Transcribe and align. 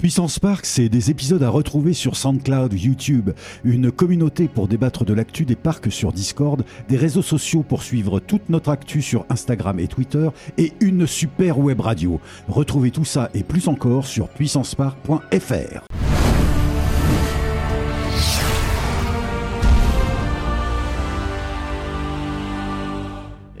Puissance 0.00 0.38
Park, 0.38 0.64
c'est 0.64 0.88
des 0.88 1.10
épisodes 1.10 1.42
à 1.42 1.50
retrouver 1.50 1.92
sur 1.92 2.16
SoundCloud, 2.16 2.72
YouTube, 2.72 3.32
une 3.64 3.92
communauté 3.92 4.48
pour 4.48 4.66
débattre 4.66 5.04
de 5.04 5.12
l'actu 5.12 5.44
des 5.44 5.56
parcs 5.56 5.92
sur 5.92 6.10
Discord, 6.10 6.64
des 6.88 6.96
réseaux 6.96 7.20
sociaux 7.20 7.62
pour 7.62 7.82
suivre 7.82 8.18
toute 8.18 8.48
notre 8.48 8.70
actu 8.70 9.02
sur 9.02 9.26
Instagram 9.28 9.78
et 9.78 9.88
Twitter, 9.88 10.30
et 10.56 10.72
une 10.80 11.06
super 11.06 11.58
web 11.58 11.80
radio. 11.80 12.18
Retrouvez 12.48 12.90
tout 12.90 13.04
ça 13.04 13.28
et 13.34 13.42
plus 13.42 13.68
encore 13.68 14.06
sur 14.06 14.28
puissancepark.fr. 14.28 16.09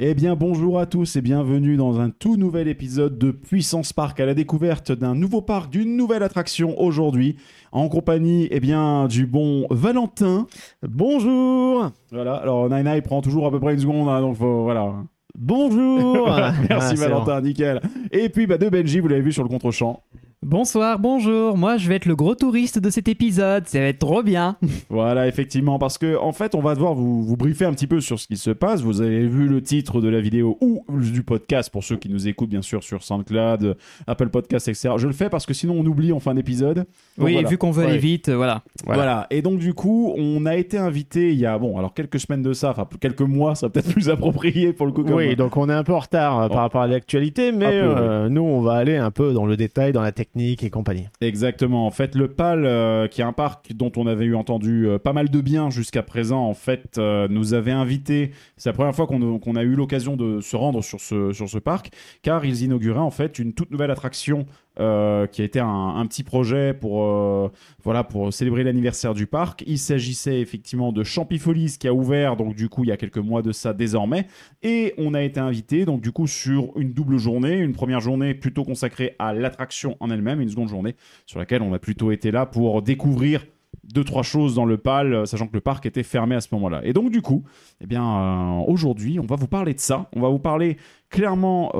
Eh 0.02 0.14
bien 0.14 0.34
bonjour 0.34 0.78
à 0.78 0.86
tous 0.86 1.16
et 1.16 1.20
bienvenue 1.20 1.76
dans 1.76 2.00
un 2.00 2.08
tout 2.08 2.38
nouvel 2.38 2.68
épisode 2.68 3.18
de 3.18 3.32
Puissance 3.32 3.92
Park 3.92 4.18
à 4.18 4.24
la 4.24 4.32
découverte 4.32 4.92
d'un 4.92 5.14
nouveau 5.14 5.42
parc, 5.42 5.70
d'une 5.70 5.94
nouvelle 5.94 6.22
attraction 6.22 6.80
aujourd'hui 6.80 7.36
en 7.70 7.90
compagnie 7.90 8.48
eh 8.50 8.60
bien 8.60 9.08
du 9.08 9.26
bon 9.26 9.66
Valentin. 9.68 10.46
Bonjour. 10.82 11.90
Voilà, 12.12 12.36
alors 12.36 12.70
Nine 12.70 12.90
il 12.96 13.02
prend 13.02 13.20
toujours 13.20 13.46
à 13.46 13.50
peu 13.50 13.60
près 13.60 13.74
une 13.74 13.80
seconde 13.80 14.08
hein, 14.08 14.22
donc 14.22 14.36
faut, 14.36 14.62
voilà. 14.62 14.90
Bonjour. 15.38 16.30
Merci 16.70 16.94
Ah, 16.96 17.00
Valentin, 17.00 17.42
nickel. 17.42 17.82
Et 18.10 18.30
puis 18.30 18.46
bah, 18.46 18.56
de 18.56 18.70
Benji, 18.70 19.00
vous 19.00 19.08
l'avez 19.08 19.20
vu 19.20 19.34
sur 19.34 19.42
le 19.42 19.50
contre-champ. 19.50 20.02
Bonsoir, 20.50 20.98
bonjour, 20.98 21.58
moi 21.58 21.76
je 21.76 21.86
vais 21.86 21.96
être 21.96 22.06
le 22.06 22.16
gros 22.16 22.34
touriste 22.34 22.78
de 22.78 22.88
cet 22.88 23.08
épisode, 23.08 23.68
ça 23.68 23.78
va 23.78 23.84
être 23.84 23.98
trop 23.98 24.22
bien. 24.22 24.56
Voilà, 24.88 25.28
effectivement, 25.28 25.78
parce 25.78 25.98
que 25.98 26.16
en 26.18 26.32
fait, 26.32 26.54
on 26.54 26.60
va 26.62 26.74
devoir 26.74 26.94
vous, 26.94 27.22
vous 27.22 27.36
briefer 27.36 27.64
un 27.66 27.72
petit 27.72 27.86
peu 27.86 28.00
sur 28.00 28.18
ce 28.18 28.26
qui 28.26 28.36
se 28.38 28.50
passe. 28.50 28.80
Vous 28.82 29.02
avez 29.02 29.26
vu 29.26 29.46
le 29.46 29.62
titre 29.62 30.00
de 30.00 30.08
la 30.08 30.20
vidéo 30.20 30.56
ou 30.62 30.82
du 30.90 31.22
podcast 31.22 31.70
pour 31.70 31.84
ceux 31.84 31.96
qui 31.96 32.08
nous 32.08 32.26
écoutent, 32.26 32.48
bien 32.50 32.62
sûr, 32.62 32.82
sur 32.82 33.02
SoundCloud, 33.02 33.76
Apple 34.06 34.30
Podcast, 34.30 34.66
etc. 34.68 34.94
Je 34.96 35.06
le 35.06 35.12
fais 35.12 35.28
parce 35.28 35.44
que 35.46 35.52
sinon 35.54 35.74
on 35.78 35.86
oublie 35.86 36.10
en 36.12 36.18
fin 36.20 36.34
d'épisode. 36.34 36.76
Donc 36.78 36.86
oui, 37.18 37.34
voilà. 37.34 37.48
vu 37.48 37.56
qu'on 37.58 37.70
veut 37.70 37.84
aller 37.84 37.98
vite, 37.98 38.30
euh, 38.30 38.36
voilà. 38.36 38.62
Voilà. 38.86 39.26
Et 39.30 39.42
donc 39.42 39.58
du 39.58 39.74
coup, 39.74 40.12
on 40.16 40.44
a 40.46 40.56
été 40.56 40.76
invité 40.78 41.32
il 41.32 41.38
y 41.38 41.46
a 41.46 41.56
bon, 41.58 41.76
alors 41.78 41.92
quelques 41.94 42.18
semaines 42.18 42.42
de 42.42 42.52
ça, 42.54 42.70
enfin 42.70 42.88
quelques 42.98 43.20
mois, 43.20 43.54
ça 43.54 43.68
peut-être 43.68 43.88
plus 43.92 44.08
approprié 44.08 44.72
pour 44.72 44.86
le 44.86 44.92
coup. 44.92 45.04
comme- 45.04 45.12
Oui, 45.14 45.36
donc 45.36 45.56
on 45.58 45.68
est 45.68 45.74
un 45.74 45.84
peu 45.84 45.92
en 45.92 45.98
retard 46.00 46.40
euh, 46.40 46.46
Oh. 46.46 46.52
par 46.52 46.62
rapport 46.62 46.80
à 46.82 46.86
l'actualité, 46.88 47.52
mais 47.52 47.66
peu, 47.70 47.94
euh, 47.96 48.28
nous 48.30 48.42
on 48.42 48.60
va 48.62 48.72
aller 48.72 48.96
un 48.96 49.10
peu 49.10 49.32
dans 49.34 49.44
le 49.46 49.56
détail, 49.56 49.92
dans 49.92 50.02
la 50.02 50.10
technique 50.12 50.29
et 50.36 50.70
compagnie. 50.70 51.08
Exactement. 51.20 51.86
En 51.86 51.90
fait, 51.90 52.14
le 52.14 52.28
PAL, 52.28 52.64
euh, 52.64 53.08
qui 53.08 53.20
est 53.20 53.24
un 53.24 53.32
parc 53.32 53.72
dont 53.72 53.90
on 53.96 54.06
avait 54.06 54.26
eu 54.26 54.34
entendu 54.34 54.86
euh, 54.86 54.98
pas 54.98 55.12
mal 55.12 55.28
de 55.28 55.40
bien 55.40 55.70
jusqu'à 55.70 56.02
présent, 56.02 56.46
en 56.46 56.54
fait, 56.54 56.98
euh, 56.98 57.26
nous 57.28 57.54
avait 57.54 57.72
invité. 57.72 58.30
C'est 58.56 58.68
la 58.68 58.74
première 58.74 58.94
fois 58.94 59.06
qu'on 59.06 59.36
a, 59.36 59.38
qu'on 59.38 59.56
a 59.56 59.62
eu 59.62 59.74
l'occasion 59.74 60.16
de 60.16 60.40
se 60.40 60.56
rendre 60.56 60.82
sur 60.82 61.00
ce, 61.00 61.32
sur 61.32 61.48
ce 61.48 61.58
parc, 61.58 61.90
car 62.22 62.44
ils 62.44 62.62
inauguraient 62.62 62.98
en 62.98 63.10
fait 63.10 63.38
une 63.38 63.52
toute 63.52 63.70
nouvelle 63.70 63.90
attraction. 63.90 64.46
Euh, 64.78 65.26
qui 65.26 65.42
a 65.42 65.44
été 65.44 65.58
un, 65.58 66.06
petit 66.06 66.22
projet 66.22 66.72
pour 66.72 67.02
euh, 67.02 67.50
voilà 67.82 68.04
pour 68.04 68.32
célébrer 68.32 68.62
l'anniversaire 68.62 69.14
du 69.14 69.26
parc. 69.26 69.64
Il 69.66 69.78
s'agissait 69.78 70.40
effectivement 70.40 70.92
de 70.92 71.02
Champifolies 71.02 71.76
qui 71.78 71.88
a 71.88 71.92
ouvert 71.92 72.36
donc 72.36 72.54
du 72.54 72.68
coup 72.68 72.84
il 72.84 72.86
y 72.86 72.92
a 72.92 72.96
quelques 72.96 73.18
mois 73.18 73.42
de 73.42 73.50
ça 73.50 73.72
désormais 73.72 74.28
et 74.62 74.94
on 74.96 75.12
a 75.12 75.22
été 75.22 75.40
invité 75.40 75.84
donc 75.84 76.00
du 76.00 76.12
coup 76.12 76.28
sur 76.28 76.70
une 76.76 76.92
double 76.92 77.18
journée, 77.18 77.58
une 77.58 77.72
première 77.72 77.98
journée 77.98 78.32
plutôt 78.32 78.62
consacrée 78.62 79.16
à 79.18 79.34
l'attraction 79.34 79.96
en 79.98 80.08
elle-même, 80.08 80.40
et 80.40 80.44
une 80.44 80.50
seconde 80.50 80.68
journée 80.68 80.94
sur 81.26 81.40
laquelle 81.40 81.62
on 81.62 81.74
a 81.74 81.80
plutôt 81.80 82.12
été 82.12 82.30
là 82.30 82.46
pour 82.46 82.80
découvrir 82.80 83.44
deux 83.82 84.04
trois 84.04 84.22
choses 84.22 84.54
dans 84.54 84.66
le 84.66 84.78
PAL, 84.78 85.12
euh, 85.12 85.26
sachant 85.26 85.48
que 85.48 85.54
le 85.54 85.60
parc 85.60 85.84
était 85.84 86.04
fermé 86.04 86.36
à 86.36 86.40
ce 86.40 86.48
moment-là. 86.52 86.80
Et 86.84 86.92
donc 86.92 87.10
du 87.10 87.22
coup, 87.22 87.42
eh 87.80 87.86
bien 87.86 88.60
aujourd'hui, 88.68 89.18
on 89.18 89.26
va 89.26 89.34
vous 89.34 89.48
parler 89.48 89.74
de 89.74 89.80
ça. 89.80 90.08
On 90.14 90.20
va 90.20 90.28
vous 90.28 90.38
parler 90.38 90.76
clairement 91.08 91.72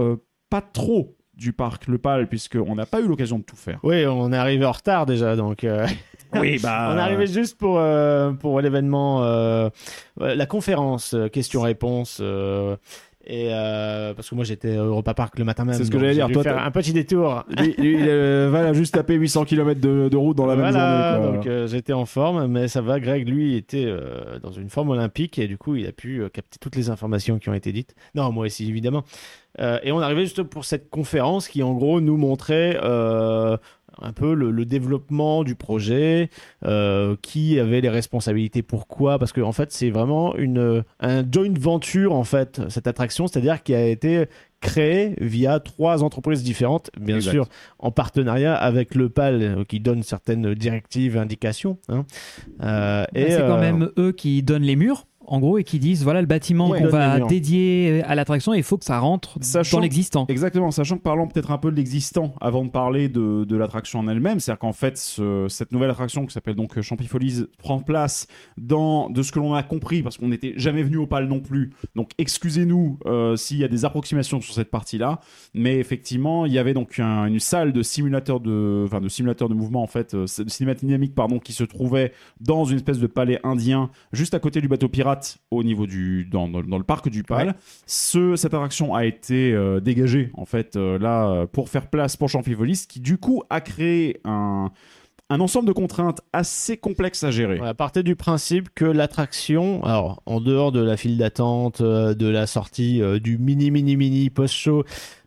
pas 0.50 0.60
trop 0.60 1.16
du 1.40 1.54
parc 1.54 1.86
le 1.86 1.96
PAL 1.96 2.28
puisqu'on 2.28 2.74
n'a 2.74 2.84
pas 2.86 3.00
eu 3.00 3.08
l'occasion 3.08 3.38
de 3.38 3.42
tout 3.42 3.56
faire. 3.56 3.80
Oui, 3.82 4.04
on 4.06 4.30
est 4.32 4.36
arrivé 4.36 4.64
en 4.66 4.72
retard 4.72 5.06
déjà, 5.06 5.36
donc 5.36 5.64
euh, 5.64 5.86
Oui, 6.34 6.58
bah 6.62 6.90
on 6.92 6.98
est 6.98 7.00
arrivé 7.00 7.26
juste 7.26 7.56
pour, 7.58 7.78
euh, 7.78 8.32
pour 8.32 8.60
l'événement, 8.60 9.24
euh, 9.24 9.70
la 10.18 10.46
conférence 10.46 11.16
questions-réponses. 11.32 12.22
Et 13.26 13.48
euh, 13.52 14.14
parce 14.14 14.30
que 14.30 14.34
moi 14.34 14.44
j'étais 14.44 14.76
à 14.76 14.82
Europa 14.82 15.12
Park 15.12 15.38
le 15.38 15.44
matin 15.44 15.66
même. 15.66 15.74
C'est 15.74 15.84
ce 15.84 15.90
que 15.90 15.98
j'allais 15.98 16.14
dire, 16.14 16.30
toi, 16.30 16.42
faire 16.42 16.58
un 16.58 16.70
petit 16.70 16.94
détour. 16.94 17.44
lui, 17.48 17.74
lui, 17.76 17.92
il 18.00 18.08
euh, 18.08 18.48
va 18.50 18.72
juste 18.72 18.94
taper 18.94 19.14
800 19.14 19.44
km 19.44 19.78
de, 19.78 20.08
de 20.08 20.16
route 20.16 20.36
dans 20.36 20.46
la 20.46 20.56
même 20.56 20.70
voilà, 20.70 21.16
journée. 21.16 21.26
quoi. 21.28 21.36
donc 21.36 21.46
euh, 21.46 21.66
j'étais 21.66 21.92
en 21.92 22.06
forme, 22.06 22.46
mais 22.46 22.66
ça 22.68 22.80
va. 22.80 22.98
Greg, 22.98 23.28
lui, 23.28 23.56
était 23.56 23.84
euh, 23.86 24.38
dans 24.38 24.52
une 24.52 24.70
forme 24.70 24.90
olympique 24.90 25.38
et 25.38 25.48
du 25.48 25.58
coup, 25.58 25.76
il 25.76 25.86
a 25.86 25.92
pu 25.92 26.22
capter 26.32 26.58
toutes 26.58 26.76
les 26.76 26.88
informations 26.88 27.38
qui 27.38 27.50
ont 27.50 27.54
été 27.54 27.72
dites. 27.72 27.94
Non, 28.14 28.32
moi 28.32 28.46
aussi, 28.46 28.68
évidemment. 28.68 29.04
Et 29.82 29.92
on 29.92 29.98
arrivait 29.98 30.22
juste 30.22 30.42
pour 30.44 30.64
cette 30.64 30.88
conférence 30.88 31.48
qui, 31.48 31.62
en 31.62 31.74
gros, 31.74 32.00
nous 32.00 32.16
montrait 32.16 32.78
un 34.02 34.12
peu 34.12 34.34
le, 34.34 34.50
le 34.50 34.64
développement 34.64 35.44
du 35.44 35.54
projet, 35.54 36.30
euh, 36.64 37.16
qui 37.22 37.58
avait 37.58 37.80
les 37.80 37.88
responsabilités, 37.88 38.62
pourquoi, 38.62 39.18
parce 39.18 39.32
que 39.32 39.40
en 39.40 39.52
fait, 39.52 39.72
c'est 39.72 39.90
vraiment 39.90 40.34
une 40.36 40.84
un 41.00 41.24
joint 41.30 41.52
venture 41.58 42.12
en 42.14 42.24
fait 42.24 42.60
cette 42.68 42.86
attraction, 42.86 43.26
c'est-à-dire 43.26 43.62
qui 43.62 43.74
a 43.74 43.86
été 43.86 44.26
créée 44.60 45.14
via 45.20 45.58
trois 45.58 46.02
entreprises 46.04 46.42
différentes, 46.42 46.90
bien 47.00 47.16
Exact. 47.16 47.30
sûr 47.32 47.48
en 47.78 47.90
partenariat 47.90 48.54
avec 48.54 48.94
le 48.94 49.08
PAL 49.08 49.42
euh, 49.42 49.64
qui 49.64 49.80
donne 49.80 50.02
certaines 50.02 50.52
directives, 50.54 51.16
indications. 51.16 51.78
hein. 51.88 52.04
Euh, 52.62 53.04
Bah, 53.04 53.06
c'est 53.14 53.38
quand 53.38 53.56
euh, 53.56 53.60
même 53.60 53.90
eux 53.98 54.12
qui 54.12 54.42
donnent 54.42 54.62
les 54.64 54.76
murs, 54.76 55.06
en 55.26 55.38
gros, 55.38 55.58
et 55.58 55.64
qui 55.64 55.78
disent 55.78 56.02
voilà 56.02 56.20
le 56.20 56.26
bâtiment 56.26 56.70
Ouais, 56.70 56.80
qu'on 56.80 56.88
va 56.88 57.18
murs. 57.18 57.26
dédier 57.28 58.02
à 58.06 58.14
l'attraction, 58.14 58.52
il 58.54 58.62
faut 58.62 58.78
que 58.78 58.84
ça 58.84 58.98
rentre 58.98 59.38
Sachant- 59.42 59.76
dans 59.76 59.82
l'existant. 59.82 60.26
Exactement, 60.28 60.70
sachant 60.70 60.96
que 60.96 61.02
parlons 61.02 61.28
peut-être 61.28 61.50
un 61.50 61.58
peu 61.58 61.70
de 61.70 61.76
l'existant 61.76 62.34
avant 62.40 62.64
de 62.64 62.70
parler 62.70 63.08
de, 63.08 63.44
de 63.44 63.56
l'attraction 63.56 64.00
en 64.00 64.08
elle-même, 64.08 64.40
c'est-à-dire 64.40 64.58
qu'en 64.60 64.72
fait, 64.72 64.96
ce- 64.96 65.46
cette 65.48 65.72
nouvelle 65.72 65.90
attraction 65.90 66.26
qui 66.26 66.32
s'appelle 66.32 66.54
donc 66.56 66.80
Champifolies 66.80 67.44
prend 67.58 67.80
place 67.80 68.26
dans 68.58 69.08
de 69.10 69.22
ce 69.22 69.30
que 69.30 69.38
l'on 69.38 69.54
a 69.54 69.62
compris, 69.62 70.02
parce 70.02 70.16
qu'on 70.16 70.28
n'était 70.28 70.54
jamais 70.56 70.82
venu 70.82 70.96
au 70.96 71.06
PAL 71.06 71.26
non 71.28 71.40
plus, 71.40 71.70
donc 71.94 72.10
excusez-nous 72.18 72.98
euh, 73.06 73.36
s'il 73.36 73.58
y 73.58 73.64
a 73.64 73.68
des 73.68 73.84
approximations 73.84 74.40
sur 74.40 74.54
cette 74.54 74.70
partie-là, 74.70 75.20
mais 75.54 75.78
effectivement, 75.78 76.46
il 76.46 76.52
y 76.52 76.58
avait 76.58 76.74
donc 76.74 76.98
un- 76.98 77.26
une 77.26 77.40
salle 77.40 77.72
de 77.72 77.82
simulateur 77.82 78.40
de, 78.40 78.84
enfin, 78.86 79.00
de 79.00 79.08
simulateur 79.08 79.48
de 79.48 79.54
mouvement, 79.54 79.82
en 79.82 79.86
fait, 79.86 80.14
euh, 80.14 80.22
de 80.22 80.50
cinématique 80.50 80.86
dynamique, 80.86 81.14
pardon, 81.14 81.38
qui 81.38 81.52
se 81.52 81.64
trouvait 81.64 82.12
dans 82.40 82.64
une 82.64 82.76
espèce 82.76 82.98
de 82.98 83.06
palais 83.06 83.38
indien, 83.44 83.90
juste 84.12 84.34
à 84.34 84.38
côté 84.40 84.60
du 84.60 84.68
bateau 84.68 84.88
pirate, 84.88 85.19
au 85.50 85.62
niveau 85.62 85.86
du, 85.86 86.24
dans, 86.24 86.48
dans- 86.48 86.62
dans 86.62 86.78
le 86.78 86.84
parc 86.84 87.08
du 87.08 87.22
PAL. 87.22 87.48
Ouais. 87.48 87.54
Ce, 87.86 88.36
cette 88.36 88.54
attraction 88.54 88.94
a 88.94 89.04
été 89.04 89.52
euh, 89.52 89.80
dégagée 89.80 90.30
en 90.34 90.44
fait 90.44 90.76
euh, 90.76 90.98
là 90.98 91.28
euh, 91.30 91.46
pour 91.46 91.68
faire 91.68 91.88
place 91.88 92.16
pour 92.16 92.28
Champifolies 92.28 92.84
qui 92.88 93.00
du 93.00 93.18
coup 93.18 93.42
a 93.50 93.60
créé 93.60 94.20
un, 94.24 94.70
un 95.28 95.40
ensemble 95.40 95.68
de 95.68 95.72
contraintes 95.72 96.20
assez 96.32 96.76
complexes 96.76 97.22
à 97.24 97.30
gérer. 97.30 97.60
Ouais, 97.60 97.74
partez 97.74 98.02
du 98.02 98.16
principe 98.16 98.68
que 98.74 98.84
l'attraction, 98.84 99.82
alors 99.84 100.22
en 100.26 100.40
dehors 100.40 100.72
de 100.72 100.80
la 100.82 100.96
file 100.96 101.18
d'attente, 101.18 101.80
euh, 101.82 102.14
de 102.14 102.26
la 102.26 102.46
sortie 102.46 103.00
euh, 103.02 103.18
du 103.18 103.38
mini 103.38 103.70
mini 103.70 103.96
mini 103.96 104.30
post-show, 104.30 104.84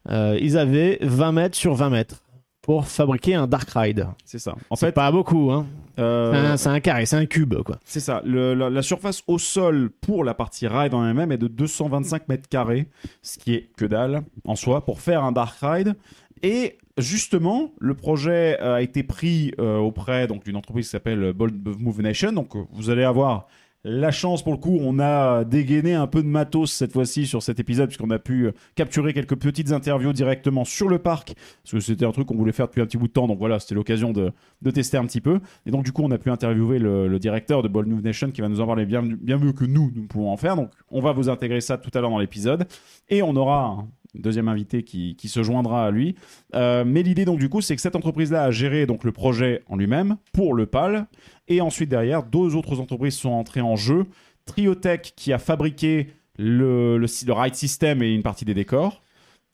euh, 0.10 0.38
ils 0.42 0.58
avaient 0.58 0.98
20 1.02 1.32
mètres 1.32 1.56
sur 1.56 1.74
20 1.76 1.90
mètres 1.90 2.23
pour 2.64 2.88
fabriquer 2.88 3.36
un 3.36 3.46
dark 3.46 3.70
ride. 3.76 4.08
C'est 4.26 4.40
ça. 4.40 4.56
En 4.72 4.76
fait, 4.76 4.92
pas 4.94 5.12
beaucoup, 5.12 5.52
hein. 5.52 5.68
euh, 6.00 6.58
C'est 6.58 6.70
un- 6.70 6.80
carré, 6.80 7.06
c'est 7.06 7.18
un 7.18 7.26
cube, 7.28 7.54
quoi. 7.64 7.78
c'est 7.86 8.00
ça. 8.00 8.22
Le- 8.26 8.56
la, 8.56 8.70
la 8.72 8.82
surface 8.82 9.22
au 9.28 9.38
sol 9.38 9.92
pour 10.02 10.24
la 10.24 10.34
partie 10.34 10.66
ride 10.68 10.94
en 10.96 11.06
elle-même 11.06 11.32
est 11.32 11.38
de 11.38 11.48
225 11.48 12.28
mètres 12.30 12.50
carrés, 12.50 12.88
ce 13.22 13.38
qui 13.38 13.54
est 13.54 13.70
que 13.78 13.86
dalle 13.86 14.24
en 14.46 14.56
soi 14.56 14.84
pour 14.86 15.00
faire 15.02 15.24
un 15.24 15.32
dark 15.32 15.56
ride. 15.62 15.94
Et 16.42 16.78
justement, 16.98 17.72
le 17.80 17.94
projet 17.94 18.58
euh, 18.62 18.76
a 18.76 18.82
été 18.82 19.04
pris 19.04 19.54
euh, 19.60 19.78
auprès 19.78 20.28
donc 20.28 20.44
d'une 20.46 20.56
entreprise 20.56 20.86
qui 20.86 20.92
s'appelle 20.92 21.34
Bold 21.34 21.56
Move 21.80 22.02
Nation. 22.02 22.32
Donc, 22.32 22.54
vous 22.72 22.90
allez 22.90 23.04
avoir 23.04 23.48
la 23.84 24.12
chance 24.12 24.44
pour 24.44 24.54
le 24.54 24.60
coup. 24.60 24.78
On 24.82 25.00
a 25.00 25.44
dégainé 25.44 25.94
un 25.94 26.08
peu 26.08 26.22
de 26.22 26.28
matos 26.28 26.72
cette 26.72 26.94
fois-ci 26.94 27.26
sur 27.28 27.44
cet 27.44 27.60
épisode 27.60 27.88
puisqu'on 27.88 28.10
a 28.12 28.20
pu 28.20 28.46
euh, 28.46 28.52
capturer 28.76 29.14
quelques 29.14 29.36
petites 29.36 29.72
interviews 29.72 30.14
directement 30.14 30.66
sur 30.66 30.88
le 30.88 31.00
parc 31.00 31.36
parce 31.64 31.72
que 31.72 31.80
c'était 31.80 32.06
un 32.06 32.12
truc 32.12 32.28
qu'on 32.28 32.38
voulait 32.38 32.52
faire 32.52 32.68
depuis 32.68 32.82
un 32.82 32.86
petit 32.86 32.98
bout 32.98 33.08
de 33.08 33.14
temps. 33.14 33.28
Donc 33.28 33.40
voilà, 33.40 33.60
c'était 33.60 33.76
l'occasion 33.76 34.12
de, 34.12 34.32
de 34.62 34.72
tester 34.72 34.98
un 34.98 35.06
petit 35.06 35.22
peu. 35.22 35.40
Et 35.66 35.72
donc 35.72 35.84
du 35.84 35.92
coup, 35.92 36.04
on 36.04 36.12
a 36.12 36.18
pu 36.18 36.30
interviewer 36.30 36.80
le, 36.80 37.20
directeur 37.20 37.62
de 37.62 37.68
Bold 37.68 37.88
Move 37.88 38.02
Nation 38.02 38.32
qui 38.32 38.42
va 38.42 38.50
nous 38.50 38.60
en 38.60 38.66
parler 38.66 38.86
bien, 38.86 39.02
mieux 39.02 39.54
que 39.54 39.66
nous, 39.66 39.92
nous 39.96 40.04
pouvons 40.04 40.32
en 40.32 40.38
faire. 40.38 40.56
Donc 40.56 40.72
on 40.90 41.02
va 41.02 41.12
vous 41.12 41.30
intégrer 41.30 41.62
ça 41.62 41.78
tout 41.78 41.92
à 41.94 42.02
l'heure 42.02 42.10
dans 42.10 42.20
l'épisode. 42.20 42.66
Et 43.10 43.22
on 43.22 43.36
aura 43.36 43.86
deuxième 44.16 44.48
invité 44.48 44.84
qui, 44.84 45.16
qui 45.16 45.28
se 45.28 45.42
joindra 45.44 45.86
à 45.88 45.92
lui. 45.92 46.16
Euh, 46.56 46.84
mais 46.86 47.04
l'idée 47.04 47.26
donc 47.26 47.40
du 47.40 47.50
coup, 47.50 47.62
c'est 47.62 47.76
que 47.76 47.82
cette 47.82 47.96
entreprise-là 47.96 48.44
a 48.44 48.52
géré 48.52 48.86
donc 48.86 49.04
le 49.04 49.12
projet 49.12 49.62
en 49.68 49.76
lui-même 49.76 50.18
pour 50.34 50.54
le 50.54 50.66
PAL. 50.66 51.08
Et 51.48 51.62
ensuite 51.62 51.90
derrière, 51.90 52.24
deux 52.24 52.56
autres 52.56 52.80
entreprises 52.80 53.16
sont 53.16 53.32
entrées 53.32 53.62
en 53.62 53.76
jeu. 53.76 54.06
Triotech 54.46 55.14
qui 55.16 55.32
a 55.34 55.40
fabriqué 55.40 56.08
le, 56.38 56.98
le, 56.98 57.08
le 57.26 57.34
ride 57.34 57.56
system 57.56 58.02
et 58.04 58.14
une 58.14 58.24
partie 58.24 58.46
des 58.46 58.54
décors. 58.54 59.02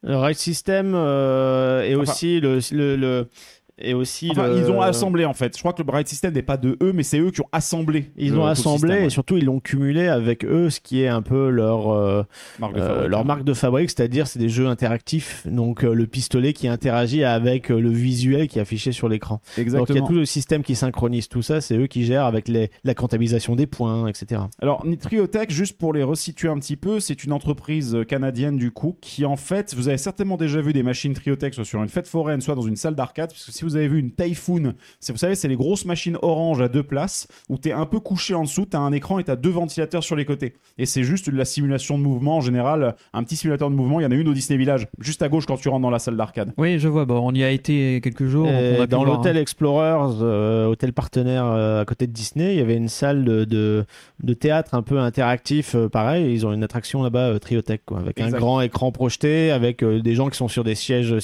Le 0.01 0.15
ride 0.17 0.37
system 0.37 0.93
euh, 0.95 1.83
et 1.83 1.95
Enfin- 1.95 2.11
aussi 2.11 2.39
le, 2.39 2.59
le, 2.71 2.95
le- 2.95 3.29
et 3.81 3.93
aussi 3.93 4.29
Enfin, 4.31 4.47
le- 4.47 4.57
ils 4.57 4.71
ont 4.71 4.81
assemblé 4.81 5.25
en 5.25 5.33
fait. 5.33 5.55
Je 5.55 5.59
crois 5.59 5.73
que 5.73 5.79
le 5.79 5.85
Bright 5.85 6.07
System 6.07 6.33
n'est 6.33 6.41
pas 6.41 6.57
de 6.57 6.77
eux, 6.81 6.93
mais 6.93 7.03
c'est 7.03 7.19
eux 7.19 7.31
qui 7.31 7.41
ont 7.41 7.49
assemblé. 7.51 8.11
Ils 8.17 8.37
ont 8.37 8.45
assemblé 8.45 8.89
système, 8.89 9.05
et 9.05 9.09
surtout 9.09 9.37
ils 9.37 9.45
l'ont 9.45 9.59
cumulé 9.59 10.07
avec 10.07 10.45
eux, 10.45 10.69
ce 10.69 10.79
qui 10.79 11.01
est 11.01 11.07
un 11.07 11.21
peu 11.21 11.49
leur 11.49 11.89
euh, 11.91 12.23
Marque 12.59 12.75
de 12.75 12.79
euh, 12.81 12.87
fabrique, 12.87 13.09
leur 13.09 13.19
hein. 13.19 13.23
marque 13.23 13.43
de 13.43 13.53
fabrique, 13.53 13.89
c'est-à-dire 13.89 14.27
c'est 14.27 14.39
des 14.39 14.49
jeux 14.49 14.67
interactifs, 14.67 15.45
donc 15.47 15.83
euh, 15.83 15.93
le 15.93 16.07
pistolet 16.07 16.53
qui 16.53 16.67
interagit 16.67 17.23
avec 17.23 17.71
euh, 17.71 17.79
le 17.79 17.89
visuel 17.91 18.47
qui 18.47 18.59
est 18.59 18.61
affiché 18.61 18.91
sur 18.91 19.09
l'écran. 19.09 19.41
Donc 19.57 19.89
il 19.89 19.95
y 19.95 19.97
a 19.97 20.01
tout 20.01 20.13
le 20.13 20.25
système 20.25 20.63
qui 20.63 20.75
synchronise 20.75 21.27
tout 21.29 21.41
ça, 21.41 21.61
c'est 21.61 21.77
eux 21.77 21.87
qui 21.87 22.05
gèrent 22.05 22.25
avec 22.25 22.47
les, 22.47 22.71
la 22.83 22.93
comptabilisation 22.93 23.55
des 23.55 23.67
points, 23.67 24.07
etc. 24.07 24.41
Alors, 24.61 24.85
Nitriotech, 24.85 25.51
juste 25.51 25.77
pour 25.77 25.93
les 25.93 26.03
resituer 26.03 26.49
un 26.49 26.59
petit 26.59 26.75
peu, 26.75 26.99
c'est 26.99 27.23
une 27.23 27.31
entreprise 27.31 27.97
canadienne 28.07 28.57
du 28.57 28.71
coup 28.71 28.97
qui 29.01 29.25
en 29.25 29.35
fait, 29.35 29.73
vous 29.75 29.87
avez 29.87 29.97
certainement 29.97 30.37
déjà 30.37 30.61
vu 30.61 30.73
des 30.73 30.83
machines 30.83 31.13
Triotech 31.13 31.53
soit 31.53 31.65
sur 31.65 31.81
une 31.81 31.89
fête 31.89 32.07
foraine, 32.07 32.41
soit 32.41 32.55
dans 32.55 32.61
une 32.61 32.75
salle 32.75 32.95
d'arcade, 32.95 33.29
parce 33.29 33.45
que 33.45 33.51
si 33.51 33.63
vous 33.63 33.68
avez 33.75 33.87
vu 33.87 33.99
une 33.99 34.11
Typhoon, 34.11 34.73
c'est, 34.99 35.11
vous 35.11 35.17
savez, 35.17 35.35
c'est 35.35 35.47
les 35.47 35.55
grosses 35.55 35.85
machines 35.85 36.17
orange 36.21 36.61
à 36.61 36.67
deux 36.67 36.83
places 36.83 37.27
où 37.49 37.57
t'es 37.57 37.71
un 37.71 37.85
peu 37.85 37.99
couché 37.99 38.33
en 38.33 38.43
dessous, 38.43 38.65
t'as 38.65 38.79
un 38.79 38.91
écran 38.91 39.19
et 39.19 39.23
t'as 39.23 39.35
deux 39.35 39.49
ventilateurs 39.49 40.03
sur 40.03 40.15
les 40.15 40.25
côtés. 40.25 40.53
Et 40.77 40.85
c'est 40.85 41.03
juste 41.03 41.29
de 41.29 41.37
la 41.37 41.45
simulation 41.45 41.97
de 41.97 42.03
mouvement 42.03 42.37
en 42.37 42.41
général, 42.41 42.95
un 43.13 43.23
petit 43.23 43.35
simulateur 43.35 43.69
de 43.69 43.75
mouvement. 43.75 43.99
Il 43.99 44.03
y 44.03 44.05
en 44.05 44.11
a 44.11 44.15
une 44.15 44.27
au 44.27 44.33
Disney 44.33 44.57
Village, 44.57 44.87
juste 44.99 45.21
à 45.21 45.29
gauche 45.29 45.45
quand 45.45 45.57
tu 45.57 45.69
rentres 45.69 45.81
dans 45.81 45.89
la 45.89 45.99
salle 45.99 46.17
d'arcade. 46.17 46.53
Oui, 46.57 46.79
je 46.79 46.87
vois. 46.87 47.05
Bon, 47.05 47.19
on 47.23 47.33
y 47.33 47.43
a 47.43 47.51
été 47.51 47.99
quelques 48.03 48.25
jours. 48.25 48.47
on 48.47 48.81
a 48.81 48.87
dans 48.87 49.03
l'hôtel 49.03 49.37
hein. 49.37 49.41
Explorers, 49.41 50.17
euh, 50.21 50.65
hôtel 50.67 50.93
partenaire 50.93 51.45
euh, 51.45 51.81
à 51.81 51.85
côté 51.85 52.07
de 52.07 52.11
Disney, 52.11 52.53
il 52.55 52.57
y 52.57 52.61
avait 52.61 52.75
une 52.75 52.89
salle 52.89 53.23
de, 53.25 53.45
de, 53.45 53.85
de 54.23 54.33
théâtre 54.33 54.73
un 54.73 54.81
peu 54.81 54.99
interactif, 54.99 55.75
euh, 55.75 55.89
pareil. 55.89 56.33
Ils 56.33 56.45
ont 56.45 56.53
une 56.53 56.63
attraction 56.63 57.03
là-bas, 57.03 57.29
euh, 57.29 57.39
Triotech, 57.39 57.81
quoi, 57.85 57.99
avec 57.99 58.19
Exact. 58.19 58.35
un 58.35 58.39
grand 58.39 58.61
écran 58.61 58.91
projeté, 58.91 59.51
avec 59.51 59.83
euh, 59.83 60.01
des 60.01 60.15
gens 60.15 60.29
qui 60.29 60.37
sont 60.37 60.47
sur 60.47 60.63
des 60.63 60.75
sièges 60.75 61.19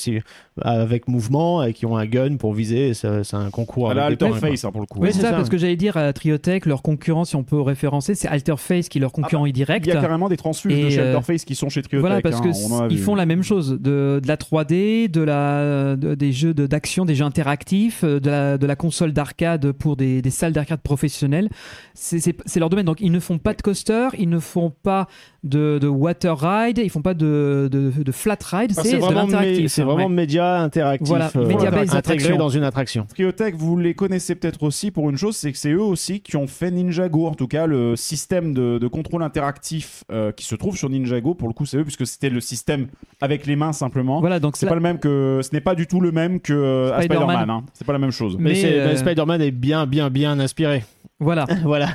avec 0.61 1.07
mouvement 1.09 1.63
et 1.63 1.73
qui 1.73 1.85
ont 1.85 1.97
un 1.97 2.05
gun 2.05 2.37
pour 2.37 2.53
viser. 2.53 2.93
C'est 2.93 3.07
un 3.33 3.49
concours. 3.49 3.89
À 3.91 3.93
la 3.93 4.05
avec 4.05 4.19
des 4.19 4.25
points, 4.25 4.35
Alterface, 4.37 4.63
hein, 4.65 4.71
pour 4.71 4.81
le 4.81 4.87
coup. 4.87 4.99
Oui, 5.01 5.09
c'est 5.11 5.21
ça, 5.21 5.31
ça. 5.31 5.35
parce 5.35 5.49
que 5.49 5.57
j'allais 5.57 5.75
dire 5.75 5.97
à 5.97 6.13
Triotech, 6.13 6.65
leur 6.65 6.81
concurrent, 6.81 7.25
si 7.25 7.35
on 7.35 7.43
peut 7.43 7.59
référencer, 7.59 8.15
c'est 8.15 8.27
Alterface 8.27 8.87
qui 8.89 8.97
est 8.99 9.01
leur 9.01 9.11
concurrent 9.11 9.45
indirect. 9.45 9.85
Il 9.85 9.93
y 9.93 9.97
a 9.97 10.01
carrément 10.01 10.29
des 10.29 10.37
transfuges 10.37 10.81
de 10.85 10.89
chez 10.89 10.99
euh, 10.99 11.07
Alterface 11.09 11.43
qui 11.45 11.55
sont 11.55 11.67
chez 11.69 11.81
Triotech. 11.81 11.99
Voilà, 12.01 12.21
parce 12.21 12.37
hein, 12.37 12.41
que 12.41 12.49
on 12.71 12.75
en 12.77 12.83
a 12.83 12.87
ils 12.89 12.97
vu. 12.97 13.03
font 13.03 13.15
la 13.15 13.25
même 13.25 13.43
chose, 13.43 13.71
de, 13.71 14.19
de 14.23 14.27
la 14.27 14.37
3D, 14.37 15.09
de 15.11 15.21
la, 15.21 15.95
de- 15.97 16.15
des 16.15 16.31
jeux 16.31 16.53
de- 16.53 16.67
d'action, 16.67 17.05
des 17.05 17.15
jeux 17.15 17.25
interactifs, 17.25 18.03
euh, 18.03 18.19
de 18.19 18.29
la, 18.29 18.57
de 18.57 18.65
la 18.65 18.75
console 18.75 19.11
d'arcade 19.11 19.71
pour 19.73 19.97
des, 19.97 20.21
des 20.21 20.29
salles 20.29 20.53
d'arcade 20.53 20.79
professionnelles. 20.81 21.49
C'est 21.93 22.59
leur 22.59 22.69
domaine. 22.69 22.85
Donc 22.85 23.01
ils 23.01 23.11
ne 23.11 23.19
font 23.19 23.37
pas 23.37 23.53
de 23.53 23.61
coaster, 23.61 24.09
ils 24.17 24.29
ne 24.29 24.39
font 24.39 24.71
pas 24.83 25.07
de, 25.45 25.77
de 25.79 25.87
water 25.87 26.35
ride, 26.37 26.79
ils 26.79 26.89
font 26.89 27.03
pas 27.03 27.13
de, 27.13 27.69
de, 27.71 27.91
de 28.03 28.11
flat 28.11 28.37
ride, 28.51 28.73
Ah, 28.75 28.81
c'est 28.83 28.93
de 28.93 28.97
vraiment, 28.97 29.27
c'est 29.29 29.81
hein, 29.81 29.85
vraiment 29.85 30.07
ouais. 30.07 30.09
média 30.09 30.59
interactif, 30.59 31.07
Voilà, 31.07 31.31
euh, 31.35 31.87
attraction. 31.91 32.35
dans 32.35 32.49
une 32.49 32.63
attraction. 32.63 33.05
Triotech, 33.07 33.55
vous 33.55 33.77
les 33.77 33.93
connaissez 33.93 34.33
peut-être 34.35 34.63
aussi 34.63 34.89
pour 34.89 35.09
une 35.09 35.17
chose, 35.17 35.35
c'est 35.35 35.51
que 35.51 35.57
c'est 35.57 35.71
eux 35.71 35.81
aussi 35.81 36.21
qui 36.21 36.35
ont 36.35 36.47
fait 36.47 36.71
Ninjago, 36.71 37.27
en 37.27 37.35
tout 37.35 37.47
cas 37.47 37.67
le 37.67 37.95
système 37.95 38.53
de, 38.53 38.79
de 38.79 38.87
contrôle 38.87 39.21
interactif 39.21 40.03
euh, 40.11 40.31
qui 40.31 40.45
se 40.45 40.55
trouve 40.55 40.75
sur 40.77 40.89
Ninjago. 40.89 41.35
Pour 41.35 41.47
le 41.47 41.53
coup, 41.53 41.65
c'est 41.65 41.77
eux 41.77 41.83
puisque 41.83 42.07
c'était 42.07 42.29
le 42.29 42.39
système 42.41 42.87
avec 43.21 43.45
les 43.45 43.55
mains 43.55 43.71
simplement. 43.73 44.19
Voilà, 44.21 44.39
donc 44.39 44.57
C'est 44.57 44.65
pas 44.67 44.75
le 44.75 44.81
même 44.81 44.99
que, 44.99 45.41
ce 45.43 45.49
n'est 45.53 45.61
pas 45.61 45.75
du 45.75 45.85
tout 45.85 46.01
le 46.01 46.11
même 46.11 46.39
que 46.39 46.53
euh, 46.53 46.99
Spider-Man. 47.01 47.49
Hein. 47.49 47.63
C'est 47.73 47.85
pas 47.85 47.93
la 47.93 47.99
même 47.99 48.11
chose. 48.11 48.35
Mais, 48.39 48.53
Mais, 48.53 48.63
euh, 48.65 48.87
mais 48.89 48.95
Spider-Man 48.97 49.41
est 49.41 49.51
bien, 49.51 49.85
bien, 49.85 50.09
bien 50.09 50.39
inspiré. 50.39 50.83
Voilà, 51.19 51.45
voilà. 51.63 51.89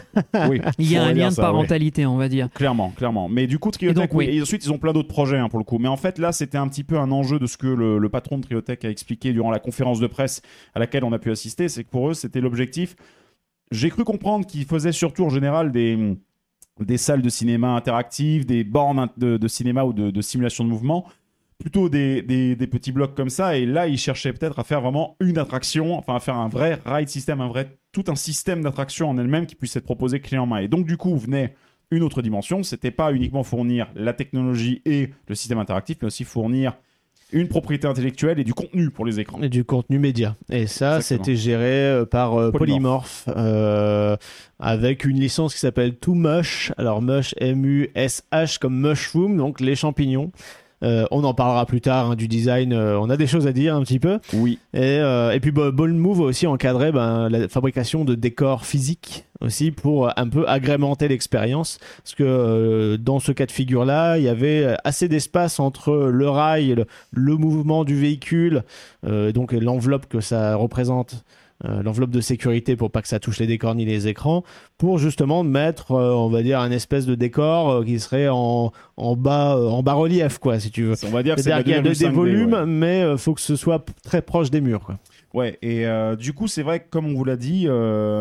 oui, 0.49 0.61
il 0.79 0.91
y 0.91 0.97
a 0.97 1.05
un 1.05 1.13
lien 1.13 1.29
de 1.29 1.35
ça, 1.35 1.43
ouais. 1.43 1.49
parentalité, 1.49 2.07
on 2.07 2.17
va 2.17 2.29
dire. 2.29 2.49
Clairement, 2.55 2.91
clairement. 2.91 3.29
Mais 3.29 3.47
du 3.47 3.59
coup, 3.59 3.71
Triotech, 3.71 3.97
Et 3.97 4.01
donc, 4.01 4.15
oui. 4.15 4.27
oui. 4.29 4.37
Et 4.39 4.43
ensuite, 4.43 4.65
ils 4.65 4.73
ont 4.73 4.79
plein 4.79 4.93
d'autres 4.93 5.09
projets 5.09 5.39
hein, 5.39 5.49
pour 5.49 5.59
le 5.59 5.65
coup. 5.65 5.79
Mais 5.79 5.89
en 5.89 5.97
fait, 5.97 6.19
là, 6.19 6.33
c'était 6.33 6.59
un 6.59 6.69
petit 6.69 6.85
peu 6.85 6.99
un 6.99 7.11
enjeu 7.13 7.39
de 7.39 7.47
ce 7.47 7.57
que 7.57 7.67
le, 7.67 7.99
le 7.99 8.09
patron 8.09 8.39
de 8.39 8.43
Triotech 8.45 8.85
a 8.85 8.91
expliqué 8.91 9.33
durant 9.33 9.51
la 9.51 9.59
conférence 9.59 10.01
de 10.01 10.07
presse 10.07 10.41
à 10.75 10.79
laquelle 10.79 11.05
on 11.05 11.13
a 11.13 11.19
pu 11.19 11.31
assister. 11.31 11.69
C'est 11.69 11.85
que 11.85 11.91
pour 11.91 12.09
eux, 12.11 12.15
c'était 12.15 12.41
l'objectif. 12.41 12.97
J'ai 13.71 13.91
cru 13.91 14.05
comprendre 14.05 14.47
qu'ils 14.47 14.65
faisaient 14.65 14.93
surtout 14.93 15.25
en 15.25 15.29
général 15.29 15.71
des, 15.71 16.17
des 16.81 16.97
salles 16.99 17.23
de 17.23 17.29
cinéma 17.29 17.77
interactives, 17.77 18.47
des 18.47 18.65
bornes 18.65 19.09
de, 19.17 19.37
de 19.37 19.49
cinéma 19.49 19.85
ou 19.85 19.93
de, 19.93 20.11
de 20.11 20.21
simulation 20.23 20.65
de 20.65 20.71
mouvement. 20.71 21.07
Plutôt 21.61 21.89
des, 21.89 22.23
des- 22.23 22.57
des 22.57 22.67
petits 22.67 22.91
blocs 22.91 23.15
comme 23.15 23.31
ça. 23.31 23.57
Et 23.57 23.67
là, 23.67 23.87
ils 23.87 23.99
cherchaient 23.99 24.33
peut-être 24.33 24.59
à 24.59 24.65
faire 24.65 24.81
vraiment 24.81 25.17
une 25.21 25.39
attraction, 25.39 25.95
enfin 25.97 26.17
à 26.17 26.21
faire 26.21 26.37
un 26.37 26.49
vrai 26.49 26.79
ride 26.87 27.09
system, 27.09 27.41
un 27.41 27.49
vrai, 27.49 27.77
tout 27.93 28.05
un 28.09 28.15
système 28.17 28.63
d'attraction 28.63 29.11
en 29.11 29.19
elle-même 29.19 29.47
qui 29.47 29.55
puisse 29.55 29.77
être 29.77 29.85
proposé 29.85 30.21
clé 30.21 30.39
en 30.39 30.47
main. 30.47 30.59
Et 30.59 30.69
donc, 30.69 30.87
du 30.87 30.97
coup, 30.97 31.17
venait 31.17 31.55
une 31.91 32.03
autre 32.03 32.23
dimension. 32.23 32.63
C'était 32.63 32.91
pas 32.91 33.13
uniquement 33.13 33.43
fournir 33.43 33.89
la 33.95 34.13
technologie 34.13 34.81
et 34.87 35.11
le 35.29 35.35
système 35.35 35.59
interactif, 35.59 35.99
mais 36.01 36.07
aussi 36.07 36.25
fournir 36.25 36.75
une 37.33 37.47
propriété 37.47 37.87
intellectuelle 37.87 38.41
et 38.41 38.45
du 38.45 38.55
contenu 38.55 38.91
pour 38.91 39.05
les 39.07 39.21
écrans. 39.21 39.41
Et 39.43 39.49
du 39.49 39.63
contenu 39.65 39.99
média. 40.01 40.37
Et 40.51 40.67
ça, 40.67 41.01
c'était 41.01 41.37
géré 41.37 41.85
euh, 41.87 42.05
par 42.05 42.35
euh, 42.41 42.51
Polymorph. 42.51 43.25
Polymorph, 43.27 43.49
euh, 43.49 44.17
avec 44.59 45.05
une 45.05 45.21
licence 45.21 45.53
qui 45.55 45.61
s'appelle 45.61 45.97
Too 45.97 46.15
Mush. 46.15 46.73
Alors 46.77 47.03
Mush, 47.03 47.35
M-U-S-H 47.39 48.59
comme 48.59 48.81
mushroom, 48.81 49.37
donc 49.37 49.61
les 49.61 49.77
champignons. 49.77 50.33
Euh, 50.83 51.05
on 51.11 51.25
en 51.25 51.35
parlera 51.35 51.67
plus 51.67 51.81
tard 51.81 52.11
hein, 52.11 52.17
du 52.17 52.27
design. 52.27 52.73
euh, 52.73 52.99
on 52.99 53.11
a 53.11 53.17
des 53.17 53.27
choses 53.27 53.47
à 53.47 53.53
dire 53.53 53.75
un 53.75 53.83
petit 53.83 53.99
peu. 53.99 54.19
Oui. 54.33 54.59
Et, 54.73 54.81
euh, 54.99 55.33
et 55.33 55.41
puis 55.41 55.51
bah, 55.51 55.71
Ball 55.71 55.93
Move 55.93 56.21
a 56.21 56.25
aussi 56.25 56.47
encadré 56.47 56.91
ben, 56.93 57.29
la 57.29 57.49
fabrication 57.49 58.05
de 58.05 58.15
décors 58.15 58.65
physiques 58.65 59.27
aussi 59.41 59.71
pour 59.71 60.11
un 60.19 60.29
peu 60.29 60.49
agrémenter 60.49 61.09
l'expérience. 61.09 61.79
Parce 62.03 62.15
que 62.15 62.97
dans 62.97 63.21
ce 63.21 63.33
cas 63.33 63.47
de 63.47 63.53
figure-là, 63.53 64.19
il 64.19 64.25
y 64.25 64.29
avait 64.29 64.77
assez 64.85 65.09
d'espace 65.09 65.61
entre 65.61 65.93
le 66.11 66.29
rail, 66.29 66.75
le, 66.75 66.87
le 67.13 67.37
mouvement 67.37 67.85
du 67.85 67.97
véhicule, 67.99 68.65
donc 69.03 69.53
l'enveloppe 69.53 70.07
que 70.09 70.21
ça 70.21 70.57
représente. 70.57 71.25
Euh, 71.65 71.83
l'enveloppe 71.83 72.11
de 72.11 72.21
sécurité 72.21 72.75
pour 72.77 72.91
pas 72.91 73.03
que 73.03 73.09
ça 73.09 73.21
touche 73.21 73.39
les 73.39 73.47
décors 73.47 73.75
ni 73.75 73.85
les 73.85 74.09
écrans 74.09 74.45
pour 74.79 74.99
justement 74.99 75.43
mettre 75.43 75.93
euh, 75.93 76.13
on 76.15 76.29
va 76.31 76.43
dire 76.43 76.59
un 76.61 76.71
espèce 76.71 77.05
de 77.07 77.15
décor 77.15 77.71
euh, 77.71 77.85
qui 77.85 78.01
serait 78.01 78.29
en, 78.29 78.73
en 78.97 79.17
bas 79.17 79.57
en 79.59 79.83
bas 79.83 79.93
relief 79.93 80.39
quoi 80.39 80.59
si 80.59 80.71
tu 80.71 80.85
veux 80.85 80.95
On 81.07 81.11
va 81.11 81.23
dire 81.23 81.35
que 81.35 81.43
c'est 81.43 81.51
c'est-à-dire 81.51 81.65
qu'il 81.65 81.73
y 81.75 81.77
a 81.77 81.83
de- 81.83 81.91
2,5D, 81.91 81.99
des 81.99 82.05
ouais. 82.07 82.11
volumes 82.13 82.65
mais 82.65 83.03
euh, 83.03 83.17
faut 83.17 83.35
que 83.35 83.41
ce 83.43 83.57
soit 83.57 83.85
très 84.03 84.23
proche 84.23 84.51
des 84.51 84.61
murs 84.61 84.81
quoi. 84.81 84.99
Ouais, 85.33 85.59
et 85.63 85.87
du 86.19 86.33
coup, 86.33 86.49
c'est 86.49 86.65
vrai 86.65 86.81
que, 86.81 86.87
comme 86.91 87.07
on 87.07 87.15
vous 87.15 87.23
l'a 87.25 87.37
dit, 87.37 87.69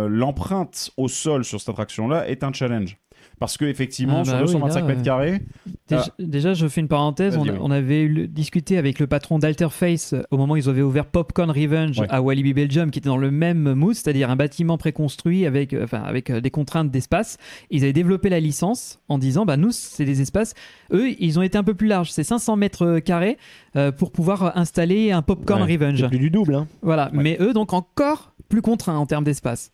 l'empreinte 0.07 0.91
au 0.97 1.07
sol 1.07 1.43
sur 1.43 1.59
cette 1.59 1.69
attraction-là 1.69 2.29
est 2.29 2.43
un 2.43 2.53
challenge. 2.53 2.97
Parce 3.39 3.57
que 3.57 3.65
effectivement, 3.65 4.19
Ah 4.21 4.23
sur 4.25 4.33
bah 4.33 4.39
oui, 4.41 4.45
225 4.47 4.79
là, 4.81 4.85
mètres 4.87 4.99
euh, 4.99 5.03
carrés, 5.03 5.41
Déjà, 5.87 6.03
Ah. 6.07 6.13
déjà, 6.19 6.53
je 6.53 6.67
fais 6.67 6.81
une 6.81 6.87
parenthèse. 6.89 7.37
On, 7.37 7.43
Vas-y, 7.43 7.51
oui. 7.53 7.57
on 7.61 7.71
avait 7.71 8.01
eu 8.03 8.27
discuté 8.27 8.77
avec 8.77 8.99
le 8.99 9.07
patron 9.07 9.39
d'Alterface 9.39 10.13
euh, 10.13 10.21
au 10.29 10.37
moment 10.37 10.53
où 10.53 10.57
ils 10.57 10.67
avaient 10.69 10.81
ouvert 10.81 11.05
Popcorn 11.05 11.49
Revenge 11.49 11.99
Ouais. 11.99 12.07
à 12.09 12.21
Walibi 12.21 12.53
Belgium, 12.53 12.91
qui 12.91 12.99
était 12.99 13.07
dans 13.09 13.17
le 13.17 13.31
même 13.31 13.73
mood, 13.73 13.95
c'est-à-dire 13.95 14.29
un 14.29 14.35
bâtiment 14.35 14.77
préconstruit 14.77 15.45
avec, 15.45 15.73
euh, 15.73 15.83
enfin, 15.85 16.01
avec 16.03 16.29
euh, 16.29 16.41
des 16.41 16.51
contraintes 16.51 16.91
d'espace. 16.91 17.37
Ils 17.71 17.83
avaient 17.83 17.93
développé 17.93 18.29
la 18.29 18.39
licence 18.39 18.99
en 19.07 19.17
disant, 19.17 19.45
bah 19.45 19.57
nous, 19.57 19.71
c'est 19.71 20.05
des 20.05 20.21
espaces. 20.21 20.53
Eux, 20.91 21.11
ils 21.19 21.39
ont 21.39 21.41
été 21.41 21.57
un 21.57 21.63
peu 21.63 21.73
plus 21.73 21.87
larges, 21.87 22.11
c'est 22.11 22.23
500 22.23 22.55
mètres 22.57 22.99
carrés 22.99 23.37
euh, 23.75 23.91
pour 23.91 24.11
pouvoir 24.11 24.57
installer 24.57 25.11
un 25.11 25.21
Popcorn 25.21 25.63
Ouais, 25.63 25.73
Revenge. 25.77 25.99
c'est 26.01 26.07
plus 26.09 26.19
du 26.19 26.29
double 26.29 26.55
hein. 26.55 26.67
Voilà, 26.81 27.09
mais 27.13 27.37
eux, 27.39 27.53
donc 27.53 27.73
encore 27.73 28.33
plus 28.49 28.61
contraints 28.61 28.97
en 28.97 29.05
termes 29.05 29.23
d'espace. 29.23 29.71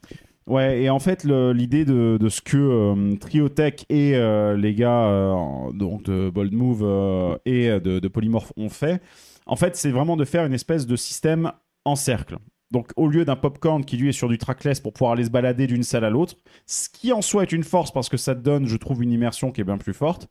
Ouais, 0.48 0.84
et 0.84 0.90
en 0.92 1.00
fait, 1.00 1.24
l'idée 1.24 1.86
de, 1.86 2.30
ce 2.30 2.42
que 2.42 2.58
euh, 2.58 3.16
Triotech 3.18 3.86
et 3.90 4.16
euh, 4.16 4.56
les 4.56 4.76
gars 4.76 5.08
euh, 5.08 5.72
donc 5.72 6.04
de 6.04 6.30
Bold 6.30 6.54
Move 6.54 7.40
et 7.46 7.70
de, 7.80 7.98
de 7.98 8.08
Polymorph 8.08 8.54
ont 8.56 8.70
fait, 8.70 9.02
en 9.48 9.56
fait, 9.56 9.76
c'est 9.76 9.90
vraiment 9.90 10.16
de 10.16 10.24
faire 10.24 10.46
une 10.46 10.54
espèce 10.54 10.86
de 10.86 10.96
système 10.96 11.52
en 11.84 11.96
cercle. 11.96 12.38
Donc, 12.72 12.92
au 12.96 13.08
lieu 13.08 13.26
d'un 13.26 13.36
popcorn 13.36 13.86
qui 13.86 13.98
lui 13.98 14.10
est 14.10 14.12
sur 14.12 14.28
du 14.28 14.38
trackless 14.38 14.80
pour 14.80 14.94
pouvoir 14.94 15.14
aller 15.14 15.24
se 15.24 15.30
balader 15.30 15.66
d'une 15.66 15.84
salle 15.84 16.04
à 16.04 16.10
l'autre, 16.10 16.36
ce 16.66 16.90
qui 16.90 17.12
en 17.12 17.22
soi 17.22 17.44
est 17.44 17.52
une 17.52 17.64
force 17.64 17.92
parce 17.92 18.10
que 18.10 18.18
ça 18.18 18.36
donne, 18.36 18.68
je 18.68 18.78
trouve, 18.78 19.02
une 19.02 19.12
immersion 19.12 19.52
qui 19.52 19.62
est 19.62 19.64
bien 19.64 19.78
plus 19.78 19.94
forte. 19.94 20.28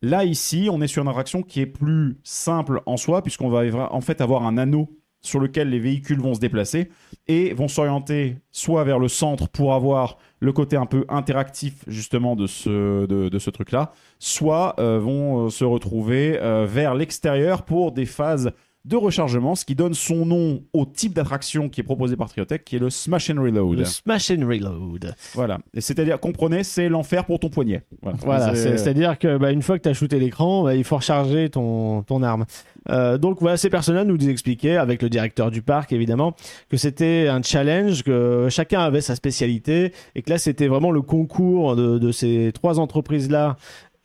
Là, 0.00 0.24
ici, 0.24 0.68
on 0.72 0.80
est 0.80 0.86
sur 0.88 1.02
une 1.02 1.08
attraction 1.08 1.42
qui 1.42 1.60
est 1.60 1.66
plus 1.66 2.18
simple 2.24 2.82
en 2.86 2.96
soi, 2.96 3.22
puisqu'on 3.22 3.48
va 3.48 3.92
en 3.92 4.00
fait 4.00 4.20
avoir 4.20 4.44
un 4.44 4.58
anneau 4.58 4.88
sur 5.22 5.40
lequel 5.40 5.70
les 5.70 5.78
véhicules 5.78 6.20
vont 6.20 6.34
se 6.34 6.40
déplacer 6.40 6.90
et 7.28 7.54
vont 7.54 7.68
s'orienter 7.68 8.36
soit 8.50 8.84
vers 8.84 8.98
le 8.98 9.08
centre 9.08 9.48
pour 9.48 9.72
avoir 9.74 10.18
le 10.40 10.52
côté 10.52 10.76
un 10.76 10.86
peu 10.86 11.04
interactif 11.08 11.84
justement 11.86 12.34
de 12.36 12.46
ce, 12.48 13.06
de, 13.06 13.28
de 13.28 13.38
ce 13.38 13.50
truc-là, 13.50 13.92
soit 14.18 14.74
euh, 14.80 14.98
vont 14.98 15.46
euh, 15.46 15.50
se 15.50 15.64
retrouver 15.64 16.38
euh, 16.40 16.66
vers 16.68 16.94
l'extérieur 16.94 17.62
pour 17.62 17.92
des 17.92 18.06
phases 18.06 18.50
de 18.84 18.96
rechargement, 18.96 19.54
ce 19.54 19.64
qui 19.64 19.76
donne 19.76 19.94
son 19.94 20.26
nom 20.26 20.64
au 20.72 20.84
type 20.84 21.14
d'attraction 21.14 21.68
qui 21.68 21.80
est 21.80 21.84
proposé 21.84 22.16
par 22.16 22.28
Triotech, 22.28 22.64
qui 22.64 22.74
est 22.74 22.78
le 22.80 22.90
Smash 22.90 23.30
and 23.30 23.40
Reload. 23.40 23.78
le 23.78 23.84
smash 23.84 24.32
and 24.32 24.44
reload 24.44 25.14
Voilà. 25.34 25.60
Et 25.72 25.80
c'est-à-dire, 25.80 26.18
comprenez, 26.18 26.64
c'est 26.64 26.88
l'enfer 26.88 27.24
pour 27.24 27.38
ton 27.38 27.48
poignet. 27.48 27.84
Voilà. 28.02 28.18
Voilà, 28.24 28.54
C'est- 28.56 28.62
c'est- 28.70 28.78
c'est-à-dire 28.78 29.20
que 29.20 29.36
bah, 29.38 29.52
une 29.52 29.62
fois 29.62 29.78
que 29.78 29.84
tu 29.84 29.88
as 29.88 29.94
shooté 29.94 30.18
l'écran, 30.18 30.64
bah, 30.64 30.74
il 30.74 30.82
faut 30.82 30.96
recharger 30.96 31.48
ton, 31.48 32.02
ton 32.02 32.24
arme. 32.24 32.44
Euh, 32.90 33.18
donc 33.18 33.40
voilà, 33.40 33.56
ces 33.56 33.70
personnes 33.70 34.02
nous 34.06 34.28
expliquaient, 34.28 34.76
avec 34.76 35.02
le 35.02 35.08
directeur 35.08 35.50
du 35.50 35.62
parc 35.62 35.92
évidemment, 35.92 36.34
que 36.68 36.76
c'était 36.76 37.28
un 37.28 37.42
challenge, 37.42 38.02
que 38.02 38.48
chacun 38.50 38.80
avait 38.80 39.00
sa 39.00 39.14
spécialité, 39.14 39.92
et 40.14 40.22
que 40.22 40.30
là 40.30 40.38
c'était 40.38 40.66
vraiment 40.66 40.90
le 40.90 41.02
concours 41.02 41.76
de, 41.76 42.12
ces 42.12 42.50
trois 42.52 42.78
entreprises-là 42.78 43.56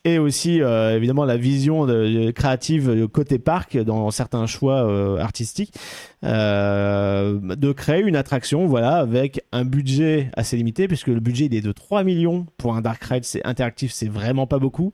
et 0.05 0.19
aussi 0.19 0.61
euh, 0.61 0.95
évidemment 0.95 1.25
la 1.25 1.35
vision 1.35 1.85
créative 2.33 3.07
côté 3.09 3.39
parc 3.39 3.77
dans 3.77 4.09
certains 4.11 4.45
choix 4.45 4.87
euh, 4.87 5.17
artistiques 5.17 5.73
de 6.23 7.71
créer 7.73 8.03
une 8.03 8.15
attraction 8.15 8.67
voilà 8.67 8.95
avec 8.95 9.41
un 9.51 9.65
budget 9.65 10.31
assez 10.37 10.55
limité 10.55 10.87
puisque 10.87 11.07
le 11.07 11.19
budget 11.19 11.47
il 11.47 11.55
est 11.55 11.61
de 11.61 11.73
3 11.73 12.03
millions. 12.05 12.45
Pour 12.57 12.75
un 12.75 12.81
dark 12.81 13.03
ride 13.03 13.25
c'est 13.25 13.45
interactif 13.45 13.91
c'est 13.91 14.07
vraiment 14.07 14.47
pas 14.47 14.59
beaucoup 14.59 14.93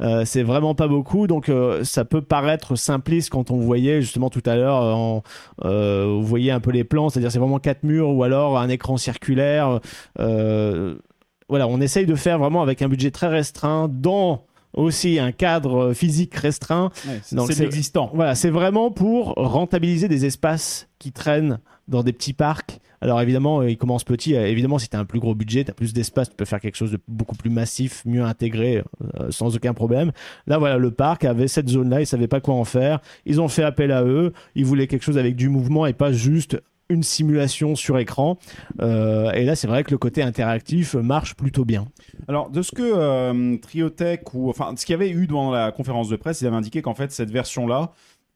euh, 0.00 0.24
c'est 0.24 0.42
vraiment 0.42 0.74
pas 0.74 0.88
beaucoup, 0.88 1.26
donc 1.26 1.48
euh, 1.48 1.84
ça 1.84 2.04
peut 2.04 2.22
paraître 2.22 2.74
simpliste 2.74 3.30
quand 3.30 3.50
on 3.50 3.58
voyait 3.58 4.02
justement 4.02 4.28
tout 4.28 4.42
à 4.44 4.56
l'heure, 4.56 4.82
euh, 4.82 5.20
euh, 5.64 6.16
vous 6.18 6.26
voyez 6.26 6.50
un 6.50 6.60
peu 6.60 6.72
les 6.72 6.84
plans, 6.84 7.10
c'est-à-dire 7.10 7.30
c'est 7.30 7.38
vraiment 7.38 7.60
quatre 7.60 7.84
murs 7.84 8.10
ou 8.10 8.24
alors 8.24 8.58
un 8.58 8.68
écran 8.68 8.96
circulaire. 8.96 9.80
voilà, 10.16 11.68
on 11.68 11.80
essaye 11.80 12.06
de 12.06 12.14
faire 12.14 12.38
vraiment 12.38 12.62
avec 12.62 12.82
un 12.82 12.88
budget 12.88 13.10
très 13.10 13.28
restreint, 13.28 13.88
dans 13.88 14.46
aussi 14.72 15.20
un 15.20 15.30
cadre 15.30 15.92
physique 15.92 16.34
restreint. 16.34 16.90
Ouais, 17.06 17.20
c'est 17.22 17.60
l'existant. 17.60 18.10
Voilà, 18.12 18.34
c'est 18.34 18.50
vraiment 18.50 18.90
pour 18.90 19.34
rentabiliser 19.36 20.08
des 20.08 20.24
espaces 20.24 20.88
qui 20.98 21.12
traînent 21.12 21.60
dans 21.86 22.02
des 22.02 22.12
petits 22.12 22.32
parcs. 22.32 22.80
Alors 23.00 23.20
évidemment, 23.20 23.60
euh, 23.60 23.70
ils 23.70 23.76
commencent 23.76 24.04
petits. 24.04 24.34
Euh, 24.34 24.46
Évidemment, 24.46 24.78
si 24.78 24.88
tu 24.88 24.96
as 24.96 25.00
un 25.00 25.04
plus 25.04 25.20
gros 25.20 25.34
budget, 25.34 25.64
tu 25.64 25.70
as 25.70 25.74
plus 25.74 25.92
d'espace, 25.92 26.30
tu 26.30 26.36
peux 26.36 26.44
faire 26.44 26.60
quelque 26.60 26.76
chose 26.76 26.92
de 26.92 26.98
beaucoup 27.08 27.36
plus 27.36 27.50
massif, 27.50 28.02
mieux 28.04 28.22
intégré, 28.22 28.82
euh, 29.20 29.30
sans 29.30 29.54
aucun 29.56 29.74
problème. 29.74 30.12
Là, 30.46 30.58
voilà, 30.58 30.78
le 30.78 30.90
parc 30.90 31.24
avait 31.24 31.48
cette 31.48 31.68
zone-là, 31.68 32.00
ils 32.00 32.06
savaient 32.06 32.28
pas 32.28 32.40
quoi 32.40 32.54
en 32.54 32.64
faire. 32.64 33.00
Ils 33.26 33.40
ont 33.40 33.48
fait 33.48 33.62
appel 33.62 33.92
à 33.92 34.04
eux. 34.04 34.32
Ils 34.54 34.64
voulaient 34.64 34.86
quelque 34.86 35.02
chose 35.02 35.18
avec 35.18 35.36
du 35.36 35.48
mouvement 35.48 35.86
et 35.86 35.92
pas 35.92 36.12
juste 36.12 36.60
une 36.90 37.02
simulation 37.02 37.76
sur 37.76 37.98
écran. 37.98 38.38
Et 38.78 39.44
là, 39.44 39.56
c'est 39.56 39.66
vrai 39.66 39.84
que 39.84 39.90
le 39.90 39.96
côté 39.96 40.22
interactif 40.22 40.94
marche 40.94 41.34
plutôt 41.34 41.64
bien. 41.64 41.86
Alors, 42.28 42.50
de 42.50 42.60
ce 42.60 42.72
que 42.72 43.56
Triotech 43.56 44.34
ou 44.34 44.50
enfin, 44.50 44.74
ce 44.76 44.84
qu'il 44.84 44.92
y 44.92 44.96
avait 44.96 45.08
eu 45.08 45.26
dans 45.26 45.50
la 45.50 45.72
conférence 45.72 46.10
de 46.10 46.16
presse, 46.16 46.42
ils 46.42 46.46
avaient 46.46 46.56
indiqué 46.56 46.82
qu'en 46.82 46.94
fait 46.94 47.10
cette 47.10 47.30
version-là, 47.30 47.92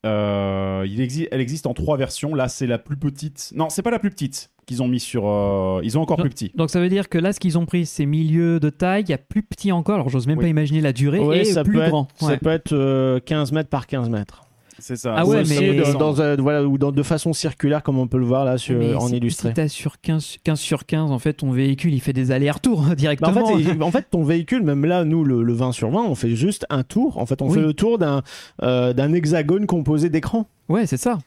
euh, 0.08 0.86
il 0.88 1.00
exi- 1.00 1.28
elle 1.30 1.40
existe 1.40 1.66
en 1.66 1.74
trois 1.74 1.96
versions. 1.96 2.34
Là, 2.34 2.48
c'est 2.48 2.66
la 2.66 2.78
plus 2.78 2.96
petite. 2.96 3.52
Non, 3.54 3.68
c'est 3.70 3.82
pas 3.82 3.90
la 3.90 3.98
plus 3.98 4.10
petite 4.10 4.50
qu'ils 4.66 4.82
ont 4.82 4.88
mis 4.88 5.00
sur. 5.00 5.26
euh, 5.26 5.80
Ils 5.82 5.96
ont 5.98 6.02
encore 6.02 6.18
plus 6.18 6.28
petit. 6.30 6.52
Donc 6.54 6.70
ça 6.70 6.80
veut 6.80 6.88
dire 6.88 7.08
que 7.08 7.18
là, 7.18 7.32
ce 7.32 7.40
qu'ils 7.40 7.56
ont 7.58 7.66
pris, 7.66 7.86
c'est 7.86 8.04
milieu 8.06 8.60
de 8.60 8.70
taille, 8.70 9.04
il 9.04 9.10
y 9.10 9.14
a 9.14 9.18
plus 9.18 9.42
petit 9.42 9.72
encore, 9.72 9.94
alors 9.96 10.08
j'ose 10.08 10.26
même 10.26 10.38
Oui. 10.38 10.44
pas 10.44 10.48
imaginer 10.50 10.80
la 10.80 10.92
durée, 10.92 11.20
Ouais, 11.20 11.40
et 11.40 11.44
ça 11.44 11.64
plus 11.64 11.74
peut 11.74 11.82
être- 11.82 11.88
grand. 11.90 12.08
Ça 12.16 12.26
Ouais. 12.26 12.36
peut 12.38 12.50
être 12.50 12.72
euh, 12.72 13.20
15 13.20 13.52
mètres 13.52 13.70
par 13.70 13.86
15 13.86 14.08
mètres. 14.10 14.42
C'est 14.80 14.96
ça. 14.96 15.14
Ah 15.16 15.26
ouais, 15.26 15.42
mais- 15.48 15.92
dans, 15.94 16.20
un- 16.22 16.36
voilà, 16.36 16.64
ou 16.64 16.78
dans- 16.78 16.92
de 16.92 17.02
façon 17.02 17.32
circulaire, 17.32 17.82
comme 17.82 17.98
on 17.98 18.06
peut 18.06 18.18
le 18.18 18.24
voir 18.24 18.44
là 18.44 18.58
sur, 18.58 18.78
Mais 18.78 18.94
en 18.94 19.08
illustré. 19.08 19.48
Si 19.48 19.54
t'as 19.54 19.68
sur 19.68 20.00
15, 20.00 20.36
15 20.44 20.60
sur 20.60 20.86
15, 20.86 21.10
en 21.10 21.18
fait, 21.18 21.32
ton 21.34 21.50
véhicule, 21.50 21.92
il 21.94 22.00
fait 22.00 22.12
des 22.12 22.30
allers-retours 22.30 22.82
Bah, 22.88 22.94
directement. 22.94 23.42
en, 23.44 23.56
fait, 23.56 23.62
il- 23.74 23.82
en 23.82 23.90
fait, 23.90 24.06
ton 24.10 24.22
véhicule, 24.22 24.62
même 24.62 24.84
là, 24.84 25.04
nous, 25.04 25.24
le, 25.24 25.42
le 25.42 25.52
20 25.52 25.72
sur 25.72 25.90
20, 25.90 26.02
on 26.02 26.14
fait 26.14 26.34
juste 26.36 26.66
un 26.70 26.82
tour. 26.84 27.18
En 27.18 27.26
fait, 27.26 27.42
on 27.42 27.48
Oui. 27.48 27.54
fait 27.54 27.60
le 27.60 27.72
tour 27.74 27.98
d'un 27.98 28.22
euh, 28.62 28.92
hexagone 29.14 29.66
composé 29.66 30.08
d'écrans. 30.10 30.46
Ouais, 30.68 30.86
c'est 30.86 30.96
ça. 30.96 31.18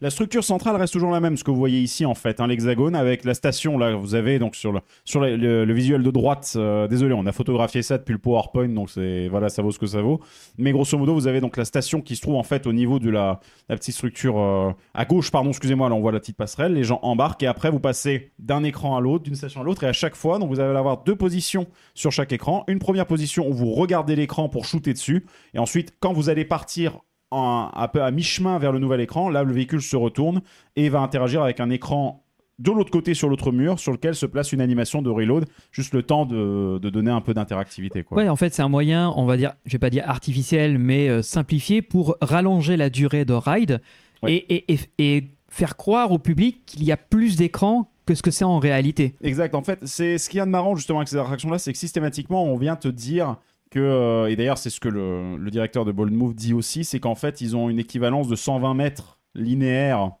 La 0.00 0.10
structure 0.10 0.44
centrale 0.44 0.76
reste 0.76 0.92
toujours 0.92 1.10
la 1.10 1.18
même, 1.18 1.36
ce 1.36 1.42
que 1.42 1.50
vous 1.50 1.56
voyez 1.56 1.80
ici 1.80 2.06
en 2.06 2.14
fait, 2.14 2.40
hein, 2.40 2.46
l'hexagone 2.46 2.94
avec 2.94 3.24
la 3.24 3.34
station 3.34 3.76
là, 3.78 3.96
vous 3.96 4.14
avez 4.14 4.38
donc 4.38 4.54
sur 4.54 4.70
le 4.70 4.78
sur 5.04 5.20
le, 5.20 5.72
visuel 5.72 6.04
de 6.04 6.10
droite. 6.12 6.52
euh, 6.54 6.86
désolé, 6.86 7.14
on 7.14 7.26
a 7.26 7.32
photographié 7.32 7.82
ça 7.82 7.98
depuis 7.98 8.12
le 8.12 8.20
PowerPoint, 8.20 8.68
donc 8.68 8.90
c'est 8.90 9.26
voilà, 9.26 9.48
ça 9.48 9.60
vaut 9.60 9.72
ce 9.72 9.78
que 9.80 9.88
ça 9.88 10.00
vaut. 10.00 10.20
Mais 10.56 10.70
grosso 10.70 10.96
modo, 10.96 11.14
vous 11.14 11.26
avez 11.26 11.40
donc 11.40 11.56
la 11.56 11.64
station 11.64 12.00
qui 12.00 12.14
se 12.14 12.22
trouve 12.22 12.36
en 12.36 12.44
fait 12.44 12.68
au 12.68 12.72
niveau 12.72 13.00
de 13.00 13.10
la, 13.10 13.40
la 13.68 13.76
petite 13.76 13.96
structure 13.96 14.38
euh, 14.38 14.70
à 14.94 15.04
gauche, 15.04 15.32
pardon, 15.32 15.50
excusez-moi, 15.50 15.88
là 15.88 15.96
on 15.96 16.00
voit 16.00 16.12
la 16.12 16.20
petite 16.20 16.36
passerelle. 16.36 16.74
Les 16.74 16.84
gens 16.84 17.00
embarquent 17.02 17.42
et 17.42 17.48
après 17.48 17.72
vous 17.72 17.80
passez 17.80 18.30
d'un 18.38 18.62
écran 18.62 18.96
à 18.96 19.00
l'autre, 19.00 19.24
d'une 19.24 19.34
station 19.34 19.62
à 19.62 19.64
l'autre, 19.64 19.82
et 19.82 19.88
à 19.88 19.92
chaque 19.92 20.14
fois, 20.14 20.38
donc 20.38 20.48
vous 20.48 20.60
allez 20.60 20.78
avoir 20.78 21.02
deux 21.02 21.16
positions 21.16 21.66
sur 21.94 22.12
chaque 22.12 22.30
écran. 22.30 22.62
Une 22.68 22.78
première 22.78 23.06
position 23.06 23.48
où 23.48 23.52
vous 23.52 23.72
regardez 23.72 24.14
l'écran 24.14 24.48
pour 24.48 24.64
shooter 24.64 24.92
dessus, 24.92 25.26
et 25.54 25.58
ensuite 25.58 25.96
quand 25.98 26.12
vous 26.12 26.28
allez 26.28 26.44
partir 26.44 27.00
en- 27.30 27.70
un 27.74 27.88
peu 27.88 28.02
à 28.02 28.10
mi-chemin 28.10 28.58
vers 28.58 28.72
le 28.72 28.78
nouvel 28.78 29.00
écran, 29.00 29.28
là 29.30 29.42
le 29.44 29.52
véhicule 29.52 29.82
se 29.82 29.96
retourne 29.96 30.42
et 30.76 30.88
va 30.88 31.00
interagir 31.00 31.42
avec 31.42 31.60
un 31.60 31.70
écran 31.70 32.24
de 32.58 32.72
l'autre 32.72 32.90
côté 32.90 33.14
sur 33.14 33.28
l'autre 33.28 33.52
mur 33.52 33.78
sur 33.78 33.92
lequel 33.92 34.16
se 34.16 34.26
place 34.26 34.52
une 34.52 34.60
animation 34.60 35.00
de 35.00 35.10
reload, 35.10 35.44
juste 35.70 35.94
le 35.94 36.02
temps 36.02 36.26
de, 36.26 36.78
de 36.82 36.90
donner 36.90 37.10
un 37.12 37.20
peu 37.20 37.32
d'interactivité. 37.32 38.02
quoi. 38.02 38.16
Ouais, 38.18 38.28
en 38.28 38.34
fait, 38.34 38.52
c'est 38.52 38.62
un 38.62 38.68
moyen, 38.68 39.12
on 39.14 39.26
va 39.26 39.36
dire, 39.36 39.52
je 39.64 39.72
vais 39.72 39.78
pas 39.78 39.90
dire 39.90 40.02
artificiel, 40.08 40.76
mais 40.78 41.08
euh, 41.08 41.22
simplifié 41.22 41.82
pour 41.82 42.16
rallonger 42.20 42.76
la 42.76 42.90
durée 42.90 43.24
de 43.24 43.34
ride 43.34 43.80
Ouais. 44.24 44.34
et, 44.34 44.72
et- 44.72 44.78
et- 44.98 45.24
faire 45.50 45.76
croire 45.76 46.10
au 46.12 46.18
public 46.18 46.66
qu'il 46.66 46.82
y 46.84 46.90
a 46.92 46.96
plus 46.96 47.36
d'écran 47.36 47.88
que 48.06 48.14
ce 48.14 48.22
que 48.22 48.30
c'est 48.32 48.44
en 48.44 48.58
réalité. 48.58 49.14
Exact. 49.22 49.54
En 49.54 49.62
fait, 49.62 49.78
c'est 49.84 50.18
ce 50.18 50.28
qu'il 50.28 50.38
y 50.38 50.40
a 50.40 50.44
de 50.44 50.50
marrant 50.50 50.74
justement 50.74 50.98
avec 50.98 51.08
ces 51.08 51.16
attractions-là, 51.16 51.58
c'est 51.58 51.72
que 51.72 51.78
systématiquement, 51.78 52.44
on 52.44 52.56
vient 52.56 52.74
te 52.76 52.88
dire 52.88 53.36
euh, 53.76 54.26
et 54.26 54.36
d'ailleurs, 54.36 54.58
c'est 54.58 54.70
ce 54.70 54.80
que 54.80 54.88
le, 54.88 55.50
directeur 55.50 55.84
de 55.84 55.92
Bold 55.92 56.12
Move 56.12 56.34
dit 56.34 56.54
aussi, 56.54 56.84
c'est 56.84 57.00
qu'en 57.00 57.14
fait, 57.14 57.40
ils 57.40 57.56
ont 57.56 57.68
une 57.68 57.78
équivalence 57.78 58.28
de 58.28 58.36
120 58.36 58.74
mètres 58.74 59.18
linéaires 59.34 60.12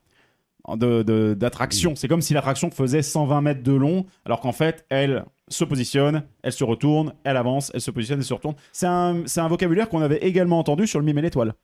d'attraction. 0.76 1.94
C'est 1.96 2.08
comme 2.08 2.20
si 2.20 2.34
l'attraction 2.34 2.70
faisait 2.70 3.02
120 3.02 3.40
mètres 3.40 3.62
de 3.62 3.72
long, 3.72 4.04
alors 4.24 4.40
qu'en 4.40 4.52
fait, 4.52 4.84
elle 4.90 5.24
se 5.48 5.64
positionne, 5.64 6.24
elle 6.42 6.52
se 6.52 6.64
retourne, 6.64 7.14
elle 7.24 7.36
avance, 7.38 7.70
elle 7.74 7.80
se 7.80 7.90
positionne 7.90 8.20
et 8.20 8.24
se 8.24 8.34
retourne. 8.34 8.54
C'est 8.72 8.86
un, 8.86 9.24
vocabulaire 9.48 9.88
qu'on 9.88 10.02
avait 10.02 10.18
également 10.18 10.58
entendu 10.58 10.86
sur 10.86 10.98
le 10.98 11.06
Mime 11.06 11.18
et 11.18 11.22
l'étoile. 11.22 11.54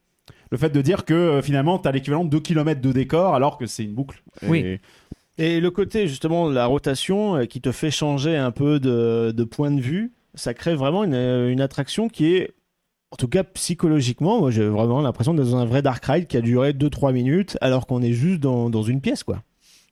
Le 0.50 0.56
fait 0.56 0.70
de 0.70 0.80
dire 0.80 1.04
que 1.04 1.12
euh, 1.12 1.42
finalement, 1.42 1.78
tu 1.78 1.86
as 1.88 1.92
l'équivalent 1.92 2.24
de 2.24 2.30
2 2.30 2.40
km 2.40 2.80
de 2.80 2.92
décor 2.92 3.34
alors 3.34 3.58
que 3.58 3.66
c'est 3.66 3.84
une 3.84 3.94
boucle. 3.94 4.22
Oui. 4.48 4.60
Et- 4.60 4.80
Et 5.36 5.60
le 5.60 5.70
côté, 5.70 6.06
justement, 6.06 6.48
de 6.48 6.54
la 6.54 6.64
rotation 6.66 7.36
euh, 7.36 7.44
qui 7.44 7.60
te 7.60 7.72
fait 7.72 7.90
changer 7.90 8.36
un 8.36 8.52
peu 8.52 8.78
de 8.80 9.44
point 9.44 9.70
de 9.70 9.80
vue, 9.80 10.12
ça 10.34 10.54
crée 10.54 10.74
vraiment 10.74 11.04
une, 11.04 11.14
euh, 11.14 11.50
une 11.50 11.60
attraction 11.60 12.08
qui 12.08 12.34
est. 12.34 12.54
En 13.10 13.16
tout 13.16 13.28
cas, 13.28 13.44
psychologiquement, 13.44 14.40
moi 14.40 14.50
j'ai 14.50 14.66
vraiment 14.66 15.00
l'impression 15.00 15.34
d'être 15.34 15.48
dans 15.48 15.56
un 15.58 15.66
vrai 15.66 15.82
dark 15.82 16.04
ride 16.04 16.26
qui 16.26 16.36
a 16.36 16.40
duré 16.40 16.72
2-3 16.72 17.12
minutes 17.12 17.56
alors 17.60 17.86
qu'on 17.86 18.02
est 18.02 18.12
juste 18.12 18.40
dans, 18.40 18.70
dans 18.70 18.82
une 18.82 19.00
pièce, 19.00 19.22
quoi. 19.22 19.42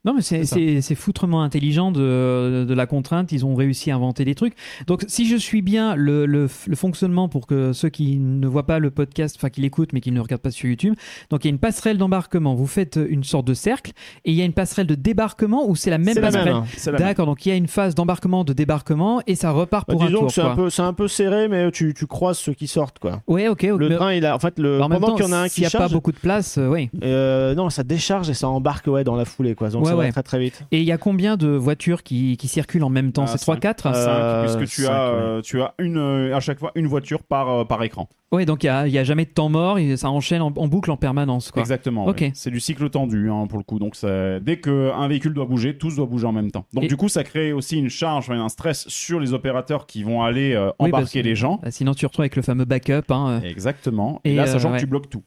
Non, 0.05 0.15
mais 0.15 0.23
c'est- 0.23 0.95
foutrement 0.97 1.43
intelligent 1.43 1.91
de, 1.93 2.65
de 2.69 2.75
la 2.75 2.87
contrainte. 2.87 3.31
Ils 3.33 3.47
ont 3.47 3.55
réussi 3.55 3.91
à 3.91 3.95
inventer 3.97 4.25
des 4.25 4.35
trucs. 4.35 4.55
Donc, 4.87 5.05
si 5.09 5.27
je 5.29 5.37
suis 5.37 5.63
bien 5.63 5.95
le, 5.97 6.27
le, 6.27 6.49
le 6.67 6.77
fonctionnement 6.77 7.29
pour 7.29 7.47
que 7.47 7.73
ceux 7.73 7.89
qui 7.89 8.19
ne 8.19 8.47
voient 8.47 8.67
pas 8.67 8.79
le 8.79 8.91
podcast, 8.91 9.37
enfin 9.39 9.49
qui 9.49 9.61
l'écoutent 9.61 9.93
mais 9.93 10.01
qui 10.01 10.11
ne 10.11 10.17
le 10.17 10.23
regardent 10.23 10.43
pas 10.43 10.51
sur 10.51 10.69
YouTube, 10.69 10.95
donc 11.31 11.45
il 11.45 11.49
y 11.49 11.51
a 11.51 11.55
une 11.55 11.59
passerelle 11.59 11.99
d'embarquement. 11.99 12.55
Vous 12.55 12.67
faites 12.67 12.99
une 13.09 13.25
sorte 13.25 13.47
de 13.47 13.55
cercle 13.55 13.93
et 14.25 14.33
il 14.33 14.37
y 14.37 14.43
a 14.43 14.45
une 14.45 14.53
passerelle 14.53 14.87
de 14.87 14.95
débarquement 14.95 15.69
où 15.69 15.77
c'est 15.77 15.91
la 15.91 15.99
même 15.99 16.17
passerelle? 16.17 16.49
hein. 16.53 16.65
D'accord, 16.99 17.27
donc 17.27 17.47
il 17.47 17.51
y 17.51 17.53
a 17.53 17.57
une 17.57 17.69
phase 17.69 17.95
d'embarquement, 17.95 18.45
de 18.45 18.53
débarquement 18.53 19.23
et 19.27 19.35
ça 19.35 19.51
repart 19.53 19.87
Bah, 19.89 19.95
pour 19.95 20.03
un 20.03 20.07
disons 20.07 20.19
tour. 20.21 20.27
que 20.29 20.33
c'est 20.35 20.41
un, 20.43 20.55
peu, 20.57 20.71
c'est 20.71 20.83
un 20.83 20.93
peu 20.93 21.09
serré, 21.09 21.49
mais 21.49 21.71
tu, 21.71 21.95
tu 21.95 22.07
croises 22.07 22.39
ceux 22.39 22.55
qui 22.55 22.67
sortent, 22.67 22.99
quoi. 22.99 23.23
Ouais, 23.29 23.49
ok. 23.49 23.67
ok, 23.73 23.79
Le 23.81 23.89
mais- 23.89 23.95
train, 23.97 24.13
il 24.15 24.27
a. 24.27 24.35
En 24.35 24.39
fait, 24.41 24.59
le, 24.59 24.81
en 24.83 24.89
pendant 24.89 25.15
qu'il 25.15 25.25
y 25.25 25.29
en 25.29 25.33
a 25.33 25.37
un 25.39 25.49
qui 25.49 25.61
n'y 25.61 25.67
a 25.67 25.71
pas 25.71 25.89
beaucoup 25.89 26.13
de 26.13 26.19
place, 26.19 26.59
euh, 26.59 26.67
oui. 26.69 26.91
euh, 27.05 27.55
non, 27.55 27.71
ça 27.71 27.85
décharge 27.85 28.29
et 28.31 28.35
ça 28.35 28.49
embarque 28.49 28.87
ouais, 28.89 29.05
dans 29.05 29.17
la 29.17 29.25
foulée, 29.25 29.55
quoi. 29.55 29.69
Donc 29.71 29.85
Ouais, 29.87 29.92
ça 29.93 29.97
va 29.97 30.03
ouais. 30.03 30.13
très 30.13 30.23
très 30.23 30.39
vite. 30.39 30.65
Et 30.73 30.79
il 30.81 30.85
y 30.85 30.93
a 30.93 30.99
combien 30.99 31.37
de 31.37 31.49
voitures 31.49 32.03
qui, 32.03 32.37
qui 32.37 32.49
circulent 32.49 32.85
en 32.85 32.91
même 32.91 33.13
temps? 33.13 33.25
Ah, 33.25 33.29
C'est 33.29 33.39
cinq. 33.39 33.61
3-4 33.63 33.89
Euh, 33.93 34.47
Cinq, 34.47 34.59
puisque 34.59 34.75
tu 34.75 34.87
as, 34.87 34.91
ouais. 34.91 34.97
euh, 35.21 35.41
tu 35.43 35.61
as 35.63 35.75
une, 35.79 35.97
euh, 35.99 36.35
à 36.37 36.41
chaque 36.41 36.59
fois 36.59 36.73
une 36.75 36.87
voiture 36.87 37.23
par, 37.23 37.49
euh, 37.49 37.65
par 37.65 37.83
écran. 37.83 38.09
Ouais, 38.33 38.47
donc 38.47 38.63
il 38.65 38.67
n'y 38.67 38.71
a, 38.71 38.87
il 38.87 38.93
y 38.93 38.99
a 38.99 39.05
jamais 39.05 39.27
de 39.27 39.31
temps 39.31 39.51
mort, 39.51 39.79
et 39.79 39.97
ça 39.99 40.09
enchaîne 40.09 40.41
en, 40.41 40.53
en 40.57 40.67
boucle 40.67 40.91
en 40.91 40.97
permanence. 40.97 41.51
Quoi. 41.51 41.61
Exactement. 41.61 42.07
Ok. 42.07 42.19
oui. 42.23 42.31
C'est 42.35 42.51
du 42.51 42.61
cycle 42.61 42.89
tendu 42.89 43.31
hein, 43.31 43.47
pour 43.47 43.59
le 43.59 43.65
coup. 43.65 43.79
Donc 43.79 43.95
ça- 43.95 44.41
dès 44.41 44.59
qu'un 44.59 45.07
véhicule 45.09 45.35
doit 45.35 45.45
bouger, 45.45 45.77
tous 45.77 45.97
doivent 45.97 46.09
bouger 46.09 46.27
en 46.27 46.33
même 46.33 46.51
temps. 46.51 46.65
Donc 46.73 46.85
Et- 46.85 46.89
du 46.89 46.97
coup, 46.97 47.09
ça 47.11 47.25
crée 47.25 47.53
aussi 47.53 47.79
une 47.79 47.91
charge, 47.91 48.31
un 48.31 48.49
stress 48.49 48.89
sur 48.89 49.21
les 49.21 49.35
opérateurs 49.35 49.87
qui 49.87 50.03
vont 50.03 50.23
aller 50.23 50.55
euh, 50.55 50.71
Oui, 50.81 50.89
embarquer 50.89 51.23
les 51.23 51.35
gens. 51.35 51.61
Bah, 51.63 51.71
Sinon, 51.71 51.93
tu 51.93 52.07
retrouves 52.07 52.23
avec 52.23 52.37
le 52.37 52.43
fameux 52.43 52.65
backup. 52.65 53.03
hein. 53.11 53.41
Exactement. 53.45 54.21
Et, 54.25 54.33
Et, 54.33 54.35
là, 54.35 54.45
euh, 54.45 54.47
sachant 54.47 54.71
ouais. 54.71 54.77
que 54.77 54.81
tu 54.83 54.87
bloques 54.89 55.11
tout. 55.11 55.23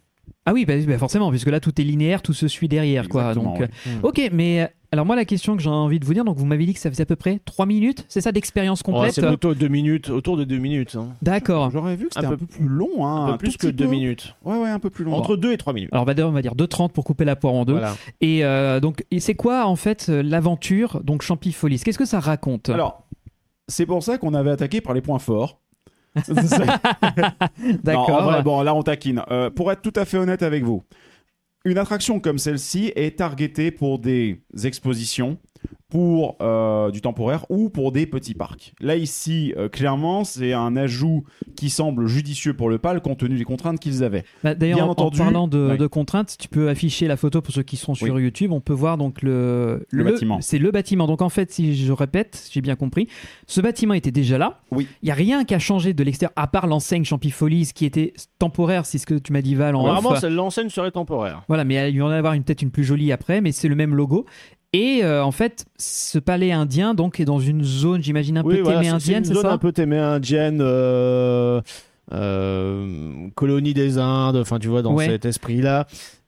Ah 0.45 0.53
oui, 0.53 0.65
bah, 0.65 0.73
bah, 0.87 0.97
forcément, 0.97 1.29
puisque 1.31 1.47
là, 1.49 1.59
tout 1.59 1.79
est 1.81 1.83
linéaire, 1.83 2.21
tout 2.21 2.33
se 2.33 2.47
suit 2.47 2.67
derrière. 2.67 3.09
Quoi. 3.09 3.33
Donc, 3.33 3.59
ouais. 3.59 3.67
euh, 3.87 3.91
Ok, 4.03 4.21
mais 4.31 4.61
euh, 4.61 4.67
alors 4.91 5.03
moi, 5.05 5.15
la 5.15 5.25
question 5.25 5.57
que 5.57 5.63
j'ai 5.63 5.69
envie 5.69 5.99
de 5.99 6.05
vous 6.05 6.13
dire, 6.13 6.23
donc 6.23 6.37
vous 6.37 6.45
m'avez 6.45 6.65
dit 6.67 6.73
que 6.75 6.79
ça 6.79 6.89
faisait 6.91 7.01
à 7.01 7.05
peu 7.07 7.15
près 7.15 7.39
3 7.45 7.65
minutes, 7.65 8.05
c'est 8.09 8.21
ça 8.21 8.31
d'expérience 8.31 8.83
complète? 8.83 9.13
c'est 9.13 9.25
plutôt 9.25 9.55
deux 9.55 9.67
minutes, 9.67 10.09
autour 10.11 10.37
de 10.37 10.43
deux 10.43 10.59
minutes. 10.59 10.95
hein. 10.95 11.09
D'accord. 11.23 11.71
J'aurais 11.71 11.95
vu 11.95 12.07
que 12.09 12.13
c'était 12.13 12.27
Un 12.27 12.33
un, 12.33 12.37
peu- 12.37 12.45
plus 12.45 12.67
long. 12.67 13.05
Hein, 13.07 13.25
un 13.25 13.31
peu 13.31 13.37
plus 13.39 13.57
que 13.57 13.67
petit 13.67 13.73
deux 13.73 13.85
peu. 13.85 13.91
minutes. 13.91 14.35
Ouais, 14.45 14.57
ouais, 14.57 14.69
un 14.69 14.79
peu 14.79 14.91
plus 14.91 15.03
long. 15.03 15.13
Entre 15.13 15.35
deux 15.35 15.51
et 15.51 15.57
trois 15.57 15.73
minutes. 15.73 15.89
Alors, 15.91 16.05
bah, 16.05 16.13
on 16.19 16.31
va 16.31 16.41
dire 16.43 16.53
2,30 16.55 16.91
pour 16.91 17.03
couper 17.03 17.25
la 17.25 17.35
poire 17.35 17.53
en 17.55 17.65
deux. 17.65 17.73
Voilà. 17.73 17.95
Et 18.21 18.45
euh, 18.45 18.79
donc, 18.79 19.03
et 19.09 19.19
c'est 19.19 19.35
quoi 19.35 19.65
en 19.65 19.75
fait 19.75 20.09
l'aventure 20.09 21.01
donc 21.03 21.23
Champifolis 21.23 21.79
Qu'est-ce 21.83 21.97
que 21.97 22.05
ça 22.05 22.19
raconte? 22.19 22.69
Alors, 22.69 23.07
c'est 23.67 23.87
pour 23.87 24.03
ça 24.03 24.19
qu'on 24.19 24.35
avait 24.35 24.51
attaqué 24.51 24.79
par 24.79 24.93
les 24.93 25.01
points 25.01 25.17
forts. 25.19 25.59
D'accord. 27.83 28.43
Bon, 28.43 28.61
là, 28.61 28.73
on 28.73 28.83
taquine. 28.83 29.21
Euh, 29.31 29.49
pour 29.49 29.71
être 29.71 29.81
tout 29.81 29.93
à 29.95 30.05
fait 30.05 30.17
honnête 30.17 30.43
avec 30.43 30.63
vous, 30.63 30.83
une 31.65 31.77
attraction 31.77 32.19
comme 32.19 32.37
celle-ci 32.37 32.91
est 32.95 33.17
targetée 33.17 33.71
pour 33.71 33.99
des 33.99 34.41
expositions, 34.63 35.37
pour 35.89 36.35
euh, 36.41 36.91
du 36.91 37.01
temporaire 37.01 37.45
ou 37.49 37.69
pour 37.69 37.91
des 37.91 38.05
petits 38.05 38.33
parcs. 38.33 38.73
Là 38.81 38.95
ici, 38.95 39.53
euh, 39.55 39.69
clairement, 39.69 40.23
c'est 40.23 40.53
un 40.53 40.75
ajout 40.75 41.23
qui 41.55 41.69
semble 41.69 42.07
judicieux 42.07 42.53
pour 42.53 42.69
le 42.69 42.77
PAL 42.77 43.01
compte 43.01 43.19
tenu 43.19 43.37
des 43.37 43.43
contraintes 43.43 43.79
qu'ils 43.79 44.03
avaient. 44.03 44.23
Bah, 44.43 44.55
D'ailleurs, 44.55 44.89
en, 44.89 45.11
parlant 45.11 45.47
de, 45.47 45.69
oui. 45.71 45.77
de 45.77 45.87
contraintes, 45.87 46.35
tu 46.37 46.47
peux 46.47 46.69
afficher 46.69 47.07
la 47.07 47.17
photo 47.17 47.41
pour 47.41 47.53
ceux 47.53 47.63
qui 47.63 47.77
sont 47.77 47.93
sur 47.93 48.19
YouTube. 48.19 48.51
On 48.51 48.61
peut 48.61 48.73
voir 48.73 48.97
donc 48.97 49.21
le, 49.21 49.85
Le 49.89 50.03
bâtiment. 50.03 50.39
C'est 50.41 50.57
le 50.57 50.71
bâtiment. 50.71 51.07
Donc 51.07 51.21
en 51.21 51.29
fait, 51.29 51.51
si 51.51 51.75
je 51.75 51.93
répète, 51.93 52.35
si 52.35 52.53
j'ai 52.53 52.61
bien 52.61 52.75
compris, 52.75 53.07
ce 53.47 53.61
bâtiment 53.61 53.93
était 53.93 54.11
déjà 54.11 54.37
là. 54.37 54.59
Oui. 54.71 54.87
Il 55.01 55.07
y 55.07 55.11
a 55.11 55.15
rien 55.15 55.45
qui 55.45 55.53
a 55.53 55.59
changé 55.59 55.93
de 55.93 56.03
l'extérieur 56.03 56.33
à 56.35 56.47
part 56.47 56.67
l'enseigne 56.67 57.05
Champifolies 57.05 57.71
qui 57.73 57.85
était 57.85 58.13
temporaire, 58.39 58.85
c'est 58.85 58.97
ce 58.97 59.05
que 59.05 59.15
tu 59.15 59.31
m'as 59.31 59.41
dit 59.41 59.55
Val 59.55 59.75
en 59.75 59.85
l'enseigne 60.29 60.69
serait 60.69 60.91
temporaire. 60.91 61.43
Voilà, 61.47 61.63
mais 61.63 61.89
il 61.89 61.95
y 61.95 62.01
en 62.01 62.09
a 62.09 62.15
avoir 62.15 62.33
une 62.33 62.43
peut-être 62.43 62.61
une 62.61 62.71
plus 62.71 62.83
jolie 62.83 63.11
après, 63.11 63.41
mais 63.41 63.51
c'est 63.51 63.67
le 63.67 63.75
même 63.75 63.95
logo. 63.95 64.25
Et 64.77 65.03
euh, 65.03 65.23
en 65.23 65.31
fait, 65.31 65.65
ce 65.77 66.19
palais 66.19 66.51
indien 66.51 66.93
donc 66.95 67.19
est 67.21 67.25
dans 67.25 67.39
une 67.39 67.63
zone, 67.63 68.03
j'imagine 68.03 68.37
un 68.37 68.43
peu 68.43 68.59
voilà, 68.61 68.79
c'est- 68.79 68.83
téméindienne, 68.85 69.23
c'est 69.23 69.29
une 69.33 69.35
zone 69.37 69.45
un 69.45 69.57
peu 69.57 69.71
téméindienne, 69.71 70.59
euh, 70.61 71.61
euh, 72.13 73.27
colonie 73.35 73.73
des 73.73 73.97
Indes, 73.97 74.37
enfin 74.37 74.59
tu 74.59 74.67
vois, 74.67 74.81
dans 74.81 74.93
Ouais. 74.93 75.05
cet 75.07 75.25
esprit-là. 75.25 75.87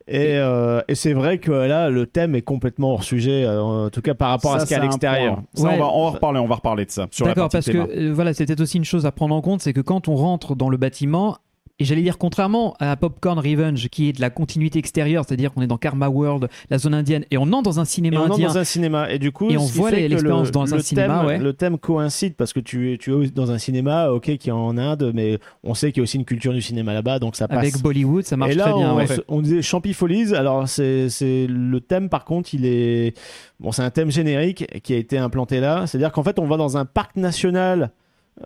Et, 0.10 0.38
euh, 0.38 0.80
et 0.88 0.96
c'est 0.96 1.12
vrai 1.12 1.38
que 1.38 1.52
là, 1.52 1.90
le 1.90 2.06
thème 2.06 2.34
est 2.36 2.42
complètement 2.42 2.94
hors 2.94 3.04
sujet, 3.04 3.44
euh, 3.44 3.62
en 3.62 3.90
tout 3.90 4.02
cas 4.02 4.14
par 4.14 4.30
rapport 4.30 4.56
à 4.56 4.60
ce 4.62 4.66
qu'il 4.66 4.72
y 4.72 4.76
a 4.76 4.82
à 4.82 4.84
un 4.84 4.86
l'extérieur. 4.88 5.36
point. 5.36 5.44
Ça, 5.54 5.64
Ouais. 5.68 5.74
on, 5.76 5.80
va, 5.80 5.86
on 5.94 6.04
va 6.06 6.10
reparler, 6.12 6.40
on 6.40 6.48
va 6.48 6.56
reparler 6.56 6.86
de 6.86 6.92
ça. 6.92 7.08
D'accord, 7.20 7.50
parce 7.50 7.66
que 7.70 7.78
euh, 7.78 8.14
voilà, 8.14 8.34
c'est 8.34 8.46
peut-être 8.46 8.62
aussi 8.62 8.78
une 8.78 8.86
chose 8.86 9.06
à 9.06 9.12
prendre 9.12 9.36
en 9.36 9.42
compte, 9.42 9.62
c'est 9.62 9.74
que 9.74 9.82
quand 9.82 10.08
on 10.08 10.16
rentre 10.16 10.56
dans 10.56 10.70
le 10.70 10.78
bâtiment, 10.78 11.38
et 11.80 11.86
j'allais 11.86 12.02
dire 12.02 12.18
contrairement 12.18 12.76
à 12.80 12.96
Popcorn 12.96 13.38
Revenge, 13.38 13.88
qui 13.90 14.10
est 14.10 14.14
de 14.14 14.22
la 14.22 14.30
continuité 14.32 14.80
extérieure, 14.80 15.24
c'est-à-dire 15.28 15.54
qu'on 15.54 15.62
est 15.62 15.68
dans 15.68 15.78
Karma 15.78 16.08
World, 16.10 16.50
la 16.72 16.78
zone 16.80 16.94
indienne, 16.96 17.24
et 17.30 17.38
on 17.38 17.44
entre 17.54 17.64
dans 17.64 17.80
un 17.80 17.84
Et 17.84 17.86
cinéma 17.86 18.20
on 18.20 18.24
entre 18.24 18.34
indien. 18.34 18.48
dans 18.48 18.58
un 18.58 18.64
cinéma 18.64 19.12
et 19.12 19.20
du 19.20 19.32
coup 19.32 19.50
Et 19.52 19.58
on 19.58 19.66
voit 19.66 19.92
l'expérience 19.92 20.48
le- 20.48 20.52
dans 20.52 20.74
un 20.74 20.78
le 20.78 20.82
cinéma, 20.82 21.18
thème, 21.20 21.26
ouais. 21.28 21.38
le 21.38 21.54
thème 21.54 21.78
coïncide 21.78 22.34
parce 22.36 22.52
que 22.54 22.60
tu 22.60 22.94
es, 22.94 22.98
tu 22.98 23.14
es 23.14 23.28
dans 23.30 23.52
un 23.52 23.58
cinéma 23.60 24.10
ok 24.10 24.38
qui 24.38 24.50
est 24.50 24.52
en 24.52 24.78
Inde 24.78 25.12
mais 25.14 25.38
on 25.64 25.74
sait 25.76 25.92
qu'il 25.92 26.00
y 26.00 26.02
a 26.02 26.04
aussi 26.04 26.18
une 26.18 26.26
culture 26.26 26.54
du 26.54 26.62
cinéma 26.62 26.94
là-bas 26.94 27.20
donc 27.20 27.36
ça 27.36 27.48
passe 27.48 27.58
Avec 27.60 27.82
Bollywood, 27.82 28.24
ça 28.26 28.38
marche 28.38 28.54
et 28.54 28.56
là, 28.56 28.64
très 28.66 28.74
bien. 28.74 28.94
on, 28.94 28.98
ouais. 28.98 29.06
on 29.28 29.42
disait 29.42 29.62
Champifolies. 29.62 30.34
Alors, 30.34 30.68
c'est 30.68 31.10
c'est- 31.10 31.46
le 31.48 31.80
thème, 31.80 32.10
par 32.10 32.26
contre, 32.26 32.54
il 32.54 32.66
est. 32.66 33.16
Bon, 33.60 33.72
c'est 33.72 33.82
un 33.84 33.90
thème 33.92 34.10
générique 34.12 34.66
qui 34.84 34.94
a 34.94 34.98
été 34.98 35.18
implanté 35.18 35.60
là. 35.60 35.86
C'est-à-dire 35.88 36.12
qu'en 36.12 36.24
fait, 36.24 36.40
on 36.40 36.46
va 36.48 36.58
dans 36.58 36.78
un 36.78 36.86
parc 36.86 37.16
national. 37.18 37.92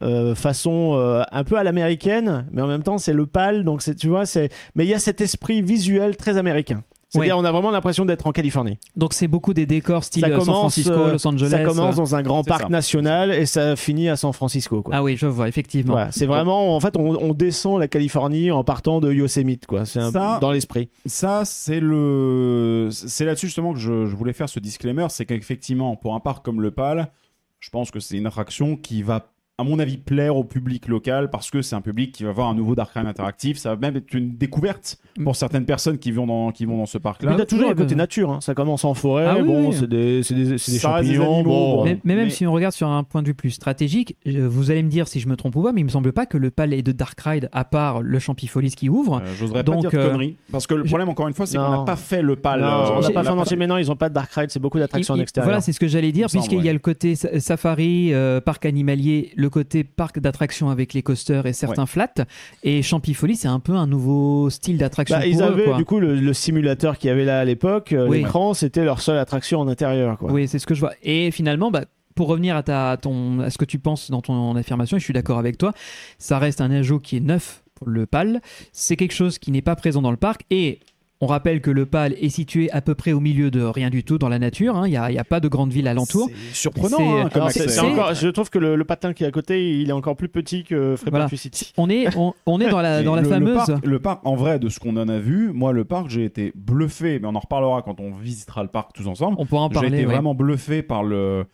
Euh, 0.01 0.35
façon 0.35 0.93
euh, 0.95 1.21
un 1.31 1.43
peu 1.43 1.57
à 1.57 1.63
l'américaine 1.63 2.47
mais 2.51 2.61
en 2.61 2.67
même 2.67 2.83
temps 2.83 2.97
c'est 2.97 3.13
le 3.13 3.25
pal 3.25 3.63
donc 3.63 3.81
c'est 3.81 3.95
tu 3.95 4.07
vois 4.07 4.25
c'est 4.25 4.49
mais 4.75 4.85
il 4.85 4.89
y 4.89 4.93
a 4.93 4.99
cet 4.99 5.21
esprit 5.21 5.61
visuel 5.61 6.15
très 6.17 6.37
américain 6.37 6.83
c'est-à-dire 7.11 7.37
on 7.37 7.43
a 7.43 7.51
vraiment 7.51 7.71
l'impression 7.71 8.05
d'être 8.05 8.25
en 8.25 8.31
Californie 8.31 8.77
Donc 8.95 9.13
c'est 9.13 9.27
beaucoup 9.27 9.53
des 9.53 9.65
décors 9.65 10.03
style 10.05 10.21
Ça 10.21 10.29
euh, 10.29 10.37
San 10.37 10.45
commence, 10.45 10.59
Francisco, 10.59 10.93
euh, 10.93 11.11
Los 11.11 11.27
Angeles. 11.27 11.49
ça 11.49 11.63
commence 11.63 11.95
dans 11.97 12.15
un 12.15 12.21
grand 12.21 12.43
parc 12.43 12.61
ça. 12.63 12.69
national 12.69 13.31
et 13.33 13.45
ça 13.45 13.75
finit 13.75 14.07
à 14.07 14.15
San 14.15 14.31
Francisco 14.31 14.81
quoi 14.81 14.95
Ah 14.95 15.03
oui, 15.03 15.17
je 15.17 15.27
vois, 15.27 15.49
effectivement. 15.49 15.93
Voilà, 15.93 16.11
c'est 16.11 16.25
vraiment 16.25 16.73
en 16.75 16.79
fait 16.79 16.95
on, 16.95 17.21
on 17.21 17.33
descend 17.33 17.79
la 17.79 17.89
Californie 17.89 18.49
en 18.51 18.63
partant 18.63 19.01
de 19.01 19.11
Yosemite 19.11 19.65
quoi 19.65 19.85
c'est 19.85 19.99
dans 20.11 20.51
l'esprit 20.51 20.89
Ça, 21.05 21.43
c'est 21.43 21.81
le, 21.81 22.87
c'est 22.91 23.25
là-dessus 23.25 23.47
justement 23.47 23.73
que 23.73 23.79
je, 23.79 24.05
je 24.05 24.15
voulais 24.15 24.33
faire 24.33 24.47
ce 24.47 24.59
disclaimer, 24.59 25.07
c'est 25.09 25.25
qu'effectivement, 25.25 25.97
pour 25.97 26.15
un 26.15 26.19
parc 26.21 26.45
comme 26.45 26.61
le 26.61 26.71
PAL, 26.71 27.11
je 27.59 27.69
pense 27.69 27.91
que 27.91 27.99
c'est 27.99 28.17
une 28.17 28.25
attraction 28.27 28.77
qui 28.77 29.03
va, 29.03 29.27
à 29.61 29.63
mon 29.63 29.79
avis, 29.79 29.97
plaire 29.97 30.35
au 30.35 30.43
public 30.43 30.87
local 30.87 31.29
parce 31.29 31.49
que 31.51 31.61
c'est 31.61 31.75
un 31.75 31.81
public 31.81 32.11
qui 32.11 32.23
va 32.23 32.31
voir 32.31 32.49
un 32.49 32.55
nouveau 32.55 32.75
Dark 32.75 32.91
Ride 32.93 33.05
interactif. 33.07 33.57
Ça 33.57 33.69
va 33.69 33.75
même 33.77 33.95
être 33.95 34.13
une 34.13 34.35
découverte 34.35 34.97
pour 35.23 35.35
certaines 35.35 35.65
personnes 35.65 35.97
qui 35.97 36.11
vont 36.11 36.25
dans, 36.27 36.51
qui 36.51 36.65
vont 36.65 36.77
dans 36.77 36.85
ce 36.85 36.97
Mais 36.97 37.01
parc-là. 37.03 37.35
t'as 37.35 37.45
toujours 37.45 37.67
ouais, 37.67 37.73
le 37.73 37.77
côté 37.81 37.95
nature, 37.95 38.31
hein. 38.31 38.41
ça 38.41 38.53
commence 38.53 38.83
en 38.85 38.93
forêt, 38.93 39.25
Ah 39.27 39.35
oui, 39.39 39.43
bon, 39.47 39.69
oui. 39.69 39.75
c'est 39.77 39.87
des, 39.89 40.23
c'est 40.23 40.33
des, 40.35 40.57
c'est 40.57 40.71
des 40.73 40.79
champignons, 40.79 41.35
animaux, 41.35 41.43
bon. 41.43 41.83
Mais, 41.85 41.99
mais 42.03 42.15
même 42.15 42.25
Mais- 42.25 42.29
si 42.31 42.45
on 42.47 42.51
regarde 42.53 42.73
sur 42.73 42.87
un 42.87 43.03
point 43.03 43.21
de 43.21 43.27
vue 43.27 43.33
plus 43.33 43.51
stratégique, 43.51 44.15
vous 44.25 44.71
allez 44.71 44.83
me 44.83 44.89
dire 44.89 45.07
si 45.07 45.19
je 45.19 45.27
me 45.27 45.35
trompe 45.35 45.55
ou 45.55 45.63
pas, 45.63 45.71
mais 45.73 45.81
il 45.81 45.85
me 45.85 45.89
semble 45.89 46.11
pas 46.13 46.25
que 46.25 46.37
le 46.37 46.49
palais 46.51 46.81
de 46.81 46.91
Dark 46.91 47.19
Ride, 47.21 47.49
à 47.51 47.63
part 47.65 48.01
le 48.01 48.19
Champifolies 48.19 48.71
qui 48.71 48.89
ouvre, 48.89 49.21
Euh, 49.23 49.33
J'oserais 49.37 49.63
Donc, 49.63 49.75
pas 49.83 49.89
dire 49.89 49.91
de 49.91 49.97
euh, 49.97 50.09
conneries. 50.11 50.35
Parce 50.51 50.65
que 50.67 50.73
le 50.73 50.83
problème, 50.83 51.09
encore 51.09 51.27
une 51.27 51.33
fois, 51.33 51.45
c'est 51.45 51.57
qu'on 51.57 51.69
n'a 51.69 51.83
pas 51.83 51.95
fait 51.95 52.21
le 52.21 52.35
PAL. 52.35 52.61
Non, 52.61 52.67
euh, 52.67 52.85
on 52.97 53.01
n'a 53.01 53.09
pas 53.11 53.23
fait 53.23 53.29
entier, 53.29 53.57
mais 53.57 53.67
non, 53.67 53.77
ils 53.77 53.91
ont 53.91 53.95
pas 53.95 54.09
de 54.09 54.13
Dark 54.15 54.31
Ride, 54.33 54.49
c'est 54.49 54.59
beaucoup 54.59 54.79
d'attractions 54.79 55.13
en 55.13 55.19
extérieur. 55.19 55.45
Voilà, 55.47 55.61
c'est 55.61 55.73
ce 55.73 55.79
que 55.79 55.87
j'allais 55.87 56.11
dire, 56.11 56.27
puisqu'il 56.29 56.63
y 56.63 56.69
a 56.69 56.73
le 56.73 56.79
côté 56.79 57.15
sa- 57.15 57.39
safari, 57.39 58.13
euh, 58.13 58.41
parc 58.41 58.65
animalier, 58.65 59.31
le 59.35 59.49
côté 59.51 59.83
parc 59.83 60.17
d'attractions 60.19 60.69
avec 60.71 60.93
les 60.95 61.03
coasters 61.03 61.45
et 61.45 61.53
certains 61.53 61.85
flats. 61.85 62.25
Et 62.63 62.81
Champifolies, 62.81 63.35
c'est 63.35 63.47
un 63.47 63.59
peu 63.59 63.73
un 63.73 63.85
nouveau 63.85 64.49
style 64.49 64.77
d'attraction 64.79 65.17
Bah, 65.17 65.27
ils 65.27 65.43
avaient 65.43 65.75
du 65.75 65.85
coup 65.85 65.99
le, 65.99 66.15
le 66.15 66.33
simulateur 66.33 66.97
qu'il 66.97 67.09
y 67.09 67.11
avait 67.11 67.25
là 67.25 67.39
à 67.39 67.45
l'époque, 67.45 67.93
euh, 67.93 68.07
Oui. 68.07 68.17
l'écran, 68.19 68.55
c'était 68.55 68.83
leur 68.83 69.01
seule 69.01 69.19
attraction 69.19 69.59
en 69.59 69.67
intérieur. 69.67 70.17
Quoi. 70.17 70.31
Oui, 70.31 70.47
c'est 70.47 70.57
ce 70.57 70.65
que 70.65 70.73
je 70.73 70.79
vois. 70.79 70.93
Et 71.03 71.29
finalement, 71.29 71.69
bah, 71.69 71.85
pour 72.15 72.27
revenir 72.27 72.55
à, 72.55 72.63
ta, 72.63 72.91
à 72.91 72.97
ton, 72.97 73.39
à 73.41 73.49
ce 73.49 73.57
que 73.57 73.65
tu 73.65 73.77
penses 73.79 74.09
dans 74.09 74.21
ton 74.21 74.55
affirmation, 74.55 74.97
et 74.97 74.99
je 74.99 75.05
suis 75.05 75.13
d'accord 75.13 75.37
avec 75.37 75.57
toi, 75.57 75.73
ça 76.17 76.39
reste 76.39 76.59
un 76.61 76.71
ajout 76.71 76.99
qui 76.99 77.17
est 77.17 77.21
neuf 77.21 77.63
pour 77.75 77.87
le 77.89 78.05
PAL. 78.05 78.41
C'est 78.73 78.95
quelque 78.95 79.13
chose 79.13 79.39
qui 79.39 79.51
n'est 79.51 79.61
pas 79.61 79.75
présent 79.75 80.01
dans 80.01 80.11
le 80.11 80.17
parc. 80.17 80.41
Et 80.49 80.79
on 81.21 81.27
rappelle 81.27 81.61
que 81.61 81.69
le 81.71 81.85
PAL 81.85 82.13
est 82.19 82.29
situé 82.29 82.69
à 82.71 82.81
peu 82.81 82.95
près 82.95 83.11
au 83.13 83.19
milieu 83.19 83.51
de 83.51 83.61
rien 83.61 83.89
du 83.89 84.03
tout 84.03 84.17
dans 84.17 84.27
la 84.29 84.39
nature. 84.39 84.75
hein. 84.75 84.87
Il 84.87 84.91
n'y 84.91 84.97
a, 84.97 85.11
il 85.11 85.15
y 85.15 85.19
a 85.19 85.23
pas 85.23 85.39
de 85.39 85.47
grande 85.47 85.71
ville 85.71 85.87
alentour. 85.87 86.29
C'est 86.49 86.55
surprenant 86.55 86.97
C'est- 86.97 87.03
hein, 87.03 87.29
comme 87.31 87.41
Alors, 87.43 87.51
c'est- 87.51 87.61
accès. 87.61 87.75
c'est 87.75 87.79
encore- 87.81 88.13
je 88.13 88.27
trouve 88.29 88.49
que 88.49 88.59
le, 88.59 88.75
le 88.75 88.83
patin 88.83 89.13
qui 89.13 89.23
est 89.23 89.27
à 89.27 89.31
côté, 89.31 89.79
il 89.79 89.89
est 89.89 89.93
encore 89.93 90.15
plus 90.15 90.29
petit 90.29 90.63
que 90.63 90.95
Voilà. 91.09 91.27
City. 91.29 91.71
On 91.77 91.89
est, 91.89 92.15
on, 92.17 92.33
on 92.45 92.59
est 92.59 92.69
dans 92.69 92.81
la, 92.81 93.01
Et 93.01 93.03
dans 93.03 93.15
la 93.15 93.21
le- 93.21 93.29
fameuse. 93.29 93.51
Le 93.53 93.65
parc, 93.65 93.85
le 93.85 93.99
parc, 93.99 94.25
en 94.25 94.35
vrai, 94.35 94.59
de 94.59 94.67
ce 94.69 94.79
qu'on 94.79 94.97
en 94.97 95.07
a 95.07 95.19
vu, 95.19 95.51
moi, 95.53 95.71
le 95.73 95.85
parc, 95.85 96.09
j'ai 96.09 96.25
été 96.25 96.51
bluffé, 96.55 97.19
mais 97.19 97.27
on 97.27 97.35
en 97.35 97.39
reparlera 97.39 97.81
quand 97.83 97.99
on 97.99 98.11
visitera 98.15 98.63
le 98.63 98.69
parc 98.69 98.93
tous 98.93 99.07
ensemble. 99.07 99.35
On 99.39 99.45
pourra 99.45 99.61
en 99.63 99.69
J'ai 99.69 99.73
parler. 99.75 99.87
été 99.89 100.05
ouais. 100.05 100.11
vraiment 100.13 100.33
bluffé 100.35 100.81
par 100.81 101.03
le, 101.03 101.45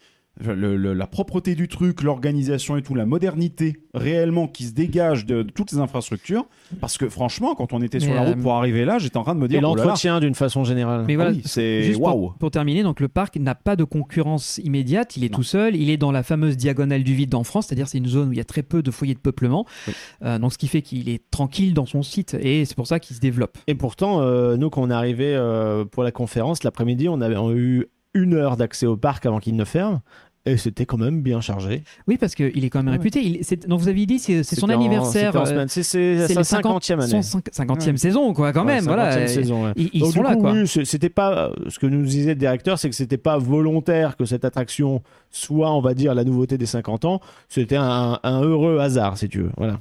le- 0.42 0.76
le- 0.78 0.94
la 0.94 1.08
propreté 1.08 1.56
du 1.56 1.68
truc, 1.68 2.02
l'organisation 2.04 2.78
et 2.78 2.82
tout, 2.82 2.96
la 2.96 3.06
modernité 3.06 3.78
réellement 3.94 4.48
qui 4.48 4.64
se 4.66 4.74
dégage 4.74 5.26
de, 5.26 5.44
de 5.44 5.50
toutes 5.52 5.70
ces 5.72 5.78
infrastructures. 5.80 6.46
Parce 6.80 6.98
que 6.98 7.10
franchement, 7.10 7.56
quand 7.56 7.74
on 7.74 7.82
était 7.82 8.00
sur 8.00 8.10
Mais, 8.10 8.16
la 8.16 8.22
route 8.26 8.38
euh, 8.38 8.42
pour 8.42 8.54
arriver 8.54 8.86
là, 8.86 9.00
j'étais 9.00 9.18
en 9.18 9.24
train 9.24 9.36
de 9.36 9.40
me 9.40 9.46
Et 9.46 9.50
dire 9.50 9.60
oh 9.64 9.76
là 9.76 9.82
là, 9.82 9.84
l'entretien 9.88 10.20
d'une 10.20 10.36
façon 10.36 10.64
générale. 10.64 11.06
Mais 11.08 11.16
voilà, 11.16 11.32
oui, 11.32 11.42
c'est 11.46 11.96
waouh. 11.96 12.12
pour, 12.30 12.34
pour 12.36 12.52
terminer, 12.52 12.84
donc 12.84 13.00
le 13.00 13.08
parc 13.08 13.38
n'a 13.38 13.56
pas 13.56 13.76
de 13.76 13.84
concurrence 13.84 14.60
immédiate, 14.64 15.18
il 15.18 15.24
est 15.24 15.30
Non. 15.32 15.38
tout 15.38 15.44
seul, 15.44 15.76
il 15.76 15.90
est 15.90 15.98
dans 15.98 16.12
la 16.12 16.24
fameuse 16.24 16.58
diagonale 16.58 17.04
du 17.04 17.14
vide 17.16 17.34
en 17.36 17.44
France, 17.44 17.68
c'est-à-dire 17.68 17.88
c'est 17.88 17.98
une 17.98 18.08
zone 18.08 18.30
où 18.30 18.32
il 18.34 18.38
y 18.38 18.42
a 18.42 18.46
très 18.46 18.64
peu 18.64 18.82
de 18.84 18.92
foyers 18.92 19.14
de 19.16 19.20
peuplement, 19.20 19.66
Oui. 19.88 19.94
Euh, 20.24 20.40
donc 20.40 20.54
ce 20.54 20.58
qui 20.58 20.68
fait 20.68 20.82
qu'il 20.82 21.10
est 21.10 21.22
tranquille 21.32 21.74
dans 21.74 21.86
son 21.86 22.04
site 22.04 22.36
et 22.40 22.66
c'est 22.66 22.76
pour 22.76 22.88
ça 22.88 23.00
qu'il 23.00 23.16
se 23.16 23.22
développe. 23.22 23.58
Et 23.68 23.76
pourtant, 23.76 24.22
euh, 24.22 24.58
nous, 24.58 24.70
quand 24.70 24.82
on 24.82 24.90
est 24.90 24.94
arrivé 24.94 25.34
euh, 25.36 25.86
pour 25.86 26.04
la 26.04 26.12
conférence 26.12 26.64
l'après-midi, 26.64 27.10
on 27.10 27.22
avait 27.22 27.36
on 27.38 27.50
a 27.50 27.54
eu 27.54 27.86
une 28.14 28.34
heure 28.34 28.58
d'accès 28.58 28.88
au 28.88 28.98
parc 28.98 29.26
avant 29.26 29.40
qu'il 29.40 29.56
ne 29.56 29.64
ferme. 29.66 30.00
Et 30.48 30.58
c'était 30.58 30.86
quand 30.86 30.98
même 30.98 31.22
bien 31.22 31.42
chargé. 31.42 31.84
Oui, 32.08 32.18
parce 32.18 32.34
qu'il 32.36 32.64
est 32.64 32.70
quand 32.70 32.80
même 32.80 32.88
Ouais. 32.88 32.98
réputé. 32.98 33.22
Il- 33.22 33.44
c'est- 33.44 33.68
donc 33.68 33.80
vous 33.82 33.88
aviez 33.90 34.06
dit 34.06 34.18
c'est 34.20 34.44
c'est 34.44 34.56
son 34.56 34.68
en- 34.68 34.74
anniversaire. 34.74 35.36
euh. 35.36 35.66
C'est 35.68 35.84
c'est 35.84 36.26
c'est 36.28 36.34
sa 36.34 36.40
les 36.40 36.44
50 36.46 36.84
50e 36.84 37.00
année. 37.02 37.10
son 37.10 37.22
cinq- 37.22 37.50
50e 37.52 37.98
saison, 37.98 38.34
quoi, 38.34 38.54
quand 38.54 38.62
Ouais, 38.66 38.76
même. 38.76 38.86
Voilà, 38.86 39.12
50e 39.12 39.24
Euh, 39.24 39.28
saison, 39.28 39.66
ouais. 39.66 39.72
Ils, 39.76 39.90
ils 39.94 40.00
Donc, 40.02 40.14
sont 40.14 40.20
du 40.22 40.26
là, 40.28 40.36
coup, 40.36 40.42
quoi. 40.42 40.52
oui, 40.54 40.68
c'est- 40.68 40.86
c'était 40.86 41.10
pas 41.10 41.52
ce 41.68 41.80
que 41.80 41.86
nous 41.88 42.04
disait 42.04 42.30
le 42.30 42.36
directeur, 42.40 42.80
c'est 42.80 42.90
que 42.90 42.96
c'était 42.96 43.18
pas 43.18 43.38
volontaire 43.38 44.16
que 44.18 44.26
cette 44.26 44.46
attraction 44.46 45.02
soit, 45.32 45.72
on 45.74 45.82
va 45.82 45.94
dire, 45.94 46.16
la 46.16 46.24
nouveauté 46.24 46.58
des 46.58 46.66
50 46.66 47.06
ans. 47.06 47.20
C'était 47.50 47.76
un, 47.76 48.20
un 48.24 48.42
heureux 48.42 48.80
hasard, 48.80 49.18
si 49.18 49.28
tu 49.30 49.42
veux. 49.42 49.52
Voilà. 49.58 49.80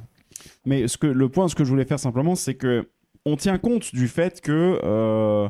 Mais 0.64 0.88
ce 0.88 0.98
que, 0.98 1.06
le 1.06 1.28
point, 1.28 1.48
ce 1.48 1.54
que 1.54 1.64
je 1.64 1.70
voulais 1.70 1.84
faire 1.84 2.00
simplement, 2.00 2.34
c'est 2.34 2.54
que 2.54 2.88
on 3.24 3.36
tient 3.36 3.58
compte 3.58 3.94
du 3.94 4.08
fait 4.08 4.40
que, 4.40 4.78
euh, 4.84 5.48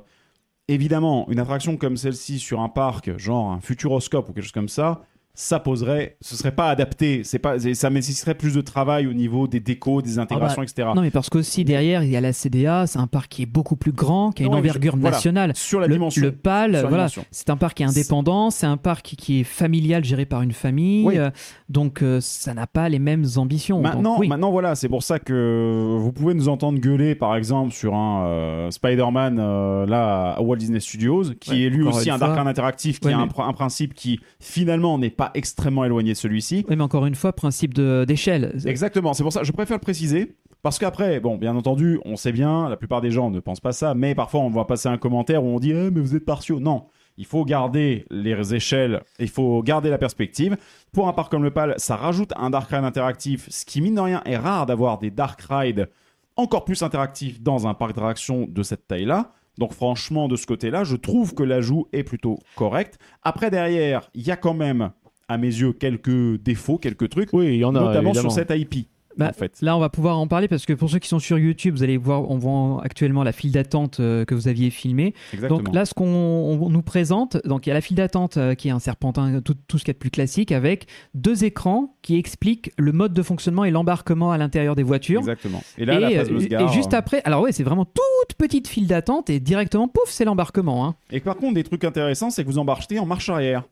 évidemment, 0.69 1.29
une 1.31 1.39
attraction 1.39 1.77
comme 1.77 1.97
celle-ci 1.97 2.39
sur 2.39 2.61
un 2.61 2.69
parc, 2.69 3.17
genre 3.19 3.53
un 3.53 3.61
futuroscope 3.61 4.29
ou 4.29 4.33
quelque 4.33 4.45
chose 4.45 4.53
comme 4.53 4.69
ça, 4.69 5.03
ça 5.39 5.61
poserait, 5.61 6.17
ce 6.23 6.35
serait 6.35 6.51
pas 6.51 6.71
adapté, 6.71 7.21
c'est 7.23 7.39
pas, 7.39 7.59
ça 7.59 7.91
nécessiterait 7.91 8.35
plus 8.35 8.55
de 8.55 8.63
travail 8.63 9.07
au 9.07 9.13
niveau 9.13 9.47
des 9.47 9.61
décos, 9.61 10.01
des 10.01 10.19
intégrations, 10.19 10.63
etc. 10.63 10.89
Non, 10.97 11.03
mais 11.03 11.11
parce 11.11 11.29
qu'aussi 11.29 11.63
derrière, 11.63 12.03
il 12.03 12.09
y 12.11 12.17
a 12.17 12.23
la 12.23 12.33
CDA, 12.33 12.87
c'est 12.87 12.99
un 12.99 13.07
parc 13.07 13.29
qui 13.31 13.43
est 13.43 13.47
beaucoup 13.47 13.77
plus 13.77 13.93
grand, 13.93 14.33
qui 14.33 14.43
a 14.43 14.47
une 14.47 14.53
je- 14.53 14.59
envergure 14.59 14.97
voilà. 14.97 15.15
nationale. 15.17 15.53
Sur 15.55 15.79
la 15.79 15.89
le, 15.89 15.93
dimension. 15.93 16.23
le 16.23 16.33
PAL, 16.33 16.87
voilà, 16.89 17.09
c'est 17.31 17.51
un 17.51 17.57
parc 17.59 17.77
qui 17.77 17.83
est 17.83 17.87
indépendant, 17.87 18.51
c'est 18.51 18.67
un 18.67 18.79
parc 18.79 19.05
qui 19.19 19.41
est 19.41 19.45
familial, 19.45 20.03
géré 20.05 20.25
par 20.25 20.41
une 20.41 20.53
famille, 20.53 21.05
Oui. 21.07 21.19
euh, 21.19 21.31
donc 21.69 22.03
euh, 22.03 22.19
ça 22.23 22.55
n'a 22.55 22.67
pas 22.67 22.89
les 22.89 22.99
mêmes 22.99 23.27
ambitions. 23.37 23.83
Maintenant, 23.83 24.13
Donc, 24.13 24.21
oui. 24.21 24.29
maintenant, 24.29 24.51
voilà, 24.51 24.75
c'est 24.75 24.89
pour 24.89 25.03
ça 25.03 25.19
que 25.19 25.97
vous 25.99 26.13
pouvez 26.13 26.33
nous 26.33 26.49
entendre 26.49 26.79
gueuler, 26.79 27.15
par 27.15 27.37
exemple, 27.37 27.73
sur 27.75 27.95
un 27.95 28.25
euh, 28.27 28.71
Spider-Man 28.71 29.37
euh, 29.39 29.85
là 29.85 30.33
à 30.33 30.41
Walt 30.41 30.57
Disney 30.57 30.81
Studios, 30.81 31.25
qui 31.39 31.51
Ouais, 31.51 31.61
est 31.65 31.69
lui 31.69 31.83
aussi 31.83 32.09
un 32.11 32.17
fois. 32.17 32.29
Dark 32.29 32.47
interactif, 32.47 33.01
qui 33.01 33.09
Ouais, 33.09 33.13
a 33.13 33.19
un, 33.19 33.27
mais- 33.27 33.33
pr- 33.33 33.47
un 33.47 33.53
principe 33.53 33.93
qui 33.93 34.19
finalement 34.41 34.99
n'est 34.99 35.11
pas 35.11 35.26
extrêmement 35.35 35.85
éloigné 35.85 36.13
de 36.13 36.17
celui-ci. 36.17 36.65
Oui, 36.69 36.77
mais 36.77 36.83
encore 36.83 37.07
une 37.07 37.15
fois, 37.15 37.33
principe 37.33 37.75
d'échelle. 37.75 38.57
Exactement, 38.65 39.13
c'est 39.13 39.23
pour 39.23 39.33
ça 39.33 39.43
je 39.43 39.53
préfère 39.53 39.77
le 39.77 39.83
préciser. 39.83 40.37
Parce 40.63 40.79
qu'après, 40.79 41.21
bon, 41.21 41.37
bien 41.37 41.55
entendu, 41.55 42.01
on 42.05 42.17
sait 42.17 42.33
bien, 42.33 42.69
la 42.69 42.77
plupart 42.77 43.01
des 43.01 43.11
gens 43.11 43.31
ne 43.31 43.39
pensent 43.39 43.61
pas 43.61 43.73
ça, 43.73 43.95
mais 43.95 44.15
parfois 44.15 44.41
on 44.41 44.51
voit 44.51 44.67
passer 44.67 44.89
un 44.89 44.99
commentaire 44.99 45.45
où 45.45 45.49
on 45.49 45.61
dit 45.61 45.71
Eh, 45.71 45.91
mais 45.91 46.01
vous 46.01 46.17
êtes 46.17 46.25
partiaux. 46.25 46.59
Non, 46.59 46.87
il 47.17 47.25
faut 47.25 47.45
garder 47.45 48.05
les 48.11 48.55
échelles, 48.55 49.03
il 49.19 49.29
faut 49.29 49.63
garder 49.63 49.91
la 49.91 49.99
perspective. 49.99 50.57
Pour 50.93 51.09
un 51.09 51.13
parc 51.13 51.31
comme 51.31 51.45
le 51.45 51.51
PAL, 51.51 51.75
ça 51.77 51.97
rajoute 51.97 52.33
un 52.37 52.51
Dark 52.51 52.69
Ride 52.71 52.85
interactif, 52.85 53.49
ce 53.49 53.65
qui, 53.65 53.81
mine 53.81 53.95
de 53.95 54.01
rien, 54.01 54.23
est 54.25 54.37
rare 54.37 54.67
d'avoir 54.67 54.99
des 54.99 55.11
Dark 55.11 55.41
Rides 55.49 55.89
encore 56.37 56.65
plus 56.65 56.83
interactifs 56.83 57.41
dans 57.43 57.67
un 57.67 57.75
parc 57.75 57.95
d'attractions 57.95 58.47
de 58.49 58.63
cette 58.63 58.87
taille-là. 58.87 59.33
Donc 59.59 59.73
franchement, 59.73 60.29
de 60.29 60.37
ce 60.37 60.47
côté-là, 60.47 60.85
je 60.85 60.97
trouve 60.97 61.35
que 61.35 61.43
l'ajout 61.43 61.89
est 61.93 62.05
plutôt 62.05 62.39
correct. 62.57 62.99
Après, 63.23 63.51
derrière, 63.51 64.11
il 64.15 64.27
y 64.27 64.31
a 64.31 64.37
quand 64.37 64.53
même, 64.53 64.91
à 65.29 65.39
mes 65.39 65.47
yeux, 65.49 65.73
quelques 65.73 66.41
défauts, 66.43 66.79
quelques 66.79 67.09
trucs, 67.09 67.31
Oui, 67.33 67.47
il 67.47 67.57
y 67.57 67.65
en 67.65 67.75
a. 67.75 67.81
notamment 67.81 68.11
évidemment. 68.11 68.31
sur 68.31 68.33
cette 68.33 68.51
IP. 68.51 68.89
Bah, 69.19 69.29
en 69.31 69.33
fait. 69.33 69.57
Là, 69.63 69.75
on 69.75 69.81
va 69.81 69.89
pouvoir 69.89 70.19
en 70.19 70.27
parler 70.27 70.47
parce 70.47 70.67
que 70.67 70.75
pour 70.75 70.91
ceux 70.91 70.99
qui 70.99 71.09
sont 71.09 71.19
sur 71.19 71.39
YouTube, 71.39 71.75
vous 71.75 71.83
allez 71.83 71.97
voir, 71.97 72.31
on 72.31 72.37
voit 72.37 72.83
actuellement 72.85 73.23
la 73.25 73.33
file 73.33 73.51
d'attente 73.51 73.99
euh, 73.99 74.27
que 74.27 74.35
vous 74.35 74.47
aviez 74.47 74.69
filmée. 74.69 75.15
Exactement. 75.33 75.63
Donc 75.63 75.75
là, 75.75 75.87
ce 75.87 75.95
qu'on 75.95 76.05
on 76.05 76.69
nous 76.69 76.83
présente, 76.83 77.39
donc 77.47 77.65
il 77.67 77.71
y 77.71 77.73
a 77.73 77.75
la 77.75 77.81
file 77.81 77.97
d'attente 77.97 78.37
euh, 78.37 78.55
qui 78.55 78.69
est 78.69 78.73
un 78.73 78.79
serpentin, 78.79 79.41
tout, 79.41 79.55
tout 79.69 79.79
ce 79.79 79.85
qu'il 79.85 79.89
y 79.89 79.93
a 79.93 79.95
de 79.95 79.99
plus 79.99 80.11
classique, 80.11 80.53
avec 80.53 80.87
deux 81.15 81.45
écrans 81.45 81.97
qui 82.03 82.17
expliquent 82.19 82.73
le 82.77 82.93
mode 82.93 83.15
de 83.15 83.23
fonctionnement 83.23 83.65
et 83.65 83.71
l'embarquement 83.71 84.33
à 84.33 84.37
l'intérieur 84.37 84.75
des 84.77 84.83
voitures. 84.83 85.21
Exactement. 85.21 85.63
Et 85.79 85.87
là, 85.87 85.99
la 85.99 86.11
et, 86.11 86.19
euh, 86.19 86.39
gare, 86.49 86.71
et 86.71 86.75
juste 86.75 86.93
après, 86.93 87.23
alors 87.25 87.41
ouais, 87.41 87.53
c'est 87.53 87.65
vraiment 87.65 87.87
toute 87.87 88.37
petite 88.37 88.69
file 88.69 88.87
d'attente 88.87 89.31
et 89.31 89.41
directement, 89.41 89.89
pouf, 89.89 90.11
c'est 90.11 90.27
l'embarquement. 90.27 90.87
hein. 90.87 90.95
Et 91.11 91.21
par 91.21 91.37
contre, 91.37 91.55
des 91.55 91.65
trucs 91.65 91.85
intéressants, 91.85 92.29
c'est 92.29 92.43
que 92.45 92.49
vous 92.51 92.59
embarquez 92.59 92.99
en 92.99 93.07
marche 93.07 93.31
arrière. 93.31 93.65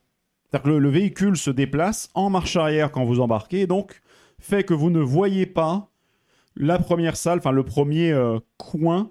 C'est-à-dire 0.55 0.71
que 0.71 0.77
le, 0.77 0.79
le 0.79 0.88
véhicule 0.88 1.37
se 1.37 1.51
déplace 1.51 2.11
en 2.14 2.31
marche 2.31 2.55
arrière 2.55 2.93
quand 2.93 3.05
vous 3.05 3.19
embarquez, 3.19 3.67
donc 3.67 4.01
fait 4.38 4.62
que 4.62 4.73
vous 4.73 4.88
ne 4.88 5.01
voyez 5.01 5.47
pas 5.47 5.88
la 6.55 6.79
première 6.79 7.17
salle, 7.17 7.38
enfin 7.38 7.51
le 7.51 7.64
premier 7.64 8.12
euh, 8.12 8.38
coin. 8.57 9.11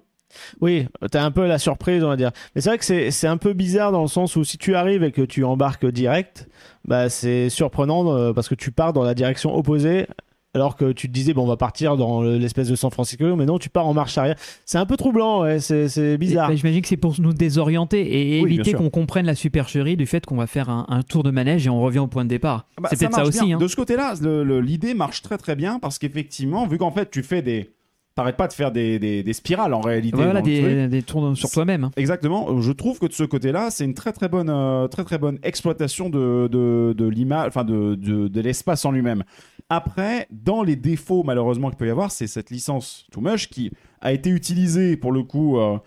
Oui, 0.62 0.86
t'as 1.10 1.22
un 1.22 1.30
peu 1.30 1.46
la 1.46 1.58
surprise, 1.58 2.02
on 2.02 2.08
va 2.08 2.16
dire. 2.16 2.30
Mais 2.54 2.62
c'est 2.62 2.70
vrai 2.70 2.78
que 2.78 2.84
c'est 2.86 3.10
c'est 3.10 3.26
un 3.26 3.36
peu 3.36 3.52
bizarre 3.52 3.92
dans 3.92 4.00
le 4.00 4.08
sens 4.08 4.36
où 4.36 4.44
si 4.44 4.56
tu 4.56 4.74
arrives 4.74 5.04
et 5.04 5.12
que 5.12 5.20
tu 5.20 5.44
embarques 5.44 5.84
direct, 5.84 6.48
bah 6.86 7.10
c'est 7.10 7.50
surprenant 7.50 8.16
euh, 8.16 8.32
parce 8.32 8.48
que 8.48 8.54
tu 8.54 8.72
pars 8.72 8.94
dans 8.94 9.04
la 9.04 9.12
direction 9.12 9.54
opposée. 9.54 10.06
Alors 10.54 10.76
que 10.76 10.92
tu 10.92 11.08
te 11.08 11.12
disais, 11.12 11.34
bon, 11.34 11.42
on 11.42 11.46
va 11.48 11.56
partir 11.56 11.96
dans 11.96 12.22
le- 12.22 12.38
l'espèce 12.38 12.68
de 12.68 12.76
San 12.76 12.90
Francisco, 12.90 13.34
mais 13.36 13.44
non, 13.44 13.58
tu 13.58 13.68
pars 13.68 13.86
en 13.86 13.92
marche 13.94 14.16
arrière. 14.18 14.36
C'est 14.64 14.78
un 14.78 14.86
peu 14.86 14.96
troublant, 14.96 15.42
ouais, 15.42 15.58
c'est 15.60 15.88
c'est 15.88 16.16
bizarre. 16.16 16.50
Et 16.50 16.56
J'imagine 16.56 16.80
que 16.80 16.88
c'est 16.88 16.96
pour 16.96 17.14
nous 17.20 17.32
désorienter 17.32 18.36
et 18.38 18.40
Oui, 18.42 18.54
éviter 18.54 18.72
qu'on 18.78 18.90
comprenne 18.90 19.26
la 19.26 19.34
supercherie 19.34 19.96
du 19.96 20.06
fait 20.06 20.24
qu'on 20.24 20.36
va 20.36 20.46
faire 20.46 20.68
un, 20.70 20.86
un 20.88 21.02
tour 21.02 21.22
de 21.24 21.30
manège 21.30 21.66
et 21.66 21.70
on 21.70 21.80
revient 21.80 21.98
au 21.98 22.06
point 22.06 22.24
de 22.24 22.28
départ. 22.30 22.66
Ah 22.76 22.82
bah, 22.82 22.88
c'est 22.90 22.98
peut-être 22.98 23.14
ça 23.16 23.24
aussi. 23.24 23.52
hein. 23.52 23.58
De 23.58 23.66
ce 23.68 23.76
côté-là, 23.76 24.14
le- 24.22 24.44
le- 24.44 24.60
l'idée 24.60 24.94
marche 24.94 25.22
très 25.22 25.38
très 25.38 25.56
bien 25.56 25.78
parce 25.80 25.98
qu'effectivement, 25.98 26.66
vu 26.66 26.78
qu'en 26.78 26.92
fait 26.92 27.10
tu 27.10 27.22
fais 27.22 27.42
des. 27.42 27.73
T'arrêtes 28.16 28.36
pas 28.36 28.46
de 28.46 28.52
faire 28.52 28.70
des, 28.70 28.98
des- 29.00 29.24
des 29.24 29.32
spirales 29.32 29.74
en 29.74 29.80
réalité. 29.80 30.16
Voilà, 30.16 30.40
des, 30.42 30.88
des 30.88 31.02
tours 31.02 31.36
sur 31.36 31.50
toi-même. 31.50 31.84
hein. 31.84 31.90
Exactement. 31.96 32.60
Je 32.60 32.70
trouve 32.70 33.00
que 33.00 33.06
de 33.06 33.12
ce 33.12 33.24
côté-là, 33.24 33.70
c'est 33.70 33.84
une 33.84 33.94
très 33.94 34.12
très 34.12 34.28
bonne, 34.28 34.50
euh, 34.50 34.86
très 34.86 35.02
très 35.02 35.18
bonne 35.18 35.38
exploitation 35.42 36.10
de, 36.10 36.48
de, 36.50 36.94
de 36.96 37.06
l'image, 37.08 37.48
enfin 37.48 37.64
de, 37.64 37.96
de, 37.96 38.28
de 38.28 38.40
l'espace 38.40 38.84
en 38.84 38.92
lui-même. 38.92 39.24
Après, 39.68 40.28
dans 40.30 40.62
les 40.62 40.76
défauts 40.76 41.24
malheureusement 41.24 41.70
qu'il 41.70 41.78
peut 41.78 41.86
y 41.88 41.90
avoir, 41.90 42.12
c'est 42.12 42.26
cette 42.28 42.50
licence 42.50 43.06
Too 43.10 43.20
Much 43.20 43.48
qui 43.48 43.72
a 44.00 44.12
été 44.12 44.30
utilisée 44.30 44.96
pour 44.96 45.10
le 45.10 45.22
coup. 45.24 45.58
euh, 45.58 45.78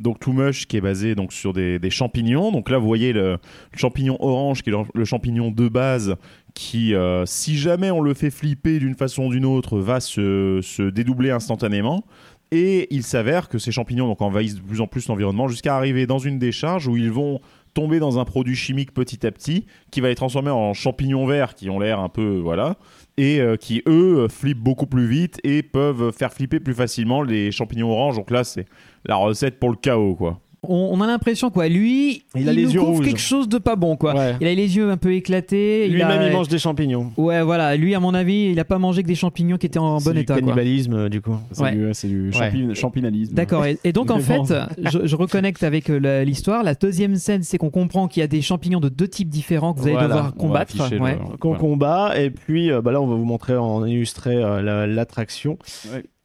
donc 0.00 0.18
Too 0.18 0.32
Much 0.32 0.66
qui 0.66 0.76
est 0.76 0.80
basé 0.80 1.14
donc 1.14 1.32
sur 1.32 1.52
des, 1.52 1.78
des 1.78 1.88
champignons. 1.90 2.50
Donc 2.52 2.68
là, 2.68 2.78
vous 2.78 2.86
voyez 2.86 3.12
le, 3.12 3.30
le 3.72 3.78
champignon 3.78 4.16
orange 4.20 4.62
qui 4.62 4.70
est 4.70 4.72
le, 4.72 4.80
le 4.92 5.04
champignon 5.04 5.50
de 5.52 5.68
base 5.68 6.16
qui, 6.54 6.94
euh, 6.94 7.26
si 7.26 7.56
jamais 7.56 7.90
on 7.90 8.00
le 8.00 8.14
fait 8.14 8.30
flipper 8.30 8.78
d'une 8.78 8.94
façon 8.94 9.24
ou 9.24 9.32
d'une 9.32 9.44
autre, 9.44 9.78
va 9.78 10.00
se, 10.00 10.60
se 10.62 10.82
dédoubler 10.82 11.30
instantanément. 11.30 12.04
Et 12.52 12.86
il 12.94 13.02
s'avère 13.02 13.48
que 13.48 13.58
ces 13.58 13.72
champignons 13.72 14.06
donc, 14.06 14.22
envahissent 14.22 14.54
de 14.54 14.60
plus 14.60 14.80
en 14.80 14.86
plus 14.86 15.08
l'environnement 15.08 15.48
jusqu'à 15.48 15.76
arriver 15.76 16.06
dans 16.06 16.18
une 16.18 16.38
décharge 16.38 16.86
où 16.86 16.96
ils 16.96 17.10
vont 17.10 17.40
tomber 17.74 17.98
dans 17.98 18.20
un 18.20 18.24
produit 18.24 18.54
chimique 18.54 18.94
petit 18.94 19.26
à 19.26 19.32
petit 19.32 19.66
qui 19.90 20.00
va 20.00 20.08
les 20.08 20.14
transformer 20.14 20.50
en 20.50 20.74
champignons 20.74 21.26
verts 21.26 21.56
qui 21.56 21.68
ont 21.68 21.80
l'air 21.80 21.98
un 21.98 22.08
peu 22.08 22.38
voilà 22.38 22.76
et 23.16 23.40
euh, 23.40 23.56
qui 23.56 23.82
eux 23.88 24.28
flippent 24.28 24.62
beaucoup 24.62 24.86
plus 24.86 25.08
vite 25.08 25.40
et 25.42 25.64
peuvent 25.64 26.12
faire 26.12 26.32
flipper 26.32 26.60
plus 26.60 26.74
facilement 26.74 27.22
les 27.22 27.50
champignons 27.50 27.90
oranges 27.90 28.14
donc 28.14 28.30
là 28.30 28.44
c'est 28.44 28.66
la 29.04 29.16
recette 29.16 29.58
pour 29.58 29.70
le 29.70 29.76
chaos 29.76 30.14
quoi 30.14 30.40
On, 30.68 30.90
on 30.92 31.00
a 31.00 31.06
l'impression 31.06 31.50
quoi, 31.50 31.68
lui, 31.68 32.22
Il 32.34 32.48
a 32.48 32.52
les 32.52 32.64
nous 32.64 32.72
yeux 32.74 32.80
rouges. 32.80 33.04
quelque 33.04 33.20
chose 33.20 33.48
de 33.48 33.58
pas 33.58 33.76
bon 33.76 33.96
quoi. 33.96 34.14
Ouais. 34.14 34.34
Il 34.40 34.46
a 34.46 34.54
les 34.54 34.76
yeux 34.76 34.90
un 34.90 34.96
peu 34.96 35.12
éclatés. 35.14 35.86
il 35.86 35.92
Lui-même, 35.92 36.10
a- 36.20 36.26
il 36.26 36.32
mange 36.32 36.48
des 36.48 36.58
champignons. 36.58 37.12
Ouais, 37.16 37.42
voilà. 37.42 37.76
Lui, 37.76 37.94
à 37.94 38.00
mon 38.00 38.14
avis, 38.14 38.50
il 38.52 38.58
a 38.60 38.64
pas 38.64 38.78
mangé 38.78 39.02
que 39.02 39.08
des 39.08 39.14
champignons 39.14 39.56
qui 39.56 39.66
étaient 39.66 39.78
en 39.78 39.98
C'est 39.98 40.10
bon 40.10 40.14
du 40.14 40.20
état. 40.22 40.34
cannibalisme, 40.34 40.94
euh, 40.94 41.08
du 41.08 41.20
coup. 41.20 41.36
c'est 41.52 41.62
Ouais. 41.62 41.72
du, 41.74 41.88
c'est 41.92 42.08
du 42.08 42.30
champi- 42.30 42.74
champinalisme 42.74 43.34
D'accord. 43.34 43.64
Et, 43.66 43.78
et 43.84 43.92
donc 43.92 44.10
en 44.10 44.18
fait, 44.20 44.40
je, 44.78 45.06
je 45.06 45.16
reconnecte 45.16 45.62
avec 45.62 45.90
euh, 45.90 45.98
la- 45.98 46.24
l'histoire. 46.24 46.62
La 46.62 46.74
deuxième 46.74 47.16
scène, 47.16 47.42
c'est 47.42 47.58
qu'on 47.58 47.70
comprend 47.70 48.08
qu'il 48.08 48.20
y 48.20 48.24
a 48.24 48.28
des 48.28 48.42
champignons 48.42 48.80
de 48.80 48.88
deux 48.88 49.08
types 49.08 49.28
différents 49.28 49.74
que 49.74 49.78
vous 49.80 49.86
allez 49.86 49.94
Voilà, 49.94 50.08
devoir 50.08 50.34
combattre. 50.34 50.74
le-. 50.90 50.98
Qu'on 51.38 51.48
voilà. 51.48 51.58
combat, 51.60 52.12
et 52.20 52.30
puis 52.30 52.70
euh, 52.70 52.80
bah 52.82 52.92
là, 52.92 53.00
on 53.00 53.06
va 53.06 53.14
vous 53.16 53.24
montrer 53.24 53.56
en 53.56 53.84
illustré 53.84 54.36
euh, 54.36 54.62
la- 54.62 54.86
l'attraction. 54.86 55.58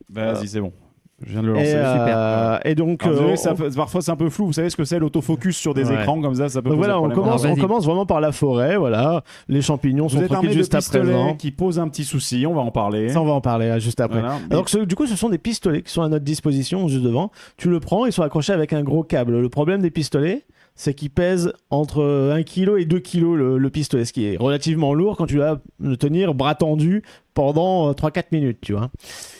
vas-y 0.09 0.47
c'est 0.47 0.61
bon 0.61 0.71
je 1.25 1.31
viens 1.31 1.41
de 1.41 1.47
le 1.47 1.55
Et, 1.57 1.59
lancer 1.59 1.73
euh, 1.75 2.57
et 2.65 2.75
donc, 2.75 3.03
Alors, 3.03 3.15
euh, 3.15 3.19
désolé, 3.19 3.35
ça 3.37 3.53
parfois 3.75 4.01
c'est 4.01 4.11
un 4.11 4.15
peu 4.15 4.29
flou 4.29 4.45
vous 4.47 4.53
savez 4.53 4.69
ce 4.69 4.75
que 4.77 4.83
c'est 4.85 4.99
l'autofocus 4.99 5.57
sur 5.57 5.73
des 5.73 5.85
Ouais. 5.89 5.95
écrans 6.01 6.21
comme 6.21 6.35
ça 6.35 6.47
ça 6.49 6.61
peut 6.61 6.69
donc 6.69 6.77
poser 6.79 6.89
voilà, 6.89 6.97
on 6.97 7.03
problème. 7.09 7.19
commence, 7.23 7.41
Alors, 7.41 7.51
on 7.51 7.55
vas-y. 7.55 7.61
commence 7.67 7.85
vraiment 7.85 8.05
par 8.05 8.21
la 8.21 8.31
forêt, 8.31 8.77
voilà. 8.77 9.23
Les 9.47 9.61
champignons 9.61 10.03
vous 10.07 10.09
sont 10.15 10.21
êtes 10.21 10.27
tranquilles 10.27 10.49
armé 10.49 10.55
de 10.55 10.61
juste 10.61 10.75
à 10.75 10.79
pistolets 10.79 11.03
présent. 11.11 11.35
qui 11.35 11.51
pose 11.51 11.79
un 11.79 11.87
petit 11.89 12.03
souci 12.05 12.45
on 12.47 12.53
va 12.53 12.61
en 12.61 12.71
parler 12.71 13.09
Ça, 13.09 13.21
on 13.21 13.25
va 13.25 13.33
en 13.33 13.41
parler 13.41 13.67
euh, 13.67 13.79
juste 13.79 13.99
après. 13.99 14.19
Voilà. 14.19 14.37
Alors 14.49 14.65
que 14.65 14.71
ce- 14.71 14.77
du 14.79 14.95
coup, 14.95 15.05
ce 15.07 15.15
sont 15.15 15.29
des 15.29 15.37
pistolets 15.37 15.81
qui 15.81 15.91
sont 15.91 16.01
à 16.03 16.09
notre 16.09 16.25
disposition 16.25 16.87
juste 16.87 17.03
devant. 17.03 17.31
Tu 17.57 17.69
le 17.69 17.79
prends, 17.79 18.05
ils 18.05 18.13
sont 18.13 18.23
accrochés 18.23 18.53
avec 18.53 18.73
un 18.73 18.83
gros 18.83 19.03
câble. 19.03 19.39
Le 19.39 19.49
problème 19.49 19.81
des 19.81 19.91
pistolets, 19.91 20.45
c'est 20.79 20.93
qu'ils 20.93 21.09
pèsent 21.09 21.51
entre 21.71 22.31
1 22.31 22.41
kg 22.43 22.79
et 22.79 22.85
2 22.85 22.99
kg 23.01 23.35
le, 23.35 23.57
le 23.57 23.69
pistolet, 23.69 24.05
ce 24.05 24.13
qui 24.13 24.23
est 24.25 24.37
relativement 24.37 24.93
lourd 24.93 25.17
quand 25.17 25.25
tu 25.25 25.37
vas 25.37 25.59
le 25.81 25.97
tenir 25.97 26.33
bras 26.33 26.55
tendu 26.55 27.03
pendant 27.33 27.89
euh, 27.89 27.91
3-4 27.91 28.27
minutes, 28.31 28.59
tu 28.61 28.71
vois. 28.71 28.89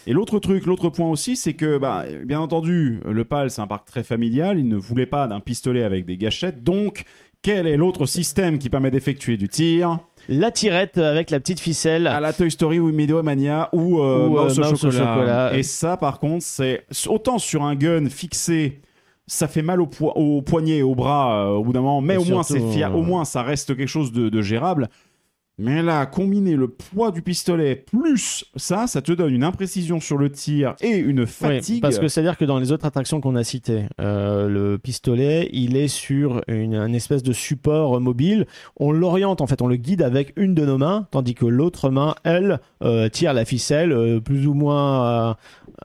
Et 0.06 0.12
l'autre 0.12 0.39
truc, 0.39 0.65
l'autre 0.65 0.89
point 0.89 1.10
aussi, 1.10 1.38
c'est 1.38 1.54
que, 1.54 1.78
bah, 1.78 2.04
bien 2.25 2.41
entendu, 2.41 2.99
le 3.10 3.23
PAL, 3.23 3.52
c'est 3.52 3.62
un 3.62 3.67
parc 3.67 3.88
très 3.88 4.04
familial. 4.04 4.60
Il 4.60 4.67
ne 4.67 4.75
voulait 4.75 5.06
pas 5.06 5.28
d'un 5.28 5.39
pistolet 5.39 5.84
avec 5.84 6.06
des 6.06 6.17
gâchettes. 6.17 6.62
Donc, 6.62 7.06
quel 7.41 7.67
est 7.67 7.78
l'autre 7.78 8.06
système 8.06 8.60
qui 8.60 8.69
permet 8.69 8.91
d'effectuer 8.91 9.38
du 9.38 9.47
tir? 9.47 9.99
La 10.28 10.52
tirette 10.52 10.97
avec 10.97 11.32
la 11.32 11.39
petite 11.39 11.62
ficelle. 11.62 12.08
À 12.08 12.19
la 12.19 12.34
Toy 12.34 12.52
Story 12.52 12.80
ou 12.80 12.91
Midway 12.91 13.23
Mania 13.23 13.69
ou, 13.71 14.02
euh, 14.02 14.28
Ou, 14.28 14.39
euh, 14.39 14.43
Mouse 14.43 14.60
au 14.60 14.63
Mouse 14.63 14.73
au 14.73 14.91
chocolat. 14.91 15.13
chocolat. 15.15 15.58
Et 15.58 15.63
ça, 15.63 15.95
par 15.95 16.19
contre, 16.19 16.43
c'est 16.43 16.84
autant 17.08 17.38
sur 17.38 17.63
un 17.63 17.75
gun 17.75 18.10
fixé. 18.10 18.82
Ça 19.32 19.48
fait 19.48 19.62
mal 19.62 19.80
au, 19.80 19.88
au 20.15 20.42
poignet 20.42 20.78
et 20.80 20.84
au 20.84 20.96
bras 20.96 21.46
euh, 21.46 21.50
au 21.52 21.63
bout 21.63 21.72
d'un 21.74 21.82
moment, 21.82 22.02
mais 22.02 22.15
Et 22.15 22.18
au 22.18 22.26
moins 22.26 22.44
c'est 22.44 22.60
fier, 22.72 22.92
euh, 22.92 22.98
au 22.98 23.04
moins 23.04 23.26
ça 23.26 23.44
reste 23.44 23.76
quelque 23.78 23.88
chose 23.88 24.12
de, 24.12 24.28
de 24.30 24.42
gérable. 24.42 24.89
Mais 25.62 25.84
là, 25.84 26.06
combiner 26.06 26.56
le 26.56 26.70
poids 26.70 27.12
du 27.12 27.22
pistolet 27.22 27.76
plus 27.76 28.46
ça, 28.56 28.88
ça 28.88 29.02
te 29.02 29.12
donne 29.12 29.34
une 29.34 29.44
imprécision 29.44 30.00
sur 30.00 30.18
le 30.18 30.32
tir 30.32 30.74
et 30.80 30.96
une 30.96 31.20
Oui, 31.20 31.28
fatigue. 31.28 31.82
parce 31.82 32.00
que 32.00 32.08
c'est-à-dire 32.08 32.38
que 32.38 32.46
dans 32.46 32.60
les 32.60 32.72
autres 32.72 32.86
attractions 32.86 33.20
qu'on 33.20 33.36
a 33.36 33.44
citées, 33.44 33.84
euh, 34.00 34.48
le 34.48 34.78
pistolet, 34.78 35.50
il 35.52 35.76
est 35.76 35.89
sur 35.89 36.42
une, 36.48 36.76
un 36.76 36.94
espèce 36.94 37.24
de 37.24 37.34
support 37.34 38.00
mobile. 38.00 38.46
On 38.78 38.94
l'oriente, 38.94 39.42
en 39.42 39.48
fait, 39.48 39.62
on 39.62 39.68
le 39.68 39.76
guide 39.76 40.02
avec 40.02 40.32
une 40.38 40.56
de 40.56 40.65
nos 40.65 40.78
mains, 40.78 41.08
tandis 41.12 41.36
que 41.36 41.46
l'autre 41.46 41.89
main, 41.89 42.15
elle, 42.24 42.62
euh, 42.82 43.10
tire 43.10 43.34
la 43.34 43.44
ficelle, 43.44 44.22
plus 44.24 44.48
ou 44.48 44.54
moins 44.54 45.36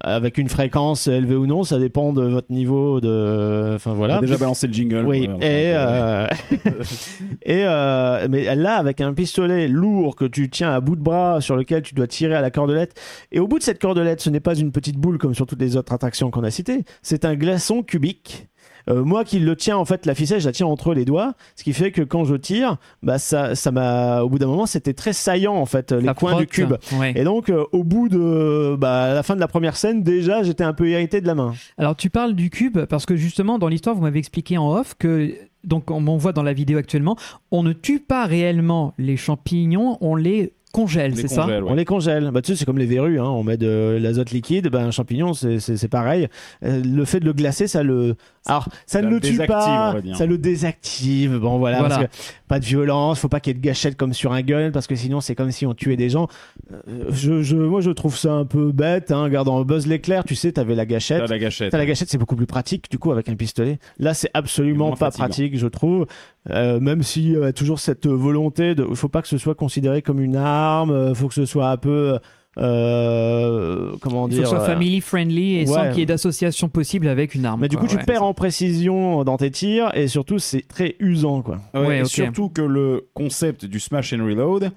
avec 0.00 0.38
une 0.38 0.48
fréquence 0.48 1.06
élevée 1.06 1.36
ou 1.36 1.46
non, 1.46 1.64
ça 1.64 1.78
dépend 1.78 2.12
de 2.12 2.22
votre 2.22 2.50
niveau 2.50 3.00
de... 3.00 3.72
Enfin 3.74 3.92
On 3.92 3.94
voilà. 3.94 4.16
a 4.18 4.20
déjà 4.20 4.36
balancé 4.36 4.66
le 4.66 4.72
jingle. 4.72 5.04
Oui, 5.06 5.24
et, 5.40 5.72
euh, 5.74 6.26
euh, 6.26 6.28
et 7.42 7.64
euh, 7.64 8.26
mais 8.30 8.54
là, 8.54 8.76
avec 8.76 9.00
un 9.00 9.12
pistolet 9.14 9.68
lourd 9.68 10.16
que 10.16 10.24
tu 10.24 10.50
tiens 10.50 10.72
à 10.72 10.80
bout 10.80 10.96
de 10.96 11.02
bras 11.02 11.40
sur 11.40 11.56
lequel 11.56 11.82
tu 11.82 11.94
dois 11.94 12.06
tirer 12.06 12.34
à 12.34 12.40
la 12.40 12.50
cordelette, 12.50 12.98
et 13.32 13.40
au 13.40 13.46
bout 13.46 13.58
de 13.58 13.64
cette 13.64 13.80
cordelette, 13.80 14.20
ce 14.20 14.30
n'est 14.30 14.40
pas 14.40 14.54
une 14.54 14.72
petite 14.72 14.96
boule 14.96 15.18
comme 15.18 15.34
sur 15.34 15.46
toutes 15.46 15.60
les 15.60 15.76
autres 15.76 15.92
attractions 15.92 16.30
qu'on 16.30 16.44
a 16.44 16.50
citées, 16.50 16.84
c'est 17.02 17.24
un 17.24 17.34
glaçon 17.34 17.82
cubique. 17.82 18.48
Euh, 18.90 19.02
moi 19.02 19.24
qui 19.24 19.38
le 19.38 19.56
tiens 19.56 19.76
en 19.78 19.84
fait 19.86 20.04
la 20.04 20.14
ficelle 20.14 20.40
je 20.40 20.46
la 20.46 20.52
tiens 20.52 20.66
entre 20.66 20.92
les 20.92 21.06
doigts 21.06 21.32
ce 21.56 21.64
qui 21.64 21.72
fait 21.72 21.90
que 21.90 22.02
quand 22.02 22.24
je 22.24 22.34
tire 22.34 22.76
bah 23.02 23.18
ça 23.18 23.54
ça 23.54 23.70
m'a 23.70 24.20
au 24.22 24.28
bout 24.28 24.38
d'un 24.38 24.46
moment 24.46 24.66
c'était 24.66 24.92
très 24.92 25.14
saillant 25.14 25.54
en 25.54 25.64
fait 25.64 25.92
les 25.92 26.04
Ça 26.06 26.12
coins 26.14 26.36
du 26.36 26.46
cube 26.46 26.74
Ouais. 27.00 27.12
et 27.16 27.24
donc 27.24 27.48
euh, 27.48 27.64
au 27.72 27.82
bout 27.82 28.10
de 28.10 28.76
bah, 28.76 29.04
à 29.04 29.14
la 29.14 29.22
fin 29.22 29.36
de 29.36 29.40
la 29.40 29.48
première 29.48 29.76
scène 29.76 30.02
déjà 30.02 30.42
j'étais 30.42 30.64
un 30.64 30.74
peu 30.74 30.88
irrité 30.90 31.22
de 31.22 31.26
la 31.26 31.34
main 31.34 31.54
Alors 31.78 31.96
tu 31.96 32.10
parles 32.10 32.34
du 32.34 32.50
cube 32.50 32.78
parce 32.84 33.06
que 33.06 33.16
justement 33.16 33.58
dans 33.58 33.68
l'histoire 33.68 33.96
vous 33.96 34.02
m'avez 34.02 34.18
expliqué 34.18 34.58
en 34.58 34.70
off 34.70 34.94
que 34.98 35.32
donc 35.64 35.90
on 35.90 36.06
on 36.06 36.16
voit 36.18 36.32
dans 36.34 36.42
la 36.42 36.52
vidéo 36.52 36.76
actuellement, 36.76 37.16
on 37.50 37.62
ne 37.62 37.72
tue 37.72 37.98
pas 38.00 38.26
réellement 38.26 38.92
les 38.98 39.16
champignons, 39.16 39.96
on 40.02 40.14
les 40.14 40.52
congèle, 40.72 41.16
c'est 41.16 41.28
ça? 41.28 41.46
ouais. 41.46 41.60
On 41.64 41.74
les 41.74 41.84
congèle. 41.84 42.30
Bah, 42.32 42.42
tu 42.42 42.52
sais, 42.52 42.58
c'est 42.58 42.64
comme 42.64 42.78
les 42.78 42.84
verrues. 42.86 43.20
Hein. 43.20 43.24
On 43.28 43.44
met 43.44 43.56
de 43.56 43.96
l'azote 44.00 44.32
liquide. 44.32 44.68
Ben, 44.68 44.86
un 44.86 44.90
champignon, 44.90 45.32
c'est- 45.32 45.60
c'est 45.60 45.76
c'est 45.76 45.88
pareil. 45.88 46.26
Euh, 46.64 46.82
le 46.84 47.04
fait 47.04 47.20
de 47.20 47.24
le 47.24 47.32
glacer, 47.32 47.66
ça 47.68 47.82
le. 47.84 48.16
Alors, 48.46 48.64
ça, 48.64 48.72
Ça 48.86 49.02
ne 49.02 49.08
le 49.08 49.14
le 49.14 49.20
tue 49.20 49.36
pas. 49.38 49.94
Ça 50.14 50.26
le 50.26 50.38
désactive. 50.38 51.38
Bon, 51.38 51.58
voilà. 51.58 51.78
Voilà. 51.78 51.96
Parce 51.96 52.06
que 52.06 52.12
pas 52.48 52.60
de 52.60 52.64
violence. 52.64 53.18
Faut 53.18 53.28
pas 53.28 53.40
qu'il 53.40 53.52
y 53.52 53.56
ait 53.56 53.58
de 53.58 53.64
gâchette 53.64 53.96
comme 53.96 54.12
sur 54.12 54.32
un 54.32 54.42
gun. 54.42 54.70
Parce 54.70 54.86
que 54.86 54.94
sinon, 54.96 55.20
c'est 55.20 55.34
comme 55.34 55.50
si 55.50 55.66
on 55.66 55.74
tuait 55.74 55.96
des 55.96 56.10
gens. 56.10 56.28
Euh, 56.72 57.06
je, 57.10 57.42
je, 57.42 57.56
moi, 57.56 57.80
je 57.80 57.90
trouve 57.90 58.16
ça 58.16 58.32
un 58.32 58.44
peu 58.44 58.70
bête. 58.72 59.10
Hein. 59.10 59.24
Regarde, 59.24 59.46
dans 59.46 59.64
Buzz 59.64 59.86
l'éclair, 59.86 60.24
tu 60.24 60.34
sais, 60.34 60.52
t'avais 60.52 60.74
la 60.74 60.84
gâchette. 60.86 61.20
T'as 61.20 61.26
la 61.26 61.38
gâchette. 61.38 61.70
T'as 61.70 61.78
la 61.78 61.86
gâchette, 61.86 62.10
c'est 62.10 62.18
beaucoup 62.18 62.36
plus 62.36 62.46
pratique 62.46 62.90
du 62.90 62.98
coup 62.98 63.12
avec 63.12 63.28
un 63.28 63.34
pistolet. 63.34 63.78
Là, 63.98 64.12
c'est 64.14 64.30
absolument 64.34 64.90
pas 64.90 65.06
fatigant. 65.06 65.24
pratique, 65.26 65.58
je 65.58 65.66
trouve. 65.66 66.06
Euh, 66.50 66.80
même 66.80 67.02
si 67.02 67.30
y 67.32 67.36
a 67.42 67.52
toujours 67.52 67.80
cette 67.80 68.06
volonté 68.06 68.74
de, 68.74 68.86
il 68.88 68.96
faut 68.96 69.08
pas 69.08 69.22
que 69.22 69.28
ce 69.28 69.38
soit 69.38 69.54
considéré 69.54 70.02
comme 70.02 70.20
une 70.20 70.36
arme. 70.36 70.90
euh, 70.90 71.14
faut 71.14 71.28
que 71.28 71.34
ce 71.34 71.46
soit 71.46 71.70
un 71.70 71.76
peu 71.78 72.18
euh, 72.58 73.92
comment 74.00 74.28
Il 74.28 74.36
faut 74.36 74.40
dire 74.40 74.42
que 74.42 74.48
ce 74.48 74.54
soit 74.54 74.64
euh, 74.64 74.66
family 74.66 75.00
friendly 75.00 75.56
et 75.56 75.66
sans 75.66 75.82
ouais. 75.82 75.90
qu'il 75.90 75.98
y 76.00 76.02
ait 76.02 76.06
d'association 76.06 76.68
possible 76.68 77.08
avec 77.08 77.34
une 77.34 77.46
arme. 77.46 77.60
Mais 77.60 77.68
du 77.68 77.76
quoi, 77.76 77.86
coup, 77.86 77.96
tu 77.96 78.04
perds 78.04 78.22
en 78.22 78.34
précision 78.34 79.24
dans 79.24 79.36
tes 79.36 79.50
tirs 79.50 79.90
et 79.94 80.08
surtout, 80.08 80.38
c'est 80.38 80.66
très 80.66 80.96
usant, 81.00 81.42
quoi. 81.42 81.58
Ouais, 81.74 81.86
Ouais, 81.86 82.00
et. 82.00 82.04
Surtout 82.04 82.48
que 82.48 82.62
le 82.62 83.08
concept 83.14 83.64
du 83.64 83.80
smash 83.80 84.12
and 84.12 84.24
reload, 84.24 84.72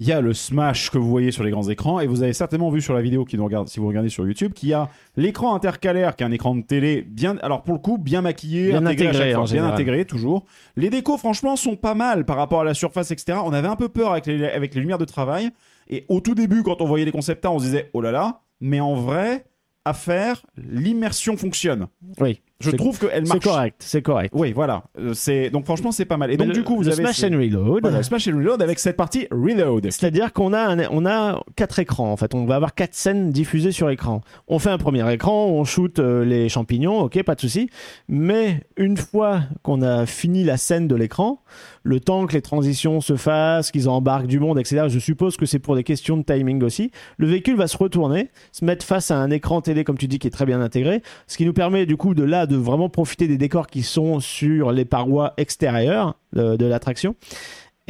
il 0.00 0.08
y 0.08 0.12
a 0.12 0.22
le 0.22 0.32
smash 0.32 0.90
que 0.90 0.96
vous 0.96 1.10
voyez 1.10 1.30
sur 1.30 1.44
les 1.44 1.50
grands 1.50 1.68
écrans 1.68 2.00
et 2.00 2.06
vous 2.06 2.22
avez 2.22 2.32
certainement 2.32 2.70
vu 2.70 2.80
sur 2.80 2.94
la 2.94 3.02
vidéo 3.02 3.26
qui 3.26 3.36
nous 3.36 3.44
regarde, 3.44 3.68
si 3.68 3.80
vous 3.80 3.86
regardez 3.86 4.08
sur 4.08 4.26
YouTube, 4.26 4.54
qu'il 4.54 4.70
y 4.70 4.72
a 4.72 4.88
l'écran 5.18 5.54
intercalaire 5.54 6.16
qui 6.16 6.24
est 6.24 6.26
un 6.26 6.32
écran 6.32 6.54
de 6.54 6.62
télé 6.62 7.02
bien, 7.02 7.36
alors 7.42 7.62
pour 7.62 7.74
le 7.74 7.80
coup 7.80 7.98
bien 7.98 8.22
maquillé, 8.22 8.70
Bien 8.70 8.86
intégré, 8.86 9.34
fois, 9.34 9.44
bien 9.44 10.04
toujours. 10.06 10.46
Les 10.76 10.88
décos 10.88 11.18
franchement 11.18 11.54
sont 11.54 11.76
pas 11.76 11.94
mal 11.94 12.24
par 12.24 12.38
rapport 12.38 12.62
à 12.62 12.64
la 12.64 12.72
surface 12.72 13.10
etc. 13.10 13.40
On 13.44 13.52
avait 13.52 13.68
un 13.68 13.76
peu 13.76 13.90
peur 13.90 14.12
avec 14.12 14.24
les, 14.24 14.42
avec 14.46 14.74
les 14.74 14.80
lumières 14.80 14.96
de 14.96 15.04
travail 15.04 15.50
et 15.90 16.06
au 16.08 16.20
tout 16.20 16.34
début 16.34 16.62
quand 16.62 16.80
on 16.80 16.86
voyait 16.86 17.04
les 17.04 17.12
concept 17.12 17.44
art 17.44 17.52
on 17.52 17.58
se 17.58 17.64
disait 17.64 17.90
oh 17.92 18.00
là 18.00 18.12
là, 18.12 18.40
mais 18.60 18.80
en 18.80 18.94
vrai 18.94 19.44
à 19.84 19.92
faire 19.92 20.46
l'immersion 20.56 21.36
fonctionne. 21.36 21.88
Oui. 22.18 22.40
Je 22.60 22.70
C'est- 22.70 22.76
trouve 22.76 22.98
qu'elle 22.98 23.26
C'est 23.26 23.32
marche. 23.34 23.44
correct, 23.44 23.76
c'est 23.78 24.02
correct. 24.02 24.32
Oui 24.36 24.52
voilà, 24.52 24.84
Euh, 24.98 25.14
c'est 25.14 25.50
donc 25.50 25.64
franchement 25.64 25.92
c'est 25.92 26.04
pas 26.04 26.16
mal. 26.18 26.30
Et 26.30 26.36
donc 26.36 26.48
le- 26.48 26.52
du 26.52 26.62
coup 26.62 26.76
vous 26.76 26.82
le 26.82 26.88
avez 26.92 27.02
Smash 27.02 27.16
ce- 27.16 27.26
and 27.26 27.38
Reload. 27.38 27.80
voilà, 27.82 28.02
Smash 28.02 28.28
and 28.28 28.36
Reload 28.36 28.60
avec 28.62 28.78
cette 28.78 28.96
partie 28.96 29.26
Reload. 29.30 29.84
C'est-à-dire 29.90 30.32
qu'on 30.32 30.52
a, 30.52 30.60
un- 30.60 30.88
on 30.90 31.06
a 31.06 31.42
quatre 31.56 31.78
écrans 31.78 32.12
en 32.12 32.16
fait. 32.16 32.34
On 32.34 32.44
va 32.44 32.56
avoir 32.56 32.74
quatre 32.74 32.94
scènes 32.94 33.30
diffusées 33.30 33.72
sur 33.72 33.88
écran. 33.90 34.20
On 34.48 34.58
fait 34.58 34.70
un 34.70 34.78
premier 34.78 35.10
écran, 35.12 35.46
on 35.46 35.64
shoot 35.64 35.98
euh, 35.98 36.24
les 36.24 36.48
champignons, 36.48 37.00
ok, 37.00 37.22
pas 37.22 37.34
de 37.34 37.40
souci. 37.40 37.70
Mais 38.08 38.62
une 38.76 38.96
fois 38.96 39.40
qu'on 39.62 39.82
a 39.82 40.04
fini 40.06 40.44
la 40.44 40.56
scène 40.56 40.86
de 40.88 40.94
l'écran, 40.94 41.42
le 41.82 41.98
temps 42.00 42.26
que 42.26 42.34
les 42.34 42.42
transitions 42.42 43.00
se 43.00 43.16
fassent, 43.16 43.70
qu'ils 43.70 43.88
embarquent 43.88 44.26
du 44.26 44.38
monde, 44.38 44.58
etc. 44.58 44.84
Je 44.88 44.98
suppose 44.98 45.36
que 45.38 45.46
c'est 45.46 45.58
pour 45.58 45.76
des 45.76 45.82
questions 45.84 46.16
de 46.18 46.22
timing 46.22 46.62
aussi. 46.62 46.90
Le 47.16 47.26
véhicule 47.26 47.56
va 47.56 47.66
se 47.66 47.76
retourner, 47.78 48.28
se 48.52 48.64
mettre 48.64 48.84
face 48.84 49.10
à 49.10 49.16
un 49.16 49.30
écran 49.30 49.60
télé 49.62 49.82
comme 49.84 49.96
tu 49.96 50.08
dis 50.08 50.18
qui 50.18 50.26
est 50.26 50.30
très 50.30 50.44
bien 50.46 50.60
intégré, 50.60 51.02
ce 51.26 51.36
qui 51.38 51.46
nous 51.46 51.52
permet 51.54 51.86
du 51.86 51.96
coup 51.96 52.14
de 52.14 52.22
là 52.22 52.46
de 52.50 52.56
vraiment 52.56 52.88
profiter 52.88 53.28
des 53.28 53.38
décors 53.38 53.68
qui 53.68 53.82
sont 53.82 54.20
sur 54.20 54.72
les 54.72 54.84
parois 54.84 55.34
extérieures 55.36 56.16
de, 56.32 56.56
de 56.56 56.66
l'attraction 56.66 57.14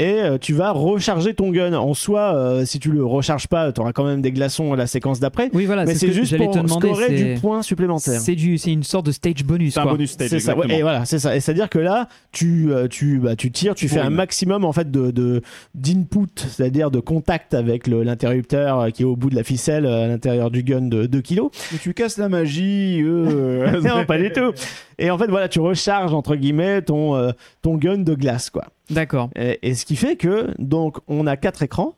et 0.00 0.22
euh, 0.22 0.38
tu 0.38 0.54
vas 0.54 0.70
recharger 0.72 1.34
ton 1.34 1.50
gun. 1.50 1.72
En 1.74 1.94
soi, 1.94 2.34
euh, 2.34 2.64
si 2.64 2.78
tu 2.78 2.90
le 2.90 3.04
recharges 3.04 3.46
pas, 3.48 3.70
tu 3.72 3.80
auras 3.80 3.92
quand 3.92 4.04
même 4.04 4.22
des 4.22 4.32
glaçons 4.32 4.72
à 4.72 4.76
la 4.76 4.86
séquence 4.86 5.20
d'après. 5.20 5.50
Oui, 5.52 5.66
voilà, 5.66 5.84
mais 5.84 5.92
c'est 5.94 6.06
c'est 6.06 6.06
ce 6.08 6.12
juste 6.12 6.36
pour 6.36 6.50
te 6.52 6.58
demander. 6.58 6.88
scorer 6.88 7.06
c'est- 7.08 7.34
du 7.34 7.40
point 7.40 7.62
supplémentaire. 7.62 8.20
C'est 8.20 8.34
du, 8.34 8.58
c'est 8.58 8.72
une 8.72 8.82
sorte 8.82 9.06
de 9.06 9.12
stage 9.12 9.44
bonus. 9.44 9.74
C'est 9.74 9.80
un 9.80 9.86
bonus 9.86 10.12
stage. 10.12 10.28
C'est 10.30 10.40
ça, 10.40 10.56
ouais, 10.56 10.66
et 10.70 10.82
voilà, 10.82 11.04
c'est 11.04 11.18
ça. 11.18 11.36
Et 11.36 11.40
c'est-à-dire 11.40 11.68
que 11.68 11.78
là, 11.78 12.08
tu, 12.32 12.72
euh, 12.72 12.88
tu, 12.88 13.18
bah, 13.18 13.36
tu 13.36 13.50
tires, 13.50 13.74
tu 13.74 13.88
fais 13.88 14.00
un 14.00 14.10
maximum 14.10 14.64
en 14.64 14.72
fait 14.72 14.90
de, 14.90 15.42
d'input, 15.74 16.26
c'est-à-dire 16.36 16.90
de 16.90 17.00
contact 17.00 17.54
avec 17.54 17.86
l'interrupteur 17.86 18.92
qui 18.92 19.02
est 19.02 19.06
au 19.06 19.16
bout 19.16 19.30
de 19.30 19.36
la 19.36 19.44
ficelle 19.44 19.86
à 19.86 20.06
l'intérieur 20.06 20.50
du 20.50 20.62
gun 20.62 20.82
de 20.82 21.06
2 21.06 21.20
kilos. 21.20 21.50
Mais 21.72 21.78
tu 21.78 21.94
casses 21.94 22.18
la 22.18 22.28
magie. 22.28 23.00
euh. 23.02 23.80
non, 23.82 24.04
pas 24.04 24.18
du 24.18 24.30
tout. 24.32 24.52
Et 24.98 25.10
en 25.10 25.18
fait, 25.18 25.28
voilà, 25.28 25.48
tu 25.48 25.60
recharges 25.60 26.12
entre 26.14 26.36
guillemets 26.36 26.82
ton, 26.82 27.14
euh, 27.16 27.30
ton 27.62 27.76
gun 27.76 27.98
de 27.98 28.14
glace, 28.14 28.50
quoi. 28.50 28.64
D'accord. 28.90 29.30
Et, 29.36 29.74
ce 29.74 29.84
qui 29.84 29.96
fait 29.96 30.16
que 30.16 30.54
donc 30.58 30.98
on 31.08 31.26
a 31.26 31.36
quatre 31.36 31.62
écrans 31.62 31.96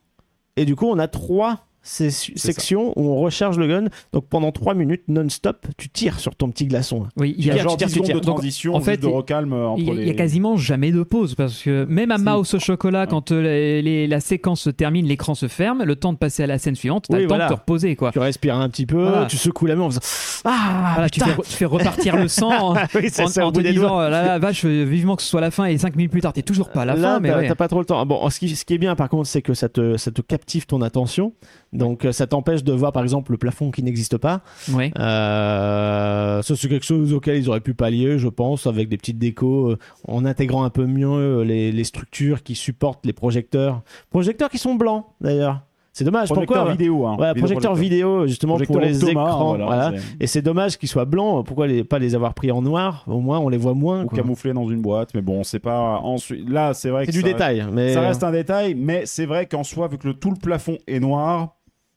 et 0.57 0.65
du 0.65 0.77
coup 0.77 0.87
on 0.87 0.99
a 0.99 1.09
trois 1.09 1.67
sé- 1.83 2.11
sections 2.37 2.93
où 2.97 3.09
on 3.11 3.17
recharge 3.21 3.59
le 3.59 3.67
gun. 3.67 3.85
Donc 4.13 4.27
pendant 4.29 4.53
trois 4.53 4.75
minutes 4.75 5.03
non-stop, 5.09 5.67
tu 5.77 5.89
tires 5.89 6.19
sur 6.21 6.35
ton 6.37 6.49
petit 6.51 6.67
glaçon. 6.67 7.07
Oui, 7.17 7.35
il 7.39 7.45
y 7.47 7.51
a, 7.51 7.57
genre 7.59 7.73
tu 7.77 7.79
tires, 7.79 7.89
10 7.89 7.93
tu 7.95 8.01
secondes 8.01 8.21
de. 8.21 8.25
Donc, 8.27 8.37
transition, 8.37 8.75
en 8.75 8.79
juste 8.79 8.87
fait, 8.91 8.97
de 8.99 9.07
recalme 9.07 9.53
euh, 9.53 9.75
il 9.77 9.85
y 9.85 9.91
a- 9.91 9.95
les... 9.95 10.03
il 10.03 10.09
y 10.09 10.11
a 10.11 10.15
quasiment 10.15 10.57
jamais 10.57 10.93
de 10.93 11.03
pause 11.03 11.35
parce 11.35 11.63
que 11.63 11.85
même 11.85 12.11
à. 12.11 12.19
Mouse 12.19 12.55
au 12.55 12.59
chocolat, 12.61 13.07
quand 13.07 13.33
euh, 13.33 13.43
les- 13.43 13.83
les- 13.83 14.07
la 14.07 14.21
séquence 14.21 14.61
se 14.61 14.71
termine, 14.71 15.07
l'écran 15.07 15.35
se 15.35 15.49
ferme, 15.49 15.83
le 15.85 15.97
temps 15.97 16.13
de 16.13 16.19
passer 16.19 16.45
à 16.45 16.47
la 16.47 16.59
scène 16.59 16.77
suivante, 16.77 17.07
t'as 17.09 17.17
Oui, 17.17 17.23
le 17.23 17.29
temps 17.29 17.35
voilà. 17.35 17.49
de 17.51 17.55
te 17.55 17.59
reposer 17.59 17.97
quoi. 17.97 18.13
Tu 18.13 18.19
respires 18.21 18.57
un 18.57 18.69
petit 18.69 18.87
peu, 18.87 19.03
Voilà. 19.03 19.27
tu 19.27 19.37
secoues 19.37 19.67
la 19.67 19.75
main 19.77 19.83
en 19.83 19.91
faisant 19.91 20.01
ah 20.45 20.93
Voilà, 20.95 21.09
tu, 21.11 21.21
fais, 21.21 21.31
re- 21.31 21.45
tu 21.45 21.53
fais 21.57 21.65
repartir 21.65 22.17
le 22.17 22.29
sang 22.29 22.51
en, 22.61 22.75
oui, 22.95 23.09
en- 23.19 23.27
ça, 23.27 23.47
en 23.47 23.51
bout 23.51 23.59
te 23.61 23.67
des 23.67 23.73
doigts. 23.75 23.89
disant 23.89 23.99
là, 24.01 24.25
la 24.27 24.39
vache, 24.39 24.65
vivement 24.65 25.17
que 25.17 25.23
ce 25.23 25.29
soit 25.29 25.41
la 25.41 25.51
fin 25.51 25.65
et 25.65 25.77
5 25.79 25.97
minutes 25.97 26.13
plus 26.13 26.21
tard, 26.21 26.33
t'es 26.33 26.43
toujours 26.43 26.71
pas 26.71 26.83
à 26.83 26.85
la 26.85 26.95
Là, 26.95 27.15
fin. 27.15 27.21
Mais 27.21 27.31
t'as 27.31 27.39
ouais. 27.41 27.55
pas 27.55 27.69
trop 27.69 27.81
le 27.81 27.85
temps. 27.87 28.05
Bon, 28.07 28.29
ce 28.31 28.39
qui, 28.39 28.55
ce 28.55 28.65
qui 28.65 28.75
est 28.75 28.79
bien 28.79 28.95
par 28.95 29.09
contre, 29.09 29.27
c'est 29.29 29.43
que 29.43 29.55
ça 29.55 29.69
te, 29.69 29.97
ça 29.97 30.11
te 30.13 30.21
captive 30.23 30.67
ton 30.67 30.81
attention. 30.83 31.33
Donc 31.73 32.05
euh, 32.05 32.13
ça 32.13 32.27
t'empêche 32.27 32.63
de 32.65 32.73
voir 32.73 32.93
par 32.93 33.03
exemple 33.03 33.33
le 33.33 33.39
plafond 33.39 33.71
qui 33.71 33.83
n'existe 33.83 34.19
pas. 34.19 34.43
Ouais. 34.73 34.91
Euh, 34.99 36.43
ça 36.43 36.57
c'est 36.57 36.69
quelque 36.69 36.85
chose 36.85 37.13
auquel 37.13 37.37
ils 37.37 37.49
auraient 37.49 37.61
pu 37.61 37.75
pallier, 37.75 38.19
je 38.19 38.29
pense, 38.29 38.67
avec 38.67 38.89
des 38.89 38.97
petites 38.97 39.19
décos, 39.19 39.71
euh, 39.73 39.79
en 40.07 40.25
intégrant 40.25 40.65
un 40.65 40.71
peu 40.71 40.87
mieux 40.87 41.09
euh, 41.09 41.45
les, 41.45 41.73
les 41.73 41.85
structures 41.85 42.43
qui 42.43 42.55
supportent 42.55 43.07
les 43.07 43.13
projecteurs. 43.13 43.83
Projecteurs 44.11 44.51
qui 44.51 44.59
sont 44.59 44.75
blancs 44.75 45.05
d'ailleurs. 45.21 45.63
C'est 45.95 46.05
dommage. 46.05 46.29
projecteur 46.31 46.57
Pourquoi 46.57 46.73
vidéo. 46.73 47.07
Hein. 47.07 47.17
Ouais, 47.19 47.29
Vidéo 47.35 47.41
projecteur 47.45 47.75
vidéo 47.75 48.27
justement 48.27 48.55
Projecteur 48.55 48.81
pour 48.81 48.87
les 48.87 48.99
Thomas, 48.99 49.11
écrans. 49.11 49.49
voilà, 49.49 49.65
voilà. 49.67 49.93
c'est- 49.99 50.03
Et 50.21 50.27
c'est 50.27 50.41
dommage 50.41 50.79
qu'ils 50.79 50.89
soient 50.89 51.05
blancs. 51.05 51.45
Pourquoi 51.45 51.67
les, 51.67 51.85
pas 51.85 51.99
les 51.99 52.15
avoir 52.15 52.33
pris 52.33 52.51
en 52.51 52.63
noir 52.63 53.05
Au 53.07 53.21
moins 53.21 53.39
on 53.41 53.51
les 53.51 53.59
voit 53.59 53.75
moins. 53.75 54.05
Ou 54.05 54.07
quoi. 54.07 54.17
camouflé 54.17 54.55
dans 54.55 54.67
une 54.69 54.81
boîte, 54.81 55.11
mais 55.15 55.21
bon, 55.21 55.43
c'est 55.45 55.59
pas. 55.59 55.99
Ensuite, 56.03 56.49
là, 56.49 56.73
c'est 56.73 56.89
vrai 56.89 57.05
C'est 57.05 57.13
du 57.13 57.21
ça 57.21 57.27
détail, 57.27 57.67
mais 57.71 57.93
Ça 57.93 58.01
reste 58.01 58.25
un 58.25 58.33
détail, 58.33 58.75
mais 58.75 59.03
c'est 59.05 59.27
vrai 59.27 59.45
qu'en 59.47 59.65
soi, 59.65 59.89
vu 59.89 59.99
que 59.99 60.09
le, 60.09 60.15
tout 60.15 60.31
le 60.31 60.37
plafond 60.37 60.79
est 60.87 60.99
noir, 61.01 61.57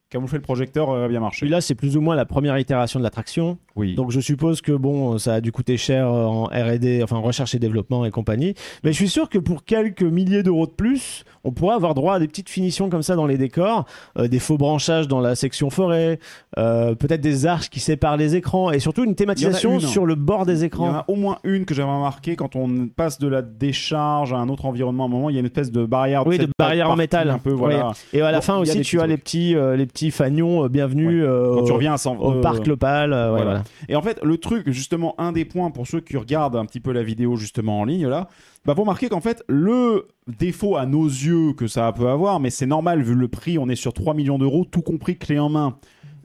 camoufler 0.10 0.38
le 0.38 0.44
projecteur 0.44 0.90
aurait 0.90 1.10
bien 1.10 1.20
marché. 1.20 1.40
celui-là 1.40 1.62
c'est 1.62 1.76
plus 1.76 1.98
ou 1.98 2.02
moins 2.02 2.16
la 2.16 2.26
première 2.26 2.58
itération 2.58 3.00
de 3.00 3.04
l'attraction. 3.04 3.58
Oui. 3.76 3.96
Donc 3.96 4.12
je 4.12 4.20
suppose 4.20 4.62
que 4.62 4.72
bon, 4.72 5.18
ça 5.18 5.36
a 5.36 5.42
dû 5.42 5.52
coûter 5.52 5.76
cher 5.78 6.08
euh, 6.08 6.26
en 6.26 6.44
R&D, 6.46 7.02
enfin 7.04 7.18
en 7.18 7.22
recherche 7.22 7.54
et 7.56 7.60
développement 7.60 8.06
et 8.06 8.12
compagnie. 8.12 8.54
Mais 8.84 8.92
je 8.92 8.96
suis 8.98 9.10
sûr 9.10 9.28
que 9.30 9.38
pour 9.38 9.66
quelques 9.66 10.04
milliers 10.04 10.44
d'euros 10.44 10.68
de 10.68 10.72
plus, 10.72 11.26
on 11.44 11.52
pourrait 11.52 11.76
avoir 11.76 11.94
droit 11.96 12.16
à 12.16 12.20
des 12.20 12.28
petites 12.28 12.50
finitions 12.50 12.90
comme 12.90 13.02
ça 13.04 13.16
dans 13.16 13.26
les 13.26 13.38
décors, 13.38 13.86
euh, 14.18 14.28
des 14.28 14.40
faux 14.40 14.58
branchages 14.58 15.08
dans 15.08 15.20
la 15.20 15.36
section 15.36 15.70
forêt, 15.70 16.20
euh, 16.58 16.96
peut-être 16.96 17.22
des 17.22 17.46
arches 17.46 17.70
qui 17.70 17.80
séparent 17.80 18.18
les 18.18 18.36
écrans 18.36 18.72
et 18.72 18.80
surtout 18.80 19.04
une 19.04 19.16
thématisation 19.16 19.74
une. 19.76 19.82
sur 19.82 20.06
le 20.06 20.16
bord 20.16 20.46
des 20.46 20.54
Il 20.54 20.58
y 20.60 20.64
en 20.64 20.68
écrans. 20.68 20.94
a 20.94 21.06
au 21.08 21.16
moins 21.16 21.40
une 21.44 21.66
que 21.66 21.74
j'avais 21.74 21.90
remarqué 21.92 22.36
quand 22.36 22.56
on 22.56 22.88
passe 22.88 23.20
de 23.20 23.28
la 23.28 23.42
décharge 23.42 24.32
à 24.34 24.38
un 24.38 24.48
autre 24.50 24.66
environnement. 24.66 25.04
À 25.04 25.08
un 25.08 25.10
moment, 25.10 25.30
il 25.30 25.34
y 25.34 25.38
a 25.38 25.40
une 25.42 25.46
espèce 25.48 25.72
de 25.72 25.86
barrière. 25.86 26.26
Oui, 26.26 26.38
de 26.38 26.48
barrière 26.58 26.90
en 26.90 26.96
métal. 26.96 27.30
Un 27.30 27.40
peu, 27.40 27.52
voilà. 27.52 27.92
Et 28.14 28.22
à 28.22 28.32
la 28.32 28.38
Bon, 28.38 28.42
fin 28.44 28.56
a 28.56 28.60
aussi, 28.60 28.82
tu 28.82 29.02
as 29.02 29.08
les 29.08 29.18
petits, 29.18 29.56
euh, 29.56 29.76
les 29.76 29.86
petits 29.96 30.12
fanions 30.12 30.66
euh, 30.66 30.68
bienvenus 30.70 31.24
euh, 31.26 31.56
Quand 31.56 31.64
tu 31.64 31.72
au- 31.72 31.76
reviens 31.76 31.94
à 31.94 31.98
100 31.98 32.18
au 32.18 32.34
euh, 32.38 32.42
parc 32.42 32.68
Lopal. 32.68 33.12
ouais, 33.12 33.30
voilà. 33.30 33.44
voilà. 33.46 33.64
Et 33.90 33.96
en 33.96 34.02
fait, 34.02 34.20
le 34.24 34.38
truc, 34.38 34.70
justement, 34.70 35.16
un 35.18 35.32
des 35.32 35.46
points 35.46 35.72
pour 35.72 35.88
ceux 35.88 36.02
qui 36.02 36.18
regardent 36.18 36.58
un 36.58 36.66
petit 36.66 36.80
peu 36.82 36.92
la 36.92 37.02
vidéo 37.02 37.36
justement 37.38 37.80
en 37.80 37.86
ligne 37.86 38.08
là, 38.08 38.28
bah 38.66 38.74
vous 38.74 38.82
remarquez 38.82 39.10
qu'en 39.10 39.22
fait, 39.22 39.44
le 39.48 40.08
défaut 40.28 40.76
à 40.76 40.86
nos 40.86 41.06
yeux 41.06 41.54
que 41.54 41.68
ça 41.68 41.92
peut 41.94 42.10
avoir, 42.10 42.40
mais 42.40 42.50
c'est 42.50 42.66
normal 42.66 43.02
vu 43.02 43.16
le 43.16 43.28
prix, 43.28 43.58
on 43.58 43.70
est 43.70 43.76
sur 43.76 43.94
3 43.94 44.14
millions 44.14 44.38
d'euros, 44.38 44.66
tout 44.70 44.82
compris 44.82 45.18
clé 45.18 45.40
en 45.40 45.50
main. 45.50 45.78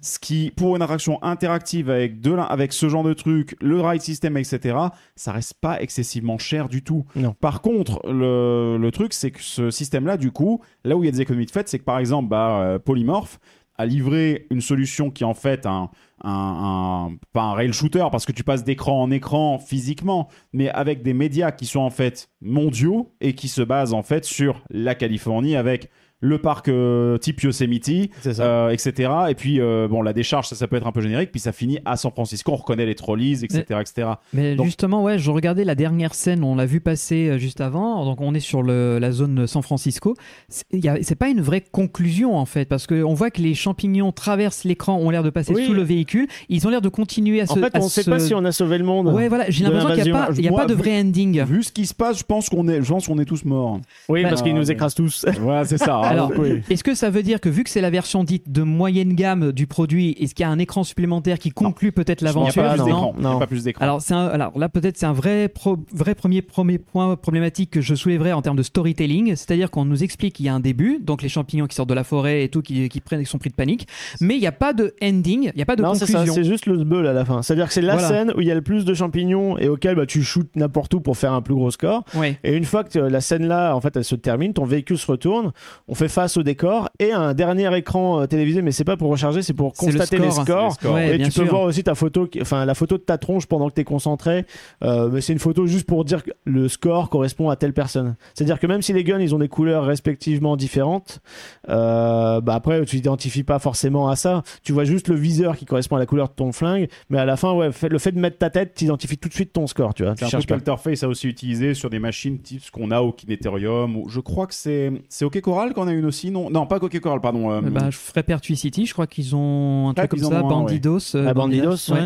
Ce 0.03 0.19
qui, 0.19 0.51
pour 0.57 0.75
une 0.77 0.81
attraction 0.81 1.23
interactive 1.23 1.91
avec, 1.91 2.23
de 2.23 2.33
la- 2.33 2.45
avec 2.45 2.73
ce 2.73 2.89
genre 2.89 3.03
de 3.05 3.13
truc, 3.13 3.55
le 3.61 3.83
ride 3.83 4.01
system, 4.01 4.39
etc., 4.39 4.75
ça 5.15 5.31
reste 5.33 5.53
pas 5.61 5.79
excessivement 5.83 6.39
cher 6.39 6.71
du 6.71 6.83
tout. 6.83 7.05
Non. 7.17 7.35
Par 7.39 7.61
contre, 7.61 8.01
le, 8.11 8.79
le 8.81 8.91
truc, 8.93 9.13
c'est 9.13 9.31
que 9.31 9.43
ce 9.43 9.71
système-là, 9.71 10.17
du 10.17 10.31
coup, 10.31 10.63
là 10.85 10.97
où 10.97 11.03
il 11.03 11.07
y 11.07 11.09
a 11.11 11.13
des 11.13 11.21
économies 11.21 11.45
de 11.45 11.51
fait, 11.51 11.69
c'est 11.69 11.79
que 11.79 11.85
par 11.85 11.99
exemple, 11.99 12.31
bah, 12.31 12.61
euh, 12.63 12.79
Polymorph 12.79 13.39
a 13.81 13.87
livré 13.87 14.47
une 14.51 14.61
solution 14.61 15.11
qui 15.11 15.23
est 15.23 15.27
en 15.27 15.35
fait 15.35 15.65
un, 15.67 15.91
un- 16.23 17.13
pas 17.33 17.43
un 17.43 17.53
rail 17.55 17.73
shooter 17.73 18.05
parce 18.13 18.27
que 18.27 18.33
tu 18.33 18.45
passes 18.45 18.63
d'écran 18.65 19.03
en 19.03 19.11
écran 19.11 19.59
physiquement, 19.59 20.29
mais 20.53 20.69
avec 20.69 21.03
des 21.03 21.15
médias 21.15 21.51
qui 21.51 21.67
sont 21.67 21.81
en 21.81 21.91
fait 21.91 22.29
mondiaux 22.43 23.15
et 23.21 23.35
qui 23.35 23.49
se 23.49 23.63
basent 23.63 23.95
en 23.95 24.03
fait 24.03 24.25
sur 24.25 24.63
la 24.71 24.95
Californie 24.95 25.57
avec 25.57 25.91
le 26.21 26.39
parc 26.39 26.69
euh, 26.69 27.17
type 27.19 27.41
Yosemite, 27.43 27.89
euh, 28.27 28.69
etc. 28.71 29.11
Et 29.31 29.35
puis, 29.35 29.61
euh, 29.61 29.89
bon, 29.89 30.03
la 30.03 30.13
décharge, 30.13 30.49
ça, 30.49 30.55
ça 30.57 30.67
peut 30.69 30.77
être 30.77 30.87
un 30.87 30.93
peu 30.93 31.01
générique, 31.01 31.31
puis 31.31 31.41
ça 31.41 31.53
finit 31.53 31.79
à 31.85 31.97
San 31.97 32.11
Francisco, 32.13 32.53
on 32.53 32.57
reconnaît 32.57 32.85
les 32.87 32.95
trolleys, 32.95 33.43
etc. 33.45 33.65
etc. 33.81 34.09
Mais 34.33 34.55
Donc- 34.55 34.67
justement, 34.67 35.03
ouais, 35.03 35.19
je 35.19 35.31
regardais 35.31 35.65
la 35.65 35.75
dernière 35.75 36.15
scène, 36.15 36.45
on 36.45 36.55
l'a 36.57 36.67
vu 36.67 36.81
passer 36.81 37.39
juste 37.39 37.61
avant. 37.61 38.05
Donc, 38.05 38.21
on 38.21 38.35
est 38.35 38.41
sur 38.41 38.63
le- 38.63 38.99
la 38.99 39.13
zone 39.13 39.47
San 39.47 39.63
Francisco. 39.63 40.15
C'est 40.49 41.15
pas 41.19 41.29
une 41.29 41.41
vraie 41.41 41.61
conclusion 41.63 42.37
en 42.37 42.45
fait, 42.47 42.67
parce 42.67 42.87
qu'on 42.87 43.15
voit 43.15 43.31
que 43.31 43.41
les 43.41 43.55
champignons 43.55 44.13
traversent 44.13 44.65
l'écran, 44.65 44.97
ont 44.99 45.11
l'air 45.11 45.23
de 45.23 45.31
passer 45.31 45.55
Oui. 45.55 45.67
sous 45.67 45.75
le 45.75 45.83
véhicule. 45.83 46.27
Ils 46.49 46.67
ont 46.67 46.71
l'air 46.71 46.81
de 46.83 46.89
continuer 46.89 47.41
à 47.41 47.47
se. 47.47 47.53
En 47.53 47.57
fait, 47.57 47.73
on 47.79 47.85
ne 47.85 47.89
sait 47.89 48.03
se- 48.03 48.11
pas 48.11 48.19
si 48.19 48.35
on 48.35 48.45
a 48.45 48.53
sauvé 48.53 48.79
le 48.79 48.85
monde. 48.85 49.09
Ouais, 49.09 49.29
voilà, 49.29 49.45
j'ai 49.49 49.65
l'impression 49.65 49.89
qu'il 49.95 50.03
n'y 50.05 50.11
a, 50.11 50.13
pas, 50.13 50.21
l'invasion. 50.21 50.43
il 50.43 50.45
y 50.45 50.49
a 50.49 50.51
Moi, 50.51 50.61
pas 50.61 50.67
de 50.67 50.75
vu- 50.75 50.81
vrai 50.81 51.01
ending. 51.01 51.43
Vu 51.45 51.63
ce 51.63 51.73
qui 51.73 51.87
se 51.87 51.95
passe, 51.95 52.19
je 52.19 52.25
pense 52.25 52.49
qu'on 52.49 52.69
est, 52.69 52.83
je 52.83 52.89
pense 52.89 53.07
qu'on 53.07 53.19
est 53.19 53.25
tous 53.25 53.45
morts. 53.45 53.81
Oui, 54.09 54.23
Bah, 54.23 54.29
parce 54.29 54.43
qu'ils 54.43 54.55
nous 54.55 54.71
écrasent 54.71 54.95
tous. 54.95 55.25
Ouais, 55.43 55.63
c'est 55.65 55.79
ça. 55.79 56.01
Alors, 56.11 56.33
oui. 56.39 56.63
Est-ce 56.71 56.85
que 56.85 56.95
ça 56.95 57.11
veut 57.11 57.23
dire 57.23 57.41
que 57.41 57.49
vu 57.49 57.65
que 57.65 57.71
c'est 57.71 57.81
la 57.81 57.91
version 57.91 58.25
dite 58.25 58.51
de 58.51 58.63
moyenne 58.63 59.15
gamme 59.15 59.53
du 59.53 59.67
produit, 59.67 60.17
est-ce 60.21 60.35
qu'il 60.35 60.43
y 60.45 60.47
a 60.47 60.51
un 60.51 60.59
écran 60.59 60.85
supplémentaire 60.85 61.39
qui 61.39 61.51
conclut 61.51 61.93
peut-être 61.93 62.21
Il 62.21 62.25
n'y 62.25 62.31
a 62.31 62.33
l'aventure? 62.33 62.63
pas 62.63 62.77
non, 62.77 63.15
non. 63.19 63.39
pas 63.39 63.47
plus 63.47 63.65
d'écran. 63.65 63.83
Alors, 63.85 64.03
c'est 64.03 64.15
un- 64.15 64.27
alors 64.29 64.59
là, 64.59 64.69
peut-être 64.69 64.97
c'est 64.99 65.07
un 65.07 65.13
vrai, 65.13 65.49
pro- 65.49 65.79
vrai 65.93 66.15
premier, 66.15 66.43
premier 66.43 66.79
point 66.79 67.17
problématique 67.17 67.71
que 67.71 67.81
je 67.81 67.95
soulèverais 67.95 68.33
en 68.33 68.43
termes 68.43 68.57
de 68.57 68.63
storytelling. 68.63 69.37
C'est-à-dire 69.37 69.71
qu'on 69.71 69.85
nous 69.85 70.03
explique 70.03 70.35
qu'il 70.37 70.47
y 70.47 70.49
a 70.49 70.55
un 70.55 70.61
début, 70.61 70.99
donc 71.01 71.23
les 71.23 71.29
champignons 71.29 71.67
qui 71.67 71.75
sortent 71.77 71.89
de 71.89 71.95
la 71.95 72.05
forêt 72.05 72.45
et 72.45 72.49
tout, 72.49 72.63
qui, 72.63 72.89
qui 72.89 73.01
prennent, 73.01 73.21
qui 73.21 73.27
sont 73.31 73.39
pris 73.39 73.51
de 73.51 73.55
panique. 73.55 73.87
Mais 74.21 74.35
il 74.37 74.41
n'y 74.41 74.47
a 74.47 74.53
pas 74.53 74.73
de 74.73 74.95
ending, 75.03 75.51
il 75.53 75.57
n'y 75.57 75.63
a 75.63 75.67
pas 75.67 75.77
de 75.77 75.83
non, 75.83 75.93
conclusion. 75.93 76.35
c'est 76.35 76.45
juste 76.45 76.67
le 76.67 76.79
sbeul 76.79 77.07
à 77.07 77.13
la 77.13 77.25
fin. 77.25 77.43
C'est-à-dire 77.43 77.67
que 77.69 77.73
c'est 77.73 77.81
la 77.83 77.95
Voilà. 77.95 78.09
scène 78.09 78.33
où 78.37 78.41
il 78.41 78.47
y 78.47 78.51
a 78.51 78.55
le 78.55 78.63
plus 78.63 78.85
de 78.85 78.95
champignons 78.95 79.59
et 79.59 79.69
auquel 79.69 79.95
bah, 79.97 80.07
tu 80.07 80.23
shootes 80.23 80.55
n'importe 80.57 80.95
où 80.95 81.01
pour 81.01 81.17
faire 81.17 81.33
un 81.33 81.43
plus 81.43 81.55
gros 81.55 81.71
score. 81.71 82.05
Ouais. 82.15 82.39
Et 82.45 82.57
une 82.57 82.65
fois 82.65 82.85
que 82.85 82.99
euh, 82.99 83.11
la 83.11 83.21
scène 83.21 83.47
là, 83.47 83.75
en 83.75 83.81
fait, 83.81 83.97
elle 83.97 84.05
se 84.05 84.15
termine, 84.15 84.53
ton 84.53 84.65
véhicule 84.65 84.99
se 84.99 85.07
retourne, 85.11 85.53
on 85.89 85.95
fait 86.01 86.09
face 86.09 86.37
au 86.37 86.43
décor 86.43 86.89
et 86.99 87.13
un 87.13 87.35
dernier 87.35 87.75
écran 87.77 88.21
euh, 88.23 88.27
télévisé, 88.27 88.63
mais 88.63 88.73
c'est 88.73 88.85
pas 88.85 88.97
pour 88.97 89.11
recharger, 89.11 89.43
c'est 89.43 89.53
pour 89.55 89.69
le 89.69 89.73
constater 89.79 90.19
les 90.19 90.31
score. 90.31 90.45
scores. 90.45 90.65
Les 90.69 90.71
scores. 90.75 90.95
Ouais, 90.95 91.15
et 91.17 91.23
tu 91.29 91.31
peux 91.41 91.47
voir 91.49 91.63
aussi 91.63 91.85
ta 91.85 91.95
photo, 91.95 92.27
qui- 92.27 92.41
enfin 92.43 92.65
la 92.65 92.75
photo 92.75 92.97
de 92.99 93.03
ta 93.03 93.19
tronche 93.19 93.47
pendant 93.47 93.69
que 93.69 93.75
tu 93.75 93.81
es 93.83 93.85
concentré. 93.85 94.45
Euh, 94.83 95.09
mais 95.13 95.21
c'est 95.21 95.33
une 95.33 95.39
photo 95.39 95.67
juste 95.67 95.87
pour 95.87 96.05
dire 96.05 96.25
que 96.25 96.31
le 96.45 96.69
score 96.69 97.09
correspond 97.11 97.51
à 97.51 97.57
telle 97.57 97.73
personne. 97.73 98.17
C'est-à-dire 98.35 98.59
que 98.59 98.67
même 98.67 98.83
si 98.83 98.93
les 98.93 99.05
guns 99.05 99.19
ils 99.21 99.35
ont 99.35 99.39
des 99.39 99.49
couleurs 99.49 99.85
respectivement 99.85 100.57
différentes, 100.57 101.21
euh, 101.69 102.41
bah 102.41 102.55
après 102.55 102.85
tu 102.85 102.97
t'identifies 102.97 103.45
pas 103.45 103.59
forcément 103.59 104.09
à 104.09 104.17
ça. 104.17 104.43
Tu 104.63 104.73
vois 104.73 104.85
juste 104.85 105.09
le 105.09 105.15
viseur 105.17 105.57
qui 105.57 105.65
correspond 105.67 105.97
à 105.97 105.99
la 105.99 106.07
couleur 106.07 106.29
de 106.29 106.35
ton 106.35 106.53
flingue, 106.53 106.89
mais 107.11 107.19
à 107.19 107.25
la 107.25 107.37
fin, 107.37 107.53
ouais, 107.53 107.73
fait- 107.73 107.89
le 107.89 107.99
fait 107.99 108.13
de 108.13 108.19
mettre 108.19 108.39
ta 108.39 108.51
tête, 108.51 108.75
tu 108.75 108.85
identifies 108.85 109.19
tout 109.19 109.29
de 109.29 109.35
suite 109.35 109.53
ton 109.53 109.67
score. 109.67 109.95
Tu 109.95 110.03
vois, 110.05 110.15
C'est 110.17 110.25
un 110.25 110.29
truc 110.29 110.47
pas. 110.47 110.55
qu'Alterface 110.55 111.03
a 111.03 111.09
aussi 111.09 111.29
utilisé 111.29 111.75
sur 111.75 111.91
des 111.91 111.99
machines 111.99 112.39
type 112.41 112.63
ce 112.63 112.71
qu'on 112.71 112.91
a 112.91 113.01
au 113.01 113.13
Kineterium. 113.13 113.97
ou- 113.97 114.09
Je 114.09 114.21
crois 114.21 114.47
que 114.47 114.55
c'est 114.55 114.93
c'est 115.09 115.25
OK 115.25 115.41
Coral 115.41 115.75
qu'on 115.75 115.89
a 115.91 115.95
une 115.95 116.05
aussi, 116.07 116.31
non 116.31 116.51
Non, 116.51 116.67
pas 116.67 116.77
OK 116.79 116.99
Coral, 117.01 117.21
pardon. 117.21 117.51
euh, 117.51 117.61
Euh, 117.63 117.71
bah, 117.71 117.91
je 117.91 117.97
ferais 117.99 118.23
Pertuicity, 118.23 118.87
je 118.87 118.93
crois 118.93 119.07
qu'ils 119.07 119.37
ont 119.37 119.89
un 119.91 119.95
truc 119.95 120.11
comme 120.11 120.21
ça, 120.21 120.39
un, 120.39 120.43
ouais. 120.43 120.49
Bandidos. 120.49 120.99
euh, 121.17 121.27
Ah, 121.29 121.35
Bandidos, 121.35 121.91
ouais. 121.91 122.01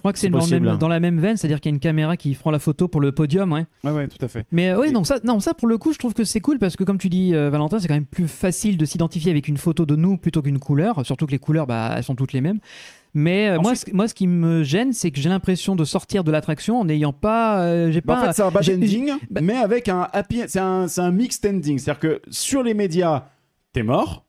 Je 0.00 0.02
crois 0.02 0.14
que 0.14 0.18
c'est 0.18 0.30
C'est 0.48 0.60
dans, 0.78 0.88
la 0.88 0.98
même 0.98 1.20
veine, 1.20 1.36
c'est-à-dire 1.36 1.60
qu'il 1.60 1.70
y 1.70 1.74
a 1.74 1.76
une 1.76 1.80
caméra 1.80 2.16
qui 2.16 2.32
prend 2.34 2.50
la 2.50 2.58
photo 2.58 2.88
pour 2.88 3.02
le 3.02 3.12
podium, 3.12 3.52
ouais. 3.52 3.66
Ouais, 3.84 3.90
ouais, 3.90 4.08
tout 4.08 4.24
à 4.24 4.28
fait. 4.28 4.46
Mais 4.50 4.70
euh, 4.70 4.80
oui, 4.80 4.88
Et- 4.88 4.92
donc 4.92 5.06
ça, 5.06 5.18
non, 5.24 5.40
ça 5.40 5.52
pour 5.52 5.68
le 5.68 5.76
coup, 5.76 5.92
je 5.92 5.98
trouve 5.98 6.14
que 6.14 6.24
c'est 6.24 6.40
cool 6.40 6.58
parce 6.58 6.74
que 6.74 6.84
comme 6.84 6.96
tu 6.96 7.10
dis, 7.10 7.34
euh, 7.34 7.50
Valentin, 7.50 7.78
c'est 7.78 7.86
quand 7.86 7.92
même 7.92 8.06
plus 8.06 8.26
facile 8.26 8.78
de 8.78 8.84
s'identifier 8.86 9.30
avec 9.30 9.46
une 9.46 9.58
photo 9.58 9.84
de 9.84 9.96
nous 9.96 10.16
plutôt 10.16 10.40
qu'une 10.40 10.58
couleur. 10.58 11.04
Surtout 11.04 11.26
que 11.26 11.32
les 11.32 11.38
couleurs, 11.38 11.66
bah, 11.66 11.92
elles 11.98 12.02
sont 12.02 12.14
toutes 12.14 12.32
les 12.32 12.40
mêmes. 12.40 12.60
Mais 13.12 13.48
euh, 13.50 13.58
moi, 13.60 13.72
Ensuite- 13.72 13.90
ce, 13.90 13.94
moi, 13.94 14.08
ce 14.08 14.14
qui 14.14 14.26
me 14.26 14.62
gêne, 14.62 14.94
c'est 14.94 15.10
que 15.10 15.20
j'ai 15.20 15.28
l'impression 15.28 15.76
de 15.76 15.84
sortir 15.84 16.24
de 16.24 16.30
l'attraction 16.30 16.80
en 16.80 16.86
n'ayant 16.86 17.12
pas, 17.12 17.60
euh, 17.64 17.90
j'ai 17.92 18.00
Bah, 18.00 18.14
pas. 18.14 18.20
en 18.22 18.24
fait, 18.26 18.32
c'est 18.34 18.42
un 18.42 18.50
bad 18.50 18.70
ending, 18.70 19.10
bah- 19.30 19.40
mais 19.42 19.56
avec 19.56 19.88
un 19.90 20.08
happy. 20.14 20.40
C'est 20.46 20.60
un, 20.60 20.88
c'est 20.88 21.02
un 21.02 21.10
mixed 21.10 21.44
ending. 21.44 21.78
C'est-à-dire 21.78 22.00
que 22.00 22.22
sur 22.30 22.62
les 22.62 22.72
médias, 22.72 23.24
t'es 23.74 23.82
mort. 23.82 24.24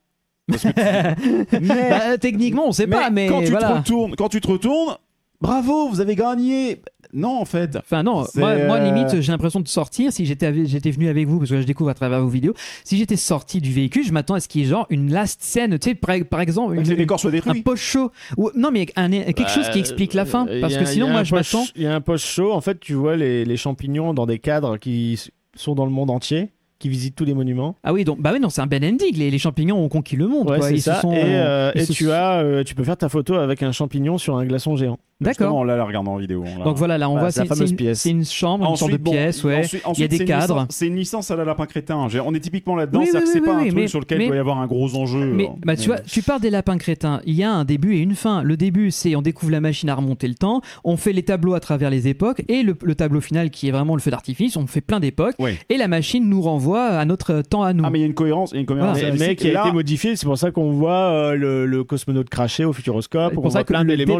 Parce 0.47 0.63
que 0.63 0.69
tu- 0.69 1.47
mais 1.61 1.89
Bah, 1.91 2.17
techniquement, 2.17 2.67
on 2.67 2.71
sait 2.71 2.87
pas, 2.87 3.09
mais 3.11 3.27
quand 3.27 3.41
tu 3.43 3.51
te 3.53 3.65
retournes, 3.65 4.15
quand 4.17 4.29
tu 4.29 4.41
te 4.41 4.47
retournes, 4.47 4.97
bravo, 5.41 5.89
vous 5.89 5.99
avez 6.01 6.15
gagné. 6.15 6.81
Non, 7.13 7.41
en 7.41 7.45
fait. 7.45 7.75
Enfin 7.75 8.03
non, 8.03 8.23
moi, 8.35 8.55
moi, 8.65 8.77
euh, 8.77 8.85
limite 8.85 9.19
j'ai 9.19 9.31
l'impression 9.33 9.59
de 9.59 9.67
sortir 9.67 10.13
si 10.13 10.25
j'étais 10.25 10.45
avec- 10.45 10.65
j'étais 10.67 10.91
venu 10.91 11.09
avec 11.09 11.27
vous 11.27 11.39
parce 11.39 11.49
que 11.49 11.55
là, 11.55 11.61
je 11.61 11.65
découvre 11.67 11.89
à 11.89 11.93
travers 11.93 12.21
vos 12.21 12.29
vidéos. 12.29 12.53
Si 12.85 12.97
j'étais 12.97 13.17
sorti 13.17 13.59
du 13.59 13.71
véhicule, 13.73 14.05
je 14.05 14.13
m'attends 14.13 14.35
à 14.35 14.39
ce 14.39 14.47
qu'il 14.47 14.61
y 14.61 14.63
ait 14.63 14.67
genre 14.67 14.85
une 14.89 15.11
last 15.11 15.41
scène, 15.41 15.77
tu 15.77 15.89
sais 15.89 15.95
par, 15.95 16.15
par 16.29 16.39
exemple 16.39 16.75
Que 16.75 16.79
une- 16.81 16.87
les 16.87 16.95
décors 16.95 17.19
soient 17.19 17.29
un 17.31 17.33
détruits. 17.33 17.63
post 17.63 17.83
show 17.83 18.11
ou 18.37 18.49
non 18.55 18.71
mais 18.71 18.85
un, 18.95 19.09
quelque 19.09 19.49
chose 19.49 19.67
qui 19.71 19.79
explique 19.79 20.13
la 20.13 20.23
fin 20.23 20.47
Euh, 20.47 20.61
parce 20.61 20.75
que 20.75 20.83
a- 20.83 20.85
sinon 20.85 21.09
moi 21.09 21.23
je 21.25 21.35
m'attends. 21.35 21.65
Il 21.75 21.81
y 21.81 21.87
a 21.87 21.93
un 21.93 21.99
post 22.01 22.25
show, 22.25 22.53
en 22.53 22.61
fait, 22.61 22.79
tu 22.79 22.93
vois 22.93 23.17
les, 23.17 23.43
les 23.43 23.57
champignons 23.57 24.13
dans 24.13 24.25
des 24.25 24.39
cadres 24.39 24.77
qui 24.77 25.13
s- 25.13 25.31
sont 25.55 25.75
dans 25.75 25.85
le 25.85 25.91
monde 25.91 26.09
entier, 26.11 26.51
qui 26.79 26.87
visitent 26.87 27.15
tous 27.15 27.25
les 27.25 27.33
monuments. 27.33 27.75
Ah 27.83 27.91
oui 27.91 28.05
donc 28.05 28.21
bah 28.21 28.31
oui 28.33 28.39
non 28.39 28.49
c'est 28.49 28.61
un 28.61 28.67
Ben 28.67 28.83
ending 28.85 29.17
les, 29.17 29.29
les 29.29 29.37
champignons 29.37 29.83
ont 29.83 29.89
conquis 29.89 30.15
le 30.15 30.29
monde 30.29 30.49
Ouais, 30.49 30.59
quoi. 30.59 30.67
c'est 30.69 30.75
Ils 30.75 30.81
ça. 30.81 30.95
se 30.95 31.01
sont 31.01 31.11
et 31.11 31.21
euh, 31.25 31.71
ils 31.75 31.81
et 31.81 31.85
se 31.85 31.91
tu 31.91 32.05
sont- 32.05 32.11
as, 32.11 32.41
euh, 32.41 32.63
tu 32.63 32.73
peux 32.73 32.85
faire 32.85 32.95
ta 32.97 33.09
photo 33.09 33.33
avec 33.35 33.61
un 33.63 33.73
champignon 33.73 34.17
sur 34.17 34.37
un 34.37 34.45
glaçon 34.45 34.77
géant. 34.77 34.97
D'accord. 35.21 35.55
on 35.55 35.63
l'a 35.63 35.77
la 35.77 35.83
regarde 35.83 36.07
en 36.07 36.17
vidéo. 36.17 36.43
on 36.59 36.63
Donc 36.63 36.77
voilà 36.77 36.97
là 36.97 37.09
on 37.09 37.15
Bah, 37.15 37.21
voit 37.21 37.31
c'est 37.31 37.43
une, 37.45 37.75
pièce. 37.75 37.99
c'est 38.01 38.09
une 38.09 38.25
chambre, 38.25 38.67
une 38.69 38.75
sorte 38.75 38.91
de 38.91 38.95
Ensuite, 38.95 39.03
bon, 39.03 39.11
pièce 39.11 39.43
ouais. 39.43 39.59
ensuite- 39.59 39.81
Il 39.81 39.83
y 39.83 39.87
a 39.87 39.89
ensuite, 39.89 40.11
des 40.11 40.17
c'est 40.17 40.23
une 40.23 40.27
cadres. 40.27 40.53
licence- 40.55 40.67
C'est 40.71 40.87
une 40.87 40.95
licence 40.95 41.31
à 41.31 41.35
la 41.35 41.45
lapin 41.45 41.65
crétin. 41.65 42.07
On 42.25 42.33
est 42.33 42.39
typiquement 42.39 42.75
là-dedans. 42.75 42.99
Oui, 42.99 43.05
c'est-à-dire 43.05 43.19
oui, 43.21 43.25
que 43.25 43.31
c'est 43.33 43.39
oui, 43.39 43.45
pas 43.45 43.51
oui, 43.55 43.61
un 43.61 43.65
truc 43.67 43.75
mais- 43.81 43.87
sur 43.87 43.99
lequel 43.99 44.17
mais- 44.17 44.23
il 44.25 44.27
doit 44.27 44.35
y 44.37 44.39
avoir 44.39 44.59
un 44.59 44.67
gros 44.67 44.95
enjeu. 44.95 45.25
Mais 45.33 45.43
Alors, 45.45 45.57
bah, 45.65 45.75
tu 45.75 45.87
vois, 45.87 45.99
tu 45.99 46.21
parles 46.21 46.41
des 46.41 46.49
lapins 46.49 46.77
crétins. 46.77 47.21
Il 47.25 47.33
y 47.35 47.43
a 47.43 47.51
un 47.51 47.65
début 47.65 47.95
et 47.95 47.99
une 47.99 48.15
fin. 48.15 48.43
Le 48.43 48.57
début, 48.57 48.91
c'est 48.91 49.15
on 49.15 49.21
découvre 49.21 49.51
la 49.51 49.61
machine 49.61 49.89
à 49.89 49.95
remonter 49.95 50.27
le 50.27 50.35
temps, 50.35 50.61
on 50.83 50.97
fait 50.97 51.13
les 51.13 51.23
tableaux 51.23 51.53
à 51.53 51.59
travers 51.59 51.89
les 51.89 52.07
époques, 52.07 52.43
et 52.47 52.63
le, 52.63 52.75
le 52.81 52.95
tableau 52.95 53.21
final 53.21 53.49
qui 53.49 53.67
est 53.67 53.71
vraiment 53.71 53.95
le 53.95 54.01
feu 54.01 54.11
d'artifice, 54.11 54.57
on 54.57 54.67
fait 54.67 54.81
plein 54.81 54.99
d'époques, 54.99 55.35
Oui. 55.39 55.51
et 55.69 55.77
la 55.77 55.87
machine 55.87 56.27
nous 56.27 56.41
renvoie 56.41 56.83
à 56.85 57.05
notre 57.05 57.41
temps 57.41 57.63
à 57.63 57.73
nous. 57.73 57.83
Ah, 57.85 57.89
mais 57.89 57.99
il 57.99 58.01
y 58.01 58.05
a 58.05 58.07
une 58.07 58.13
cohérence. 58.13 58.51
Il 58.51 58.55
y 58.55 58.57
a 58.57 58.61
une 58.61 58.65
cohérence. 58.65 58.97
Voilà. 58.99 59.15
mais, 59.17 59.35
qui 59.35 59.49
a 59.55 59.61
été 59.61 59.71
modifié, 59.71 60.15
c'est 60.15 60.25
pour 60.25 60.37
ça 60.37 60.51
qu'on 60.51 60.71
voit 60.71 61.11
euh, 61.11 61.35
le, 61.35 61.83
cosmonaute 61.83 62.29
cracher 62.29 62.63
au 62.65 62.73
futuroscope, 62.73 63.31
C'est 63.33 63.37
on 63.37 63.41
pour 63.41 63.51
ça 63.51 63.59
voit 63.59 63.63
que 63.63 63.67
plein 63.73 63.83
le 63.83 63.89
d'éléments, 63.89 64.19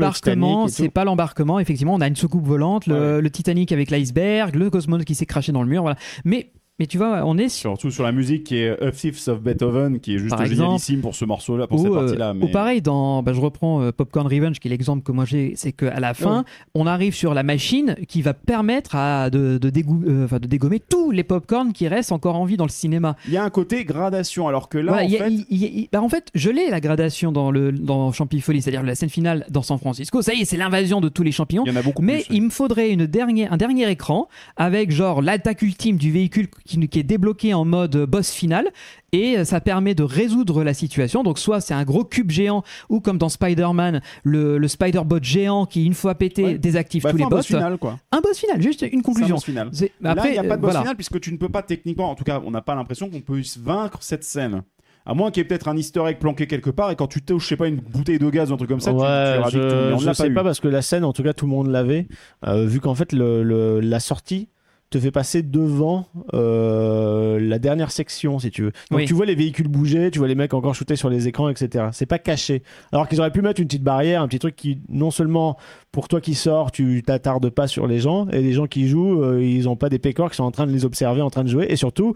pas 0.91 1.03
l'embarquement. 1.05 1.59
Effectivement, 1.59 1.93
on 1.95 2.01
a 2.01 2.07
une 2.07 2.15
soucoupe 2.15 2.45
volante, 2.45 2.87
le, 2.87 3.15
Ouais. 3.15 3.21
le 3.21 3.29
Titanic 3.29 3.71
avec 3.71 3.89
l'iceberg, 3.91 4.55
le 4.55 4.69
cosmonaute 4.69 5.05
qui 5.05 5.15
s'est 5.15 5.25
craché 5.25 5.51
dans 5.51 5.63
le 5.63 5.69
mur, 5.69 5.81
voilà. 5.81 5.97
Mais, 6.25 6.51
mais 6.79 6.87
tu 6.87 6.97
vois, 6.97 7.23
on 7.25 7.37
est 7.37 7.49
sur 7.49 7.71
Surtout 7.71 7.91
sur 7.91 8.03
la 8.03 8.11
musique 8.11 8.43
qui 8.45 8.57
est 8.57 8.69
Up 8.81 8.95
Fifths 8.95 9.27
of 9.27 9.41
Beethoven, 9.41 9.99
qui 9.99 10.15
est 10.15 10.17
juste 10.17 10.31
Par 10.31 10.41
exemple. 10.41 10.61
génialissime 10.61 11.01
pour 11.01 11.13
ce 11.15 11.25
morceau-là, 11.25 11.67
pour 11.67 11.79
cette 11.79 11.89
ou, 11.89 11.95
euh, 11.95 11.99
partie-là. 11.99 12.31
ou 12.31 12.45
Mais... 12.45 12.51
pareil, 12.51 12.81
dans, 12.81 13.21
bah, 13.21 13.33
je 13.33 13.39
reprends 13.39 13.81
euh, 13.83 13.91
Popcorn 13.91 14.25
Revenge, 14.25 14.59
qui 14.59 14.67
est 14.67 14.71
l'exemple 14.71 15.03
que 15.03 15.11
moi 15.11 15.25
j'ai, 15.25 15.53
c'est 15.55 15.73
qu'à 15.73 15.99
la 15.99 16.13
fin, 16.15 16.43
on 16.73 16.87
arrive 16.87 17.13
sur 17.13 17.33
la 17.35 17.43
machine 17.43 17.95
qui 18.07 18.21
va 18.23 18.33
permettre 18.33 18.95
à, 18.95 19.29
de, 19.29 19.59
de, 19.59 19.69
dégou- 19.69 20.03
euh, 20.07 20.39
de 20.39 20.47
dégommer 20.47 20.79
tous 20.79 21.11
les 21.11 21.23
popcorn 21.23 21.71
qui 21.71 21.87
restent 21.87 22.11
encore 22.11 22.35
en 22.35 22.45
vie 22.45 22.57
dans 22.57 22.65
le 22.65 22.71
cinéma. 22.71 23.15
Il 23.27 23.33
y 23.33 23.37
a 23.37 23.43
un 23.43 23.49
côté 23.51 23.85
gradation, 23.85 24.47
alors 24.47 24.67
que 24.67 24.79
là, 24.79 24.93
Voilà, 24.93 25.05
en 25.05 25.09
y 25.09 25.17
a- 25.17 25.29
fait, 25.29 25.89
bah, 25.91 26.01
en 26.01 26.09
fait, 26.09 26.29
je 26.33 26.49
l'ai 26.49 26.69
la 26.71 26.79
gradation 26.79 27.31
dans, 27.31 27.51
le, 27.51 27.71
dans 27.71 28.11
Champifolie, 28.11 28.61
c'est-à-dire 28.61 28.81
la 28.81 28.95
scène 28.95 29.09
finale 29.09 29.45
dans 29.51 29.61
San 29.61 29.77
Francisco. 29.77 30.21
Ça 30.23 30.33
y 30.33 30.41
est, 30.41 30.45
c'est 30.45 30.57
l'invasion 30.57 30.99
de 30.99 31.09
tous 31.09 31.21
les 31.23 31.31
champignons. 31.31 31.63
il 31.67 31.71
y 31.71 31.75
en 31.75 31.79
a 31.79 31.83
beaucoup 31.83 32.01
Mais 32.01 32.23
plus. 32.23 32.35
il 32.35 32.41
me 32.41 32.49
faudrait 32.49 32.89
une 32.89 33.05
dernière, 33.05 33.53
un 33.53 33.57
dernier 33.57 33.87
écran 33.91 34.27
avec 34.57 34.89
genre 34.91 35.21
l'attaque 35.21 35.61
ultime 35.61 35.97
du 35.97 36.11
véhicule 36.11 36.47
qui, 36.65 36.79
qui 36.87 36.99
est 36.99 37.03
débloqué 37.03 37.53
en 37.53 37.65
mode 37.65 37.95
boss 38.05 38.31
final 38.31 38.67
et 39.11 39.37
euh, 39.37 39.43
ça 39.45 39.59
permet 39.61 39.95
de 39.95 40.03
résoudre 40.03 40.63
la 40.63 40.73
situation. 40.73 41.23
Donc 41.23 41.39
soit 41.39 41.61
c'est 41.61 41.73
un 41.73 41.83
gros 41.83 42.03
cube 42.03 42.31
géant 42.31 42.63
ou 42.89 42.99
comme 42.99 43.17
dans 43.17 43.29
Spider-Man 43.29 44.01
le, 44.23 44.57
le 44.57 44.67
Spider-Bot 44.67 45.23
géant 45.23 45.65
qui 45.65 45.85
une 45.85 45.93
fois 45.93 46.15
pété 46.15 46.43
Ouais. 46.43 46.57
désactive 46.57 47.03
Bah, 47.03 47.11
tous 47.11 47.17
les 47.17 47.23
un 47.23 47.27
bots. 47.27 47.35
boss 47.37 47.47
final, 47.47 47.77
quoi. 47.77 47.99
Un 48.11 48.21
boss 48.21 48.37
final, 48.39 48.61
juste 48.61 48.81
une 48.81 48.89
C'est 48.89 48.97
un 48.97 49.01
conclusion. 49.01 49.35
boss 49.35 49.45
final. 49.45 49.69
Là, 50.01 50.11
Après, 50.11 50.29
il 50.29 50.33
n'y 50.33 50.37
a 50.39 50.43
pas 50.43 50.57
de 50.57 50.61
boss 50.61 50.71
voilà. 50.71 50.79
final 50.81 50.95
puisque 50.95 51.19
tu 51.19 51.31
ne 51.31 51.37
peux 51.37 51.49
pas 51.49 51.61
techniquement, 51.63 52.09
en 52.09 52.15
tout 52.15 52.23
cas, 52.23 52.41
on 52.45 52.51
n'a 52.51 52.61
pas 52.61 52.75
l'impression 52.75 53.09
qu'on 53.09 53.21
peut 53.21 53.41
vaincre 53.59 53.97
cette 54.01 54.23
scène. 54.23 54.63
À 55.03 55.15
moins 55.15 55.31
qu'il 55.31 55.41
y 55.41 55.45
ait 55.45 55.47
peut-être 55.47 55.67
un 55.67 55.75
easter 55.75 56.03
egg 56.05 56.19
planqué 56.19 56.45
quelque 56.45 56.69
part 56.69 56.91
et 56.91 56.95
quand 56.95 57.07
tu 57.07 57.23
touches, 57.23 57.43
je 57.43 57.47
sais 57.49 57.57
pas, 57.57 57.67
une 57.67 57.77
bouteille 57.77 58.19
de 58.19 58.29
gaz 58.29 58.51
ou 58.51 58.53
un 58.53 58.57
truc 58.57 58.69
comme 58.69 58.79
ça, 58.79 58.91
tu- 58.91 58.97
tu, 58.97 59.03
Ouais, 59.03 59.37
tout. 59.37 59.43
Mais 59.45 59.49
je, 59.51 59.93
on 59.93 59.97
je 59.97 60.05
l'a 60.05 60.13
sais 60.13 60.27
eu. 60.27 60.33
pas 60.35 60.43
parce 60.43 60.59
que 60.59 60.67
la 60.67 60.83
scène, 60.83 61.03
en 61.03 61.11
tout 61.11 61.23
cas, 61.23 61.33
tout 61.33 61.45
le 61.45 61.51
monde 61.51 61.67
l'avait. 61.67 62.07
euh, 62.45 62.65
vu 62.67 62.79
qu'en 62.79 62.93
fait, 62.93 63.11
le, 63.11 63.41
le- 63.41 63.79
la 63.79 63.99
sortie 63.99 64.49
te 64.91 64.99
fait 64.99 65.09
passer 65.09 65.41
devant 65.41 66.05
euh, 66.33 67.39
la 67.39 67.57
dernière 67.59 67.91
section, 67.91 68.37
si 68.39 68.51
tu 68.51 68.61
veux. 68.63 68.71
Donc 68.91 68.99
Oui. 68.99 69.05
tu 69.05 69.13
vois 69.13 69.25
les 69.25 69.35
véhicules 69.35 69.67
bouger, 69.67 70.11
tu 70.11 70.19
vois 70.19 70.27
les 70.27 70.35
mecs 70.35 70.53
encore 70.53 70.75
shooter 70.75 70.95
sur 70.95 71.09
les 71.09 71.27
écrans, 71.27 71.49
etc. 71.49 71.85
C'est 71.93 72.05
pas 72.05 72.19
caché. 72.19 72.61
Alors 72.91 73.07
qu'ils 73.07 73.19
auraient 73.19 73.31
pu 73.31 73.41
mettre 73.41 73.61
une 73.61 73.67
petite 73.67 73.83
barrière, 73.83 74.21
un 74.21 74.27
petit 74.27 74.39
truc 74.39 74.55
qui, 74.55 74.79
non 74.89 75.09
seulement 75.09 75.57
pour 75.91 76.07
toi 76.09 76.21
qui 76.21 76.35
sors, 76.35 76.71
tu 76.71 77.01
t'attardes 77.05 77.49
pas 77.49 77.67
sur 77.67 77.87
les 77.87 77.99
gens, 77.99 78.27
et 78.29 78.41
les 78.41 78.53
gens 78.53 78.67
qui 78.67 78.87
jouent, 78.87 79.23
euh, 79.23 79.41
ils 79.41 79.67
ont 79.69 79.75
pas 79.77 79.89
des 79.89 79.97
pécores 79.99 80.29
qui 80.29 80.35
sont 80.35 80.43
en 80.43 80.51
train 80.51 80.67
de 80.67 80.71
les 80.73 80.85
observer, 80.85 81.21
en 81.21 81.29
train 81.29 81.43
de 81.43 81.49
jouer, 81.49 81.65
et 81.69 81.75
surtout. 81.75 82.15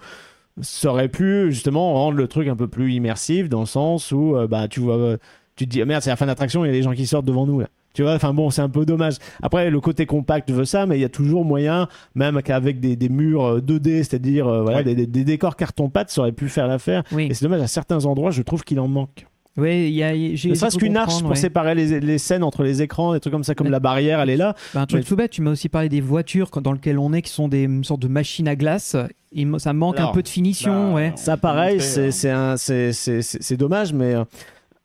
Ça 0.62 0.90
aurait 0.90 1.10
pu 1.10 1.52
justement 1.52 1.94
rendre 1.94 2.16
le 2.18 2.28
truc 2.30 2.48
un 2.48 2.56
peu 2.56 2.68
plus 2.70 2.94
immersif 2.94 3.50
dans 3.50 3.60
le 3.60 3.66
sens 3.66 4.14
où 4.14 4.38
euh, 4.38 4.48
bah 4.48 4.70
tu 4.70 4.80
vois 4.80 5.18
tu 5.58 5.66
te 5.66 5.70
dis 5.70 5.82
ah, 5.82 5.86
merde 5.86 6.02
c'est 6.02 6.10
la 6.10 6.16
fin 6.16 6.26
d'attraction 6.28 6.64
il 6.64 6.70
y 6.70 6.72
a 6.72 6.74
des 6.74 6.82
gens 6.82 6.94
qui 6.94 7.06
sortent 7.06 7.26
devant 7.26 7.46
nous 7.46 7.60
là 7.60 7.68
tu 7.96 8.04
vois 8.04 8.14
enfin 8.14 8.32
bon 8.34 8.52
c'est 8.52 8.62
un 8.62 8.70
peu 8.70 8.86
dommage 8.86 9.16
après 9.42 9.72
le 9.72 9.80
côté 9.80 10.06
compact 10.06 10.52
veut 10.52 10.66
ça 10.66 10.86
mais 10.86 10.98
il 11.00 11.02
y 11.02 11.06
a 11.06 11.10
toujours 11.10 11.44
moyen 11.46 11.88
même 12.14 12.42
qu'avec 12.44 12.80
des, 12.80 12.96
des 12.96 13.10
murs 13.10 13.44
euh, 13.46 13.60
2D 13.62 14.04
c'est-à-dire 14.04 14.48
euh, 14.48 14.62
voilà 14.62 14.78
Ouais. 14.78 14.84
des, 14.84 14.94
des- 14.96 15.08
des 15.08 15.24
décors 15.24 15.56
carton 15.56 15.90
pâte 15.90 16.12
ça 16.12 16.22
aurait 16.22 16.32
pu 16.34 16.50
faire 16.50 16.68
l'affaire 16.68 17.02
Oui, 17.12 17.28
et 17.30 17.34
c'est 17.34 17.46
dommage 17.46 17.62
à 17.62 17.68
certains 17.68 18.06
endroits 18.06 18.30
je 18.32 18.44
trouve 18.44 18.64
qu'il 18.64 18.80
en 18.80 18.88
manque 18.88 19.26
oui, 19.58 19.88
il 19.88 19.94
y 19.94 20.04
a, 20.04 20.12
ne 20.14 20.36
serait-ce 20.54 20.78
qu'une 20.78 20.98
arche 20.98 21.22
pour 21.22 21.30
ouais. 21.30 21.36
séparer 21.38 21.76
les, 21.76 22.02
les 22.02 22.18
scènes 22.18 22.44
entre 22.44 22.62
les 22.64 22.82
écrans 22.82 23.14
des 23.14 23.22
trucs 23.22 23.32
comme 23.32 23.46
ça 23.46 23.56
comme 23.56 23.70
la 23.70 23.80
barrière 23.80 24.20
elle 24.20 24.30
est 24.30 24.36
là 24.36 24.54
Bah, 24.74 24.82
un 24.82 24.86
truc 24.86 25.00
Mais- 25.00 25.06
tout 25.08 25.16
bête, 25.16 25.32
tu 25.32 25.42
m'as 25.42 25.52
aussi 25.52 25.70
parlé 25.70 25.88
des 25.88 26.02
voitures 26.02 26.50
dans 26.62 26.74
lesquelles 26.74 27.00
on 27.00 27.14
est, 27.14 27.22
qui 27.22 27.32
sont 27.32 27.48
des 27.48 27.64
une 27.64 27.86
sorte 27.86 28.02
de 28.02 28.10
machines 28.10 28.50
à 28.50 28.58
glace. 28.58 28.98
Il 29.32 29.50
ça 29.60 29.72
manque 29.72 29.98
Alors, 29.98 30.10
un 30.10 30.14
peu 30.14 30.24
de 30.24 30.28
finition, 30.28 30.90
bah, 30.90 30.96
ouais. 30.96 31.14
Ça, 31.16 31.38
pareil, 31.38 31.80
c'est 31.80 32.08
euh, 32.08 32.12
c'est 32.12 32.30
un- 32.32 32.58
c'est- 32.58 32.92
c'est- 32.92 33.22
c'est- 33.22 33.42
c'est 33.42 33.56
dommage, 33.56 33.94
mais 33.94 34.14
euh, 34.16 34.26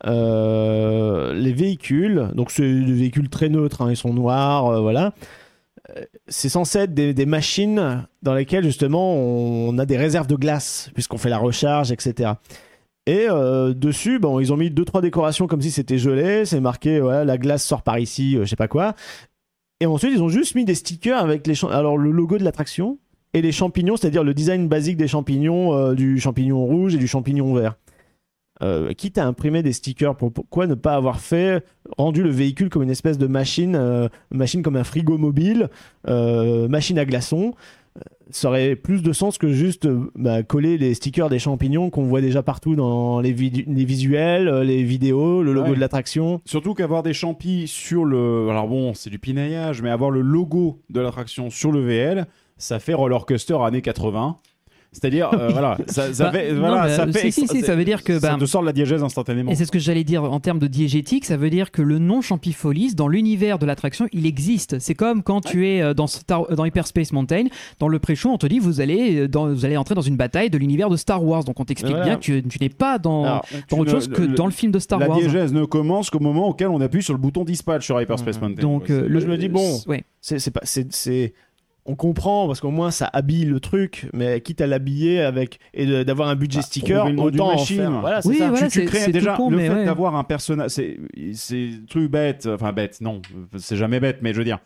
les 0.05 1.53
véhicules, 1.53 2.29
donc 2.35 2.51
c'est 2.51 2.63
des 2.63 2.93
véhicules 2.93 3.29
très 3.29 3.49
neutres, 3.49 3.83
hein, 3.83 3.91
ils 3.91 3.97
sont 3.97 4.15
noirs, 4.15 4.67
euh, 4.67 4.81
voilà. 4.81 5.15
Euh, 5.97 6.05
C'est 6.29 6.49
censé 6.49 6.81
être 6.81 6.95
des, 6.95 7.27
machines 7.27 8.07
dans 8.23 8.35
lesquelles 8.35 8.65
justement 8.65 9.15
on 9.15 9.79
a 9.79 9.87
des 9.87 9.97
réserves 9.97 10.27
de 10.27 10.37
glace, 10.37 10.91
puisqu'on 10.95 11.19
fait 11.19 11.31
la 11.31 11.39
recharge, 11.39 11.93
etc. 11.93 12.33
Et 13.07 13.27
euh, 13.29 13.73
dessus, 13.75 14.19
bon, 14.19 14.41
ils 14.41 14.53
ont 14.53 14.57
mis 14.57 14.71
deux 14.71 14.85
trois 14.85 15.01
décorations 15.01 15.47
comme 15.47 15.61
si 15.61 15.71
c'était 15.71 15.99
gelé, 15.99 16.45
c'est 16.45 16.61
marqué 16.61 17.01
ouais, 17.01 17.25
la 17.25 17.39
glace 17.39 17.65
sort 17.65 17.83
par 17.83 17.99
ici, 17.99 18.37
euh, 18.37 18.45
je 18.45 18.51
sais 18.51 18.57
pas 18.57 18.69
quoi. 18.69 18.95
Et 19.81 19.87
ensuite, 19.87 20.13
ils 20.15 20.23
ont 20.23 20.29
juste 20.29 20.55
mis 20.55 20.65
des 20.65 20.75
stickers 20.75 21.19
avec 21.19 21.47
les 21.47 21.55
alors 21.65 21.97
le 21.97 22.11
logo 22.11 22.39
de 22.39 22.45
l'attraction 22.45 22.99
et 23.33 23.43
les 23.43 23.53
champignons, 23.53 23.97
c'est-à-dire 23.97 24.23
le 24.23 24.35
design 24.35 24.69
basique 24.69 24.97
des 24.97 25.09
champignons, 25.09 25.75
euh, 25.75 25.95
du 25.95 26.21
champignon 26.21 26.65
rouge 26.65 26.95
et 26.95 26.99
du 26.99 27.09
champignon 27.09 27.55
vert. 27.55 27.75
Euh, 28.63 28.93
quitte 28.93 29.17
à 29.19 29.27
imprimer 29.27 29.63
des 29.63 29.73
stickers, 29.73 30.15
pour- 30.17 30.33
pourquoi 30.33 30.67
ne 30.67 30.75
pas 30.75 30.95
avoir 30.95 31.19
fait 31.21 31.65
rendu 31.97 32.23
le 32.23 32.31
véhicule 32.31 32.69
comme 32.69 32.83
une 32.83 32.91
espèce 32.91 33.17
de 33.17 33.27
machine, 33.27 33.75
euh, 33.75 34.09
machine 34.31 34.63
comme 34.63 34.77
un 34.77 34.85
frigo 34.85 35.17
mobile, 35.17 35.69
euh, 36.09 36.69
machine 36.69 36.99
à 36.99 37.05
glaçons 37.05 37.55
Euh, 37.97 38.03
ça 38.31 38.49
aurait 38.49 38.77
plus 38.77 39.03
de 39.03 39.13
sens 39.13 39.37
que 39.37 39.53
juste 39.53 39.89
bah, 40.15 40.45
coller 40.45 40.79
les 40.79 40.95
stickers 40.95 41.29
des 41.29 41.41
champignons 41.41 41.91
qu'on 41.91 42.05
voit 42.05 42.21
déjà 42.21 42.41
partout 42.41 42.77
dans 42.77 43.21
les, 43.21 43.33
vid- 43.33 43.65
les 43.67 43.85
visuels, 43.85 44.49
les 44.61 44.85
vidéos, 44.85 45.43
le 45.43 45.53
logo 45.53 45.71
Ouais. 45.71 45.75
de 45.75 45.81
l'attraction. 45.81 46.41
Surtout 46.45 46.75
qu'avoir 46.75 47.03
des 47.03 47.13
champis 47.15 47.67
sur 47.67 48.05
le. 48.05 48.49
Alors 48.49 48.69
bon, 48.69 48.95
c'est 48.95 49.11
du 49.11 49.19
pinaillage, 49.19 49.83
mais 49.83 49.91
avoir 49.91 50.13
le 50.13 50.21
logo 50.21 50.79
de 50.89 51.01
l'attraction 51.01 51.51
sur 51.51 51.73
le 51.73 51.81
VL, 51.81 52.27
ça 52.59 52.79
fait 52.79 52.95
roller 52.95 53.27
coaster 53.27 53.59
années 53.61 53.83
80. 53.83 54.37
C'est-à-dire, 54.93 55.31
euh, 55.35 55.51
voilà, 55.51 55.79
ça, 55.87 56.13
ça 56.13 56.25
Bah, 56.25 56.33
fait, 56.33 56.53
non, 56.53 56.59
voilà, 56.61 56.83
mais, 56.87 56.97
ça 56.97 57.03
euh, 57.05 57.13
fait, 57.13 57.31
si, 57.31 57.47
si, 57.47 57.61
ça 57.63 57.77
veut 57.77 57.85
dire 57.85 58.03
que, 58.03 58.19
ça 58.19 58.33
bah, 58.33 58.37
te 58.41 58.45
sort 58.45 58.61
de 58.63 58.67
la 58.67 58.73
diégèse 58.73 59.05
instantanément. 59.05 59.51
Et 59.53 59.55
c'est 59.55 59.65
ce 59.65 59.71
que 59.71 59.79
j'allais 59.79 60.03
dire 60.03 60.25
en 60.25 60.41
termes 60.41 60.59
de 60.59 60.67
diégétique, 60.67 61.25
ça 61.27 61.37
veut 61.37 61.49
dire 61.49 61.71
que 61.71 61.81
le 61.81 61.99
nom 62.01 62.21
Champifolis, 62.23 62.97
dans 62.97 63.07
l'univers 63.07 63.61
de 63.61 63.67
l'attraction, 63.67 64.09
il 64.13 64.27
existe. 64.27 64.81
C'est 64.81 64.95
comme 64.97 65.23
quand 65.23 65.43
tu 65.43 65.69
es 65.69 65.81
euh, 65.81 65.95
dans, 65.95 66.09
Star- 66.09 66.49
dans 66.55 66.65
Hyperspace 66.65 67.13
Mountain, 67.13 67.45
dans 67.79 67.87
le 67.87 68.01
pré-show, 68.01 68.31
on 68.31 68.39
te 68.39 68.47
dit 68.49 68.59
vous 68.59 68.81
allez, 68.81 69.21
euh, 69.21 69.29
dans- 69.29 69.47
vous 69.53 69.65
allez 69.65 69.77
entrer 69.77 69.95
dans 69.95 70.01
une 70.01 70.17
bataille 70.17 70.51
de 70.51 70.59
l'univers 70.59 70.91
de 70.91 70.97
Star 70.97 71.23
Wars. 71.25 71.45
Donc 71.45 71.61
on 71.61 71.65
t'explique 71.65 71.93
Voilà. 71.95 72.07
bien 72.07 72.17
que 72.17 72.23
tu, 72.23 72.43
tu 72.49 72.59
n'es 72.61 72.69
pas 72.69 72.99
dans, 72.99 73.23
Alors, 73.25 73.47
dans 73.71 73.79
autre 73.79 73.87
ne- 73.87 73.95
chose 73.95 74.09
que 74.09 74.23
le- 74.23 74.35
dans 74.35 74.47
le 74.47 74.53
film 74.53 74.73
de 74.73 74.81
Star 74.81 74.99
la 74.99 75.09
Wars. 75.09 75.19
diégèse 75.19 75.53
ne 75.53 75.65
commence 75.67 76.11
qu'au 76.11 76.19
moment 76.19 76.49
auquel 76.49 76.67
on 76.69 76.81
appuie 76.81 77.03
sur 77.05 77.15
le 77.15 77.21
bouton 77.21 77.45
dispatch 77.45 77.85
sur 77.87 78.01
Hyperspace 78.03 78.41
Mhm. 78.41 78.49
Mountain. 78.49 78.63
Donc 78.63 78.91
euh, 78.91 79.07
le, 79.09 79.21
je 79.21 79.27
me 79.29 79.37
dis, 79.39 79.49
bon, 79.49 79.79
ouais. 79.87 80.03
c'est 80.21 80.51
pas 80.51 80.61
c'est- 80.65 81.33
on 81.87 81.95
comprend 81.97 82.47
parce 82.47 82.61
qu'au 82.61 82.71
moins 82.71 82.91
ça 82.91 83.09
habille 83.13 83.45
le 83.47 83.59
truc 83.61 84.09
mais 84.13 84.41
quitte 84.41 84.61
à 84.61 84.67
l'habiller 84.67 85.21
avec 85.21 85.59
et 85.75 86.05
d'avoir 86.05 86.29
un 86.29 86.35
budget 86.37 86.59
Bah, 86.59 86.63
sticker 86.67 87.07
autant 87.19 87.49
en 87.49 87.57
machine. 87.57 87.77
faire. 87.79 88.01
voilà 88.01 88.23
c'est 88.23 88.29
Oui, 88.29 88.39
ça 88.39 88.49
voilà, 88.51 88.69
tu, 88.69 88.73
tu 88.73 88.81
c'est- 88.81 88.85
crées 88.87 89.13
déjà 89.13 89.35
con, 89.35 89.51
le 89.51 89.59
fait 89.59 89.71
ouais. 89.71 89.85
d'avoir 89.87 90.15
un 90.15 90.25
personnage 90.25 90.71
c'est 90.71 90.99
c'est 91.33 91.71
truc 91.89 92.11
bête 92.11 92.47
enfin 92.53 92.73
bête 92.73 93.01
non 93.01 93.23
c'est 93.57 93.77
jamais 93.77 93.99
bête 94.01 94.19
mais 94.23 94.33
je 94.33 94.39
veux 94.39 94.45
dire 94.45 94.59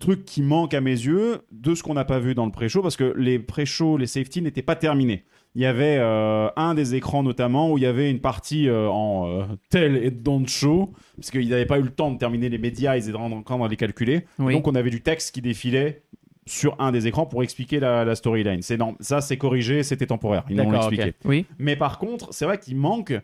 truc 0.00 0.24
qui 0.24 0.42
manque 0.42 0.74
à 0.74 0.80
mes 0.80 0.90
yeux 0.90 1.38
de 1.52 1.74
ce 1.74 1.82
qu'on 1.82 1.94
n'a 1.94 2.04
pas 2.04 2.18
vu 2.18 2.34
dans 2.34 2.44
le 2.46 2.52
pré-show 2.52 2.82
parce 2.82 2.96
que 2.96 3.14
les 3.16 3.38
pré-shows 3.38 3.96
les 3.96 4.06
safety 4.06 4.42
n'étaient 4.42 4.62
pas 4.62 4.76
terminés 4.76 5.24
il 5.54 5.62
y 5.62 5.66
avait 5.66 5.96
euh, 5.98 6.48
un 6.56 6.74
des 6.74 6.94
écrans 6.94 7.22
notamment 7.22 7.72
où 7.72 7.78
il 7.78 7.82
y 7.84 7.86
avait 7.86 8.10
une 8.10 8.20
partie 8.20 8.68
euh, 8.68 8.86
en 8.88 9.28
euh, 9.28 9.44
tel 9.70 9.96
et 9.96 10.10
don't 10.10 10.46
show 10.46 10.92
parce 11.16 11.30
qu'ils 11.30 11.48
n'avaient 11.48 11.64
pas 11.66 11.78
eu 11.78 11.82
le 11.82 11.90
temps 11.90 12.10
de 12.10 12.18
terminer 12.18 12.48
les 12.48 12.58
médias 12.58 12.96
ils 12.96 13.08
étaient 13.08 13.16
encore 13.16 13.58
dans 13.58 13.66
les 13.66 13.76
calculer 13.76 14.26
Oui. 14.38 14.52
donc 14.52 14.66
on 14.68 14.74
avait 14.74 14.90
du 14.90 15.00
texte 15.00 15.34
qui 15.34 15.40
défilait 15.40 16.02
sur 16.48 16.74
un 16.80 16.90
des 16.92 17.06
écrans 17.06 17.26
pour 17.26 17.42
expliquer 17.42 17.78
la, 17.80 18.04
la 18.04 18.14
storyline. 18.14 18.62
C'est 18.62 18.76
non, 18.76 18.96
ça 19.00 19.20
c'est 19.20 19.36
corrigé, 19.36 19.82
c'était 19.82 20.06
temporaire. 20.06 20.44
Ils 20.50 20.56
l'ont 20.56 20.72
expliqué. 20.74 21.14
Oui. 21.24 21.46
Mais 21.58 21.76
par 21.76 21.98
contre, 21.98 22.28
c'est 22.32 22.44
vrai 22.44 22.58
qu'il 22.58 22.76
manque 22.76 23.14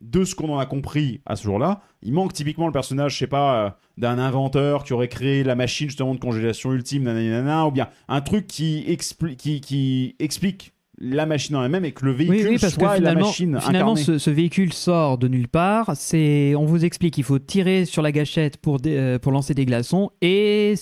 de 0.00 0.22
ce 0.24 0.36
qu'on 0.36 0.48
en 0.52 0.58
a 0.60 0.66
compris 0.66 1.20
à 1.26 1.34
ce 1.34 1.42
jour-là. 1.42 1.80
Il 2.02 2.12
manque 2.12 2.32
typiquement 2.32 2.66
le 2.66 2.72
personnage, 2.72 3.14
je 3.14 3.18
sais 3.18 3.26
pas, 3.26 3.64
euh, 3.66 3.70
d'un 3.96 4.16
inventeur 4.20 4.84
qui 4.84 4.92
aurait 4.92 5.08
créé 5.08 5.42
la 5.42 5.56
machine 5.56 5.88
justement 5.88 6.14
de 6.14 6.20
congélation 6.20 6.72
ultime, 6.72 7.02
nanana, 7.02 7.66
ou 7.66 7.72
bien 7.72 7.88
un 8.06 8.20
truc 8.20 8.46
qui, 8.46 8.84
expli- 8.88 9.34
qui, 9.34 9.60
qui 9.60 10.14
explique 10.20 10.72
la 11.00 11.26
machine 11.26 11.56
en 11.56 11.64
elle-même 11.64 11.84
et 11.84 11.90
que 11.92 12.04
le 12.04 12.12
véhicule 12.12 12.36
Oui, 12.36 12.46
oui, 12.50 12.58
parce 12.60 12.74
que 12.74 12.80
soit 12.80 12.90
la 12.90 12.96
finalement, 13.10 13.26
machine 13.26 13.58
finalement 13.60 13.96
ce, 13.96 14.18
ce 14.18 14.30
véhicule 14.30 14.72
sort 14.72 15.18
de 15.18 15.26
nulle 15.26 15.48
part. 15.48 15.92
C'est, 15.96 16.54
on 16.56 16.64
vous 16.64 16.84
explique, 16.84 17.18
il 17.18 17.24
faut 17.24 17.38
tirer 17.40 17.84
sur 17.84 18.02
la 18.02 18.12
gâchette 18.12 18.56
pour, 18.56 18.78
dé- 18.78 18.96
euh, 18.96 19.18
pour 19.18 19.32
lancer 19.32 19.52
des 19.54 19.64
glaçons 19.64 20.10
et 20.22 20.74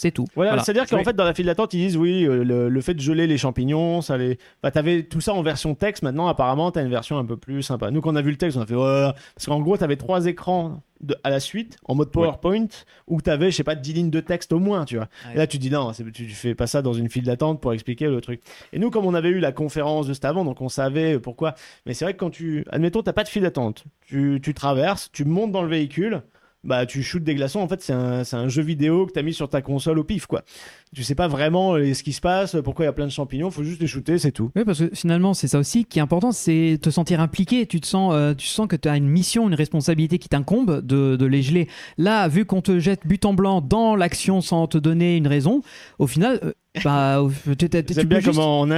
c'est 0.00 0.10
tout. 0.10 0.24
Voilà, 0.34 0.52
Voilà. 0.52 0.62
c'est-à-dire 0.64 0.86
qu'en 0.86 1.04
fait, 1.04 1.14
dans 1.14 1.24
la 1.24 1.34
file 1.34 1.46
d'attente, 1.46 1.74
ils 1.74 1.78
disent 1.86 1.96
oui, 1.96 2.24
euh, 2.24 2.42
le, 2.42 2.68
le 2.68 2.80
fait 2.80 2.94
de 2.94 3.00
geler 3.00 3.26
les 3.26 3.36
champignons, 3.38 4.00
ça 4.00 4.16
les. 4.16 4.38
Bah, 4.62 4.70
t'avais 4.70 5.02
tout 5.02 5.20
ça 5.20 5.34
en 5.34 5.42
version 5.42 5.74
texte. 5.74 6.02
Maintenant, 6.02 6.26
apparemment, 6.28 6.70
t'as 6.70 6.82
une 6.82 6.88
version 6.90 7.18
un 7.18 7.24
peu 7.24 7.36
plus 7.36 7.62
sympa. 7.62 7.90
Nous, 7.90 8.00
quand 8.00 8.12
on 8.12 8.16
a 8.16 8.22
vu 8.22 8.30
le 8.30 8.36
texte, 8.36 8.56
on 8.56 8.62
a 8.62 8.66
fait 8.66 8.74
ouais. 8.74 9.10
Parce 9.34 9.46
qu'en 9.46 9.60
gros, 9.60 9.76
t'avais 9.76 9.96
trois 9.96 10.26
écrans 10.26 10.82
de, 11.02 11.16
à 11.24 11.30
la 11.30 11.40
suite, 11.40 11.76
en 11.86 11.94
mode 11.94 12.10
PowerPoint, 12.10 12.66
où 13.06 13.20
t'avais, 13.22 13.50
je 13.50 13.56
sais 13.56 13.64
pas, 13.64 13.74
10 13.74 13.92
lignes 13.94 14.10
de 14.10 14.20
texte 14.20 14.52
au 14.52 14.58
moins, 14.58 14.84
tu 14.84 14.96
vois. 14.96 15.08
Ouais. 15.26 15.34
Et 15.34 15.38
là, 15.38 15.46
tu 15.46 15.58
dis 15.58 15.70
non, 15.70 15.92
c'est- 15.92 16.04
tu, 16.04 16.26
tu 16.26 16.34
fais 16.34 16.54
pas 16.54 16.66
ça 16.66 16.82
dans 16.82 16.92
une 16.92 17.08
file 17.08 17.24
d'attente 17.24 17.60
pour 17.60 17.72
expliquer 17.72 18.06
le 18.08 18.20
truc. 18.20 18.40
Et 18.72 18.78
nous, 18.78 18.90
comme 18.90 19.06
on 19.06 19.14
avait 19.14 19.30
eu 19.30 19.38
la 19.40 19.52
conférence 19.52 20.06
juste 20.06 20.24
avant, 20.24 20.44
donc 20.44 20.60
on 20.60 20.68
savait 20.68 21.18
pourquoi. 21.18 21.54
Mais 21.86 21.94
c'est 21.94 22.04
vrai 22.04 22.14
que 22.14 22.18
quand 22.18 22.30
tu. 22.30 22.64
Admettons, 22.70 23.02
t'as 23.02 23.12
pas 23.12 23.24
de 23.24 23.28
file 23.28 23.42
d'attente. 23.42 23.84
Tu, 24.06 24.40
tu 24.42 24.54
traverses, 24.54 25.10
tu 25.12 25.24
montes 25.24 25.52
dans 25.52 25.62
le 25.62 25.68
véhicule. 25.68 26.22
Bah, 26.62 26.84
tu 26.84 27.02
shootes 27.02 27.24
des 27.24 27.34
glaçons. 27.34 27.60
En 27.60 27.68
fait, 27.68 27.80
c'est 27.80 27.92
un, 27.94 28.22
c'est 28.22 28.36
un 28.36 28.48
jeu 28.48 28.62
vidéo 28.62 29.06
que 29.06 29.12
t'as 29.12 29.22
mis 29.22 29.32
sur 29.32 29.48
ta 29.48 29.62
console 29.62 29.98
au 29.98 30.04
pif, 30.04 30.26
quoi 30.26 30.44
tu 30.94 31.04
sais 31.04 31.14
pas 31.14 31.28
vraiment 31.28 31.74
euh, 31.74 31.94
ce 31.94 32.02
qui 32.02 32.12
se 32.12 32.20
passe, 32.20 32.56
pourquoi 32.64 32.84
il 32.84 32.86
y 32.86 32.88
a 32.88 32.92
plein 32.92 33.06
de 33.06 33.12
champignons, 33.12 33.50
faut 33.50 33.62
juste 33.62 33.80
les 33.80 33.86
shooter, 33.86 34.18
c'est 34.18 34.32
tout. 34.32 34.50
Oui, 34.56 34.64
parce 34.64 34.80
que 34.80 34.90
finalement, 34.94 35.34
c'est 35.34 35.46
ça 35.48 35.58
aussi 35.58 35.84
qui 35.84 35.98
est 35.98 36.02
important, 36.02 36.32
c'est 36.32 36.78
te 36.82 36.90
sentir 36.90 37.20
impliqué. 37.20 37.66
Tu 37.66 37.80
te 37.80 37.86
sens, 37.86 38.12
euh, 38.14 38.34
tu 38.34 38.46
sens 38.46 38.66
que 38.66 38.76
tu 38.76 38.88
as 38.88 38.96
une 38.96 39.08
mission, 39.08 39.46
une 39.48 39.54
responsabilité 39.54 40.18
qui 40.18 40.28
t'incombe 40.28 40.84
de, 40.84 41.16
de 41.16 41.26
les 41.26 41.42
geler. 41.42 41.68
Là, 41.98 42.26
vu 42.28 42.44
qu'on 42.44 42.60
te 42.62 42.78
jette 42.80 43.06
but 43.06 43.24
en 43.24 43.34
blanc 43.34 43.60
dans 43.60 43.94
l'action 43.94 44.40
sans 44.40 44.66
te 44.66 44.78
donner 44.78 45.16
une 45.16 45.26
raison, 45.28 45.62
au 45.98 46.06
final, 46.06 46.40
euh, 46.44 46.52
bah, 46.84 47.20
tu, 47.58 47.68
tu- 47.68 47.82
bien 48.06 48.20
juste- 48.20 48.30
comment 48.30 48.60
on, 48.60 48.68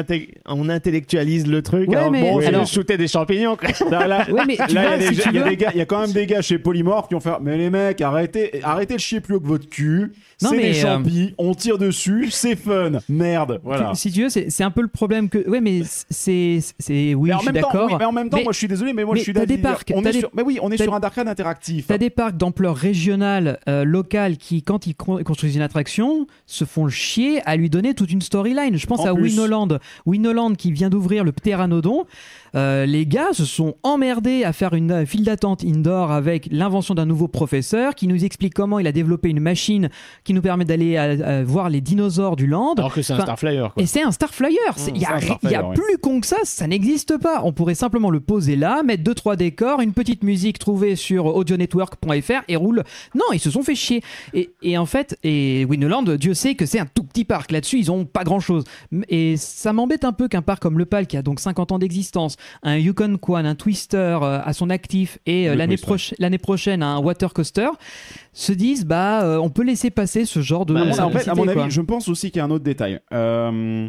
on 0.46 0.68
intellectualise 0.70 1.46
le 1.46 1.60
truc. 1.62 1.90
Ouais, 1.90 1.96
alors 1.96 2.10
mais- 2.10 2.22
bon, 2.22 2.40
c'est 2.40 2.46
alors- 2.46 2.66
shooter 2.66 2.96
des 2.96 3.06
champignons. 3.08 3.54
quoi. 3.56 3.68
Là, 3.90 4.06
là- 4.06 4.26
Ouais, 4.30 4.44
mais 4.46 4.56
tu 4.66 4.74
Là, 4.74 4.86
vois, 4.88 4.96
il 4.96 5.02
y 5.02 5.06
a 5.08 5.12
si 5.12 5.76
y, 5.76 5.80
y 5.80 5.86
quand 5.86 6.00
même 6.00 6.12
des 6.12 6.24
gars 6.26 6.40
chez 6.40 6.58
Polymorph 6.58 7.08
qui 7.08 7.14
ont 7.14 7.20
fait 7.20 7.32
Mais 7.42 7.58
les 7.58 7.68
mecs, 7.68 8.00
arrêtez, 8.00 8.60
arrêtez 8.64 8.94
de 8.94 8.98
chier 9.00 9.20
plus 9.20 9.34
haut 9.34 9.40
que 9.40 9.46
votre 9.46 9.68
cul. 9.68 10.12
C'est 10.38 10.56
des 10.56 10.70
euh, 10.70 10.72
champis, 10.82 11.34
on 11.38 11.54
tire 11.54 11.76
dessus, 11.78 12.01
c'est 12.30 12.56
fun. 12.56 12.92
Merde. 13.08 13.60
Voilà. 13.64 13.94
si 13.94 14.10
tu 14.10 14.22
veux, 14.22 14.28
c'est 14.28 14.62
un 14.64 14.70
peu 14.70 14.82
le 14.82 14.88
problème 14.88 15.28
que. 15.28 15.48
Ouais, 15.48 15.60
mais 15.60 15.82
c'est, 16.10 16.58
c'est, 16.78 17.14
oui, 17.14 17.28
mais, 17.30 17.34
en 17.34 17.38
je 17.38 17.42
suis 17.44 17.52
même 17.52 17.62
temps, 17.62 17.68
d'accord. 17.72 17.88
oui, 17.90 17.96
mais 17.98 18.04
en 18.04 18.12
même 18.12 18.28
temps, 18.30 18.36
Mais- 18.38 18.42
moi 18.44 18.52
je 18.52 18.58
suis 18.58 18.68
désolé, 18.68 18.92
mais 18.92 19.04
moi 19.04 19.14
mais 19.14 19.20
je 19.20 19.24
suis 19.24 19.32
des 19.32 19.58
parcs, 19.58 19.92
On 19.94 20.04
est 20.04 20.12
des- 20.12 20.18
sur, 20.20 20.30
mais 20.34 20.42
oui, 20.42 20.58
on 20.62 20.70
est 20.70 20.80
sur 20.82 20.94
un 20.94 21.00
arcade 21.00 21.28
interactif. 21.28 21.86
T'as 21.86 21.98
des 21.98 22.10
parcs 22.10 22.36
d'ampleur 22.36 22.76
régionale, 22.76 23.58
euh, 23.68 23.84
locale, 23.84 24.36
qui, 24.36 24.62
quand 24.62 24.86
ils 24.86 24.94
con- 24.94 25.22
construisent 25.24 25.56
une 25.56 25.62
attraction, 25.62 26.26
se 26.46 26.64
font 26.64 26.84
le 26.84 26.90
chier 26.90 27.40
à 27.46 27.56
lui 27.56 27.70
donner 27.70 27.94
toute 27.94 28.10
une 28.12 28.22
storyline. 28.22 28.76
Je 28.76 28.86
pense 28.86 29.00
En 29.00 29.06
à. 29.06 29.12
Winoland. 29.12 29.68
Winoland 30.06 30.54
qui 30.54 30.72
vient 30.72 30.90
d'ouvrir 30.90 31.24
le 31.24 31.32
Pteranodon. 31.32 32.04
Euh, 32.54 32.86
les 32.86 33.06
gars 33.06 33.32
se 33.32 33.44
sont 33.44 33.76
emmerdés 33.82 34.44
à 34.44 34.52
faire 34.52 34.74
une 34.74 34.90
euh, 34.90 35.06
file 35.06 35.24
d'attente 35.24 35.64
indoor 35.64 36.10
avec 36.12 36.48
l'invention 36.50 36.94
d'un 36.94 37.06
nouveau 37.06 37.28
professeur 37.28 37.94
qui 37.94 38.06
nous 38.06 38.24
explique 38.24 38.54
comment 38.54 38.78
il 38.78 38.86
a 38.86 38.92
développé 38.92 39.30
une 39.30 39.40
machine 39.40 39.88
qui 40.24 40.34
nous 40.34 40.42
permet 40.42 40.64
d'aller 40.64 40.96
à 40.96 41.42
voir 41.42 41.70
les 41.70 41.80
dinosaures 41.80 42.36
du 42.36 42.46
land. 42.46 42.74
Alors 42.74 42.92
que 42.92 43.02
c'est 43.02 43.14
un 43.14 43.20
Star 43.20 43.38
Flyer. 43.38 43.72
Quoi. 43.72 43.82
Et 43.82 43.86
c'est 43.86 44.02
un 44.02 44.12
Star 44.12 44.34
Flyer. 44.34 44.50
Il 44.88 44.96
y 44.96 45.00
c'est 45.00 45.06
a, 45.06 45.50
y 45.50 45.54
a 45.54 45.66
ouais. 45.66 45.74
plus 45.74 45.98
con 45.98 46.20
que 46.20 46.26
ça, 46.26 46.36
ça 46.44 46.66
n'existe 46.66 47.18
pas. 47.18 47.40
On 47.44 47.52
pourrait 47.52 47.74
simplement 47.74 48.10
le 48.10 48.20
poser 48.20 48.56
là, 48.56 48.82
mettre 48.82 49.02
deux 49.02 49.14
trois 49.14 49.36
décors, 49.36 49.80
une 49.80 49.92
petite 49.92 50.22
musique 50.22 50.58
trouvée 50.58 50.96
sur 50.96 51.26
audionetwork.fr 51.26 52.42
et 52.48 52.56
roule. 52.56 52.84
Non, 53.14 53.24
ils 53.32 53.40
se 53.40 53.50
sont 53.50 53.62
fait 53.62 53.74
chier. 53.74 54.02
Et, 54.34 54.50
et 54.62 54.76
en 54.76 54.86
fait, 54.86 55.18
et 55.22 55.64
Winoland, 55.64 56.02
Dieu 56.02 56.34
sait 56.34 56.54
que 56.54 56.66
c'est 56.66 56.78
un 56.78 56.86
tout 56.86 57.04
petit 57.12 57.24
parc. 57.24 57.52
Là-dessus, 57.52 57.78
ils 57.78 57.90
ont 57.92 58.04
pas 58.04 58.24
grand-chose. 58.24 58.64
Et 59.08 59.36
ça 59.36 59.72
m'embête 59.72 60.04
un 60.04 60.12
peu 60.12 60.28
qu'un 60.28 60.42
parc 60.42 60.62
comme 60.62 60.78
le 60.78 60.86
PAL, 60.86 61.06
qui 61.06 61.16
a 61.16 61.22
donc 61.22 61.38
50 61.40 61.72
ans 61.72 61.78
d'existence, 61.78 62.36
un 62.62 62.76
Yukon 62.76 63.18
Quan, 63.18 63.44
un 63.44 63.54
Twister 63.54 63.96
euh, 64.22 64.40
à 64.44 64.52
son 64.52 64.70
actif 64.70 65.18
et 65.26 65.48
euh, 65.48 65.54
l'année 65.54 65.76
proche- 65.76 66.14
prochaine 66.38 66.82
un 66.82 66.98
Water 66.98 67.32
Coaster, 67.34 67.68
se 68.32 68.52
disent 68.52 68.84
bah 68.86 69.22
euh, 69.22 69.36
on 69.38 69.50
peut 69.50 69.62
laisser 69.62 69.90
passer 69.90 70.24
ce 70.24 70.40
genre 70.40 70.66
de 70.66 70.74
Bah, 70.74 70.80
en 71.04 71.10
fait, 71.10 71.28
à 71.28 71.34
mon 71.34 71.46
avis, 71.46 71.54
quoi. 71.60 71.68
je 71.68 71.80
pense 71.80 72.08
aussi 72.08 72.30
qu'il 72.30 72.38
y 72.38 72.40
a 72.40 72.44
un 72.44 72.50
autre 72.50 72.64
détail. 72.64 73.00
Euh, 73.12 73.88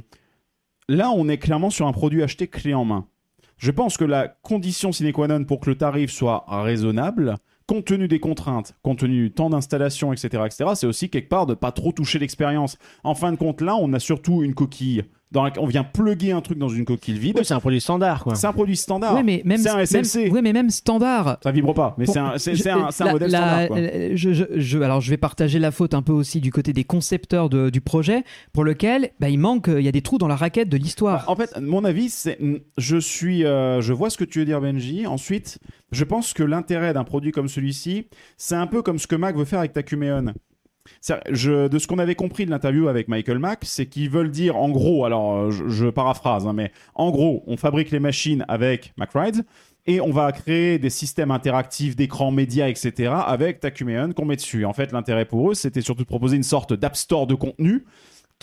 là, 0.89 1.11
on 1.15 1.28
est 1.30 1.38
clairement 1.38 1.69
sur 1.69 1.88
un 1.88 1.91
produit 1.93 2.24
acheté 2.24 2.47
clé 2.47 2.74
en 2.74 2.86
main. 2.86 3.07
Je 3.57 3.71
pense 3.71 3.97
que 3.97 4.03
la 4.05 4.28
condition 4.28 4.91
sine 4.91 5.11
qua 5.13 5.28
non 5.28 5.45
pour 5.45 5.61
que 5.61 5.69
le 5.69 5.78
tarif 5.78 6.11
soit 6.11 6.43
raisonnable, 6.47 7.36
compte 7.68 7.86
tenu 7.86 8.07
des 8.07 8.20
contraintes, 8.20 8.76
compte 8.84 8.99
tenu 8.99 9.24
du 9.24 9.32
temps 9.32 9.49
d'installation, 9.49 10.14
etc., 10.14 10.43
etc., 10.45 10.72
c'est 10.76 10.88
aussi 10.88 11.09
quelque 11.09 11.30
part 11.30 11.45
de 11.45 11.53
pas 11.53 11.72
trop 11.72 11.91
toucher 11.91 12.20
l'expérience. 12.20 12.78
En 13.03 13.16
fin 13.16 13.32
de 13.32 13.38
compte, 13.38 13.61
là, 13.61 13.76
on 13.76 13.93
a 13.93 13.99
surtout 13.99 14.43
une 14.43 14.53
coquille. 14.53 15.03
Dans 15.34 15.49
on 15.57 15.65
vient 15.65 15.84
plugger 15.84 16.31
un 16.31 16.41
truc 16.41 16.57
dans 16.59 16.69
une 16.69 16.86
coquille 16.86 17.17
vide. 17.17 17.36
Oui, 17.38 17.43
c'est 17.43 17.53
un 17.55 17.59
produit 17.59 17.81
standard. 17.81 18.23
Quoi. 18.23 18.36
C'est 18.36 18.47
un 18.47 18.53
produit 18.53 18.77
standard. 18.77 19.15
Ouais, 19.15 19.23
mais 19.23 19.41
même, 19.43 19.57
c'est 19.57 19.69
un 19.69 19.77
même- 19.77 19.86
SLC. 19.86 20.29
ouais, 20.31 20.41
mais 20.41 20.53
même 20.53 20.69
standard. 20.69 21.38
Ça 21.43 21.51
vibre 21.51 21.73
pas, 21.73 21.95
mais 21.97 22.05
c'est 22.05 22.19
un, 22.19 22.38
je- 22.38 23.11
modèle 23.11 23.31
la- 23.31 23.38
standard. 23.39 23.67
quoi. 23.67 23.77
euh, 23.77 24.11
je, 24.13 24.31
je- 24.34 24.43
je- 24.55 24.79
alors, 24.79 25.01
je 25.01 25.09
vais 25.09 25.17
partager 25.17 25.57
la 25.59 25.71
faute 25.71 25.93
un 25.95 26.01
peu 26.03 26.13
aussi 26.13 26.39
du 26.39 26.51
côté 26.51 26.71
des 26.71 26.84
concepteurs 26.84 27.49
de- 27.49 27.69
du 27.71 27.81
projet, 27.81 28.23
pour 28.53 28.63
lequel 28.63 29.09
bah, 29.19 29.29
il 29.29 29.39
manque, 29.39 29.67
il 29.67 29.81
y 29.84 29.88
a 29.88 29.91
des 29.91 30.01
trous 30.01 30.19
dans 30.19 30.27
la 30.27 30.36
raquette 30.36 30.69
de 30.69 30.77
l'histoire. 30.77 31.27
En 31.27 31.36
fait, 31.36 31.59
mon 31.59 31.84
avis, 31.84 32.09
c'est, 32.09 32.38
je 32.77 32.97
suis, 32.97 33.43
euh, 33.43 33.81
je 33.81 33.91
vois 33.91 34.09
ce 34.11 34.17
que 34.17 34.23
tu 34.23 34.39
veux 34.39 34.45
dire, 34.45 34.61
Benji. 34.61 35.07
Ensuite, 35.07 35.57
je 35.91 36.03
pense 36.03 36.34
que 36.34 36.43
l'intérêt 36.43 36.93
d'un 36.93 37.03
produit 37.03 37.31
comme 37.31 37.47
celui-ci, 37.47 38.07
c'est 38.38 38.55
un 38.55 38.67
peu 38.67 38.81
comme 38.84 38.99
ce 38.99 39.07
que 39.07 39.15
Mac 39.15 39.36
veut 39.36 39.45
faire 39.45 39.59
avec 39.59 39.73
Takumeon. 39.73 40.34
De 41.08 41.80
ce 41.80 41.88
qu'on 41.88 42.00
avait 42.00 42.16
compris 42.16 42.46
de 42.46 42.52
l'interview 42.52 42.88
avec 42.88 43.08
Michael 43.08 43.39
Mack, 43.39 43.60
c'est 43.64 43.86
qu'ils 43.86 44.10
veulent 44.10 44.32
dire, 44.32 44.58
en 44.58 44.70
gros, 44.70 45.06
alors 45.06 45.36
euh, 45.36 45.52
je, 45.52 45.88
paraphrase, 45.88 46.48
hein, 46.48 46.54
mais 46.54 46.72
en 46.96 47.12
gros, 47.12 47.44
on 47.48 47.58
fabrique 47.58 47.91
les 47.91 48.00
machines 48.00 48.46
avec 48.48 48.94
MacRides 48.98 49.46
et 49.86 50.00
on 50.00 50.12
va 50.12 50.32
créer 50.32 50.80
des 50.80 50.89
systèmes 50.89 51.32
interactifs 51.32 51.96
d'écran 51.96 52.32
média, 52.32 52.70
etc. 52.70 53.14
avec 53.26 53.60
Takumeon 53.60 54.14
qu'on 54.14 54.26
met 54.26 54.38
dessus. 54.38 54.66
En 54.66 54.74
fait, 54.74 54.91
l'intérêt 54.91 55.26
pour 55.26 55.52
eux, 55.52 55.54
c'était 55.54 55.82
surtout 55.82 56.04
de 56.04 56.08
proposer 56.08 56.38
une 56.38 56.44
sorte 56.44 56.74
d'app 56.74 56.96
store 56.96 57.28
de 57.28 57.36
contenu 57.36 57.84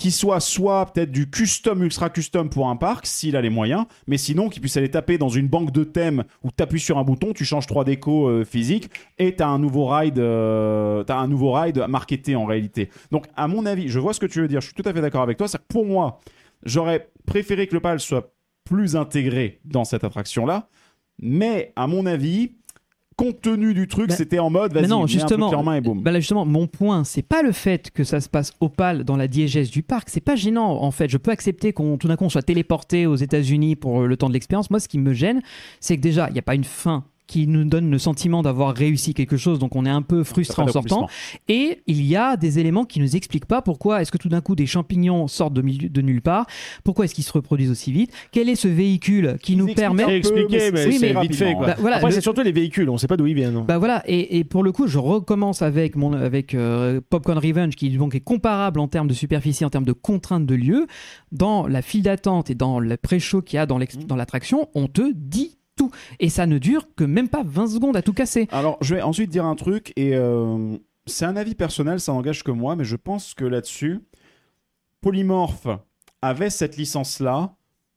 qui 0.00 0.10
soit 0.10 0.40
soit 0.40 0.86
peut-être 0.86 1.12
du 1.12 1.28
custom 1.28 1.82
ultra 1.82 2.08
custom 2.08 2.48
pour 2.48 2.70
un 2.70 2.76
parc 2.76 3.04
s'il 3.04 3.36
a 3.36 3.42
les 3.42 3.50
moyens 3.50 3.84
mais 4.06 4.16
sinon 4.16 4.48
qu'il 4.48 4.62
puisse 4.62 4.78
aller 4.78 4.90
taper 4.90 5.18
dans 5.18 5.28
une 5.28 5.46
banque 5.46 5.72
de 5.72 5.84
thèmes 5.84 6.24
où 6.42 6.48
tu 6.50 6.62
appuies 6.62 6.80
sur 6.80 6.96
un 6.96 7.04
bouton 7.04 7.34
tu 7.34 7.44
changes 7.44 7.66
trois 7.66 7.84
décos 7.84 8.26
euh, 8.26 8.44
physiques 8.44 8.88
et 9.18 9.36
tu 9.36 9.42
as 9.42 9.48
un 9.48 9.58
nouveau 9.58 9.86
ride 9.86 10.18
euh, 10.18 11.04
t'as 11.04 11.18
un 11.18 11.28
nouveau 11.28 11.52
ride 11.52 11.84
marketé 11.86 12.34
en 12.34 12.46
réalité. 12.46 12.88
Donc 13.10 13.26
à 13.36 13.46
mon 13.46 13.66
avis 13.66 13.90
je 13.90 13.98
vois 13.98 14.14
ce 14.14 14.20
que 14.20 14.26
tu 14.26 14.40
veux 14.40 14.48
dire 14.48 14.62
je 14.62 14.68
suis 14.68 14.74
tout 14.74 14.88
à 14.88 14.94
fait 14.94 15.02
d'accord 15.02 15.20
avec 15.20 15.36
toi 15.36 15.48
c'est 15.48 15.60
pour 15.68 15.84
moi 15.84 16.20
j'aurais 16.64 17.10
préféré 17.26 17.66
que 17.66 17.74
le 17.74 17.80
PAL 17.80 18.00
soit 18.00 18.32
plus 18.64 18.96
intégré 18.96 19.60
dans 19.66 19.84
cette 19.84 20.02
attraction 20.02 20.46
là 20.46 20.70
mais 21.18 21.74
à 21.76 21.86
mon 21.86 22.06
avis 22.06 22.54
contenu 23.20 23.74
du 23.74 23.86
truc, 23.86 24.08
Bah, 24.08 24.16
c'était 24.16 24.38
en 24.38 24.50
mode, 24.50 24.72
vas-y, 24.72 24.88
non, 24.88 24.98
mets 24.98 25.02
un 25.02 25.06
truc 25.06 25.10
justement, 25.20 25.48
en 25.50 25.62
main 25.62 25.74
et 25.76 25.80
boum. 25.80 26.00
bah 26.00 26.10
là, 26.10 26.20
justement, 26.20 26.44
mon 26.46 26.66
point, 26.66 27.04
c'est 27.04 27.22
pas 27.22 27.42
le 27.42 27.52
fait 27.52 27.90
que 27.90 28.04
ça 28.04 28.20
se 28.20 28.28
passe 28.28 28.52
au 28.60 28.68
PAL 28.68 29.04
dans 29.04 29.16
la 29.16 29.28
diégèse 29.28 29.70
du 29.70 29.82
parc. 29.82 30.08
C'est 30.10 30.20
pas 30.20 30.36
gênant, 30.36 30.82
en 30.82 30.90
fait. 30.90 31.08
Je 31.08 31.18
peux 31.18 31.30
accepter 31.30 31.72
qu'on 31.72 31.98
tout 31.98 32.08
d'un 32.08 32.16
coup 32.16 32.24
on 32.24 32.28
soit 32.28 32.42
téléporté 32.42 33.06
aux 33.06 33.16
États-Unis 33.16 33.76
pour 33.76 34.02
le 34.02 34.16
temps 34.16 34.28
de 34.28 34.34
l'expérience. 34.34 34.70
Moi, 34.70 34.80
ce 34.80 34.88
qui 34.88 34.98
me 34.98 35.12
gêne, 35.12 35.40
c'est 35.80 35.96
que 35.96 36.02
déjà, 36.02 36.28
il 36.28 36.32
n'y 36.32 36.38
a 36.38 36.42
pas 36.42 36.54
une 36.54 36.64
fin 36.64 37.04
qui 37.30 37.46
nous 37.46 37.64
donne 37.64 37.90
le 37.90 37.98
sentiment 37.98 38.42
d'avoir 38.42 38.74
réussi 38.74 39.14
quelque 39.14 39.36
chose, 39.36 39.58
donc 39.60 39.76
on 39.76 39.86
est 39.86 39.90
un 39.90 40.02
peu 40.02 40.24
frustré 40.24 40.62
en 40.62 40.66
sortant. 40.68 41.08
Et 41.48 41.80
il 41.86 42.02
y 42.04 42.16
a 42.16 42.36
des 42.36 42.58
éléments 42.58 42.84
qui 42.84 42.98
nous 42.98 43.14
expliquent 43.14 43.46
pas 43.46 43.62
pourquoi 43.62 44.02
est-ce 44.02 44.10
que 44.10 44.18
tout 44.18 44.28
d'un 44.28 44.40
coup 44.40 44.56
des 44.56 44.66
champignons 44.66 45.28
sortent 45.28 45.54
de, 45.54 45.62
milieu- 45.62 45.88
de 45.88 46.00
nulle 46.02 46.22
part, 46.22 46.46
pourquoi 46.84 47.04
est-ce 47.04 47.14
qu'ils 47.14 47.22
se 47.24 47.32
reproduisent 47.32 47.70
aussi 47.70 47.92
vite, 47.92 48.12
quel 48.32 48.48
est 48.48 48.56
ce 48.56 48.66
véhicule 48.68 49.36
qui 49.42 49.54
nous 49.54 49.72
permet 49.72 50.04
C'est 50.04 50.16
expliqué, 50.16 50.70
mais 50.72 50.90
c'est 50.90 51.20
vite 51.20 51.34
fait. 51.36 51.54
Quoi. 51.54 51.66
Bah, 51.68 51.76
voilà, 51.78 51.96
Après, 51.96 52.08
le- 52.08 52.14
c'est 52.14 52.20
surtout 52.20 52.42
les 52.42 52.52
véhicules, 52.52 52.90
on 52.90 52.98
sait 52.98 53.06
pas 53.06 53.16
d'où 53.16 53.26
ils 53.26 53.34
viennent. 53.34 53.64
Bah 53.66 53.78
voilà, 53.78 54.02
et, 54.06 54.38
et 54.38 54.44
pour 54.44 54.62
le 54.64 54.72
coup, 54.72 54.88
je 54.88 54.98
recommence 54.98 55.62
avec 55.62 55.94
mon 55.96 56.12
avec 56.12 56.54
euh, 56.54 57.00
Popcorn 57.08 57.38
Revenge, 57.38 57.76
qui 57.76 57.90
donc 57.90 58.14
est 58.16 58.20
comparable 58.20 58.80
en 58.80 58.88
termes 58.88 59.06
de 59.08 59.14
superficie, 59.14 59.64
en 59.64 59.70
termes 59.70 59.84
de 59.84 59.92
contraintes 59.92 60.46
de 60.46 60.54
lieu. 60.56 60.86
Dans 61.30 61.66
la 61.68 61.80
file 61.82 62.02
d'attente 62.02 62.50
et 62.50 62.54
dans 62.56 62.80
le 62.80 62.96
pré-show 62.96 63.40
qu'il 63.42 63.56
y 63.56 63.60
a 63.60 63.66
dans 63.66 63.78
dans 64.08 64.16
l'attraction, 64.16 64.68
on 64.74 64.88
te 64.88 65.12
dit 65.14 65.56
tout. 65.80 65.90
Et 66.18 66.28
ça 66.28 66.46
ne 66.46 66.58
dure 66.58 66.86
que 66.94 67.04
même 67.04 67.28
pas 67.28 67.42
20 67.44 67.68
secondes 67.68 67.96
à 67.96 68.02
tout 68.02 68.12
casser. 68.12 68.48
Alors, 68.52 68.76
je 68.82 68.94
vais 68.94 69.02
ensuite 69.02 69.30
dire 69.30 69.46
un 69.46 69.56
truc, 69.56 69.92
et 69.96 70.14
euh, 70.14 70.76
c'est 71.06 71.24
un 71.24 71.36
avis 71.36 71.54
personnel, 71.54 72.00
ça 72.00 72.12
n'engage 72.12 72.44
que 72.44 72.50
moi, 72.50 72.76
mais 72.76 72.84
je 72.84 72.96
pense 72.96 73.32
que 73.32 73.44
là-dessus, 73.44 74.00
Polymorph 75.00 75.66
avait 76.20 76.50
cette 76.50 76.76
licence-là 76.76 77.54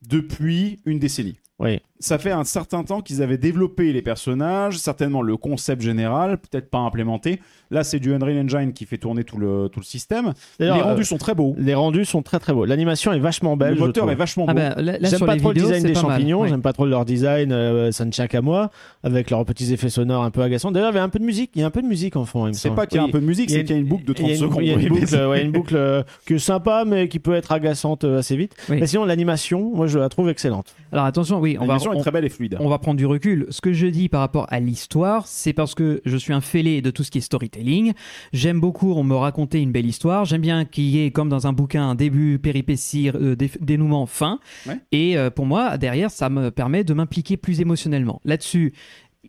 depuis 0.08 0.80
une 0.86 0.98
décennie. 0.98 1.38
Oui. 1.58 1.80
Ça 2.04 2.18
fait 2.18 2.32
un 2.32 2.44
certain 2.44 2.82
temps 2.84 3.00
qu'ils 3.00 3.22
avaient 3.22 3.38
développé 3.38 3.90
les 3.94 4.02
personnages, 4.02 4.76
certainement 4.76 5.22
le 5.22 5.38
concept 5.38 5.80
général, 5.80 6.36
peut-être 6.36 6.68
pas 6.68 6.80
implémenté. 6.80 7.40
Là, 7.70 7.82
c'est 7.82 7.98
du 7.98 8.12
Unreal 8.12 8.38
Engine 8.44 8.74
qui 8.74 8.84
fait 8.84 8.98
tourner 8.98 9.24
tout 9.24 9.38
le, 9.38 9.68
tout 9.72 9.80
le 9.80 9.84
système. 9.86 10.34
Les 10.58 10.68
rendus 10.70 11.00
euh, 11.00 11.04
sont 11.04 11.16
très 11.16 11.34
beaux. 11.34 11.54
les 11.56 11.72
rendus 11.74 12.04
sont 12.04 12.20
très 12.20 12.38
très 12.38 12.52
beaux. 12.52 12.66
L'animation 12.66 13.14
est 13.14 13.18
vachement 13.18 13.56
belle. 13.56 13.72
le 13.76 13.80
moteur 13.80 14.10
est 14.10 14.14
vachement 14.16 14.44
beau. 14.44 14.50
Ah 14.54 14.74
bah, 14.74 14.82
là, 14.82 14.98
là, 14.98 15.08
J'aime 15.08 15.20
pas 15.20 15.36
trop 15.36 15.48
le 15.48 15.54
design 15.54 15.82
des 15.82 15.94
champignons, 15.94 16.42
Ouais. 16.42 16.48
j'aime 16.50 16.60
pas 16.60 16.74
trop 16.74 16.84
leur 16.84 17.06
design, 17.06 17.52
euh, 17.52 17.90
ça 17.90 18.04
ne 18.04 18.10
tient 18.10 18.26
qu'à 18.26 18.42
moi, 18.42 18.70
avec 19.02 19.30
leurs 19.30 19.42
petits 19.46 19.72
effets 19.72 19.88
sonores 19.88 20.24
un 20.24 20.30
peu 20.30 20.42
agaçants. 20.42 20.72
D'ailleurs, 20.72 20.90
il 20.90 20.94
y 20.94 20.98
avait 20.98 21.04
un 21.04 21.08
peu 21.08 21.18
de 21.18 21.24
musique, 21.24 21.52
il 21.54 21.62
y 21.62 21.64
a 21.64 21.66
un 21.66 21.70
peu 21.70 21.80
de 21.80 21.86
musique 21.86 22.16
en 22.16 22.26
fond. 22.26 22.52
c'est 22.52 22.70
pas 22.74 22.86
qu'il 22.86 22.98
y 22.98 23.00
a 23.00 23.04
Oui. 23.04 23.08
un 23.08 23.12
peu 23.12 23.20
de 23.20 23.26
musique, 23.26 23.50
a 23.50 23.54
c'est 23.54 23.64
qu'il 23.64 23.74
y 23.76 23.78
a 23.78 23.80
une 23.80 23.88
boucle 23.88 24.04
de 24.04 24.12
Il 24.12 24.18
y 24.18 24.22
30 24.24 24.28
a 24.28 24.32
une- 24.34 24.38
secondes. 24.40 24.62
Il 24.62 24.66
y 24.68 24.70
a 24.70 24.74
une 24.74 24.92
Oui, 24.92 25.00
boucle, 25.00 25.14
ouais, 25.30 25.42
une 25.42 25.52
boucle 25.52 25.76
euh, 25.76 26.02
qui 26.26 26.34
est 26.34 26.38
sympa, 26.38 26.84
mais 26.86 27.08
qui 27.08 27.18
peut 27.18 27.34
être 27.34 27.50
agaçante 27.50 28.04
euh, 28.04 28.18
assez 28.18 28.36
vite. 28.36 28.54
Oui. 28.68 28.76
Mais 28.80 28.86
sinon, 28.86 29.06
l'animation, 29.06 29.72
moi, 29.74 29.86
je 29.86 29.98
la 29.98 30.10
trouve 30.10 30.28
excellente. 30.28 30.74
Alors 30.92 31.06
attention, 31.06 31.40
oui, 31.40 31.56
on 31.58 31.64
va, 31.66 31.78
est 31.98 32.00
très 32.02 32.10
belle 32.10 32.24
et 32.24 32.28
fluide. 32.28 32.56
on 32.60 32.68
va 32.68 32.78
prendre 32.78 32.96
du 32.98 33.06
recul. 33.06 33.46
Ce 33.50 33.60
que 33.60 33.72
je 33.72 33.86
dis 33.86 34.08
par 34.08 34.20
rapport 34.20 34.46
à 34.50 34.60
l'histoire, 34.60 35.26
c'est 35.26 35.52
parce 35.52 35.74
que 35.74 36.00
je 36.04 36.16
suis 36.16 36.32
un 36.32 36.40
fêlé 36.40 36.82
de 36.82 36.90
tout 36.90 37.02
ce 37.04 37.10
qui 37.10 37.18
est 37.18 37.22
storytelling. 37.22 37.92
J'aime 38.32 38.60
beaucoup 38.60 38.92
on 38.94 39.04
me 39.04 39.14
raconter 39.14 39.60
une 39.60 39.72
belle 39.72 39.86
histoire. 39.86 40.24
J'aime 40.24 40.40
bien 40.40 40.64
qu'il 40.64 40.84
y 40.84 41.04
ait, 41.04 41.10
comme 41.10 41.28
dans 41.28 41.46
un 41.46 41.52
bouquin, 41.52 41.84
un 41.88 41.94
début, 41.94 42.38
péripétie, 42.38 43.10
euh, 43.14 43.34
dé- 43.36 43.50
dénouement, 43.60 44.06
fin. 44.06 44.38
Ouais. 44.66 44.78
Et 44.92 45.16
euh, 45.16 45.30
pour 45.30 45.46
moi, 45.46 45.78
derrière, 45.78 46.10
ça 46.10 46.28
me 46.30 46.50
permet 46.50 46.84
de 46.84 46.94
m'impliquer 46.94 47.36
plus 47.36 47.60
émotionnellement. 47.60 48.20
Là-dessus, 48.24 48.72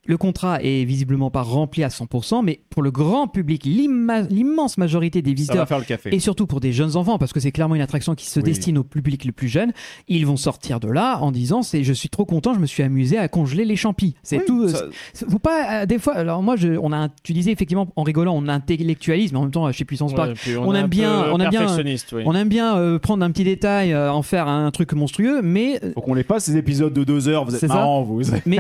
le 0.05 0.17
contrat 0.17 0.61
est 0.61 0.83
visiblement 0.85 1.31
pas 1.31 1.41
rempli 1.41 1.83
à 1.83 1.87
100%, 1.89 2.43
mais 2.43 2.59
pour 2.69 2.81
le 2.83 2.91
grand 2.91 3.27
public, 3.27 3.65
l'immense 3.65 4.77
majorité 4.77 5.21
des 5.21 5.31
Ça 5.31 5.35
visiteurs 5.35 5.67
faire 5.67 5.79
le 5.79 5.85
café. 5.85 6.13
et 6.13 6.19
surtout 6.19 6.47
pour 6.47 6.59
des 6.59 6.71
jeunes 6.71 6.95
enfants, 6.95 7.17
parce 7.17 7.33
que 7.33 7.39
c'est 7.39 7.51
clairement 7.51 7.75
une 7.75 7.81
attraction 7.81 8.15
qui 8.15 8.25
se 8.27 8.39
Oui. 8.39 8.45
destine 8.45 8.77
au 8.77 8.83
public 8.83 9.25
le 9.25 9.31
plus 9.31 9.47
jeune, 9.47 9.71
ils 10.07 10.25
vont 10.25 10.37
sortir 10.37 10.79
de 10.79 10.87
là 10.89 11.19
en 11.21 11.31
disant 11.31 11.61
c'est 11.61 11.83
je 11.83 11.93
suis 11.93 12.09
trop 12.09 12.25
content, 12.25 12.53
je 12.53 12.59
me 12.59 12.65
suis 12.65 12.83
amusé 12.83 13.17
à 13.17 13.27
congeler 13.27 13.65
les 13.65 13.75
champis. 13.75 14.15
C'est 14.23 14.37
Oui, 14.37 14.43
tout. 14.47 14.69
ça- 14.69 14.85
c'est- 15.13 15.29
Faut 15.29 15.39
pas 15.39 15.81
euh, 15.81 15.85
des 15.85 15.99
fois. 15.99 16.15
Alors 16.15 16.41
moi, 16.43 16.55
je, 16.55 16.77
on 16.81 16.91
a, 16.91 17.09
tu 17.23 17.33
disais 17.33 17.51
effectivement 17.51 17.87
en 17.95 18.03
rigolant, 18.03 18.35
on 18.35 18.47
intellectualise, 18.47 19.31
mais 19.31 19.39
en 19.39 19.43
même 19.43 19.51
temps 19.51 19.71
chez 19.71 19.85
Puissance 19.85 20.13
Park, 20.13 20.29
Ouais, 20.29 20.35
puis 20.35 20.57
on 20.57 20.73
aime 20.73 20.87
bien- 20.87 21.25
on 21.31 21.39
aime 21.39 21.49
bien- 21.49 21.67
oui. 21.77 22.23
on 22.25 22.33
aime 22.35 22.49
bien 22.49 22.77
euh, 22.77 22.99
prendre 22.99 23.23
un 23.25 23.31
petit 23.31 23.43
détail, 23.43 23.93
euh, 23.93 24.11
en 24.11 24.21
faire 24.21 24.47
un 24.47 24.69
truc 24.71 24.93
monstrueux, 24.93 25.41
mais 25.41 25.79
euh, 25.83 25.91
Faut 25.93 26.01
qu'on 26.01 26.13
les 26.13 26.23
passe 26.23 26.45
ces 26.45 26.57
épisodes 26.57 26.93
de 26.93 27.03
deux 27.03 27.27
heures. 27.27 27.45
Vous 27.45 27.53
êtes 27.55 27.61
ça 27.61 27.67
marrants, 27.67 28.03
vous. 28.03 28.21
mais 28.45 28.59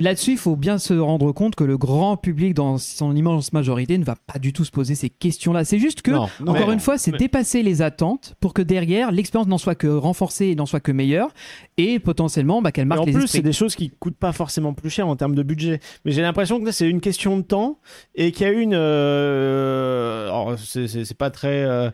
là-dessus, 0.00 0.32
il 0.32 0.38
faut 0.38 0.56
bien 0.68 0.76
se 0.78 0.92
rendre 0.92 1.32
compte 1.32 1.54
que 1.54 1.64
le 1.64 1.78
grand 1.78 2.18
public, 2.18 2.52
dans 2.52 2.76
son 2.76 3.16
immense 3.16 3.54
majorité, 3.54 3.96
ne 3.96 4.04
va 4.04 4.16
pas 4.26 4.38
du 4.38 4.52
tout 4.52 4.66
se 4.66 4.70
poser 4.70 4.94
ces 4.94 5.08
questions-là. 5.08 5.64
C'est 5.64 5.78
juste 5.78 6.02
que 6.02 6.10
Non, 6.10 6.28
non, 6.40 6.52
Encore 6.52 6.70
une 6.72 6.80
fois, 6.80 6.98
c'est 6.98 7.10
mais- 7.12 7.16
dépasser 7.18 7.62
les 7.62 7.80
attentes 7.80 8.34
pour 8.38 8.52
que 8.52 8.60
derrière, 8.60 9.10
l'expérience 9.10 9.48
n'en 9.48 9.56
soit 9.56 9.74
que 9.74 9.86
renforcée 9.86 10.48
et 10.48 10.54
n'en 10.54 10.66
soit 10.66 10.80
que 10.80 10.92
meilleure 10.92 11.30
et 11.78 11.98
potentiellement 11.98 12.60
bah, 12.60 12.70
qu'elle 12.70 12.84
marque 12.84 13.00
en 13.00 13.04
les 13.06 13.12
plus, 13.12 13.28
c'est 13.28 13.40
des 13.40 13.54
choses 13.54 13.74
qui 13.76 13.88
coûtent 13.98 14.18
pas 14.18 14.32
forcément 14.32 14.74
plus 14.74 14.90
cher 14.90 15.08
en 15.08 15.16
termes 15.16 15.34
de 15.34 15.42
budget. 15.42 15.80
Mais 16.04 16.12
j'ai 16.12 16.20
l'impression 16.20 16.60
que 16.60 16.70
c'est 16.70 16.88
une 16.88 17.00
question 17.00 17.38
de 17.38 17.42
temps 17.42 17.78
et 18.14 18.30
qu'il 18.30 18.46
y 18.46 18.50
a 18.50 18.52
une. 18.52 18.74
euh, 18.74 20.26
Alors, 20.28 20.58
c'est- 20.58 20.86
c'est 20.88 21.04
c'est 21.06 21.16
pas 21.16 21.30
très. 21.30 21.62
euh, 21.64 21.90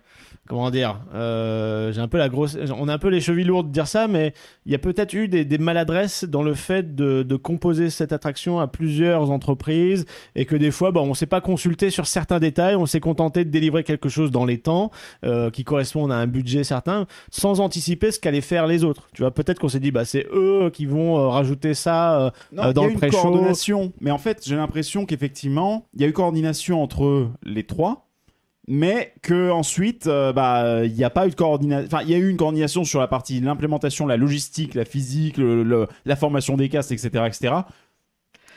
Comment 0.46 0.70
dire 0.70 1.00
euh, 1.14 1.90
J'ai 1.92 2.02
un 2.02 2.08
peu 2.08 2.18
la 2.18 2.28
grosse. 2.28 2.58
On 2.76 2.86
a 2.88 2.92
un 2.94 2.98
peu 2.98 3.08
les 3.08 3.20
chevilles 3.22 3.44
lourdes 3.46 3.68
de 3.68 3.72
dire 3.72 3.86
ça, 3.86 4.08
mais 4.08 4.34
il 4.66 4.72
y 4.72 4.74
a 4.74 4.78
peut-être 4.78 5.14
eu 5.14 5.26
des, 5.26 5.46
des 5.46 5.56
maladresses 5.56 6.24
dans 6.24 6.42
le 6.42 6.52
fait 6.52 6.94
de, 6.94 7.22
de 7.22 7.36
composer 7.36 7.88
cette 7.88 8.12
attraction 8.12 8.60
à 8.60 8.66
plusieurs 8.68 9.30
entreprises 9.30 10.04
et 10.34 10.44
que 10.44 10.54
des 10.54 10.70
fois, 10.70 10.92
bah, 10.92 11.00
on 11.00 11.14
s'est 11.14 11.24
pas 11.24 11.40
consulté 11.40 11.88
sur 11.88 12.06
certains 12.06 12.40
détails, 12.40 12.76
on 12.76 12.84
s'est 12.84 13.00
contenté 13.00 13.46
de 13.46 13.50
délivrer 13.50 13.84
quelque 13.84 14.10
chose 14.10 14.30
dans 14.30 14.44
les 14.44 14.58
temps 14.58 14.90
euh, 15.24 15.50
qui 15.50 15.64
correspondent 15.64 16.12
à 16.12 16.16
un 16.16 16.26
budget 16.26 16.62
certain, 16.62 17.06
sans 17.30 17.60
anticiper 17.60 18.10
ce 18.10 18.20
qu'allaient 18.20 18.42
faire 18.42 18.66
les 18.66 18.84
autres. 18.84 19.08
Tu 19.14 19.22
vois, 19.22 19.30
peut-être 19.30 19.58
qu'on 19.58 19.70
s'est 19.70 19.80
dit, 19.80 19.92
bah, 19.92 20.04
c'est 20.04 20.26
eux 20.30 20.68
qui 20.74 20.84
vont 20.84 21.16
euh, 21.18 21.28
rajouter 21.28 21.72
ça. 21.72 22.20
euh, 22.20 22.30
Non, 22.52 22.64
Euh, 22.64 22.68
il 22.68 22.74
dans 22.74 22.82
y 22.82 22.86
a 22.86 22.88
le 22.90 22.94
pré-show. 22.96 23.16
coordination, 23.22 23.92
mais 24.02 24.10
en 24.10 24.18
fait, 24.18 24.42
j'ai 24.46 24.56
l'impression 24.56 25.06
qu'effectivement, 25.06 25.86
il 25.94 26.02
y 26.02 26.04
a 26.04 26.08
eu 26.08 26.12
coordination 26.12 26.82
entre 26.82 27.28
les 27.44 27.64
trois, 27.64 28.08
mais 28.66 29.12
que 29.22 29.50
ensuite, 29.50 30.06
euh, 30.06 30.32
bah, 30.32 30.84
il 30.84 30.92
n'y 30.92 31.04
a 31.04 31.10
pas 31.10 31.26
eu 31.26 31.30
de 31.30 31.34
coordination. 31.34 31.86
Enfin, 31.86 32.02
il 32.02 32.10
y 32.10 32.14
a 32.14 32.18
eu 32.18 32.30
une 32.30 32.36
coordination 32.36 32.84
sur 32.84 33.00
la 33.00 33.08
partie 33.08 33.40
l'implémentation, 33.40 34.06
la 34.06 34.16
logistique, 34.16 34.74
la 34.74 34.84
physique, 34.84 35.36
la 35.38 36.16
formation 36.16 36.56
des 36.56 36.68
castes, 36.68 36.92
etc., 36.92 37.24
etc. 37.26 37.54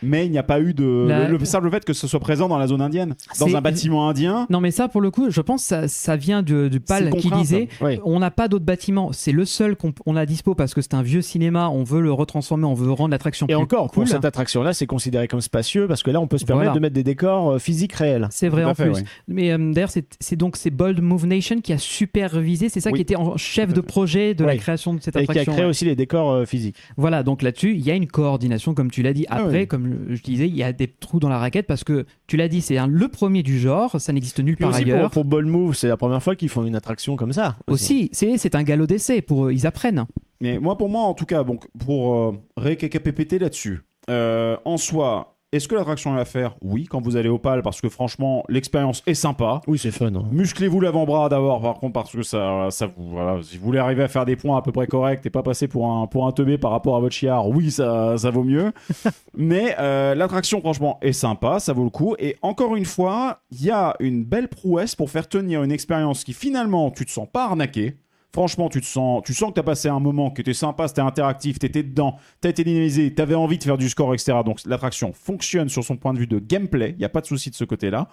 Mais 0.03 0.25
il 0.25 0.31
n'y 0.31 0.37
a 0.37 0.43
pas 0.43 0.59
eu 0.59 0.73
de 0.73 1.05
La- 1.07 1.27
le, 1.27 1.37
le 1.37 1.45
simple 1.45 1.69
fait 1.71 1.83
que 1.85 1.93
ce 1.93 2.07
soit 2.07 2.19
présent 2.19 2.47
dans 2.47 2.57
la 2.57 2.67
zone 2.67 2.81
indienne, 2.81 3.15
dans 3.39 3.55
un 3.55 3.61
bâtiment 3.61 4.09
indien. 4.09 4.45
Non, 4.49 4.59
mais 4.61 4.71
ça, 4.71 4.87
pour 4.87 5.01
le 5.01 5.11
coup, 5.11 5.29
je 5.29 5.41
pense 5.41 5.61
que 5.63 5.67
ça, 5.67 5.87
ça 5.87 6.15
vient 6.15 6.41
du, 6.43 6.69
du 6.69 6.79
PAL 6.79 7.09
qui 7.11 7.29
disait 7.31 7.67
Oui. 7.81 7.99
on 8.05 8.19
n'a 8.19 8.31
pas 8.31 8.47
d'autres 8.47 8.65
bâtiments, 8.65 9.11
c'est 9.13 9.31
le 9.31 9.45
seul 9.45 9.75
qu'on 9.75 9.93
on 10.05 10.15
a 10.15 10.25
dispo 10.25 10.55
parce 10.55 10.73
que 10.73 10.81
c'est 10.81 10.93
un 10.93 11.01
vieux 11.01 11.21
cinéma, 11.21 11.69
on 11.69 11.83
veut 11.83 12.01
le 12.01 12.11
retransformer, 12.11 12.65
on 12.65 12.73
veut 12.73 12.91
rendre 12.91 13.11
l'attraction 13.11 13.45
Et 13.47 13.53
plus 13.53 13.55
encore, 13.55 13.91
cool. 13.91 14.03
pour 14.03 14.07
cette 14.07 14.25
attraction-là, 14.25 14.73
c'est 14.73 14.85
considéré 14.87 15.27
comme 15.27 15.41
spacieux 15.41 15.87
parce 15.87 16.03
que 16.03 16.11
là, 16.11 16.19
on 16.21 16.27
peut 16.27 16.37
se 16.37 16.45
Voilà. 16.45 16.61
permettre 16.61 16.75
de 16.75 16.79
mettre 16.79 16.95
des 16.95 17.03
décors 17.03 17.51
euh, 17.53 17.59
physiques 17.59 17.93
réels. 17.93 18.27
C'est 18.31 18.49
vrai 18.49 18.63
à 18.63 18.69
en 18.69 18.73
fait, 18.75 18.91
plus. 18.91 19.03
Mais 19.27 19.51
euh, 19.51 19.73
d'ailleurs, 19.73 19.89
c'est 19.91 20.35
donc 20.35 20.57
c'est 20.57 20.69
Bold 20.71 21.01
Move 21.01 21.25
Nation 21.25 21.59
qui 21.61 21.73
a 21.73 21.77
supervisé, 21.77 22.69
c'est 22.69 22.79
ça 22.79 22.89
Oui. 22.91 22.97
qui 22.97 23.01
était 23.01 23.15
en 23.15 23.37
chef 23.37 23.73
de 23.73 23.81
projet 23.81 24.33
de 24.33 24.43
la 24.45 24.55
création 24.57 24.93
de 24.93 25.01
cette 25.01 25.15
Et 25.15 25.19
qui 25.25 25.29
a 25.29 25.31
attraction. 25.31 25.53
créé 25.53 25.63
ouais. 25.63 25.69
aussi 25.69 25.85
les 25.85 25.95
décors 25.95 26.31
euh, 26.31 26.45
physiques. 26.45 26.75
Voilà, 26.95 27.23
donc 27.23 27.41
là-dessus, 27.41 27.73
il 27.73 27.81
y 27.81 27.91
a 27.91 27.95
une 27.95 28.07
coordination, 28.07 28.73
comme 28.73 28.91
tu 28.91 29.01
l'as 29.01 29.13
dit. 29.13 29.25
Ah 29.29 29.37
Après, 29.37 29.61
oui. 29.61 29.67
Comme 29.87 30.15
je 30.15 30.21
disais, 30.21 30.47
il 30.47 30.55
y 30.55 30.63
a 30.63 30.73
des 30.73 30.87
trous 30.87 31.19
dans 31.19 31.29
la 31.29 31.37
raquette 31.37 31.67
parce 31.67 31.83
que 31.83 32.05
tu 32.27 32.37
l'as 32.37 32.47
dit, 32.47 32.61
c'est 32.61 32.77
le 32.87 33.07
premier 33.07 33.43
du 33.43 33.59
genre, 33.59 33.99
ça 33.99 34.13
n'existe 34.13 34.39
nulle 34.39 34.57
part 34.57 34.69
aussi 34.69 34.83
ailleurs. 34.83 35.09
pour, 35.09 35.23
pour 35.23 35.25
Ball 35.25 35.45
Move, 35.45 35.75
c'est 35.75 35.87
la 35.87 35.97
première 35.97 36.21
fois 36.21 36.35
qu'ils 36.35 36.49
font 36.49 36.65
une 36.65 36.75
attraction 36.75 37.15
comme 37.15 37.33
ça. 37.33 37.57
Aussi, 37.67 38.09
c'est 38.13 38.37
c'est 38.37 38.55
un 38.55 38.63
galop 38.63 38.87
d'essai 38.87 39.21
pour 39.21 39.45
eux, 39.45 39.53
ils 39.53 39.65
apprennent. 39.65 40.05
Mais 40.41 40.59
moi, 40.59 40.77
pour 40.77 40.89
moi, 40.89 41.01
en 41.01 41.13
tout 41.13 41.25
cas, 41.25 41.43
donc, 41.43 41.67
pour 41.79 42.15
euh, 42.15 42.31
récapépéter 42.57 43.39
là-dessus, 43.39 43.81
euh, 44.09 44.57
en 44.65 44.77
soi, 44.77 45.36
est-ce 45.57 45.67
que 45.67 45.75
l'attraction 45.75 46.17
est 46.17 46.21
à 46.21 46.25
faire 46.25 46.55
Oui, 46.61 46.85
quand 46.85 47.01
vous 47.01 47.15
allez 47.17 47.29
au 47.29 47.37
PAL, 47.37 47.61
parce 47.61 47.81
que 47.81 47.89
franchement, 47.89 48.43
l'expérience 48.49 49.03
est 49.05 49.13
sympa. 49.13 49.61
Oui, 49.67 49.77
c'est 49.77 49.91
fun. 49.91 50.13
hein. 50.15 50.23
Musclez-vous 50.31 50.79
l'avant-bras 50.79 51.29
d'abord, 51.29 51.61
par 51.61 51.75
contre, 51.75 51.93
parce 51.93 52.11
que 52.11 52.23
ça, 52.23 52.67
ça 52.71 52.87
vous, 52.87 53.09
voilà, 53.09 53.41
si 53.43 53.57
vous 53.57 53.65
voulez 53.65 53.79
arriver 53.79 54.03
à 54.03 54.07
faire 54.07 54.25
des 54.25 54.35
points 54.35 54.57
à 54.57 54.61
peu 54.61 54.71
près 54.71 54.87
corrects 54.87 55.25
et 55.25 55.29
pas 55.29 55.43
passer 55.43 55.67
pour 55.67 55.91
un, 55.91 56.07
pour 56.07 56.25
un 56.27 56.31
teubé 56.31 56.57
par 56.57 56.71
rapport 56.71 56.95
à 56.95 56.99
votre 56.99 57.15
chiard, 57.15 57.47
oui, 57.49 57.71
ça, 57.71 58.17
ça 58.17 58.31
vaut 58.31 58.43
mieux. 58.43 58.71
Mais 59.35 59.75
euh, 59.79 60.15
l'attraction, 60.15 60.59
franchement, 60.61 60.97
est 61.01 61.11
sympa, 61.13 61.59
ça 61.59 61.73
vaut 61.73 61.83
le 61.83 61.89
coup. 61.89 62.15
Et 62.19 62.37
encore 62.41 62.75
une 62.75 62.85
fois, 62.85 63.39
il 63.51 63.63
y 63.63 63.71
a 63.71 63.95
une 63.99 64.23
belle 64.23 64.47
prouesse 64.47 64.95
pour 64.95 65.09
faire 65.09 65.27
tenir 65.27 65.63
une 65.63 65.71
expérience 65.71 66.23
qui 66.23 66.33
finalement, 66.33 66.91
tu 66.91 67.05
te 67.05 67.11
sens 67.11 67.27
pas 67.31 67.45
arnaqué. 67.45 67.97
Franchement, 68.33 68.69
tu 68.69 68.81
te 68.81 68.85
sens, 68.85 69.23
tu 69.25 69.33
sens 69.33 69.49
que 69.49 69.55
tu 69.55 69.59
as 69.59 69.63
passé 69.63 69.87
un 69.87 69.99
moment, 69.99 70.29
que 70.29 70.41
tu 70.41 70.53
sympa, 70.53 70.87
c'était 70.87 71.01
interactif, 71.01 71.59
tu 71.59 71.65
étais 71.65 71.81
dedans, 71.81 72.17
tu 72.41 72.47
as 72.47 72.51
été 72.51 72.63
dynamisé, 72.63 73.13
tu 73.13 73.21
avais 73.21 73.35
envie 73.35 73.57
de 73.57 73.63
faire 73.63 73.77
du 73.77 73.89
score, 73.89 74.13
etc. 74.13 74.39
Donc 74.45 74.59
l'attraction 74.65 75.11
fonctionne 75.13 75.69
sur 75.69 75.83
son 75.83 75.95
point 75.97 76.13
de 76.13 76.19
vue 76.19 76.27
de 76.27 76.39
gameplay, 76.39 76.91
il 76.91 76.97
n'y 76.97 77.05
a 77.05 77.09
pas 77.09 77.21
de 77.21 77.25
souci 77.25 77.49
de 77.49 77.55
ce 77.55 77.63
côté-là. 77.63 78.09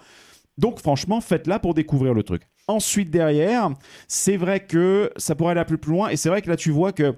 Donc 0.57 0.79
franchement, 0.79 1.21
faites-la 1.21 1.59
pour 1.59 1.73
découvrir 1.73 2.13
le 2.13 2.23
truc. 2.23 2.43
Ensuite, 2.67 3.11
derrière, 3.11 3.71
c'est 4.07 4.37
vrai 4.37 4.61
que 4.61 5.11
ça 5.17 5.35
pourrait 5.35 5.57
aller 5.57 5.77
plus 5.77 5.91
loin, 5.91 6.09
et 6.09 6.15
c'est 6.15 6.29
vrai 6.29 6.41
que 6.41 6.49
là, 6.49 6.55
tu 6.55 6.71
vois 6.71 6.91
que 6.91 7.15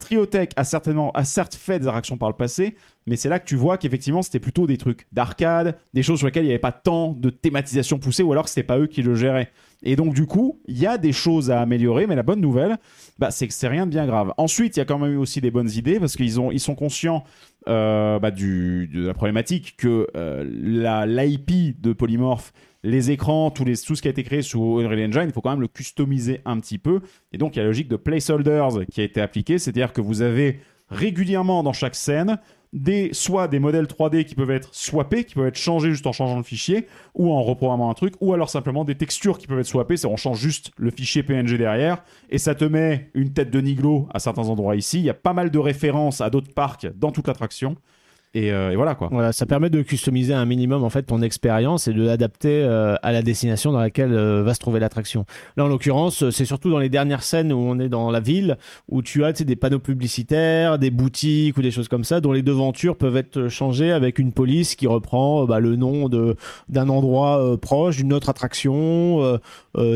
Triotech 0.00 0.52
a 0.56 0.64
certainement 0.64 1.12
a 1.12 1.24
certes 1.24 1.54
fait 1.54 1.78
des 1.78 1.86
attractions 1.86 2.16
par 2.16 2.30
le 2.30 2.34
passé, 2.34 2.74
mais 3.06 3.16
c'est 3.16 3.28
là 3.28 3.38
que 3.38 3.46
tu 3.46 3.54
vois 3.54 3.78
qu'effectivement 3.78 4.22
c'était 4.22 4.40
plutôt 4.40 4.66
des 4.66 4.78
trucs 4.78 5.06
d'arcade, 5.12 5.78
des 5.94 6.02
choses 6.02 6.18
sur 6.18 6.26
lesquelles 6.26 6.44
il 6.44 6.48
n'y 6.48 6.52
avait 6.52 6.58
pas 6.58 6.72
tant 6.72 7.12
de 7.12 7.30
thématisation 7.30 7.98
poussée, 7.98 8.22
ou 8.22 8.32
alors 8.32 8.44
que 8.44 8.50
c'était 8.50 8.64
pas 8.64 8.78
eux 8.78 8.86
qui 8.86 9.02
le 9.02 9.14
géraient. 9.14 9.50
Et 9.82 9.96
donc 9.96 10.14
du 10.14 10.26
coup, 10.26 10.60
il 10.66 10.78
y 10.78 10.86
a 10.86 10.98
des 10.98 11.12
choses 11.12 11.50
à 11.50 11.60
améliorer, 11.60 12.06
mais 12.06 12.14
la 12.14 12.22
bonne 12.22 12.40
nouvelle, 12.40 12.78
bah, 13.18 13.30
c'est 13.30 13.48
que 13.48 13.54
c'est 13.54 13.68
rien 13.68 13.86
de 13.86 13.90
bien 13.90 14.06
grave. 14.06 14.32
Ensuite, 14.36 14.76
il 14.76 14.80
y 14.80 14.82
a 14.82 14.84
quand 14.84 14.98
même 14.98 15.12
eu 15.12 15.16
aussi 15.16 15.40
des 15.40 15.50
bonnes 15.50 15.70
idées 15.70 15.98
parce 15.98 16.16
qu'ils 16.16 16.36
ils 16.52 16.60
sont 16.60 16.74
conscients 16.74 17.24
euh, 17.68 18.18
bah, 18.18 18.30
de 18.30 18.88
la 18.92 19.14
problématique 19.14 19.76
que 19.76 20.06
euh, 20.16 20.44
l'IP 21.06 21.80
de 21.80 21.92
Polymorph 21.92 22.52
les 22.82 23.10
écrans, 23.10 23.50
tout 23.50 23.64
ce 23.66 24.00
qui 24.00 24.08
a 24.08 24.10
été 24.10 24.22
créé 24.22 24.42
sous 24.42 24.78
Unreal 24.78 25.08
Engine, 25.08 25.24
il 25.26 25.32
faut 25.32 25.40
quand 25.40 25.50
même 25.50 25.60
le 25.60 25.68
customiser 25.68 26.40
un 26.44 26.58
petit 26.60 26.78
peu. 26.78 27.00
Et 27.32 27.38
donc, 27.38 27.54
il 27.54 27.58
y 27.58 27.60
a 27.60 27.64
la 27.64 27.68
logique 27.68 27.88
de 27.88 27.96
placeholders 27.96 28.86
qui 28.90 29.00
a 29.00 29.04
été 29.04 29.20
appliquée, 29.20 29.58
c'est-à-dire 29.58 29.92
que 29.92 30.00
vous 30.00 30.22
avez 30.22 30.60
régulièrement 30.88 31.62
dans 31.62 31.72
chaque 31.72 31.94
scène 31.94 32.38
des, 32.72 33.10
soit 33.12 33.48
des 33.48 33.58
modèles 33.58 33.86
3D 33.86 34.24
qui 34.24 34.34
peuvent 34.34 34.50
être 34.50 34.68
swappés, 34.72 35.24
qui 35.24 35.34
peuvent 35.34 35.46
être 35.46 35.58
changés 35.58 35.90
juste 35.90 36.06
en 36.06 36.12
changeant 36.12 36.36
le 36.36 36.44
fichier, 36.44 36.86
ou 37.14 37.32
en 37.32 37.42
reprogrammant 37.42 37.90
un 37.90 37.94
truc, 37.94 38.14
ou 38.20 38.32
alors 38.32 38.48
simplement 38.48 38.84
des 38.84 38.94
textures 38.94 39.38
qui 39.38 39.46
peuvent 39.46 39.58
être 39.58 39.66
swappées, 39.66 39.96
c'est 39.96 40.06
on 40.06 40.16
change 40.16 40.38
juste 40.38 40.70
le 40.76 40.90
fichier 40.90 41.22
PNG 41.22 41.56
derrière, 41.56 42.04
et 42.28 42.38
ça 42.38 42.54
te 42.54 42.64
met 42.64 43.10
une 43.14 43.32
tête 43.32 43.50
de 43.50 43.60
Niglo 43.60 44.08
à 44.14 44.20
certains 44.20 44.48
endroits 44.48 44.76
ici. 44.76 44.98
Il 44.98 45.04
y 45.04 45.10
a 45.10 45.14
pas 45.14 45.32
mal 45.32 45.50
de 45.50 45.58
références 45.58 46.20
à 46.20 46.30
d'autres 46.30 46.54
parcs 46.54 46.86
dans 46.96 47.10
toute 47.10 47.26
l'attraction. 47.26 47.76
Et, 48.32 48.52
euh, 48.52 48.70
et 48.70 48.76
voilà 48.76 48.94
quoi. 48.94 49.08
Voilà, 49.10 49.32
ça 49.32 49.44
permet 49.44 49.70
de 49.70 49.82
customiser 49.82 50.34
un 50.34 50.44
minimum 50.44 50.84
en 50.84 50.90
fait 50.90 51.02
ton 51.02 51.20
expérience 51.20 51.88
et 51.88 51.92
de 51.92 52.00
l'adapter 52.00 52.62
euh, 52.62 52.94
à 53.02 53.10
la 53.10 53.22
destination 53.22 53.72
dans 53.72 53.80
laquelle 53.80 54.12
euh, 54.12 54.44
va 54.44 54.54
se 54.54 54.60
trouver 54.60 54.78
l'attraction. 54.78 55.24
Là 55.56 55.64
en 55.64 55.68
l'occurrence, 55.68 56.30
c'est 56.30 56.44
surtout 56.44 56.70
dans 56.70 56.78
les 56.78 56.88
dernières 56.88 57.24
scènes 57.24 57.52
où 57.52 57.58
on 57.58 57.80
est 57.80 57.88
dans 57.88 58.12
la 58.12 58.20
ville 58.20 58.56
où 58.88 59.02
tu 59.02 59.24
as 59.24 59.32
des 59.32 59.56
panneaux 59.56 59.80
publicitaires, 59.80 60.78
des 60.78 60.90
boutiques 60.90 61.56
ou 61.56 61.62
des 61.62 61.72
choses 61.72 61.88
comme 61.88 62.04
ça 62.04 62.20
dont 62.20 62.30
les 62.30 62.42
devantures 62.42 62.96
peuvent 62.96 63.16
être 63.16 63.48
changées 63.48 63.90
avec 63.90 64.20
une 64.20 64.32
police 64.32 64.76
qui 64.76 64.86
reprend 64.86 65.44
bah, 65.46 65.58
le 65.58 65.74
nom 65.74 66.08
de 66.08 66.36
d'un 66.68 66.88
endroit 66.88 67.58
proche, 67.60 67.96
d'une 67.96 68.12
autre 68.12 68.28
attraction, 68.28 69.40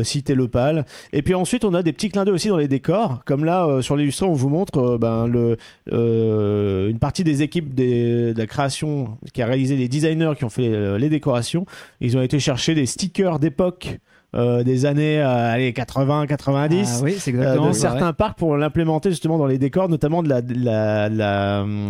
cité 0.03 0.35
locale. 0.35 0.85
Et 1.13 1.21
puis 1.21 1.35
ensuite 1.35 1.63
on 1.63 1.73
a 1.73 1.83
des 1.83 1.93
petits 1.93 2.09
clins 2.09 2.25
d'œil 2.25 2.35
aussi 2.35 2.49
dans 2.49 2.57
les 2.57 2.67
décors, 2.67 3.23
comme 3.25 3.45
là 3.45 3.81
sur 3.81 3.95
l'illustré 3.95 4.25
on 4.25 4.33
vous 4.33 4.49
montre 4.49 4.97
ben, 4.97 5.55
une 5.89 6.99
partie 6.99 7.23
des 7.23 7.41
équipes 7.41 7.73
des, 7.73 8.24
de 8.33 8.39
la 8.39 8.47
création 8.47 9.17
qui 9.33 9.41
a 9.41 9.45
réalisé 9.45 9.75
les 9.75 9.87
designers 9.87 10.33
qui 10.37 10.45
ont 10.45 10.49
fait 10.49 10.69
euh, 10.69 10.97
les 10.97 11.09
décorations. 11.09 11.65
Ils 12.01 12.17
ont 12.17 12.21
été 12.21 12.39
chercher 12.39 12.75
des 12.75 12.85
stickers 12.85 13.39
d'époque 13.39 13.99
euh, 14.35 14.63
des 14.63 14.85
années 14.85 15.21
euh, 15.21 15.53
allez, 15.53 15.71
80, 15.73 16.27
90. 16.27 16.97
Ah 16.99 17.03
oui, 17.03 17.15
c'est 17.17 17.31
euh, 17.31 17.35
exactement 17.35 17.67
de 17.67 17.73
ça, 17.73 17.79
certains 17.91 18.07
ouais. 18.07 18.13
parcs 18.13 18.37
pour 18.37 18.57
l'implémenter 18.57 19.09
justement 19.09 19.37
dans 19.37 19.45
les 19.45 19.57
décors, 19.57 19.87
notamment 19.89 20.21
de 20.23 20.29
la, 20.29 20.41
de 20.41 20.53
la, 20.53 21.09
de 21.09 21.17
la, 21.17 21.61
hum, 21.63 21.87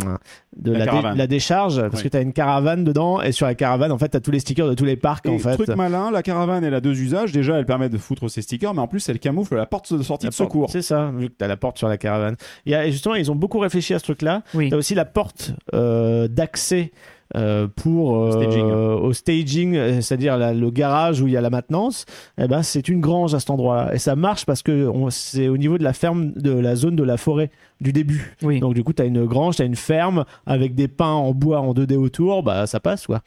de 0.56 0.72
La 0.72 0.78
la, 0.78 0.84
dé- 0.84 0.90
caravane. 0.90 1.18
la 1.18 1.26
décharge, 1.26 1.80
parce 1.82 1.96
Oui. 1.96 2.02
que 2.04 2.08
tu 2.08 2.16
as 2.16 2.20
une 2.20 2.32
caravane 2.32 2.84
dedans, 2.84 3.20
et 3.20 3.32
sur 3.32 3.46
la 3.46 3.54
caravane, 3.54 3.92
en 3.92 3.98
fait, 3.98 4.08
tu 4.10 4.16
as 4.16 4.20
tous 4.20 4.30
les 4.30 4.38
stickers 4.40 4.68
de 4.68 4.74
tous 4.74 4.84
les 4.84 4.96
parcs, 4.96 5.26
Et 5.26 5.30
en 5.30 5.38
fait. 5.38 5.54
truc 5.54 5.68
malin, 5.70 6.10
la 6.10 6.22
caravane 6.22 6.64
elle 6.64 6.74
a 6.74 6.80
deux 6.80 7.00
usages. 7.00 7.32
Déjà, 7.32 7.58
elle 7.58 7.66
permet 7.66 7.88
de 7.88 7.98
foutre 7.98 8.30
ses 8.30 8.42
stickers, 8.42 8.72
mais 8.74 8.80
en 8.80 8.86
plus, 8.88 9.08
elle 9.08 9.18
camoufle 9.18 9.56
la 9.56 9.66
porte 9.66 9.92
de 9.92 10.02
sortie 10.02 10.26
La 10.26 10.30
de 10.30 10.36
porte. 10.36 10.48
secours. 10.50 10.70
C'est 10.70 10.82
ça, 10.82 11.10
vu 11.16 11.28
que 11.28 11.34
tu 11.38 11.44
as 11.44 11.48
la 11.48 11.56
porte 11.56 11.78
sur 11.78 11.88
la 11.88 11.96
caravane. 11.98 12.36
Il 12.64 12.72
y 12.72 12.74
a, 12.74 12.86
et 12.86 12.92
justement, 12.92 13.14
ils 13.16 13.30
ont 13.30 13.36
beaucoup 13.36 13.58
réfléchi 13.58 13.92
à 13.94 13.98
ce 13.98 14.04
truc-là. 14.04 14.42
Oui. 14.54 14.68
Tu 14.68 14.74
as 14.74 14.78
aussi 14.78 14.94
la 14.94 15.04
porte 15.04 15.52
euh, 15.74 16.28
d'accès 16.28 16.92
euh, 17.34 17.66
pour 17.74 18.22
euh, 18.22 18.30
Staging. 18.30 18.64
au 18.64 19.12
staging, 19.12 20.00
c'est-à-dire 20.00 20.38
le 20.38 20.70
garage 20.70 21.20
où 21.20 21.26
il 21.26 21.32
y 21.32 21.36
a 21.36 21.40
la 21.40 21.50
maintenance. 21.50 22.06
Eh 22.38 22.46
ben, 22.46 22.62
c'est 22.62 22.88
une 22.88 23.00
grange 23.00 23.34
à 23.34 23.40
cet 23.40 23.50
endroit-là. 23.50 23.94
Et 23.94 23.98
ça 23.98 24.16
marche 24.16 24.46
parce 24.46 24.62
que 24.62 24.90
c'est 25.10 25.48
au 25.48 25.56
niveau 25.56 25.78
de 25.78 25.84
la 25.84 25.92
ferme, 25.92 26.32
de 26.32 26.52
la 26.52 26.76
zone 26.76 26.96
de 26.96 27.02
la 27.02 27.16
forêt 27.16 27.50
du 27.80 27.92
début. 27.92 28.36
Oui. 28.42 28.60
Donc 28.60 28.74
du 28.74 28.84
coup, 28.84 28.92
tu 28.92 29.02
as 29.02 29.06
une 29.06 29.24
grange, 29.24 29.56
tu 29.56 29.62
as 29.62 29.66
une 29.66 29.76
ferme 29.76 30.24
avec 30.46 30.74
des 30.74 30.88
pins 30.88 31.06
en 31.06 31.32
bois 31.32 31.60
en 31.60 31.74
2D 31.74 31.96
autour, 31.96 32.42
bah 32.42 32.66
ça 32.66 32.80
passe 32.80 33.06
quoi. 33.06 33.22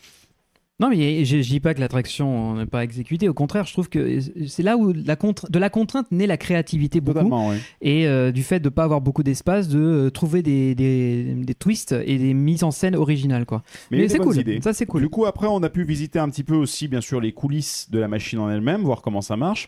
Non, 0.80 0.90
mais 0.90 1.26
je, 1.26 1.42
je 1.42 1.50
dis 1.50 1.60
pas 1.60 1.74
que 1.74 1.80
l'attraction 1.82 2.56
n'est 2.56 2.66
pas 2.66 2.84
exécutée. 2.84 3.28
Au 3.28 3.34
contraire, 3.34 3.66
je 3.66 3.74
trouve 3.74 3.90
que 3.90 4.20
c'est 4.48 4.64
là 4.64 4.78
où 4.78 4.94
la 4.94 5.16
contre- 5.16 5.52
de 5.52 5.60
la 5.60 5.70
contrainte 5.70 6.10
naît 6.12 6.28
la 6.28 6.38
créativité 6.38 7.02
beaucoup. 7.02 7.20
Totalement, 7.20 7.50
oui. 7.50 7.58
Et 7.82 8.08
euh, 8.08 8.32
du 8.32 8.44
fait 8.44 8.60
de 8.60 8.66
ne 8.66 8.70
pas 8.70 8.86
avoir 8.86 9.02
beaucoup 9.02 9.24
d'espace, 9.24 9.68
de 9.68 9.80
euh, 9.80 10.10
trouver 10.10 10.42
des, 10.42 10.76
des, 10.76 11.24
des 11.36 11.56
twists 11.56 11.92
et 12.06 12.18
des 12.18 12.34
mises 12.34 12.64
en 12.64 12.72
scène 12.72 12.96
originales. 12.96 13.46
Quoi. 13.46 13.64
Mais, 13.92 14.08
c'est 14.08 14.20
cool. 14.20 14.38
idées. 14.38 14.60
Ça, 14.64 14.74
c'est 14.74 14.86
cool. 14.86 15.02
Du 15.02 15.10
coup, 15.10 15.26
après, 15.26 15.48
on 15.48 15.62
a 15.64 15.70
pu 15.70 15.84
visiter 15.84 16.20
un 16.20 16.30
petit 16.30 16.44
peu 16.44 16.56
aussi, 16.56 16.88
bien 16.88 17.02
sûr, 17.02 17.20
les 17.20 17.34
coulisses 17.34 17.90
de 17.92 18.00
la 18.00 18.08
machine 18.08 18.40
en 18.40 18.50
elle-même, 18.50 18.82
voir 18.84 19.02
comment 19.02 19.22
ça 19.22 19.36
marche. 19.36 19.68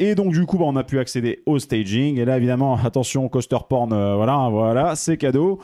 Et 0.00 0.14
donc, 0.16 0.32
du 0.32 0.44
coup, 0.46 0.58
bah, 0.58 0.64
on 0.66 0.74
a 0.76 0.82
pu 0.82 0.98
accéder 0.98 1.42
au 1.46 1.58
staging. 1.60 2.18
Et 2.18 2.24
là, 2.24 2.36
évidemment, 2.38 2.76
attention, 2.84 3.28
coaster 3.28 3.58
porn, 3.68 3.92
euh, 3.92 4.16
voilà, 4.16 4.48
voilà, 4.50 4.96
c'est 4.96 5.16
cadeau. 5.16 5.58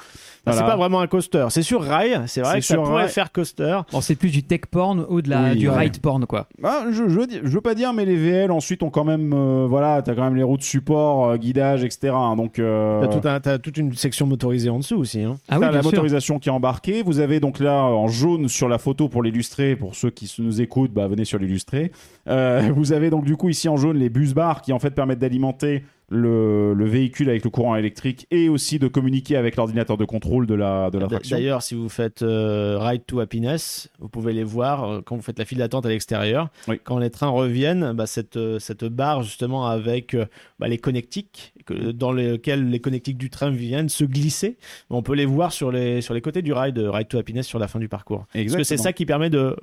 Bah, 0.44 0.52
Voilà. 0.52 0.58
C'est 0.60 0.66
pas 0.70 0.76
vraiment 0.76 1.00
un 1.00 1.08
coaster. 1.08 1.46
C'est 1.50 1.62
sur 1.62 1.82
rail. 1.82 2.20
C'est 2.26 2.40
vrai 2.42 2.60
que 2.60 2.64
ça 2.64 2.74
sur 2.74 2.82
pourrait 2.84 3.02
rail. 3.04 3.08
faire 3.08 3.32
coaster. 3.32 3.80
Bon, 3.90 4.00
c'est 4.00 4.14
plus 4.14 4.30
du 4.30 4.44
tech 4.44 4.60
porn 4.70 5.04
ou 5.08 5.20
de 5.20 5.28
la, 5.28 5.50
Oui, 5.50 5.56
du 5.56 5.68
ouais. 5.68 5.76
ride 5.76 5.98
porn. 6.00 6.24
Quoi. 6.26 6.46
Ah, 6.62 6.84
je, 6.90 7.08
je, 7.08 7.18
veux 7.18 7.26
dire- 7.26 7.40
je 7.42 7.48
veux 7.48 7.60
pas 7.60 7.74
dire, 7.74 7.92
mais 7.92 8.04
les 8.04 8.14
VL 8.14 8.52
ensuite 8.52 8.84
ont 8.84 8.90
quand 8.90 9.02
même, 9.04 9.32
euh, 9.34 9.66
voilà, 9.68 10.02
t'as 10.02 10.14
quand 10.14 10.22
même 10.22 10.36
les 10.36 10.44
routes 10.44 10.62
support, 10.62 11.30
euh, 11.30 11.36
guidage, 11.36 11.82
etc. 11.82 12.14
Donc, 12.36 12.60
euh, 12.60 13.00
T'as 13.00 13.08
tout 13.08 13.26
un- 13.28 13.40
t'as 13.40 13.58
toute 13.58 13.76
une 13.76 13.94
section 13.94 14.26
motorisée 14.26 14.70
en 14.70 14.78
dessous 14.78 14.96
aussi. 14.98 15.22
Hein. 15.22 15.36
Ah 15.48 15.56
T'as 15.58 15.72
la 15.72 15.82
sûr. 15.82 15.90
motorisation 15.90 16.38
qui 16.38 16.48
est 16.48 16.52
embarquée. 16.52 17.02
Vous 17.02 17.18
avez 17.18 17.40
donc 17.40 17.58
là 17.58 17.82
en 17.82 18.06
jaune 18.06 18.48
sur 18.48 18.68
la 18.68 18.78
photo 18.78 19.08
pour 19.08 19.24
l'illustrer. 19.24 19.74
Pour 19.74 19.96
ceux 19.96 20.10
qui 20.10 20.28
se- 20.28 20.42
nous 20.42 20.60
écoutent, 20.60 20.92
bah, 20.92 21.08
venez 21.08 21.24
sur 21.24 21.40
l'illustrer. 21.40 21.90
Euh, 22.28 22.60
vous 22.76 22.92
avez 22.92 23.10
donc 23.10 23.24
du 23.24 23.36
coup 23.36 23.48
ici 23.48 23.68
en 23.68 23.76
jaune 23.76 23.96
les 23.96 24.10
bus 24.10 24.25
qui 24.62 24.72
en 24.72 24.78
fait 24.78 24.90
permettent 24.90 25.18
d'alimenter 25.18 25.84
le, 26.08 26.72
le 26.74 26.84
véhicule 26.86 27.28
avec 27.28 27.42
le 27.44 27.50
courant 27.50 27.74
électrique 27.76 28.26
et 28.30 28.48
aussi 28.48 28.78
de 28.78 28.86
communiquer 28.88 29.36
avec 29.36 29.56
l'ordinateur 29.56 29.96
de 29.96 30.04
contrôle 30.04 30.46
de 30.46 30.54
la 30.54 30.88
de 30.90 30.98
l'attraction. 30.98 31.36
D'ailleurs, 31.36 31.62
si 31.62 31.74
vous 31.74 31.88
faites 31.88 32.22
euh, 32.22 32.78
Ride 32.80 33.02
to 33.06 33.18
Happiness, 33.20 33.88
vous 33.98 34.08
pouvez 34.08 34.32
les 34.32 34.44
voir 34.44 34.84
euh, 34.84 35.00
quand 35.04 35.16
vous 35.16 35.22
faites 35.22 35.38
la 35.38 35.44
file 35.44 35.58
d'attente 35.58 35.84
à 35.84 35.88
l'extérieur. 35.88 36.48
Oui. 36.68 36.80
Quand 36.84 36.98
les 36.98 37.10
trains 37.10 37.28
reviennent, 37.28 37.92
bah, 37.92 38.06
cette, 38.06 38.36
euh, 38.36 38.58
cette 38.60 38.84
barre 38.84 39.22
justement 39.22 39.66
avec 39.66 40.14
euh, 40.14 40.26
bah, 40.60 40.68
les 40.68 40.78
connectiques, 40.78 41.52
que- 41.64 41.90
dans 41.90 42.12
lesquels 42.12 42.70
les 42.70 42.78
connectiques 42.80 43.18
du 43.18 43.28
train 43.30 43.50
viennent 43.50 43.88
se 43.88 44.04
glisser, 44.04 44.58
on 44.90 45.02
peut 45.02 45.14
les 45.14 45.26
voir 45.26 45.52
sur 45.52 45.72
les, 45.72 46.00
sur 46.02 46.14
les 46.14 46.20
côtés 46.20 46.42
du 46.42 46.52
ride, 46.52 46.78
Ride 46.78 47.08
to 47.08 47.18
Happiness 47.18 47.46
sur 47.46 47.58
la 47.58 47.66
fin 47.66 47.80
du 47.80 47.88
parcours. 47.88 48.26
Parce 48.32 48.44
que 48.44 48.50
c'est 48.50 48.74
Exactement. 48.74 48.82
ça 48.84 48.92
qui 48.92 49.06
permet 49.06 49.30
de, 49.30 49.56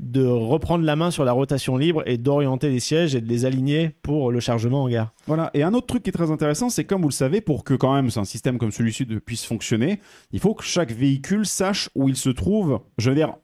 de 0.00 0.24
reprendre 0.26 0.84
la 0.84 0.96
main 0.96 1.10
sur 1.10 1.24
la 1.24 1.32
rotation 1.32 1.76
libre 1.76 2.02
et 2.06 2.18
d'orienter 2.18 2.68
les 2.68 2.80
sièges 2.80 3.14
et 3.14 3.20
de 3.20 3.28
les 3.28 3.44
aligner 3.46 3.90
pour 4.02 4.30
le 4.30 4.40
chargement 4.40 4.82
en 4.84 4.88
gare. 4.88 5.12
Voilà. 5.26 5.50
Et 5.54 5.62
un 5.62 5.74
autre 5.74 5.86
truc 5.86 6.02
qui 6.02 6.10
est 6.10 6.12
très 6.12 6.30
intéressant, 6.30 6.68
c'est 6.68 6.84
comme 6.84 7.02
vous 7.02 7.08
le 7.08 7.12
savez, 7.12 7.40
pour 7.40 7.64
que 7.64 7.74
quand 7.74 7.94
même 7.94 8.08
un 8.16 8.24
système 8.24 8.58
comme 8.58 8.72
celui-ci 8.72 9.04
puisse 9.04 9.44
fonctionner, 9.44 10.00
il 10.32 10.40
faut 10.40 10.54
que 10.54 10.64
chaque 10.64 10.92
véhicule 10.92 11.46
sache 11.46 11.88
où 11.94 12.08
il 12.08 12.16
se 12.16 12.30
trouve, 12.30 12.80
je 12.98 13.10
veux 13.10 13.16
dire, 13.16 13.34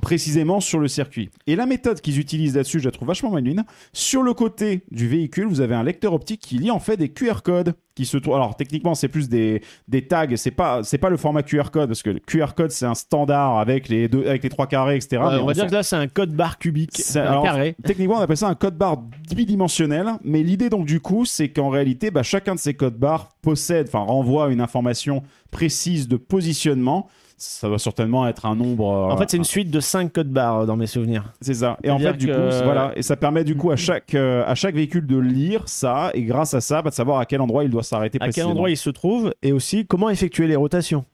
précisément 0.00 0.60
sur 0.60 0.78
le 0.78 0.88
circuit. 0.88 1.30
Et 1.46 1.56
la 1.56 1.66
méthode 1.66 2.00
qu'ils 2.00 2.18
utilisent 2.18 2.56
là-dessus, 2.56 2.80
je 2.80 2.84
la 2.86 2.90
trouve 2.90 3.08
vachement 3.08 3.30
maline. 3.30 3.64
Sur 3.92 4.22
le 4.22 4.34
côté 4.34 4.82
du 4.90 5.08
véhicule, 5.08 5.46
vous 5.46 5.60
avez 5.60 5.74
un 5.74 5.82
lecteur 5.82 6.12
optique 6.14 6.40
qui 6.40 6.58
lit 6.58 6.70
en 6.70 6.78
fait 6.80 6.96
des 6.96 7.10
QR 7.10 7.42
codes 7.44 7.74
qui 7.94 8.06
se 8.06 8.16
trouvent. 8.16 8.34
Alors 8.34 8.56
techniquement, 8.56 8.94
c'est 8.94 9.08
plus 9.08 9.28
des, 9.28 9.62
des 9.88 10.06
tags. 10.06 10.26
C'est 10.36 10.50
pas 10.50 10.82
c'est 10.82 10.98
pas 10.98 11.10
le 11.10 11.16
format 11.16 11.42
QR 11.42 11.70
code 11.72 11.88
parce 11.88 12.02
que 12.02 12.10
le 12.10 12.18
QR 12.20 12.54
code 12.56 12.70
c'est 12.70 12.86
un 12.86 12.94
standard 12.94 13.58
avec 13.58 13.88
les 13.88 14.08
deux 14.08 14.26
avec 14.26 14.42
les 14.42 14.48
trois 14.48 14.66
carrés, 14.66 14.96
etc. 14.96 15.22
Mais 15.30 15.38
on 15.38 15.46
va 15.46 15.52
dire 15.52 15.66
que 15.66 15.72
là, 15.72 15.82
c'est 15.82 15.96
un 15.96 16.08
code 16.08 16.32
barre 16.32 16.58
cubique, 16.58 16.90
c'est- 16.94 17.20
un 17.20 17.26
alors, 17.26 17.42
carré. 17.44 17.76
Techniquement, 17.84 18.16
on 18.16 18.20
appelle 18.20 18.36
ça 18.36 18.48
un 18.48 18.54
code 18.54 18.76
barre 18.76 18.96
bidimensionnel, 19.34 20.14
mais 20.24 20.42
l'idée 20.42 20.70
donc 20.70 20.86
du 20.86 21.00
coup, 21.00 21.24
c'est 21.24 21.50
qu'en 21.50 21.68
réalité, 21.68 22.10
bah, 22.10 22.22
chacun 22.22 22.54
de 22.54 22.60
ces 22.60 22.74
codes 22.74 22.96
barres 22.98 23.28
possède, 23.42 23.86
enfin 23.88 24.00
renvoie 24.00 24.50
une 24.50 24.60
information 24.60 25.22
précise 25.50 26.08
de 26.08 26.16
positionnement. 26.16 27.08
Ça 27.46 27.68
doit 27.68 27.78
certainement 27.78 28.26
être 28.26 28.46
un 28.46 28.54
nombre. 28.56 28.90
euh, 28.90 29.12
En 29.12 29.16
fait, 29.16 29.30
c'est 29.30 29.36
une 29.36 29.44
suite 29.44 29.70
de 29.70 29.80
5 29.80 30.12
codes 30.12 30.30
barres 30.30 30.60
euh, 30.60 30.66
dans 30.66 30.76
mes 30.76 30.86
souvenirs. 30.86 31.24
c'est 31.40 31.54
ça. 31.54 31.76
Et 31.84 31.90
en 31.90 31.98
fait, 31.98 32.14
du 32.14 32.26
que- 32.26 32.32
coup, 32.32 32.64
voilà, 32.64 32.92
et 32.96 33.02
ça 33.02 33.16
permet 33.16 33.44
du 33.44 33.54
coup 33.56 33.70
à 33.70 33.76
chaque 33.76 34.14
euh, 34.14 34.44
à 34.46 34.54
chaque 34.54 34.74
véhicule 34.74 35.06
de 35.06 35.18
lire 35.18 35.62
ça, 35.66 36.10
et 36.14 36.22
grâce 36.22 36.54
à 36.54 36.60
ça, 36.60 36.80
bah, 36.82 36.90
de 36.90 36.94
savoir 36.94 37.18
à 37.20 37.26
quel 37.26 37.40
endroit 37.40 37.64
il 37.64 37.70
doit 37.70 37.82
s'arrêter. 37.82 38.18
à 38.20 38.30
quel 38.30 38.46
endroit 38.46 38.70
il 38.70 38.76
se 38.76 38.90
trouve 38.90 39.34
et 39.42 39.52
aussi 39.52 39.86
comment 39.86 40.08
effectuer 40.10 40.46
les 40.46 40.56
rotations. 40.56 41.04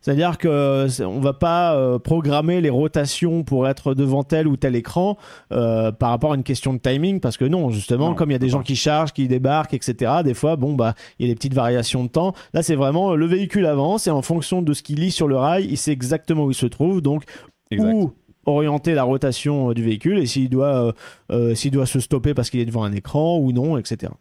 C'est-à-dire 0.00 0.38
que 0.38 0.86
on 1.04 1.20
va 1.20 1.32
pas 1.34 1.74
euh, 1.76 1.98
programmer 1.98 2.60
les 2.60 2.70
rotations 2.70 3.42
pour 3.44 3.68
être 3.68 3.92
devant 3.94 4.22
tel 4.22 4.48
ou 4.48 4.56
tel 4.56 4.74
écran 4.74 5.18
euh, 5.52 5.92
par 5.92 6.10
rapport 6.10 6.32
à 6.32 6.36
une 6.36 6.42
question 6.42 6.72
de 6.72 6.78
timing 6.78 7.20
parce 7.20 7.36
que 7.36 7.44
non, 7.44 7.68
justement, 7.70 8.08
Non, 8.10 8.14
comme 8.14 8.30
il 8.30 8.32
y 8.32 8.36
a 8.36 8.38
des 8.38 8.46
pas. 8.46 8.52
gens 8.52 8.62
qui 8.62 8.76
chargent, 8.76 9.12
qui 9.12 9.28
débarquent, 9.28 9.74
etc. 9.74 10.12
Des 10.24 10.32
fois, 10.34 10.56
bon 10.56 10.72
bah, 10.74 10.94
il 11.18 11.26
y 11.26 11.30
a 11.30 11.32
des 11.32 11.36
petites 11.36 11.52
variations 11.54 12.02
de 12.04 12.08
temps. 12.08 12.32
Là, 12.54 12.62
c'est 12.62 12.76
vraiment 12.76 13.14
le 13.14 13.26
véhicule 13.26 13.66
avance 13.66 14.06
et 14.06 14.10
en 14.10 14.22
fonction 14.22 14.62
de 14.62 14.72
ce 14.72 14.82
qu'il 14.82 15.00
lit 15.00 15.10
sur 15.10 15.28
le 15.28 15.36
rail, 15.36 15.66
il 15.68 15.76
sait 15.76 15.92
exactement 15.92 16.44
où 16.44 16.50
il 16.50 16.54
se 16.54 16.66
trouve. 16.66 17.02
Donc 17.02 17.24
Exact. 17.70 17.92
ou 17.92 18.12
orienter 18.46 18.94
la 18.94 19.02
rotation 19.02 19.70
euh, 19.70 19.74
du 19.74 19.82
véhicule 19.84 20.18
et 20.18 20.24
s'il 20.26 20.48
doit, 20.48 20.94
s'il 21.54 21.70
doit 21.72 21.84
se 21.86 22.00
stopper 22.00 22.32
parce 22.32 22.48
qu'il 22.48 22.60
est 22.60 22.64
devant 22.66 22.84
un 22.84 22.92
écran 22.92 23.38
ou 23.38 23.52
non, 23.52 23.76
etc. 23.76 24.12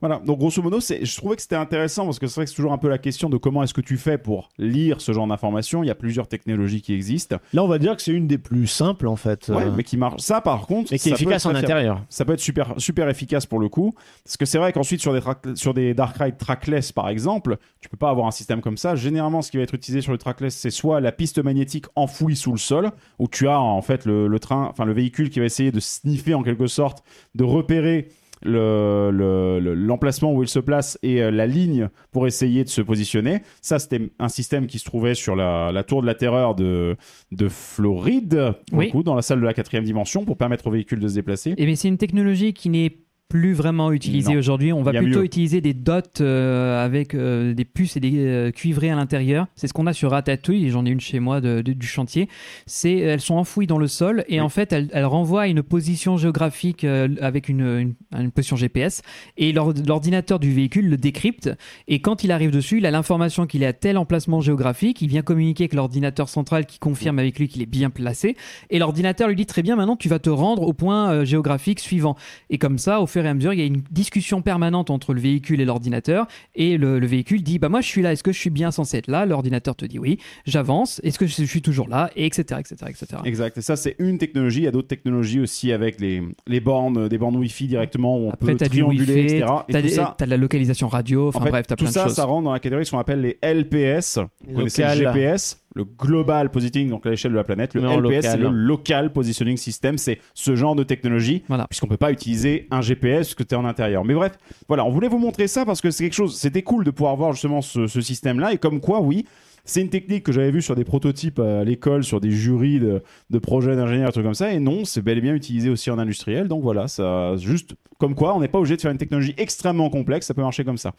Voilà, 0.00 0.20
donc 0.24 0.38
grosso 0.38 0.62
modo, 0.62 0.78
je 0.80 1.16
trouvais 1.16 1.34
que 1.34 1.42
c'était 1.42 1.56
intéressant 1.56 2.04
parce 2.04 2.20
que 2.20 2.28
c'est 2.28 2.36
vrai 2.36 2.44
que 2.44 2.50
c'est 2.50 2.54
toujours 2.56 2.72
un 2.72 2.78
peu 2.78 2.88
la 2.88 2.98
question 2.98 3.28
de 3.28 3.36
comment 3.36 3.64
est-ce 3.64 3.74
que 3.74 3.80
tu 3.80 3.96
fais 3.96 4.16
pour 4.16 4.48
lire 4.56 5.00
ce 5.00 5.10
genre 5.10 5.26
d'informations. 5.26 5.82
Il 5.82 5.88
y 5.88 5.90
a 5.90 5.96
plusieurs 5.96 6.28
technologies 6.28 6.82
qui 6.82 6.94
existent, 6.94 7.38
Là, 7.52 7.64
on 7.64 7.68
va 7.68 7.78
dire 7.78 7.96
que 7.96 8.02
c'est 8.02 8.12
une 8.12 8.28
des 8.28 8.38
plus 8.38 8.68
simples 8.68 9.08
en 9.08 9.16
fait. 9.16 9.48
ouais, 9.48 9.64
euh, 9.64 9.72
mais 9.76 9.82
qui 9.82 9.96
marchent. 9.96 10.20
Ça, 10.20 10.40
par 10.40 10.66
contre, 10.66 10.92
et 10.92 10.98
qui 11.00 11.08
est 11.08 11.12
efficace 11.12 11.46
en 11.46 11.54
intérieur. 11.54 12.04
ça 12.10 12.24
peut 12.24 12.34
être 12.34 12.40
super, 12.40 12.74
super 12.78 13.08
efficace 13.08 13.44
pour 13.46 13.58
le 13.58 13.68
coup. 13.68 13.92
Parce 14.22 14.36
que 14.36 14.46
c'est 14.46 14.58
vrai 14.58 14.72
qu'ensuite, 14.72 15.00
sur 15.00 15.12
des, 15.12 15.20
sur 15.56 15.74
des 15.74 15.94
Dark 15.94 16.16
Ride 16.16 16.36
trackless, 16.38 16.92
par 16.92 17.08
exemple, 17.08 17.56
tu 17.80 17.88
peux 17.88 17.96
pas 17.96 18.10
avoir 18.10 18.28
un 18.28 18.32
système 18.32 18.60
comme 18.60 18.76
ça. 18.76 18.94
Généralement, 18.94 19.42
ce 19.42 19.50
qui 19.50 19.56
va 19.56 19.64
être 19.64 19.74
utilisé 19.74 20.00
sur 20.00 20.12
le 20.12 20.18
trackless, 20.18 20.54
c'est 20.54 20.70
soit 20.70 21.00
la 21.00 21.10
piste 21.10 21.42
magnétique 21.42 21.86
enfouie 21.96 22.36
sous 22.36 22.52
le 22.52 22.58
sol, 22.58 22.92
où 23.18 23.26
tu 23.26 23.48
as 23.48 23.58
en 23.58 23.82
fait 23.82 24.04
le, 24.04 24.28
le 24.28 24.38
train, 24.38 24.68
enfin 24.70 24.84
le 24.84 24.92
véhicule 24.92 25.30
qui 25.30 25.40
va 25.40 25.46
essayer 25.46 25.72
de 25.72 25.80
sniffer 25.80 26.34
en 26.34 26.44
quelque 26.44 26.68
sorte, 26.68 27.02
de 27.34 27.42
repérer 27.42 28.08
le- 28.42 29.10
le- 29.12 29.60
le- 29.60 29.74
l'emplacement 29.74 30.32
où 30.32 30.42
il 30.42 30.48
se 30.48 30.58
place 30.58 30.98
et 31.02 31.22
euh, 31.22 31.30
la 31.30 31.46
ligne 31.46 31.88
pour 32.12 32.26
essayer 32.26 32.64
de 32.64 32.68
se 32.68 32.80
positionner. 32.80 33.40
Ça, 33.60 33.78
c'était 33.78 34.10
un 34.18 34.28
système 34.28 34.66
qui 34.66 34.78
se 34.78 34.84
trouvait 34.84 35.14
sur 35.14 35.36
la, 35.36 35.72
la 35.72 35.82
tour 35.82 36.02
de 36.02 36.06
la 36.06 36.14
terreur 36.14 36.54
de, 36.54 36.96
de 37.32 37.48
Floride, 37.48 38.52
Oui. 38.72 38.90
coup, 38.90 39.02
dans 39.02 39.14
la 39.14 39.22
salle 39.22 39.40
de 39.40 39.44
la 39.44 39.54
quatrième 39.54 39.84
dimension, 39.84 40.24
pour 40.24 40.36
permettre 40.36 40.66
au 40.66 40.70
véhicule 40.70 41.00
de 41.00 41.08
se 41.08 41.14
déplacer. 41.14 41.54
Et 41.56 41.66
mais 41.66 41.76
c'est 41.76 41.88
une 41.88 41.98
technologie 41.98 42.52
qui 42.52 42.70
n'est 42.70 42.96
plus 43.28 43.52
vraiment 43.52 43.92
utilisée 43.92 44.32
Non. 44.32 44.38
aujourd'hui. 44.38 44.72
On 44.72 44.82
va 44.82 44.92
plutôt 44.92 45.18
mieux. 45.18 45.24
utiliser 45.24 45.60
des 45.60 45.74
dots 45.74 46.00
euh, 46.20 46.82
avec 46.82 47.14
euh, 47.14 47.52
des 47.52 47.66
puces 47.66 47.96
et 47.96 48.00
des 48.00 48.12
euh, 48.16 48.50
cuivrés 48.50 48.90
à 48.90 48.96
l'intérieur. 48.96 49.46
C'est 49.54 49.66
ce 49.68 49.74
qu'on 49.74 49.86
a 49.86 49.92
sur 49.92 50.12
Ratatouille. 50.12 50.70
J'en 50.70 50.86
ai 50.86 50.90
une 50.90 51.00
chez 51.00 51.20
moi 51.20 51.40
de- 51.42 51.60
de- 51.60 51.74
du 51.74 51.86
chantier. 51.86 52.28
C'est 52.66 52.96
elles 52.96 53.20
sont 53.20 53.34
enfouies 53.36 53.66
dans 53.66 53.76
le 53.78 53.86
sol 53.86 54.24
et 54.28 54.34
Oui. 54.36 54.40
en 54.40 54.48
fait 54.48 54.72
elles, 54.72 54.88
elles 54.94 55.04
renvoient 55.04 55.42
à 55.42 55.46
une 55.46 55.62
position 55.62 56.16
géographique 56.16 56.84
euh, 56.84 57.08
avec 57.20 57.50
une, 57.50 57.60
une, 57.60 57.94
une 58.18 58.30
position 58.30 58.56
GPS 58.56 59.02
et 59.36 59.52
l'or- 59.52 59.74
l'ordinateur 59.86 60.38
du 60.38 60.52
véhicule 60.52 60.88
le 60.88 60.96
décrypte 60.96 61.50
et 61.86 62.00
quand 62.00 62.24
il 62.24 62.32
arrive 62.32 62.50
dessus, 62.50 62.78
il 62.78 62.86
a 62.86 62.90
l'information 62.90 63.46
qu'il 63.46 63.62
est 63.62 63.66
à 63.66 63.72
tel 63.74 63.98
emplacement 63.98 64.40
géographique. 64.40 65.02
Il 65.02 65.08
vient 65.08 65.22
communiquer 65.22 65.64
avec 65.64 65.74
l'ordinateur 65.74 66.30
central 66.30 66.64
qui 66.64 66.78
confirme 66.78 67.18
avec 67.18 67.38
lui 67.38 67.48
qu'il 67.48 67.60
est 67.60 67.66
bien 67.66 67.90
placé 67.90 68.36
et 68.70 68.78
l'ordinateur 68.78 69.28
lui 69.28 69.36
dit 69.36 69.44
très 69.46 69.62
bien 69.62 69.76
maintenant 69.76 69.96
tu 69.96 70.08
vas 70.08 70.18
te 70.18 70.30
rendre 70.30 70.62
au 70.62 70.72
point 70.72 71.24
géographique 71.24 71.80
suivant. 71.80 72.16
Et 72.48 72.56
comme 72.56 72.78
ça, 72.78 73.00
au 73.02 73.06
fur 73.06 73.17
et 73.24 73.28
à 73.28 73.34
mesure, 73.34 73.52
il 73.52 73.58
y 73.58 73.62
a 73.62 73.66
une 73.66 73.82
discussion 73.90 74.42
permanente 74.42 74.90
entre 74.90 75.14
le 75.14 75.20
véhicule 75.20 75.60
et 75.60 75.64
l'ordinateur. 75.64 76.26
Et 76.54 76.76
le, 76.78 76.98
le 76.98 77.06
véhicule 77.06 77.42
dit 77.42 77.58
Bah, 77.58 77.68
moi, 77.68 77.80
je 77.80 77.86
suis 77.86 78.02
là, 78.02 78.12
est-ce 78.12 78.22
que 78.22 78.32
je 78.32 78.38
suis 78.38 78.50
bien 78.50 78.70
censé 78.70 78.98
être 78.98 79.08
là? 79.08 79.26
L'ordinateur 79.26 79.76
te 79.76 79.84
dit 79.84 79.98
oui, 79.98 80.18
j'avance, 80.46 81.00
est-ce 81.04 81.18
que 81.18 81.26
je 81.26 81.44
suis 81.44 81.62
toujours 81.62 81.88
là? 81.88 82.10
Et 82.16 82.26
etc. 82.26 82.60
etc., 82.60 82.76
etc. 82.88 83.06
Exact. 83.24 83.58
Et 83.58 83.62
ça, 83.62 83.76
c'est 83.76 83.96
une 83.98 84.18
technologie. 84.18 84.60
Il 84.60 84.64
y 84.64 84.68
a 84.68 84.70
d'autres 84.70 84.88
technologies 84.88 85.40
aussi 85.40 85.72
avec 85.72 86.00
les, 86.00 86.22
les 86.46 86.60
bornes, 86.60 87.08
des 87.08 87.18
bornes 87.18 87.36
Wi-Fi 87.36 87.66
directement 87.66 88.18
où 88.18 88.26
on 88.28 88.30
Après, 88.30 88.52
peut 88.52 88.58
tu 88.58 88.64
as 88.64 88.68
du 88.68 88.78
trianguler, 88.78 89.14
Wi-Fi, 89.22 89.34
etc. 89.36 89.52
Et 89.68 89.72
tu 89.72 89.76
as, 89.78 89.82
tout 89.82 89.88
ça, 89.88 90.16
de 90.18 90.24
la 90.24 90.36
localisation 90.36 90.88
radio, 90.88 91.28
enfin 91.28 91.40
en 91.40 91.44
fait, 91.44 91.50
bref, 91.50 91.66
tu 91.66 91.72
as 91.72 91.76
tout 91.76 91.84
plein 91.84 91.92
ça, 91.92 92.02
de 92.04 92.08
choses. 92.08 92.16
ça 92.16 92.24
rentre 92.24 92.44
dans 92.44 92.52
la 92.52 92.60
catégorie 92.60 92.84
ce 92.86 92.90
qu'on 92.90 92.98
appelle 92.98 93.20
les 93.20 93.38
LPS. 93.42 94.18
Vous 94.46 94.54
connaissez 94.54 94.82
le 94.82 94.88
Local. 94.88 95.14
GPS, 95.14 95.60
le 95.74 95.84
Global 95.84 96.50
Positioning, 96.50 96.90
donc 96.90 97.06
à 97.06 97.10
l'échelle 97.10 97.32
de 97.32 97.36
la 97.36 97.44
planète. 97.44 97.74
Le 97.74 97.80
Non, 97.82 98.00
LPS, 98.00 98.22
c'est 98.22 98.36
local. 98.36 98.40
le 98.40 98.48
Local 98.50 99.12
Positioning 99.12 99.56
System. 99.56 99.98
C'est 99.98 100.18
ce 100.34 100.56
genre 100.56 100.74
de 100.74 100.82
technologie. 100.82 101.42
Voilà. 101.48 101.66
Puisqu'on 101.68 101.86
peut 101.86 101.96
pas 101.96 102.10
utiliser 102.10 102.66
un 102.70 102.80
GPS 102.80 103.34
que 103.34 103.42
tu 103.42 103.54
es 103.54 103.58
en 103.58 103.64
intérieur. 103.64 104.04
Mais 104.04 104.14
bref, 104.14 104.32
voilà, 104.66 104.84
on 104.84 104.90
voulait 104.90 105.08
vous 105.08 105.18
montrer 105.18 105.46
ça 105.46 105.64
parce 105.64 105.80
que 105.80 105.90
c'est 105.90 106.04
quelque 106.04 106.14
chose. 106.14 106.36
C'était 106.36 106.62
cool 106.62 106.84
de 106.84 106.90
pouvoir 106.90 107.16
voir 107.16 107.32
justement 107.32 107.60
ce, 107.62 107.86
ce 107.86 108.00
système-là. 108.00 108.52
Et 108.52 108.58
comme 108.58 108.80
quoi, 108.80 109.00
oui. 109.00 109.24
C'est 109.64 109.82
une 109.82 109.90
technique 109.90 110.22
que 110.24 110.32
j'avais 110.32 110.50
vue 110.50 110.62
sur 110.62 110.74
des 110.74 110.84
prototypes 110.84 111.38
à 111.40 111.62
l'école, 111.62 112.02
sur 112.02 112.22
des 112.22 112.30
jurys 112.30 112.80
de, 112.80 113.02
de 113.28 113.38
projets 113.38 113.76
d'ingénieurs, 113.76 114.12
trucs 114.12 114.24
comme 114.24 114.32
ça. 114.32 114.50
Et 114.54 114.60
non, 114.60 114.86
c'est 114.86 115.02
bel 115.02 115.18
et 115.18 115.20
bien 115.20 115.34
utilisé 115.34 115.68
aussi 115.68 115.90
en 115.90 115.98
industriel. 115.98 116.48
Donc 116.48 116.62
voilà, 116.62 116.88
ça, 116.88 117.36
juste 117.36 117.74
comme 117.98 118.14
quoi, 118.14 118.34
on 118.36 118.40
n'est 118.40 118.48
pas 118.48 118.58
obligé 118.58 118.76
de 118.76 118.80
faire 118.80 118.90
une 118.92 118.98
technologie 118.98 119.34
extrêmement 119.38 119.90
complexe, 119.90 120.26
ça 120.26 120.34
peut 120.34 120.42
marcher 120.42 120.64
comme 120.64 120.78
ça. 120.78 120.92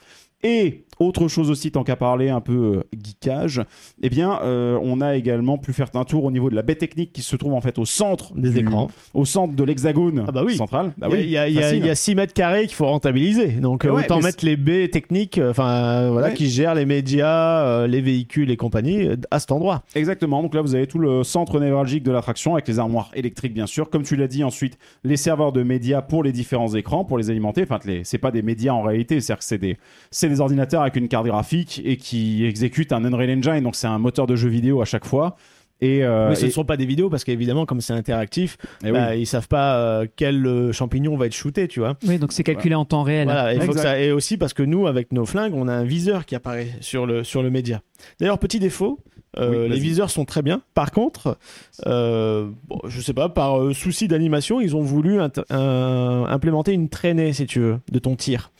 Et 0.43 0.85
autre 0.99 1.27
chose 1.27 1.49
aussi, 1.49 1.71
tant 1.71 1.83
qu'à 1.83 1.95
parler 1.95 2.29
un 2.29 2.41
peu 2.41 2.77
euh, 2.77 2.83
geekage, 2.97 3.61
eh 4.01 4.09
bien, 4.09 4.39
euh, 4.43 4.77
on 4.81 5.01
a 5.01 5.15
également 5.15 5.57
pu 5.57 5.73
faire 5.73 5.89
un 5.93 6.03
tour 6.05 6.23
au 6.25 6.31
niveau 6.31 6.49
de 6.49 6.55
la 6.55 6.61
baie 6.61 6.75
technique 6.75 7.11
qui 7.13 7.21
se 7.21 7.35
trouve 7.35 7.53
en 7.53 7.61
fait 7.61 7.77
au 7.77 7.85
centre 7.85 8.33
Des 8.35 8.51
du- 8.51 8.59
écrans. 8.59 8.89
au 9.13 9.25
centre 9.25 9.53
de 9.53 9.63
l'hexagone 9.63 10.25
Ah 10.27 10.31
bah 10.31 10.43
oui. 10.45 10.55
central. 10.55 10.93
Bah 10.97 11.07
Il 11.11 11.13
y 11.13 11.15
a- 11.15 11.19
oui, 11.19 11.23
il 11.25 11.31
y, 11.31 11.37
a- 11.37 11.47
y 11.49 11.57
a- 11.57 11.61
facile. 11.61 11.77
il 11.79 11.85
y 11.85 11.89
a 11.89 11.95
6 11.95 12.15
mètres 12.15 12.33
carrés 12.33 12.67
qu'il 12.67 12.75
faut 12.75 12.85
rentabiliser. 12.85 13.47
Donc 13.47 13.83
Ouais, 13.85 13.91
autant 13.91 14.19
mettre 14.21 14.45
les 14.45 14.55
baies 14.57 14.89
techniques, 14.89 15.37
euh, 15.37 15.51
enfin 15.51 15.69
euh, 15.69 16.09
voilà, 16.11 16.27
Ouais. 16.27 16.33
qui 16.33 16.49
gèrent 16.49 16.75
les 16.75 16.85
médias, 16.85 17.63
euh, 17.65 17.87
les 17.87 18.01
véhicules 18.01 18.49
et 18.51 18.57
compagnie 18.57 19.07
à 19.31 19.39
cet 19.39 19.51
endroit. 19.51 19.83
Exactement. 19.95 20.41
Donc 20.41 20.53
là, 20.53 20.61
vous 20.61 20.75
avez 20.75 20.87
tout 20.87 20.99
le 20.99 21.23
centre 21.23 21.59
névralgique 21.59 22.03
de 22.03 22.11
l'attraction 22.11 22.53
avec 22.55 22.67
les 22.67 22.79
armoires 22.79 23.09
électriques, 23.13 23.53
bien 23.53 23.67
sûr. 23.67 23.89
Comme 23.89 24.03
tu 24.03 24.15
l'as 24.15 24.27
dit, 24.27 24.43
ensuite, 24.43 24.77
les 25.03 25.17
serveurs 25.17 25.51
de 25.53 25.63
médias 25.63 26.01
pour 26.01 26.23
les 26.23 26.31
différents 26.31 26.73
écrans, 26.75 26.88
pour 27.05 27.17
les 27.17 27.29
alimenter. 27.29 27.63
Enfin, 27.63 27.79
les... 27.85 28.03
c'est 28.03 28.17
pas 28.17 28.31
des 28.31 28.41
médias 28.41 28.73
en 28.73 28.81
réalité, 28.81 29.21
c'est-à-dire 29.21 29.39
que 29.39 29.45
c'est 29.45 29.57
des... 29.57 29.77
c'est 30.11 30.29
des 30.29 30.41
ordinateurs 30.41 30.81
avec 30.81 30.95
une 30.95 31.07
carte 31.07 31.25
graphique 31.25 31.81
et 31.83 31.97
qui 31.97 32.45
exécutent 32.45 32.91
un 32.91 33.05
Unreal 33.05 33.29
Engine. 33.29 33.61
Donc 33.61 33.75
c'est 33.75 33.87
un 33.87 33.99
moteur 33.99 34.27
de 34.27 34.35
jeu 34.35 34.49
vidéo 34.49 34.81
à 34.81 34.85
chaque 34.85 35.05
fois. 35.05 35.35
Et, 35.81 36.03
euh, 36.03 36.27
Mais 36.27 36.35
ce 36.35 36.43
et- 36.43 36.47
ne 36.47 36.51
sont 36.51 36.65
pas 36.65 36.75
des 36.75 36.85
vidéos 36.85 37.09
parce 37.09 37.23
qu'évidemment, 37.23 37.65
comme 37.65 37.79
c'est 37.79 37.93
interactif, 37.93 38.57
et 38.83 38.91
bah, 38.91 39.11
oui. 39.11 39.21
ils 39.21 39.25
savent 39.25 39.47
pas 39.47 39.77
euh, 39.77 40.07
quel 40.17 40.45
euh, 40.45 40.73
champignon 40.73 41.15
va 41.15 41.25
être 41.25 41.33
shooté, 41.33 41.69
tu 41.69 41.79
vois. 41.79 41.95
Oui, 42.05 42.17
donc 42.19 42.33
c'est 42.33 42.43
calculé 42.43 42.75
en 42.75 42.83
temps 42.83 43.03
réel. 43.03 43.25
Voilà, 43.27 43.53
faut 43.53 43.59
que 43.59 43.65
Exact. 43.67 43.81
ça... 43.81 43.99
Et 44.01 44.11
aussi 44.11 44.35
parce 44.35 44.53
que 44.53 44.61
nous, 44.63 44.87
avec 44.87 45.13
nos 45.13 45.25
flingues, 45.25 45.53
on 45.55 45.69
a 45.69 45.73
un 45.73 45.85
viseur 45.85 46.25
qui 46.25 46.35
apparaît 46.35 46.67
sur 46.81 47.05
le, 47.05 47.23
sur 47.23 47.43
le 47.43 47.49
média. 47.49 47.81
D'ailleurs, 48.19 48.39
petit 48.39 48.59
défaut, 48.59 48.99
euh, 49.37 49.63
Oui, 49.65 49.69
les 49.69 49.79
viseurs 49.79 50.09
sont 50.09 50.25
très 50.25 50.41
bien. 50.41 50.61
Par 50.73 50.91
contre, 50.91 51.37
euh, 51.85 52.49
bon, 52.67 52.79
je 52.87 52.99
sais 53.01 53.13
pas, 53.13 53.29
par 53.29 53.59
euh, 53.61 53.73
souci 53.73 54.07
d'animation, 54.07 54.59
ils 54.59 54.75
ont 54.75 54.81
voulu 54.81 55.19
un- 55.21 56.23
implémenter 56.27 56.73
une 56.73 56.89
traînée, 56.89 57.33
si 57.33 57.45
tu 57.45 57.59
veux, 57.59 57.79
de 57.91 57.99
ton 57.99 58.15
tir. 58.15 58.51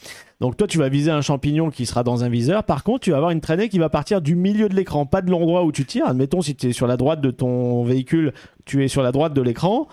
Donc 0.41 0.55
toi, 0.55 0.67
tu 0.67 0.77
vas 0.77 0.87
viser 0.89 1.11
un 1.11 1.21
champignon 1.21 1.69
qui 1.69 1.85
sera 1.85 2.03
dans 2.03 2.23
un 2.23 2.29
viseur. 2.29 2.63
Par 2.63 2.83
contre, 2.83 3.01
tu 3.01 3.11
vas 3.11 3.17
avoir 3.17 3.31
une 3.31 3.41
traînée 3.41 3.67
qui 3.67 3.77
va 3.79 3.89
partir 3.89 4.21
du 4.21 4.35
milieu 4.35 4.69
de 4.69 4.75
l'écran, 4.75 5.05
pas 5.05 5.21
de 5.21 5.29
l'endroit 5.29 5.65
où 5.65 5.71
tu 5.71 5.85
tires. 5.85 6.05
Admettons, 6.07 6.41
si 6.41 6.55
tu 6.55 6.69
es 6.69 6.71
sur 6.71 6.87
la 6.87 6.95
droite 6.97 7.19
de 7.19 7.31
ton 7.31 7.83
véhicule, 7.83 8.33
tu 8.65 8.83
es 8.85 8.87
sur 8.87 9.01
la 9.01 9.11
droite 9.11 9.33
de 9.33 9.41
l'écran. 9.41 9.87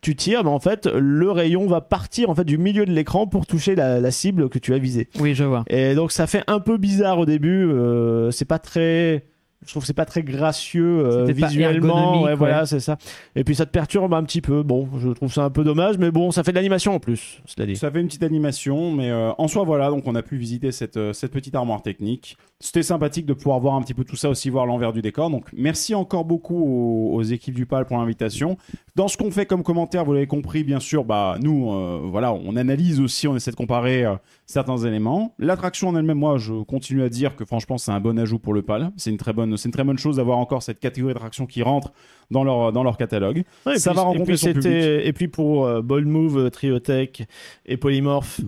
Tu 0.00 0.16
tires, 0.16 0.42
mais 0.44 0.48
en 0.50 0.60
fait, 0.60 0.86
le 0.86 1.30
rayon 1.30 1.66
va 1.66 1.82
partir 1.82 2.30
en 2.30 2.34
fait 2.34 2.44
du 2.44 2.56
milieu 2.56 2.86
de 2.86 2.90
l'écran 2.92 3.26
pour 3.26 3.44
toucher 3.46 3.74
la, 3.74 4.00
la 4.00 4.10
cible 4.10 4.48
que 4.48 4.58
tu 4.58 4.72
as 4.72 4.78
visée. 4.78 5.08
Oui, 5.20 5.34
je 5.34 5.44
vois. 5.44 5.64
Et 5.68 5.94
donc 5.94 6.12
ça 6.12 6.26
fait 6.26 6.42
un 6.46 6.60
peu 6.60 6.78
bizarre 6.78 7.18
au 7.18 7.26
début. 7.26 7.66
euh, 7.70 8.30
c'est 8.30 8.46
pas 8.46 8.58
très. 8.58 9.26
Je 9.66 9.72
trouve 9.72 9.82
que 9.82 9.86
c'est 9.86 9.92
pas 9.92 10.06
très 10.06 10.22
gracieux 10.22 11.04
euh, 11.04 11.26
visuellement. 11.26 12.22
ouais, 12.22 12.34
voilà, 12.34 12.60
ouais. 12.60 12.66
c'est 12.66 12.80
ça. 12.80 12.96
Et 13.36 13.44
puis 13.44 13.54
ça 13.54 13.66
te 13.66 13.70
perturbe 13.70 14.14
un 14.14 14.24
petit 14.24 14.40
peu. 14.40 14.62
Bon, 14.62 14.88
je 14.98 15.10
trouve 15.10 15.30
ça 15.30 15.44
un 15.44 15.50
peu 15.50 15.64
dommage, 15.64 15.98
mais 15.98 16.10
bon, 16.10 16.30
ça 16.30 16.42
fait 16.42 16.52
de 16.52 16.56
l'animation 16.56 16.94
en 16.94 16.98
plus, 16.98 17.42
cela 17.44 17.66
dit. 17.66 17.76
Ça 17.76 17.90
fait 17.90 18.00
une 18.00 18.06
petite 18.06 18.22
animation, 18.22 18.90
mais 18.90 19.10
euh, 19.10 19.32
en 19.36 19.48
soi, 19.48 19.64
voilà, 19.64 19.90
donc 19.90 20.06
on 20.06 20.14
a 20.14 20.22
pu 20.22 20.38
visiter 20.38 20.72
cette, 20.72 20.96
euh, 20.96 21.12
cette 21.12 21.32
petite 21.32 21.54
armoire 21.54 21.82
technique. 21.82 22.38
C'était 22.58 22.82
sympathique 22.82 23.26
de 23.26 23.34
pouvoir 23.34 23.60
voir 23.60 23.74
un 23.74 23.82
petit 23.82 23.94
peu 23.94 24.04
tout 24.04 24.16
ça, 24.16 24.30
aussi 24.30 24.48
voir 24.48 24.64
l'envers 24.64 24.94
du 24.94 25.02
décor. 25.02 25.28
Donc 25.28 25.46
merci 25.52 25.94
encore 25.94 26.24
beaucoup 26.24 26.56
aux, 26.56 27.14
aux 27.14 27.22
équipes 27.22 27.54
du 27.54 27.66
PAL 27.66 27.84
pour 27.84 27.98
l'invitation. 27.98 28.56
Dans 28.96 29.06
ce 29.08 29.16
qu'on 29.16 29.30
fait 29.30 29.46
comme 29.46 29.62
commentaire, 29.62 30.04
vous 30.04 30.12
l'avez 30.12 30.26
compris, 30.26 30.64
bien 30.64 30.80
sûr, 30.80 31.04
bah, 31.04 31.36
nous, 31.40 31.72
euh, 31.72 32.00
voilà, 32.10 32.32
on 32.32 32.56
analyse 32.56 33.00
aussi, 33.00 33.28
on 33.28 33.36
essaie 33.36 33.50
de 33.52 33.56
comparer 33.56 34.04
euh, 34.04 34.16
certains 34.46 34.78
éléments. 34.78 35.32
L'attraction 35.38 35.88
en 35.88 35.96
elle-même, 35.96 36.18
moi, 36.18 36.38
je 36.38 36.62
continue 36.64 37.02
à 37.02 37.08
dire 37.08 37.36
que 37.36 37.44
franchement, 37.44 37.78
c'est 37.78 37.92
un 37.92 38.00
bon 38.00 38.18
ajout 38.18 38.38
pour 38.40 38.52
le 38.52 38.62
PAL. 38.62 38.90
C'est 38.96 39.10
une 39.10 39.16
très 39.16 39.32
bonne, 39.32 39.56
c'est 39.56 39.68
une 39.68 39.72
très 39.72 39.84
bonne 39.84 39.98
chose 39.98 40.16
d'avoir 40.16 40.38
encore 40.38 40.62
cette 40.62 40.80
catégorie 40.80 41.14
d'attraction 41.14 41.46
qui 41.46 41.62
rentre 41.62 41.92
dans 42.32 42.42
leur, 42.44 42.72
dans 42.72 42.82
leur 42.82 42.96
catalogue. 42.96 43.44
Ouais, 43.64 43.76
et 43.76 43.78
ça 43.78 43.90
puis- 43.90 43.96
va 43.96 44.02
et 44.02 44.06
rencontrer 44.06 44.24
puis 44.32 44.38
son 44.38 44.46
public. 44.48 44.62
c'était- 44.64 45.06
Et 45.06 45.12
puis 45.12 45.28
pour 45.28 45.66
euh, 45.66 45.82
Bold 45.82 46.06
Move, 46.08 46.50
Triotech 46.50 47.26
et 47.66 47.76
Polymorph, 47.76 48.40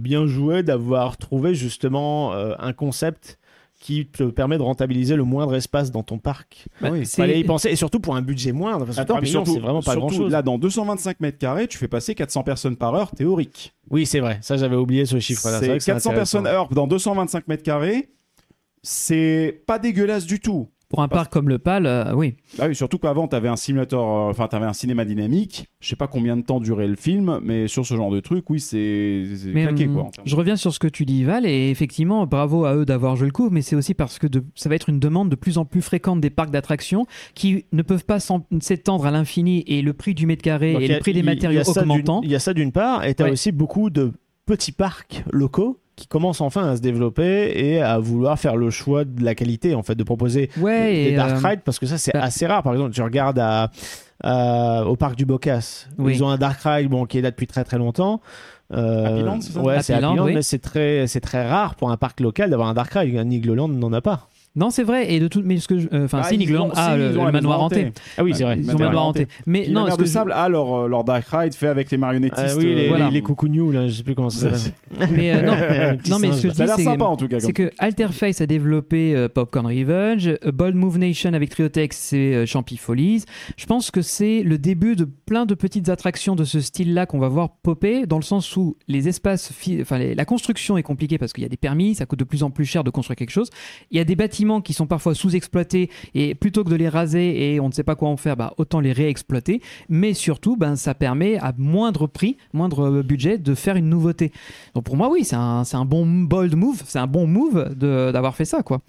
bien 0.00 0.26
joué 0.26 0.62
d'avoir 0.62 1.16
trouvé 1.18 1.54
justement 1.54 2.32
un 2.32 2.72
concept 2.72 3.38
qui 3.84 4.06
te 4.06 4.22
permet 4.22 4.56
de 4.56 4.62
rentabiliser 4.62 5.14
le 5.14 5.24
moindre 5.24 5.54
espace 5.54 5.90
dans 5.90 6.02
ton 6.02 6.16
parc. 6.16 6.68
Bah 6.80 6.88
oui. 6.90 7.04
Fallait 7.04 7.38
y 7.38 7.44
penser 7.44 7.68
et 7.68 7.76
surtout 7.76 8.00
pour 8.00 8.16
un 8.16 8.22
budget 8.22 8.52
moindre 8.52 8.86
parce 8.86 8.96
Attends, 8.96 9.16
3 9.16 9.20
puis 9.20 9.28
millions, 9.28 9.44
surtout, 9.44 9.58
c'est 9.58 9.62
vraiment 9.62 9.82
pas 9.82 9.92
surtout, 9.92 10.06
grand 10.06 10.16
chose. 10.16 10.32
Là, 10.32 10.40
dans 10.40 10.56
225 10.56 11.20
mètres 11.20 11.36
carrés, 11.36 11.68
tu 11.68 11.76
fais 11.76 11.86
passer 11.86 12.14
400 12.14 12.44
personnes 12.44 12.76
par 12.76 12.94
heure 12.94 13.10
théorique. 13.10 13.74
Oui, 13.90 14.06
c'est 14.06 14.20
vrai. 14.20 14.38
Ça, 14.40 14.56
j'avais 14.56 14.76
oublié 14.76 15.04
ce 15.04 15.20
chiffre-là. 15.20 15.60
C'est 15.60 15.66
vrai 15.66 15.78
que 15.78 15.84
400 15.84 16.10
intéressant. 16.10 16.14
personnes 16.14 16.46
heure 16.46 16.70
dans 16.70 16.86
225 16.86 17.46
mètres 17.46 17.62
carrés. 17.62 18.08
C'est 18.82 19.62
pas 19.66 19.78
dégueulasse 19.78 20.24
du 20.24 20.40
tout. 20.40 20.70
Pour 20.94 21.02
un 21.02 21.08
parc 21.08 21.32
comme 21.32 21.48
le 21.48 21.58
PAL, 21.58 21.86
euh, 21.86 22.12
oui. 22.14 22.34
Ah 22.60 22.66
oui, 22.68 22.74
surtout 22.76 22.98
qu'avant, 22.98 23.26
tu 23.26 23.34
avais 23.34 23.48
un 23.48 23.56
simulateur, 23.56 24.00
euh, 24.00 24.30
enfin, 24.30 24.46
tu 24.48 24.54
avais 24.54 24.66
un 24.66 24.72
cinéma 24.72 25.04
dynamique. 25.04 25.66
Je 25.80 25.88
sais 25.88 25.96
pas 25.96 26.06
combien 26.06 26.36
de 26.36 26.42
temps 26.42 26.60
durait 26.60 26.86
le 26.86 26.94
film, 26.96 27.40
mais 27.42 27.66
sur 27.66 27.84
ce 27.84 27.94
genre 27.96 28.10
de 28.12 28.20
truc, 28.20 28.48
oui, 28.48 28.60
c'est 28.60 29.24
claqué, 29.52 29.86
hum, 29.88 29.94
quoi. 29.94 30.10
je 30.24 30.36
reviens 30.36 30.56
sur 30.56 30.72
ce 30.72 30.78
que 30.78 30.86
tu 30.86 31.04
dis, 31.04 31.24
Val, 31.24 31.46
et 31.46 31.70
effectivement, 31.70 32.26
bravo 32.26 32.64
à 32.64 32.76
eux 32.76 32.84
d'avoir 32.84 33.16
joué 33.16 33.26
le 33.26 33.32
coup, 33.32 33.48
mais 33.50 33.60
c'est 33.62 33.74
aussi 33.76 33.94
parce 33.94 34.18
que 34.18 34.26
de- 34.28 34.44
ça 34.54 34.68
va 34.68 34.76
être 34.76 34.88
une 34.88 35.00
demande 35.00 35.28
de 35.30 35.36
plus 35.36 35.58
en 35.58 35.64
plus 35.64 35.82
fréquente 35.82 36.20
des 36.20 36.30
parcs 36.30 36.50
d'attractions 36.50 37.06
qui 37.34 37.64
ne 37.72 37.82
peuvent 37.82 38.04
pas 38.04 38.18
s'étendre 38.60 39.06
à 39.06 39.10
l'infini 39.10 39.64
et 39.66 39.82
le 39.82 39.92
prix 39.94 40.14
du 40.14 40.26
mètre 40.26 40.42
carré 40.42 40.74
Donc, 40.74 40.82
et 40.82 40.90
a- 40.90 40.94
le 40.94 41.00
prix 41.00 41.12
des 41.12 41.22
matériaux 41.24 41.62
augmentant. 41.66 42.20
Il 42.22 42.30
y 42.30 42.34
a 42.36 42.38
ça 42.40 42.54
d'une 42.54 42.70
part, 42.72 43.04
et 43.04 43.14
tu 43.14 43.22
as 43.22 43.26
Ouais. 43.26 43.32
aussi 43.32 43.50
beaucoup 43.52 43.90
de 43.90 44.12
petits 44.46 44.72
parcs 44.72 45.24
locaux 45.32 45.80
qui 45.96 46.06
commencent 46.06 46.40
enfin 46.40 46.68
à 46.68 46.76
se 46.76 46.80
développer 46.80 47.52
et 47.54 47.80
à 47.80 47.98
vouloir 47.98 48.38
faire 48.38 48.56
le 48.56 48.70
choix 48.70 49.04
de 49.04 49.24
la 49.24 49.34
qualité, 49.34 49.74
en 49.74 49.82
fait, 49.82 49.94
de 49.94 50.02
proposer 50.02 50.50
Ouais, 50.58 51.04
des 51.10 51.16
dark 51.16 51.32
euh, 51.32 51.48
rides, 51.48 51.60
parce 51.64 51.78
que 51.78 51.86
ça, 51.86 51.98
c'est 51.98 52.12
bah- 52.12 52.22
assez 52.22 52.46
rare. 52.46 52.62
Par 52.62 52.72
exemple, 52.72 52.92
tu 52.92 53.02
regardes 53.02 53.38
à, 53.38 53.70
euh, 54.24 54.84
au 54.84 54.96
parc 54.96 55.16
du 55.16 55.24
Bocas. 55.24 55.86
Oui. 55.98 56.14
Ils 56.14 56.24
ont 56.24 56.28
un 56.28 56.38
Dark 56.38 56.60
Ride 56.62 56.88
bon, 56.88 57.04
qui 57.06 57.18
est 57.18 57.22
là 57.22 57.30
depuis 57.30 57.46
très 57.46 57.64
très 57.64 57.78
longtemps. 57.78 58.20
Euh, 58.72 59.06
Happy 59.06 59.22
Land, 59.22 59.40
c'est 59.40 59.52
ça? 59.52 59.60
Ouais, 59.60 59.82
c'est 59.82 59.92
Happy 59.94 60.02
Land, 60.02 60.14
Land, 60.14 60.24
oui. 60.24 60.34
mais 60.34 60.42
c'est 60.42 60.58
très, 60.58 61.06
c'est 61.06 61.20
très 61.20 61.46
rare 61.46 61.74
pour 61.74 61.90
un 61.90 61.96
parc 61.96 62.20
local 62.20 62.50
d'avoir 62.50 62.68
un 62.68 62.74
Dark 62.74 62.92
Ride. 62.92 63.16
Un 63.16 63.30
Igloland 63.30 63.68
n'en 63.68 63.92
a 63.92 64.00
pas. 64.00 64.28
Non, 64.56 64.70
c'est 64.70 64.84
vrai. 64.84 65.12
Et 65.12 65.18
de 65.20 65.26
tout, 65.28 65.42
mais 65.44 65.58
ce 65.58 65.66
que, 65.66 65.74
euh, 65.74 66.04
enfin, 66.04 66.20
Ah, 66.22 66.28
si 66.28 66.36
ont- 66.56 66.70
a 66.70 66.92
si, 66.92 66.98
le, 66.98 67.08
le 67.12 67.32
manoir 67.32 67.60
hanté. 67.60 67.92
Ah 68.16 68.22
oui, 68.22 68.32
c'est 68.34 68.44
vrai. 68.44 68.56
Ils 68.60 68.70
ont 68.70 68.78
le 68.78 68.84
manoir 68.84 69.06
hanté. 69.06 69.22
hanté. 69.22 69.32
Mais 69.46 69.62
Puis 69.62 69.72
non, 69.72 69.84
la 69.84 69.96
de 69.96 70.04
sable 70.04 70.32
a 70.32 70.48
leur, 70.48 70.84
euh, 70.84 70.88
leur 70.88 71.02
Dark 71.02 71.26
Ride 71.32 71.54
fait 71.54 71.66
avec 71.66 71.90
les 71.90 71.96
marionnettistes. 71.96 72.40
Ah 72.52 72.56
oui, 72.56 72.66
les, 72.74 72.84
euh, 72.84 72.88
Voilà. 72.88 73.06
les, 73.10 73.20
les 73.20 73.72
là, 73.72 73.88
je 73.88 73.92
sais 73.94 74.02
plus 74.04 74.14
comment 74.14 74.30
ça 74.30 74.56
s'appelle. 74.56 75.08
mais 75.12 75.32
euh, 75.34 75.42
non, 75.42 75.52
non, 76.10 76.18
mais 76.20 76.32
ce 76.32 76.42
que 76.42 76.48
je 76.50 76.54
Ça 76.54 76.62
a 76.62 76.66
dis, 76.66 76.68
l'air 76.68 76.76
c'est 76.76 76.84
sympa 76.84 77.04
en 77.04 77.16
tout 77.16 77.26
cas. 77.26 77.40
c'est 77.40 77.52
que 77.52 77.72
Alterface 77.78 78.40
a 78.40 78.46
développé 78.46 79.16
euh, 79.16 79.28
Popcorn 79.28 79.66
Revenge, 79.66 80.28
euh, 80.28 80.52
Bold 80.52 80.76
Move 80.76 80.98
Nation 80.98 81.32
avec 81.34 81.50
Triotex, 81.50 81.96
c'est 81.96 82.34
euh, 82.34 82.46
Champy 82.46 82.76
Follies. 82.76 83.24
Je 83.56 83.66
pense 83.66 83.90
que 83.90 84.02
c'est 84.02 84.42
le 84.44 84.56
début 84.58 84.94
de 84.94 85.04
plein 85.04 85.46
de 85.46 85.54
petites 85.54 85.88
attractions 85.88 86.36
de 86.36 86.44
ce 86.44 86.60
style-là 86.60 87.06
qu'on 87.06 87.18
va 87.18 87.28
voir 87.28 87.50
popper, 87.62 88.06
dans 88.06 88.18
le 88.18 88.22
sens 88.22 88.56
où 88.56 88.76
les 88.86 89.08
espaces, 89.08 89.52
fi- 89.52 89.80
enfin 89.82 89.98
la 89.98 90.24
construction 90.24 90.78
est 90.78 90.82
compliquée 90.84 91.18
parce 91.18 91.32
qu'il 91.32 91.42
y 91.42 91.46
a 91.46 91.50
des 91.50 91.56
permis, 91.56 91.96
ça 91.96 92.06
coûte 92.06 92.20
de 92.20 92.24
plus 92.24 92.44
en 92.44 92.50
plus 92.50 92.64
cher 92.66 92.84
de 92.84 92.90
construire 92.90 93.16
quelque 93.16 93.30
chose. 93.30 93.50
Il 93.90 93.96
y 93.96 94.00
a 94.00 94.04
des 94.04 94.14
bâtiments 94.14 94.43
qui 94.60 94.72
sont 94.72 94.86
parfois 94.86 95.14
sous-exploités 95.14 95.90
et 96.14 96.34
plutôt 96.34 96.64
que 96.64 96.70
de 96.70 96.76
les 96.76 96.88
raser 96.88 97.54
et 97.54 97.60
on 97.60 97.68
ne 97.68 97.72
sait 97.72 97.82
pas 97.82 97.94
quoi 97.94 98.08
en 98.08 98.16
faire, 98.16 98.36
bah, 98.36 98.54
autant 98.58 98.80
les 98.80 98.92
réexploiter. 98.92 99.60
Mais 99.88 100.14
surtout, 100.14 100.56
ben, 100.56 100.76
ça 100.76 100.94
permet 100.94 101.38
à 101.38 101.52
moindre 101.56 102.06
prix, 102.06 102.36
moindre 102.52 102.90
euh, 102.90 103.02
budget 103.02 103.38
de 103.38 103.54
faire 103.54 103.76
une 103.76 103.88
nouveauté. 103.88 104.32
Donc 104.74 104.84
pour 104.84 104.96
moi, 104.96 105.10
oui, 105.10 105.24
c'est 105.24 105.36
un, 105.36 105.62
un 105.72 105.84
bon 105.84 106.06
bold 106.06 106.54
move, 106.54 106.82
c'est 106.86 106.98
un 106.98 107.06
bon 107.06 107.26
move 107.26 107.74
d'avoir 107.74 108.36
fait 108.36 108.44
ça, 108.44 108.62
quoi. 108.62 108.80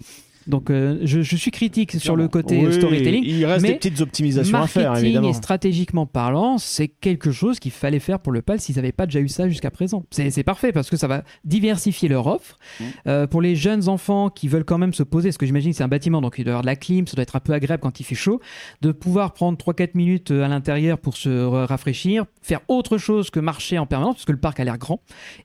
Donc 0.46 0.70
euh, 0.70 0.98
je, 1.02 1.22
je 1.22 1.36
suis 1.36 1.50
critique 1.50 1.92
sur 2.00 2.14
le 2.16 2.28
côté 2.28 2.62
euh, 2.62 2.68
Oui, 2.68 2.74
storytelling. 2.74 3.24
Il 3.24 3.44
reste 3.46 3.62
mais 3.62 3.68
des 3.70 3.74
petites 3.76 4.00
optimisations 4.00 4.58
à 4.58 4.66
faire, 4.66 4.84
Marketing 4.90 5.06
évidemment. 5.06 5.28
et 5.30 5.32
stratégiquement 5.32 6.06
parlant, 6.06 6.58
c'est 6.58 6.88
quelque 6.88 7.30
chose 7.32 7.58
qu'il 7.58 7.72
fallait 7.72 7.98
faire 7.98 8.20
pour 8.20 8.32
le 8.32 8.42
PAL 8.42 8.60
s'ils 8.60 8.76
n'avaient 8.76 8.92
pas 8.92 9.06
déjà 9.06 9.20
eu 9.20 9.28
ça 9.28 9.48
jusqu'à 9.48 9.70
présent. 9.70 10.04
C'est 10.10 10.42
parfait 10.44 10.72
parce 10.72 10.90
que 10.90 10.96
ça 10.96 11.08
va 11.08 11.22
diversifier 11.44 12.08
leur 12.08 12.26
offre. 12.26 12.58
Mmh. 12.80 12.84
Euh, 13.06 13.26
pour 13.26 13.40
les 13.42 13.56
jeunes 13.56 13.88
enfants 13.88 14.28
qui 14.30 14.48
veulent 14.48 14.64
quand 14.64 14.78
même 14.78 14.92
se 14.94 15.02
poser, 15.02 15.28
parce 15.28 15.38
que 15.38 15.46
j'imagine 15.46 15.70
que 15.72 15.76
c'est 15.76 15.84
un 15.84 15.88
bâtiment, 15.88 16.20
donc 16.20 16.34
il 16.38 16.44
doit 16.44 16.50
y 16.50 16.52
avoir 16.52 16.62
de 16.62 16.66
la 16.66 16.76
clim, 16.76 17.06
ça 17.06 17.14
doit 17.14 17.22
être 17.22 17.36
un 17.36 17.40
peu 17.40 17.52
agréable 17.52 17.82
quand 17.82 18.00
il 18.00 18.04
fait 18.04 18.14
chaud, 18.14 18.40
de 18.82 18.92
pouvoir 18.92 19.32
prendre 19.32 19.56
3-4 19.58 19.90
minutes 19.94 20.30
à 20.30 20.48
l'intérieur 20.48 20.98
pour 20.98 21.16
se 21.16 21.28
ra- 21.44 21.66
rafraîchir, 21.66 22.24
faire 22.42 22.60
autre 22.68 22.98
chose 22.98 23.30
que 23.30 23.40
marcher 23.40 23.78
en 23.78 23.86
permanence, 23.86 24.16
parce 24.16 24.24
que 24.24 24.32
le 24.32 24.38
parc 24.38 24.60
a 24.60 24.64
l'air 24.64 24.78
grand, 24.78 25.00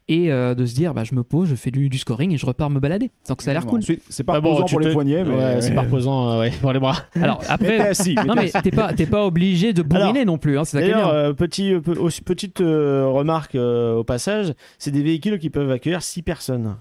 et 0.08 0.32
euh, 0.32 0.56
de 0.56 0.66
se 0.66 0.74
dire, 0.76 0.94
bah, 0.94 1.04
je 1.04 1.16
me 1.16 1.24
pose, 1.24 1.50
je 1.50 1.56
fais 1.56 1.72
du, 1.72 1.90
du 1.90 1.98
scoring 1.98 2.32
et 2.34 2.38
je 2.38 2.46
repars 2.46 2.70
me 2.70 2.80
balader. 2.80 3.12
Donc 3.28 3.42
ça 3.42 3.52
a 3.52 3.54
l'air 3.54 3.66
cool. 3.66 3.82
C'est 4.10 4.24
pas 4.24 4.36
Ah 4.36 4.42
bon, 4.42 4.64
pour 4.66 4.80
les 4.80 4.91
te- 4.92 4.96
poignets, 4.96 5.24
mais 5.24 5.36
Ouais, 5.36 5.62
c'est 5.62 5.74
pas 5.74 5.82
reposant 5.82 6.32
euh, 6.32 6.40
ouais, 6.42 6.52
pour 6.62 6.72
les 6.74 6.80
bras. 6.80 6.96
Alors 7.22 7.40
Mais 7.42 7.48
après, 7.50 7.78
t'es 7.78 7.88
assis. 7.88 8.16
non 8.28 8.36
mais 8.36 8.50
t'es 8.50 8.72
pas, 8.72 8.94
t'es 8.94 9.06
pas 9.06 9.26
obligé 9.26 9.74
de 9.74 9.82
bourriner 9.82 10.26
non 10.26 10.38
plus, 10.38 10.58
hein, 10.60 10.64
D'ailleurs, 10.74 11.10
euh, 11.10 11.34
petit, 11.34 11.74
euh, 11.74 11.82
petite 12.26 12.62
euh, 12.62 13.08
remarque 13.08 13.56
euh, 13.56 13.96
au 13.96 14.04
passage, 14.04 14.54
c'est 14.78 14.92
des 14.92 15.02
véhicules 15.04 15.40
qui 15.40 15.50
peuvent 15.50 15.72
accueillir 15.72 16.02
6 16.04 16.22
personnes. 16.22 16.76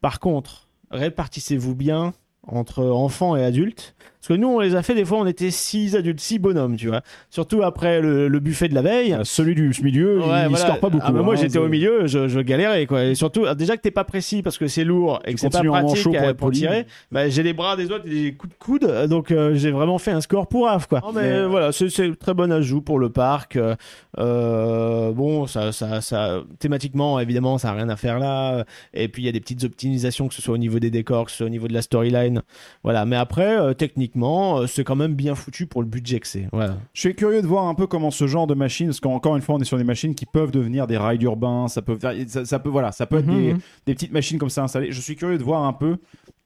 Par 0.00 0.20
contre, 0.20 0.68
répartissez-vous 0.90 1.74
bien 1.74 2.12
entre 2.46 2.84
enfants 2.84 3.36
et 3.36 3.44
adultes. 3.44 3.94
Parce 4.20 4.28
que 4.28 4.34
nous, 4.34 4.48
on 4.48 4.58
les 4.58 4.74
a 4.74 4.82
fait, 4.82 4.94
des 4.94 5.04
fois, 5.04 5.18
on 5.18 5.26
était 5.26 5.50
6 5.50 5.94
adultes, 5.94 6.18
6 6.20 6.38
bonhommes, 6.40 6.76
tu 6.76 6.88
vois. 6.88 7.02
Surtout 7.30 7.62
après 7.62 8.00
le, 8.00 8.26
le 8.28 8.40
buffet 8.40 8.68
de 8.68 8.74
la 8.74 8.82
veille. 8.82 9.12
Euh, 9.14 9.22
Celui 9.24 9.54
du 9.54 9.70
milieu, 9.82 10.18
Ouais, 10.18 10.24
il, 10.24 10.42
il 10.42 10.48
voilà. 10.48 10.56
score 10.56 10.80
pas 10.80 10.88
beaucoup. 10.90 11.04
Ah, 11.06 11.12
bah, 11.12 11.22
moi, 11.22 11.34
hein, 11.34 11.38
j'étais 11.40 11.58
au 11.58 11.68
milieu, 11.68 12.06
je, 12.08 12.26
je 12.26 12.40
galérais, 12.40 12.86
quoi. 12.86 13.04
Et 13.04 13.14
surtout, 13.14 13.44
ah, 13.46 13.54
déjà 13.54 13.76
que 13.76 13.82
t'es 13.82 13.90
pas 13.92 14.04
précis 14.04 14.42
parce 14.42 14.58
que 14.58 14.66
c'est 14.66 14.82
lourd 14.84 15.20
et 15.24 15.34
que 15.34 15.40
c'est 15.40 15.50
pas 15.50 15.62
pratique 15.62 16.02
pour 16.02 16.16
à- 16.18 16.34
pour 16.34 16.50
tirer, 16.50 16.86
bah, 17.12 17.28
j'ai 17.28 17.42
les 17.44 17.52
bras 17.52 17.76
des 17.76 17.90
autres 17.92 18.06
et 18.06 18.10
des 18.24 18.34
coups 18.34 18.52
de 18.52 18.58
coude, 18.58 19.06
donc 19.08 19.30
euh, 19.30 19.54
j'ai 19.54 19.70
vraiment 19.70 19.98
fait 19.98 20.10
un 20.10 20.20
score 20.20 20.48
pour 20.48 20.68
AF, 20.68 20.86
quoi. 20.88 21.00
mais 21.14 21.22
Mais- 21.22 21.28
euh, 21.28 21.48
voilà, 21.48 21.70
c'est 21.72 21.88
très 22.18 22.34
bon 22.34 22.50
ajout 22.52 22.80
pour 22.80 22.98
le 22.98 23.10
parc. 23.10 23.56
euh, 24.18 25.12
bon, 25.12 25.46
ça, 25.46 25.72
ça, 25.72 26.00
ça, 26.00 26.42
thématiquement, 26.58 27.20
évidemment, 27.20 27.58
ça 27.58 27.70
a 27.70 27.74
rien 27.74 27.88
à 27.88 27.96
faire 27.96 28.18
là. 28.18 28.64
Et 28.94 29.08
puis, 29.08 29.22
il 29.22 29.26
y 29.26 29.28
a 29.28 29.32
des 29.32 29.40
petites 29.40 29.64
optimisations, 29.64 30.28
que 30.28 30.34
ce 30.34 30.42
soit 30.42 30.54
au 30.54 30.58
niveau 30.58 30.78
des 30.78 30.90
décors, 30.90 31.26
que 31.26 31.30
ce 31.30 31.38
soit 31.38 31.46
au 31.46 31.50
niveau 31.50 31.68
de 31.68 31.72
la 31.74 31.82
storyline. 31.82 32.42
Voilà. 32.82 33.04
Mais 33.04 33.16
après, 33.16 33.58
euh, 33.58 33.74
techniquement, 34.08 34.58
euh, 34.60 34.66
c'est 34.66 34.84
quand 34.84 34.96
même 34.96 35.14
bien 35.14 35.34
foutu 35.34 35.66
pour 35.66 35.82
le 35.82 35.88
budget 35.88 36.20
que 36.20 36.26
c'est. 36.26 36.48
Voilà. 36.52 36.76
Je 36.94 37.00
suis 37.00 37.14
curieux 37.14 37.42
de 37.42 37.46
voir 37.46 37.66
un 37.66 37.74
peu 37.74 37.86
comment 37.86 38.10
ce 38.10 38.26
genre 38.26 38.46
de 38.46 38.54
machine, 38.54 38.86
parce 38.88 39.00
qu'encore 39.00 39.36
une 39.36 39.42
fois, 39.42 39.56
on 39.56 39.58
est 39.60 39.64
sur 39.64 39.78
des 39.78 39.84
machines 39.84 40.14
qui 40.14 40.26
peuvent 40.26 40.50
devenir 40.50 40.86
des 40.86 40.96
rails 40.96 41.22
urbains, 41.22 41.68
ça 41.68 41.82
peut, 41.82 41.98
ça, 42.00 42.44
ça 42.44 42.58
peut, 42.58 42.68
voilà, 42.70 42.92
ça 42.92 43.06
peut 43.06 43.18
être 43.18 43.26
Mhm, 43.26 43.34
des, 43.36 43.56
des 43.86 43.94
petites 43.94 44.12
machines 44.12 44.38
comme 44.38 44.50
ça 44.50 44.62
installées. 44.62 44.92
Je 44.92 45.00
suis 45.00 45.16
curieux 45.16 45.38
de 45.38 45.44
voir 45.44 45.64
un 45.64 45.72
peu 45.72 45.98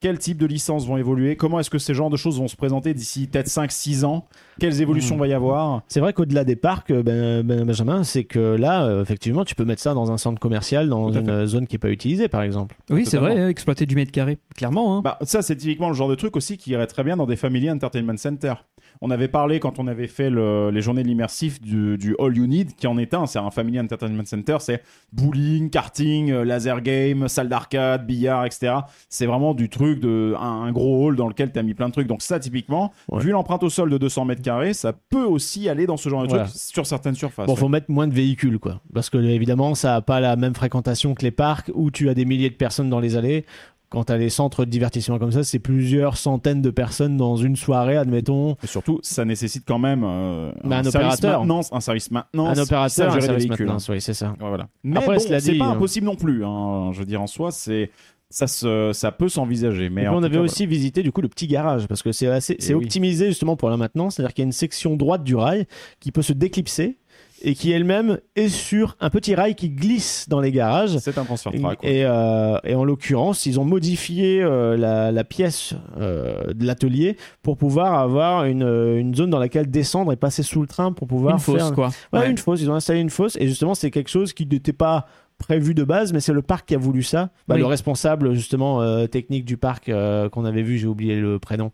quel 0.03 0.18
type 0.18 0.36
de 0.36 0.46
licences 0.46 0.86
vont 0.86 0.96
évoluer, 0.98 1.36
comment 1.36 1.59
est-ce 1.61 1.70
que 1.70 1.78
ces 1.78 1.94
genres 1.94 2.11
de 2.11 2.16
choses 2.18 2.38
vont 2.38 2.48
se 2.48 2.57
présenter 2.57 2.92
d'ici 2.92 3.26
peut-être 3.28 3.46
5-6 3.48 4.05
ans, 4.05 4.26
quelles 4.61 4.82
évolutions 4.82 5.14
Mhm. 5.14 5.20
va 5.20 5.26
y 5.28 5.32
avoir? 5.32 5.82
C'est 5.88 6.00
vrai 6.00 6.12
qu'au-delà 6.12 6.44
des 6.44 6.57
parcs, 6.57 6.90
euh, 6.90 7.03
ben, 7.03 7.42
ben, 7.46 7.64
Benjamin, 7.64 8.03
c'est 8.05 8.24
que 8.24 8.57
là, 8.57 8.84
euh, 8.84 9.03
effectivement, 9.03 9.44
tu 9.44 9.55
peux 9.55 9.64
mettre 9.64 9.80
ça 9.80 9.94
dans 9.94 10.11
un 10.12 10.18
centre 10.18 10.40
commercial, 10.40 10.88
dans 10.88 11.11
une 11.12 11.30
euh, 11.30 11.46
zone 11.46 11.66
qui 11.66 11.76
est 11.76 11.78
pas 11.78 11.90
utilisée, 11.90 12.28
par 12.28 12.42
exemple. 12.42 12.76
Oui, 12.90 13.07
c'est 13.07 13.16
vrai, 13.18 13.38
euh, 13.38 13.48
exploiter 13.48 13.86
du 13.86 13.94
mètre 13.94 14.12
carré, 14.12 14.38
clairement. 14.57 14.98
hein. 14.98 15.00
Bah, 15.03 15.18
ça, 15.22 15.40
c'est 15.40 15.57
typiquement 15.57 15.88
le 15.88 15.94
genre 15.94 16.09
de 16.09 16.16
truc 16.16 16.36
aussi 16.36 16.57
qui 16.59 16.72
irait 16.72 16.86
très 16.88 17.05
bien 17.05 17.16
dans 17.16 17.26
des 17.26 17.36
Family 17.36 17.70
Entertainment 17.70 18.16
Center. 18.16 18.55
On 19.00 19.11
avait 19.11 19.28
parlé 19.28 19.59
quand 19.59 19.78
on 19.78 19.86
avait 19.86 20.07
fait 20.09 20.28
le- 20.30 20.70
les 20.70 20.80
journées 20.82 21.03
de 21.03 21.09
l'immersif 21.09 21.61
du, 21.61 21.96
du 21.96 22.14
All 22.18 22.36
You 22.36 22.46
Need, 22.46 22.74
qui 22.76 22.86
en 22.86 22.98
est 22.98 23.14
un. 23.14 23.26
C'est 23.26 23.38
un 23.38 23.50
Family 23.50 23.80
Entertainment 23.80 24.24
Center. 24.26 24.57
C'est 24.61 24.82
bowling, 25.12 25.70
karting, 25.70 26.30
euh, 26.30 26.44
laser 26.44 26.80
game, 26.82 27.28
salle 27.28 27.48
d'arcade, 27.48 28.07
billard, 28.07 28.44
etc. 28.46 28.74
C'est 29.09 29.26
vraiment 29.26 29.55
du 29.55 29.68
truc 29.68 29.91
de 30.01 30.34
un, 30.38 30.62
un 30.64 30.72
gros 30.72 31.07
hall 31.07 31.16
dans 31.16 31.28
lequel 31.28 31.53
tu 31.53 31.59
as 31.59 31.62
mis 31.62 31.74
plein 31.74 31.88
de 31.88 31.93
trucs. 31.93 32.07
Donc 32.07 32.22
ça, 32.22 32.38
typiquement, 32.40 32.93
Ouais. 33.11 33.20
vu 33.22 33.30
l'empreinte 33.30 33.62
au 33.62 33.70
sol 33.70 33.90
de 33.90 33.99
200 33.99 34.24
mètres 34.24 34.43
carrés, 34.43 34.74
ça 34.74 34.93
peut 34.93 35.24
aussi 35.24 35.68
aller 35.68 35.86
dans 35.86 35.97
ce 35.97 36.09
genre 36.09 36.22
de 36.22 36.28
Voilà. 36.28 36.45
truc 36.45 36.57
sur 36.57 36.86
certaines 36.86 37.14
surfaces. 37.14 37.47
Bon, 37.47 37.53
ouais. 37.55 37.59
faut 37.59 37.68
mettre 37.68 37.90
moins 37.90 38.07
de 38.09 38.14
véhicules, 38.14 38.59
quoi. 38.59 38.80
Parce 38.95 39.11
que, 39.11 39.18
évidemment, 39.18 39.74
ça 39.74 39.97
a 39.97 40.01
pas 40.01 40.20
la 40.20 40.36
même 40.36 40.55
fréquentation 40.55 41.14
que 41.14 41.22
les 41.22 41.30
parcs 41.30 41.70
où 41.74 41.90
tu 41.90 42.09
as 42.09 42.14
des 42.14 42.24
milliers 42.24 42.51
de 42.51 42.55
personnes 42.55 42.88
dans 42.90 43.01
les 43.01 43.16
allées. 43.16 43.45
Quand 43.90 44.05
tu 44.05 44.12
as 44.14 44.16
les 44.16 44.30
centres 44.30 44.64
de 44.64 44.70
divertissement 44.70 45.18
comme 45.18 45.32
ça, 45.32 45.45
c'est 45.45 45.59
plusieurs 45.59 46.16
centaines 46.16 46.62
de 46.62 46.70
personnes 46.70 47.18
dans 47.18 47.36
une 47.36 47.57
soirée, 47.57 47.99
admettons. 47.99 48.57
Et 48.62 48.66
surtout, 48.66 48.99
ça 49.03 49.26
nécessite 49.26 49.64
quand 49.68 49.78
même 49.78 50.03
euh, 50.03 50.51
Bah, 50.64 50.78
un 50.78 50.86
opérateur. 50.86 51.40
maintenance, 51.40 51.68
un 51.74 51.80
service 51.80 52.11
maintenance, 52.11 52.57
un 52.59 52.62
opérateur, 52.62 53.14
un 53.14 53.20
service 53.20 53.49
maintenance, 53.51 53.88
oui, 53.90 54.01
c'est 54.01 54.14
ça. 54.14 54.28
Ouais, 54.40 54.49
voilà. 54.49 54.68
Mais 54.82 54.97
Après, 54.97 55.16
bon, 55.18 55.22
c'est 55.40 55.59
pas 55.59 55.66
euh, 55.66 55.72
impossible 55.72 56.07
non 56.07 56.16
plus. 56.16 56.43
hein. 56.43 56.88
Je 56.93 57.01
veux 57.01 57.05
dire, 57.05 57.20
en 57.20 57.26
soi, 57.26 57.51
c'est 57.51 57.90
ça, 58.33 58.47
se... 58.47 58.91
ça 58.93 59.12
peut 59.12 59.28
s'envisager. 59.28 59.89
Mais 59.91 60.09
on 60.09 60.22
avait 60.22 60.37
cas, 60.37 60.41
aussi 60.41 60.66
visité 60.66 61.03
du 61.03 61.12
coup 61.12 61.20
le 61.20 61.28
petit 61.28 61.47
garage 61.47 61.87
parce 61.87 62.03
que 62.03 62.11
c'est 62.12 62.26
assez, 62.26 62.57
c'est 62.59 62.74
oui. 62.74 62.85
optimisé 62.85 63.28
justement 63.28 63.57
pour 63.57 63.70
la 63.70 63.76
maintenance, 63.76 64.16
c'est-à-dire 64.16 64.35
qu'il 64.35 64.43
y 64.43 64.47
a 64.47 64.49
une 64.49 64.53
section 64.53 64.97
droite 64.97 65.22
du 65.22 65.37
rail 65.37 65.66
qui 66.01 66.11
peut 66.12 66.22
se 66.22 66.33
déclipser 66.33 66.99
et 67.45 67.55
qui 67.55 67.72
elle-même 67.72 68.18
est 68.37 68.49
sur 68.49 68.97
un 69.01 69.11
petit 69.11 69.35
rail 69.35 69.57
qui 69.57 69.68
glisse 69.68 70.28
dans 70.28 70.41
les 70.41 70.53
garages. 70.53 70.97
c'est 70.99 71.18
un 71.18 71.24
transfert 71.24 71.53
track. 71.53 71.83
ouais. 71.83 71.91
Et, 71.93 72.05
euh, 72.05 72.57
et 72.62 72.76
en 72.76 72.85
l'occurrence, 72.85 73.47
ils 73.47 73.59
ont 73.59 73.64
modifié 73.64 74.41
euh, 74.41 74.76
la, 74.76 75.11
la 75.11 75.24
pièce 75.24 75.74
euh, 75.99 76.55
de 76.55 76.64
l'atelier 76.64 77.16
pour 77.43 77.57
pouvoir 77.57 77.95
avoir 77.99 78.45
une, 78.45 78.62
une 78.62 79.12
zone 79.16 79.30
dans 79.30 79.41
laquelle 79.41 79.68
descendre 79.68 80.12
et 80.12 80.16
passer 80.16 80.45
sous 80.45 80.61
le 80.61 80.68
train 80.68 80.93
pour 80.93 81.09
pouvoir 81.09 81.35
Une 81.35 81.41
faire 81.41 81.59
fausse, 81.59 81.72
quoi. 81.72 81.89
Ouais, 82.12 82.20
Ouais. 82.20 82.30
une 82.30 82.39
fosse. 82.39 82.61
Ils 82.61 82.70
ont 82.70 82.74
installé 82.74 83.01
une 83.01 83.11
fosse 83.11 83.37
et 83.41 83.49
justement, 83.49 83.74
c'est 83.74 83.91
quelque 83.91 84.11
chose 84.11 84.33
qui 84.33 84.47
n'était 84.47 84.72
pas 84.72 85.07
prévu 85.43 85.74
de 85.74 85.84
base, 85.84 86.12
mais 86.12 86.20
c'est 86.20 86.32
le 86.32 86.43
parc 86.43 86.68
qui 86.68 86.74
a 86.74 86.78
voulu 86.78 87.03
ça. 87.03 87.30
Bah, 87.47 87.55
Oui. 87.55 87.61
Le 87.61 87.66
responsable 87.66 88.34
justement 88.34 88.80
euh, 88.80 89.07
technique 89.07 89.45
du 89.45 89.57
parc 89.57 89.88
euh, 89.88 90.28
qu'on 90.28 90.45
avait 90.45 90.62
vu, 90.62 90.78
j'ai 90.78 90.86
oublié 90.86 91.16
le 91.20 91.38
prénom. 91.38 91.70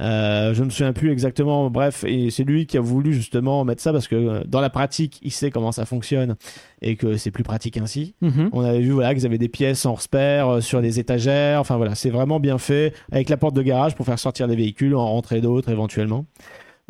Euh, 0.00 0.54
je 0.54 0.64
me 0.64 0.70
souviens 0.70 0.92
plus 0.92 1.12
exactement. 1.12 1.70
Bref, 1.70 2.02
et 2.04 2.30
c'est 2.30 2.42
lui 2.42 2.66
qui 2.66 2.76
a 2.76 2.80
voulu 2.80 3.12
justement 3.12 3.64
mettre 3.64 3.80
ça 3.80 3.92
parce 3.92 4.08
que 4.08 4.44
dans 4.44 4.60
la 4.60 4.70
pratique, 4.70 5.20
il 5.22 5.30
sait 5.30 5.52
comment 5.52 5.70
ça 5.70 5.86
fonctionne 5.86 6.34
et 6.82 6.96
que 6.96 7.16
c'est 7.16 7.30
plus 7.30 7.44
pratique 7.44 7.76
ainsi. 7.76 8.16
Mhm. 8.20 8.50
On 8.52 8.62
avait 8.62 8.80
vu 8.80 8.90
voilà 8.90 9.14
qu'ils 9.14 9.24
avaient 9.24 9.38
des 9.38 9.48
pièces 9.48 9.86
en 9.86 9.94
repère 9.94 10.60
sur 10.60 10.82
des 10.82 10.98
étagères. 10.98 11.60
Enfin 11.60 11.76
voilà, 11.76 11.94
c'est 11.94 12.10
vraiment 12.10 12.40
bien 12.40 12.58
fait 12.58 12.92
avec 13.12 13.28
la 13.28 13.36
porte 13.36 13.54
de 13.54 13.62
garage 13.62 13.94
pour 13.94 14.04
faire 14.04 14.18
sortir 14.18 14.48
des 14.48 14.56
véhicules, 14.56 14.96
en 14.96 15.06
rentrer 15.06 15.40
d'autres 15.40 15.68
éventuellement. 15.68 16.26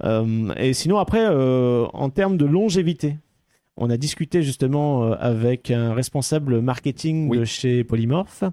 Euh, 0.03 0.53
et 0.57 0.73
sinon 0.73 0.99
après, 0.99 1.25
euh, 1.25 1.87
en 1.93 2.11
termes 2.11 2.37
de 2.37 2.47
longévité, 2.47 3.17
on 3.77 3.91
a 3.91 3.97
discuté 3.97 4.43
justement 4.43 5.05
euh, 5.05 5.17
avec 5.19 5.71
un 5.71 5.95
responsable 5.95 6.61
marketing 6.61 7.29
Oui. 7.29 7.39
de 7.39 7.45
chez 7.45 7.85
Polymorph 7.85 8.45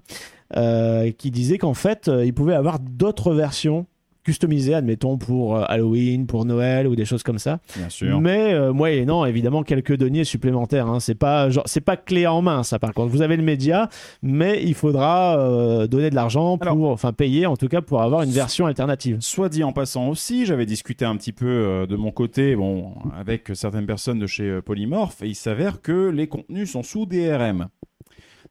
euh, 0.56 1.10
qui 1.12 1.30
disait 1.30 1.58
qu'en 1.58 1.74
fait, 1.74 2.08
euh, 2.08 2.24
il 2.24 2.34
pouvait 2.34 2.54
avoir 2.54 2.78
d'autres 2.78 3.32
versions 3.34 3.86
customisées, 4.24 4.74
admettons 4.74 5.18
pour 5.18 5.56
euh, 5.56 5.64
Halloween, 5.66 6.26
pour 6.26 6.44
Noël 6.44 6.86
ou 6.86 6.96
des 6.96 7.04
choses 7.04 7.22
comme 7.22 7.38
ça. 7.38 7.60
Bien 7.76 7.88
sûr. 7.88 8.20
Mais 8.20 8.52
euh, 8.52 8.72
moyennant 8.72 9.24
évidemment 9.24 9.62
quelques 9.62 9.96
deniers 9.96 10.24
supplémentaires. 10.24 10.86
Hein. 10.88 11.00
C'est 11.00 11.14
pas 11.14 11.50
genre 11.50 11.64
c'est 11.66 11.80
pas 11.80 11.96
clé 11.96 12.26
en 12.26 12.42
main 12.42 12.62
ça 12.62 12.78
par 12.78 12.92
contre. 12.92 13.10
Vous 13.10 13.22
avez 13.22 13.36
le 13.36 13.42
média, 13.42 13.88
mais 14.22 14.62
il 14.62 14.74
faudra 14.74 15.38
euh, 15.38 15.86
donner 15.86 16.10
de 16.10 16.14
l'argent 16.14 16.58
pour, 16.58 16.88
enfin 16.90 17.12
payer 17.12 17.46
en 17.46 17.56
tout 17.56 17.68
cas 17.68 17.80
pour 17.80 18.02
avoir 18.02 18.22
une 18.22 18.30
version 18.30 18.66
alternative. 18.66 19.18
Soit 19.20 19.48
dit 19.48 19.64
en 19.64 19.72
passant 19.72 20.08
aussi, 20.08 20.46
j'avais 20.46 20.66
discuté 20.66 21.04
un 21.04 21.16
petit 21.16 21.32
peu 21.32 21.46
euh, 21.46 21.86
de 21.86 21.96
mon 21.96 22.10
côté, 22.10 22.56
bon, 22.56 22.94
avec 23.16 23.50
certaines 23.54 23.86
personnes 23.86 24.18
de 24.18 24.26
chez 24.26 24.60
Polymorph, 24.62 25.22
et 25.22 25.28
il 25.28 25.34
s'avère 25.34 25.82
que 25.82 26.08
les 26.08 26.26
contenus 26.26 26.70
sont 26.70 26.82
sous 26.82 27.06
DRM. 27.06 27.68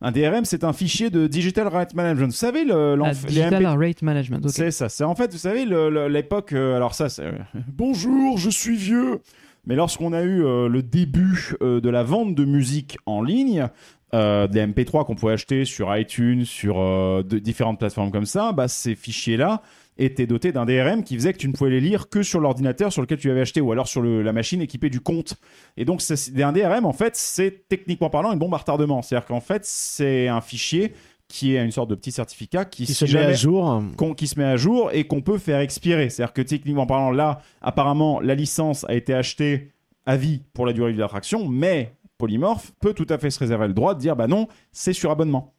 Un 0.01 0.11
DRM, 0.11 0.45
c'est 0.45 0.63
un 0.63 0.73
fichier 0.73 1.09
de 1.11 1.27
Digital 1.27 1.67
Right 1.67 1.93
Management. 1.93 2.27
Vous 2.27 2.31
savez, 2.31 2.65
le, 2.65 2.97
Ah, 3.03 3.11
Digital 3.13 3.61
MP 3.63 3.67
Rate 3.77 4.01
Management. 4.01 4.49
C'est 4.49 4.71
ça. 4.71 4.89
C'est 4.89 5.03
en 5.03 5.13
fait, 5.15 5.31
vous 5.31 5.37
savez, 5.37 5.65
l'époque. 6.09 6.53
euh, 6.53 6.75
alors 6.75 6.95
ça, 6.95 7.07
c'est. 7.09 7.23
euh, 7.23 7.33
Bonjour, 7.67 8.37
je 8.37 8.49
suis 8.49 8.75
vieux. 8.77 9.19
Mais 9.67 9.75
lorsqu'on 9.75 10.11
a 10.11 10.23
eu 10.23 10.43
euh, 10.43 10.67
le 10.67 10.81
début 10.81 11.53
euh, 11.61 11.79
de 11.81 11.89
la 11.89 12.01
vente 12.01 12.33
de 12.33 12.45
musique 12.45 12.97
en 13.05 13.21
ligne, 13.21 13.67
euh, 14.15 14.47
des 14.47 14.65
MP3 14.65 15.05
qu'on 15.05 15.13
pouvait 15.15 15.33
acheter 15.33 15.65
sur 15.65 15.95
iTunes, 15.95 16.45
sur 16.45 16.77
de 17.23 17.37
différentes 17.37 17.77
plateformes 17.77 18.11
comme 18.11 18.25
ça, 18.25 18.53
bah, 18.53 18.67
ces 18.67 18.95
fichiers-là 18.95 19.61
étaient 20.03 20.27
dotés 20.27 20.51
d'un 20.51 20.65
DRM 20.65 21.03
qui 21.03 21.15
faisait 21.15 21.33
que 21.33 21.37
tu 21.37 21.47
ne 21.47 21.53
pouvais 21.53 21.69
les 21.69 21.79
lire 21.81 22.09
que 22.09 22.23
sur 22.23 22.39
l'ordinateur 22.39 22.91
sur 22.91 23.01
lequel 23.01 23.17
tu 23.19 23.29
avais 23.31 23.41
acheté 23.41 23.61
ou 23.61 23.71
alors 23.71 23.87
sur 23.87 24.01
le- 24.01 24.21
la 24.21 24.33
machine 24.33 24.61
équipée 24.61 24.89
du 24.89 24.99
compte. 25.01 25.35
Et 25.77 25.85
donc, 25.85 26.01
c'est- 26.01 26.41
un 26.41 26.51
DRM, 26.51 26.85
en 26.85 26.93
fait, 26.93 27.15
c'est 27.15 27.67
techniquement 27.67 28.09
parlant 28.09 28.31
une 28.33 28.39
bombe 28.39 28.53
à 28.53 28.57
retardement. 28.57 29.01
C'est-à-dire 29.01 29.27
qu'en 29.27 29.41
fait, 29.41 29.63
c'est 29.65 30.27
un 30.27 30.41
fichier 30.41 30.93
qui 31.27 31.55
est 31.55 31.63
une 31.63 31.71
sorte 31.71 31.89
de 31.89 31.95
petit 31.95 32.11
certificat 32.11 32.65
qui, 32.65 32.85
Qui 32.85 32.93
si 32.93 33.07
se 33.07 33.13
met 33.17 33.23
à 33.23 33.33
jour. 33.33 33.81
qui 34.17 34.27
se 34.27 34.37
met 34.37 34.45
à 34.45 34.57
jour 34.57 34.89
et 34.91 35.05
qu'on 35.05 35.21
peut 35.21 35.37
faire 35.37 35.59
expirer. 35.61 36.09
C'est-à-dire 36.09 36.33
que 36.33 36.41
techniquement 36.41 36.85
parlant, 36.85 37.11
là, 37.11 37.39
apparemment, 37.61 38.19
la 38.19 38.35
licence 38.35 38.85
a 38.89 38.95
été 38.95 39.13
achetée 39.13 39.71
à 40.05 40.17
vie 40.17 40.41
pour 40.53 40.65
la 40.65 40.73
durée 40.73 40.91
de 40.93 40.99
l'attraction, 40.99 41.47
mais 41.47 41.93
Polymorph 42.17 42.71
peut 42.81 42.93
tout 42.93 43.07
à 43.09 43.17
fait 43.17 43.29
se 43.29 43.39
réserver 43.39 43.67
le 43.67 43.73
droit 43.73 43.95
de 43.95 43.99
dire 43.99 44.15
bah 44.15 44.27
non, 44.27 44.47
c'est 44.73 44.93
sur 44.93 45.09
abonnement. 45.09 45.53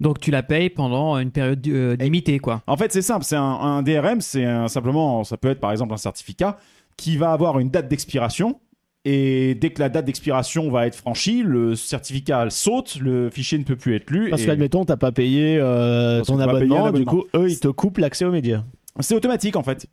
Donc 0.00 0.18
tu 0.18 0.30
la 0.30 0.42
payes 0.42 0.70
pendant 0.70 1.16
une 1.18 1.30
période 1.30 1.66
euh, 1.68 1.96
limitée, 1.96 2.38
quoi. 2.38 2.62
En 2.66 2.76
fait, 2.76 2.92
c'est 2.92 3.02
simple, 3.02 3.24
c'est 3.24 3.36
un, 3.36 3.42
un 3.42 3.82
DRM, 3.82 4.20
c'est 4.20 4.44
simplement, 4.68 5.22
ça 5.24 5.36
peut 5.36 5.50
être 5.50 5.60
par 5.60 5.70
exemple 5.72 5.92
un 5.94 5.98
certificat 5.98 6.58
qui 6.96 7.16
va 7.16 7.32
avoir 7.32 7.58
une 7.58 7.70
date 7.70 7.88
d'expiration. 7.88 8.58
Et 9.04 9.56
dès 9.56 9.70
que 9.70 9.80
la 9.80 9.88
date 9.88 10.04
d'expiration 10.04 10.70
va 10.70 10.86
être 10.86 10.94
franchie, 10.94 11.42
le 11.42 11.74
certificat 11.74 12.48
saute, 12.50 12.96
le 13.00 13.30
fichier 13.30 13.58
ne 13.58 13.64
peut 13.64 13.74
plus 13.74 13.96
être 13.96 14.08
lu. 14.10 14.30
Parce 14.30 14.42
et- 14.42 14.46
qu'admettons, 14.46 14.84
t'as 14.84 14.96
pas 14.96 15.10
payé 15.10 15.58
euh, 15.60 16.22
ton 16.22 16.36
pas 16.36 16.44
payé 16.46 16.56
abonnement, 16.56 16.82
du 16.92 17.02
abonnement. 17.02 17.10
coup, 17.10 17.24
eux, 17.34 17.50
ils 17.50 17.58
te 17.58 17.66
coupent 17.68 17.98
l'accès 17.98 18.24
aux 18.24 18.30
médias. 18.30 18.62
C'est 19.00 19.14
automatique 19.16 19.56
en 19.56 19.62
fait. 19.64 19.86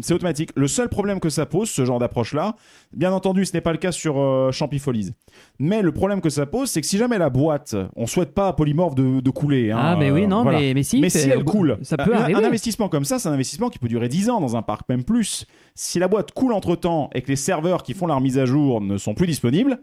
C'est 0.00 0.12
automatique. 0.12 0.50
Le 0.56 0.66
seul 0.66 0.88
problème 0.88 1.20
que 1.20 1.28
ça 1.28 1.46
pose, 1.46 1.70
ce 1.70 1.84
genre 1.84 2.00
d'approche-là, 2.00 2.56
bien 2.92 3.12
entendu, 3.12 3.44
ce 3.44 3.52
n'est 3.52 3.60
pas 3.60 3.70
le 3.70 3.78
cas 3.78 3.92
sur 3.92 4.18
euh, 4.18 4.50
Champifolies. 4.50 5.12
Mais 5.60 5.82
le 5.82 5.92
problème 5.92 6.20
que 6.20 6.30
ça 6.30 6.46
pose, 6.46 6.68
c'est 6.68 6.80
que 6.80 6.86
si 6.86 6.98
jamais 6.98 7.16
la 7.16 7.30
boîte, 7.30 7.76
on 7.94 8.06
souhaite 8.06 8.34
pas 8.34 8.48
à 8.48 8.52
Polymorph 8.54 8.96
de, 8.96 9.20
de 9.20 9.30
couler. 9.30 9.70
hein, 9.70 9.78
ah, 9.80 9.96
mais 9.96 10.10
oui, 10.10 10.26
non, 10.26 10.42
voilà. 10.42 10.58
mais, 10.58 10.74
mais 10.74 10.82
si. 10.82 11.00
Mais 11.00 11.10
si 11.10 11.28
elle 11.30 11.44
coule, 11.44 11.78
Ça 11.82 11.96
peut 11.96 12.12
un, 12.14 12.22
arriver. 12.22 12.40
un 12.42 12.44
investissement 12.44 12.88
comme 12.88 13.04
ça, 13.04 13.20
c'est 13.20 13.28
un 13.28 13.32
investissement 13.32 13.68
qui 13.70 13.78
peut 13.78 13.86
durer 13.86 14.08
10 14.08 14.30
ans 14.30 14.40
dans 14.40 14.56
un 14.56 14.62
parc, 14.62 14.88
même 14.88 15.04
plus. 15.04 15.46
Si 15.76 16.00
la 16.00 16.08
boîte 16.08 16.32
coule 16.32 16.52
entre 16.54 16.74
temps 16.74 17.08
et 17.14 17.22
que 17.22 17.28
les 17.28 17.36
serveurs 17.36 17.84
qui 17.84 17.94
font 17.94 18.08
la 18.08 18.16
remise 18.16 18.38
à 18.38 18.46
jour 18.46 18.80
ne 18.80 18.96
sont 18.96 19.14
plus 19.14 19.28
disponibles, 19.28 19.78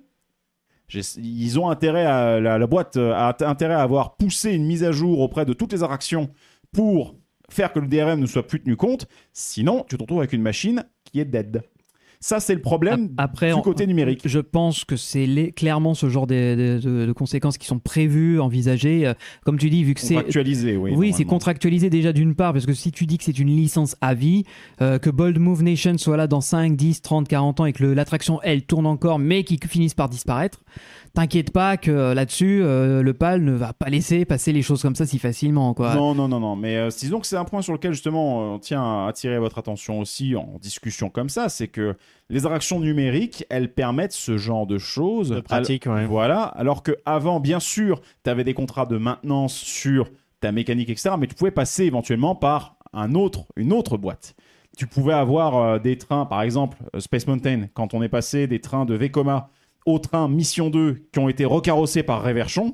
ils 1.17 1.57
ont 1.57 1.69
intérêt 1.69 2.05
à 2.05 2.39
la, 2.41 2.57
la 2.57 2.67
boîte 2.67 2.97
a 2.97 3.33
intérêt 3.47 3.75
à 3.75 3.81
avoir 3.81 4.17
poussé 4.17 4.51
une 4.51 4.65
mise 4.65 4.83
à 4.83 4.91
jour 4.91 5.21
auprès 5.21 5.45
de 5.45 5.53
toutes 5.53 5.71
les 5.71 5.83
attractions 5.83 6.29
pour 6.73 7.15
faire 7.53 7.73
que 7.73 7.79
le 7.79 7.87
DRM 7.87 8.19
ne 8.19 8.25
soit 8.25 8.47
plus 8.47 8.61
tenu 8.61 8.75
compte. 8.75 9.07
Sinon, 9.33 9.85
tu 9.89 9.97
te 9.97 10.01
retrouves 10.01 10.19
avec 10.19 10.33
une 10.33 10.41
machine 10.41 10.83
qui 11.05 11.19
est 11.19 11.25
dead. 11.25 11.61
Ça, 12.23 12.39
c'est 12.39 12.53
le 12.53 12.61
problème 12.61 13.09
Après, 13.17 13.51
du 13.51 13.59
côté 13.61 13.87
numérique. 13.87 14.21
Je 14.25 14.37
pense 14.37 14.85
que 14.85 14.95
c'est 14.95 15.51
clairement 15.55 15.95
ce 15.95 16.07
genre 16.07 16.27
de, 16.27 16.77
de- 16.79 16.79
de- 16.79 17.05
de 17.07 17.11
conséquences 17.13 17.57
qui 17.57 17.65
sont 17.65 17.79
prévues, 17.79 18.39
envisagées. 18.39 19.07
Euh, 19.07 19.13
Comme 19.43 19.57
tu 19.57 19.71
dis, 19.71 19.83
vu 19.83 19.95
que 19.95 20.01
c'est 20.01 20.13
Contractualisé, 20.13 20.77
oui. 20.77 20.91
Oui, 20.95 21.13
c'est 21.17 21.25
contractualisé 21.25 21.89
déjà 21.89 22.13
d'une 22.13 22.35
part, 22.35 22.53
parce 22.53 22.67
que 22.67 22.75
si 22.75 22.91
tu 22.91 23.07
dis 23.07 23.17
que 23.17 23.23
c'est 23.23 23.39
une 23.39 23.47
licence 23.49 23.95
à 24.01 24.13
vie, 24.13 24.43
euh, 24.83 24.99
que 24.99 25.09
Bold 25.09 25.39
Move 25.39 25.63
Nation 25.63 25.97
soit 25.97 26.15
là 26.15 26.27
dans 26.27 26.41
5, 26.41 26.75
10, 26.75 27.01
30, 27.01 27.27
40 27.27 27.59
ans 27.61 27.65
et 27.65 27.73
que 27.73 27.83
l'attraction, 27.85 28.39
elle, 28.43 28.61
tourne 28.65 28.85
encore, 28.85 29.17
mais 29.17 29.43
qui 29.43 29.57
finisse 29.67 29.95
par 29.95 30.07
disparaître, 30.07 30.61
t'inquiète 31.13 31.51
pas 31.51 31.77
que 31.77 31.91
euh, 31.91 32.13
là-dessus, 32.13 32.61
euh, 32.63 33.01
le 33.01 33.13
PAL 33.13 33.43
ne 33.43 33.51
va 33.51 33.73
pas 33.73 33.89
laisser 33.89 34.25
passer 34.25 34.51
les 34.53 34.61
choses 34.61 34.81
comme 34.81 34.95
ça 34.95 35.05
si 35.05 35.19
facilement. 35.19 35.73
Quoi. 35.73 35.95
Non, 35.95 36.15
non, 36.15 36.27
non, 36.27 36.39
non. 36.39 36.55
Mais 36.55 36.77
euh, 36.77 36.89
disons 36.89 37.19
que 37.19 37.27
c'est 37.27 37.37
un 37.37 37.45
point 37.45 37.61
sur 37.61 37.73
lequel 37.73 37.93
justement 37.93 38.53
on 38.55 38.59
tient 38.59 38.81
à 38.83 39.07
attirer 39.07 39.39
votre 39.39 39.57
attention 39.57 39.99
aussi 39.99 40.35
en 40.35 40.57
discussion 40.61 41.09
comme 41.09 41.29
ça, 41.29 41.49
c'est 41.49 41.67
que 41.67 41.95
les 42.29 42.45
attractions 42.45 42.79
numériques, 42.79 43.45
elles 43.49 43.73
permettent 43.73 44.13
ce 44.13 44.37
genre 44.37 44.65
de 44.67 44.77
choses. 44.77 45.29
De 45.29 45.41
pratique, 45.41 45.87
Al- 45.87 45.93
ouais. 45.93 46.05
Voilà. 46.05 46.43
Alors 46.43 46.83
que 46.83 46.95
avant, 47.05 47.39
bien 47.39 47.59
sûr, 47.59 48.01
tu 48.23 48.29
avais 48.29 48.43
des 48.43 48.53
contrats 48.53 48.85
de 48.85 48.97
maintenance 48.97 49.53
sur 49.55 50.09
ta 50.39 50.51
mécanique, 50.51 50.89
etc. 50.89 51.15
Mais 51.19 51.27
tu 51.27 51.35
pouvais 51.35 51.51
passer 51.51 51.83
éventuellement 51.83 52.35
par 52.35 52.77
un 52.93 53.13
autre, 53.15 53.45
une 53.55 53.73
autre 53.73 53.97
boîte. 53.97 54.35
Tu 54.77 54.87
pouvais 54.87 55.13
avoir 55.13 55.57
euh, 55.57 55.79
des 55.79 55.97
trains, 55.97 56.25
par 56.25 56.41
exemple 56.41 56.77
euh, 56.95 56.99
Space 57.01 57.27
Mountain, 57.27 57.67
quand 57.73 57.93
on 57.93 58.01
est 58.01 58.09
passé 58.09 58.47
des 58.47 58.59
trains 58.61 58.85
de 58.85 58.95
Vekoma 58.95 59.49
aux 59.85 59.99
trains 59.99 60.27
Mission 60.27 60.69
2 60.69 61.03
qui 61.11 61.19
ont 61.19 61.29
été 61.29 61.45
recarrossés 61.45 62.03
par 62.03 62.23
Reverchon, 62.23 62.73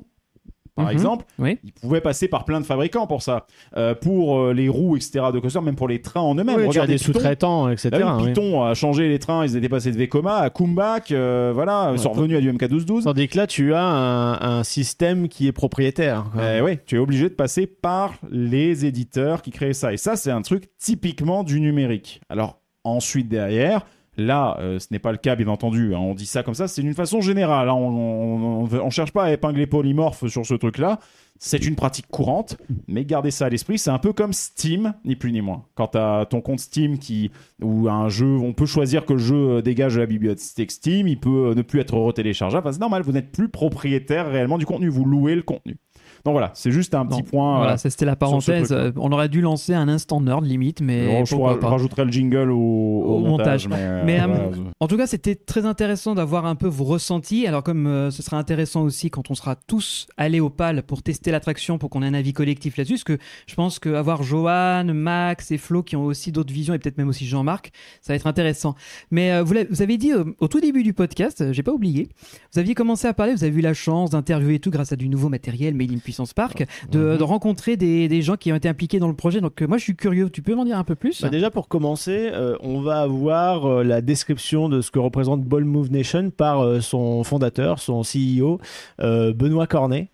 par 0.76 0.86
Mhm. 0.86 0.92
exemple, 0.92 1.24
Oui. 1.40 1.58
ils 1.64 1.72
pouvaient 1.72 2.00
passer 2.00 2.28
par 2.28 2.44
plein 2.44 2.60
de 2.60 2.64
fabricants 2.64 3.08
pour 3.08 3.20
ça. 3.20 3.46
Euh, 3.76 3.96
pour 3.96 4.38
euh, 4.38 4.52
les 4.52 4.68
roues, 4.68 4.94
etc. 4.94 5.24
de 5.34 5.40
coaster, 5.40 5.60
même 5.60 5.74
pour 5.74 5.88
les 5.88 6.00
trains 6.00 6.20
en 6.20 6.36
eux-mêmes. 6.36 6.54
Oui, 6.56 6.66
Regardez 6.66 6.92
des 6.92 6.98
sous-traitants, 6.98 7.68
etc. 7.68 7.88
Bah 7.90 8.16
oui, 8.16 8.22
oui. 8.22 8.28
Python 8.28 8.62
a 8.62 8.74
changé 8.74 9.08
les 9.08 9.18
trains, 9.18 9.44
ils 9.44 9.56
étaient 9.56 9.68
passés 9.68 9.90
de 9.90 9.96
Vekoma 9.96 10.36
à 10.36 10.50
Kumbak, 10.50 11.10
euh, 11.10 11.50
voilà, 11.52 11.90
ils 11.92 11.98
sont 11.98 12.12
revenus 12.12 12.36
à 12.38 12.40
du 12.40 12.48
MK1212. 12.52 13.02
Tandis 13.04 13.26
que 13.26 13.36
là, 13.38 13.48
tu 13.48 13.74
as 13.74 13.82
un, 13.82 14.58
un 14.58 14.62
système 14.62 15.26
qui 15.28 15.48
est 15.48 15.52
propriétaire. 15.52 16.26
Eh 16.36 16.60
ouais, 16.60 16.80
tu 16.86 16.94
es 16.94 16.98
obligé 16.98 17.24
de 17.28 17.34
passer 17.34 17.66
par 17.66 18.14
les 18.30 18.86
éditeurs 18.86 19.42
qui 19.42 19.50
créent 19.50 19.72
ça. 19.72 19.92
Et 19.92 19.96
ça, 19.96 20.14
c'est 20.14 20.30
un 20.30 20.42
truc 20.42 20.68
typiquement 20.78 21.42
du 21.42 21.60
numérique. 21.60 22.20
Alors, 22.28 22.60
ensuite, 22.84 23.28
derrière, 23.28 23.84
là, 24.18 24.58
euh, 24.60 24.78
ce 24.78 24.88
n'est 24.90 24.98
pas 24.98 25.12
le 25.12 25.18
cas, 25.18 25.36
bien 25.36 25.48
entendu. 25.48 25.94
hein, 25.94 25.98
on 25.98 26.14
dit 26.14 26.26
ça 26.26 26.42
comme 26.42 26.54
ça, 26.54 26.68
c'est 26.68 26.82
d'une 26.82 26.94
façon 26.94 27.20
générale. 27.20 27.68
hein, 27.68 27.74
on 27.74 28.68
ne 28.68 28.90
cherche 28.90 29.12
pas 29.12 29.24
à 29.24 29.32
épingler 29.32 29.66
polymorphe 29.66 30.26
sur 30.26 30.44
ce 30.44 30.54
truc-là. 30.54 30.98
C'est 31.40 31.64
une 31.64 31.76
pratique 31.76 32.08
courante, 32.08 32.58
mais 32.88 33.04
gardez 33.04 33.30
ça 33.30 33.46
à 33.46 33.48
l'esprit. 33.48 33.78
C'est 33.78 33.90
un 33.90 34.00
peu 34.00 34.12
comme 34.12 34.32
Steam, 34.32 34.94
ni 35.04 35.14
plus 35.14 35.30
ni 35.30 35.40
moins. 35.40 35.64
Quand 35.76 35.88
tu 35.88 35.98
as 35.98 36.26
ton 36.28 36.40
compte 36.40 36.58
Steam 36.58 36.98
qui, 36.98 37.30
ou 37.62 37.88
un 37.88 38.08
jeu, 38.08 38.36
on 38.38 38.52
peut 38.52 38.66
choisir 38.66 39.06
que 39.06 39.12
le 39.12 39.20
jeu 39.20 39.36
euh, 39.36 39.62
dégage 39.62 39.94
de 39.94 40.00
la 40.00 40.06
bibliothèque 40.06 40.72
Steam, 40.72 41.06
il 41.06 41.20
peut 41.20 41.50
euh, 41.50 41.54
ne 41.54 41.62
plus 41.62 41.78
être 41.78 41.96
retéléchargeable. 41.96 42.72
C'est 42.72 42.80
normal, 42.80 43.02
vous 43.02 43.12
n'êtes 43.12 43.30
plus 43.30 43.48
propriétaire 43.48 44.28
réellement 44.28 44.58
du 44.58 44.66
contenu, 44.66 44.88
vous 44.88 45.04
louez 45.04 45.36
le 45.36 45.42
contenu. 45.42 45.76
Donc 46.24 46.32
voilà, 46.32 46.50
c'est 46.54 46.70
juste 46.70 46.94
un 46.94 47.06
petit 47.06 47.22
point. 47.22 47.58
Voilà, 47.58 47.74
euh, 47.74 47.76
c'était 47.76 48.04
la 48.04 48.16
parenthèse. 48.16 48.72
Euh, 48.72 48.92
On 48.96 49.12
aurait 49.12 49.28
dû 49.28 49.40
lancer 49.40 49.74
un 49.74 49.88
instant 49.88 50.20
nerd 50.20 50.44
limite, 50.44 50.80
mais 50.80 51.24
je 51.24 51.34
pourquoi 51.34 51.58
pas. 51.60 51.68
rajouterai 51.68 52.04
le 52.04 52.12
jingle 52.12 52.50
au, 52.50 52.56
au 52.58 53.16
Au 53.16 53.20
montage. 53.20 53.68
montage. 53.68 53.80
Mais, 53.80 53.88
euh, 53.88 54.04
Mais, 54.04 54.18
voilà. 54.26 54.50
En 54.80 54.88
tout 54.88 54.96
cas, 54.96 55.06
c'était 55.06 55.34
très 55.34 55.66
intéressant 55.66 56.14
d'avoir 56.14 56.46
un 56.46 56.54
peu 56.54 56.68
vos 56.68 56.84
ressentis. 56.84 57.46
Alors, 57.46 57.62
comme 57.62 58.08
ce 58.10 58.22
sera 58.22 58.38
intéressant 58.38 58.82
aussi 58.82 59.10
quand 59.10 59.30
on 59.30 59.34
sera 59.34 59.56
tous 59.56 60.06
allés 60.16 60.40
au 60.40 60.50
PAL 60.50 60.82
pour 60.82 61.02
tester 61.02 61.30
l'attraction, 61.30 61.78
pour 61.78 61.90
qu'on 61.90 62.02
ait 62.02 62.06
un 62.06 62.14
avis 62.14 62.32
collectif 62.32 62.76
là-dessus, 62.76 62.94
parce 62.94 63.04
que 63.04 63.18
je 63.46 63.54
pense 63.54 63.78
qu'avoir 63.78 64.22
Johan, 64.22 64.84
Max 64.92 65.50
et 65.50 65.58
Flo 65.58 65.82
qui 65.82 65.96
ont 65.96 66.04
aussi 66.04 66.32
d'autres 66.32 66.52
visions, 66.52 66.74
et 66.74 66.78
peut-être 66.78 66.98
même 66.98 67.08
aussi 67.08 67.26
Jean-Marc, 67.26 67.70
ça 68.00 68.12
va 68.12 68.16
être 68.16 68.26
intéressant. 68.26 68.74
Mais 69.10 69.32
euh, 69.32 69.42
vous, 69.42 69.82
avez 69.82 69.96
dit 69.96 70.12
euh, 70.12 70.24
au 70.40 70.48
tout 70.48 70.60
début 70.60 70.82
du 70.82 70.92
podcast, 70.92 71.40
euh, 71.40 71.52
j'ai 71.52 71.62
pas 71.62 71.72
oublié, 71.72 72.08
vous 72.52 72.58
aviez 72.58 72.74
commencé 72.74 73.06
à 73.06 73.14
parler, 73.14 73.34
vous 73.34 73.44
avez 73.44 73.56
eu 73.56 73.62
la 73.62 73.74
chance 73.74 74.10
d'interviewer 74.10 74.58
tout 74.58 74.70
grâce 74.70 74.92
à 74.92 74.96
du 74.96 75.08
nouveau 75.08 75.28
matériel 75.28 75.74
Made 75.74 75.92
in 75.92 75.98
Puissance 76.08 76.32
Park, 76.32 76.64
de, 76.90 77.18
de 77.18 77.22
rencontrer 77.22 77.76
des, 77.76 78.08
des 78.08 78.22
gens 78.22 78.36
qui 78.36 78.50
ont 78.50 78.56
été 78.56 78.66
impliqués 78.66 78.98
dans 78.98 79.08
le 79.08 79.14
projet. 79.14 79.42
Donc, 79.42 79.60
euh, 79.60 79.66
moi, 79.66 79.76
je 79.76 79.82
suis 79.82 79.94
curieux. 79.94 80.30
Tu 80.30 80.40
peux 80.40 80.54
m'en 80.54 80.64
dire 80.64 80.78
un 80.78 80.84
peu 80.84 80.94
plus? 80.94 81.20
Bah, 81.20 81.28
déjà 81.28 81.50
pour 81.50 81.68
commencer, 81.68 82.30
euh, 82.32 82.56
on 82.60 82.80
va 82.80 83.00
avoir 83.02 83.66
euh, 83.66 83.82
la 83.84 84.00
description 84.00 84.70
de 84.70 84.80
ce 84.80 84.90
que 84.90 84.98
représente 84.98 85.42
Ball 85.42 85.64
Move 85.64 85.92
Nation 85.92 86.30
par 86.30 86.60
euh, 86.64 86.80
son 86.80 87.22
fondateur, 87.24 87.78
son 87.78 88.00
CEO, 88.00 88.58
euh, 89.02 89.34
Benoît 89.34 89.66
Cornet. 89.66 90.08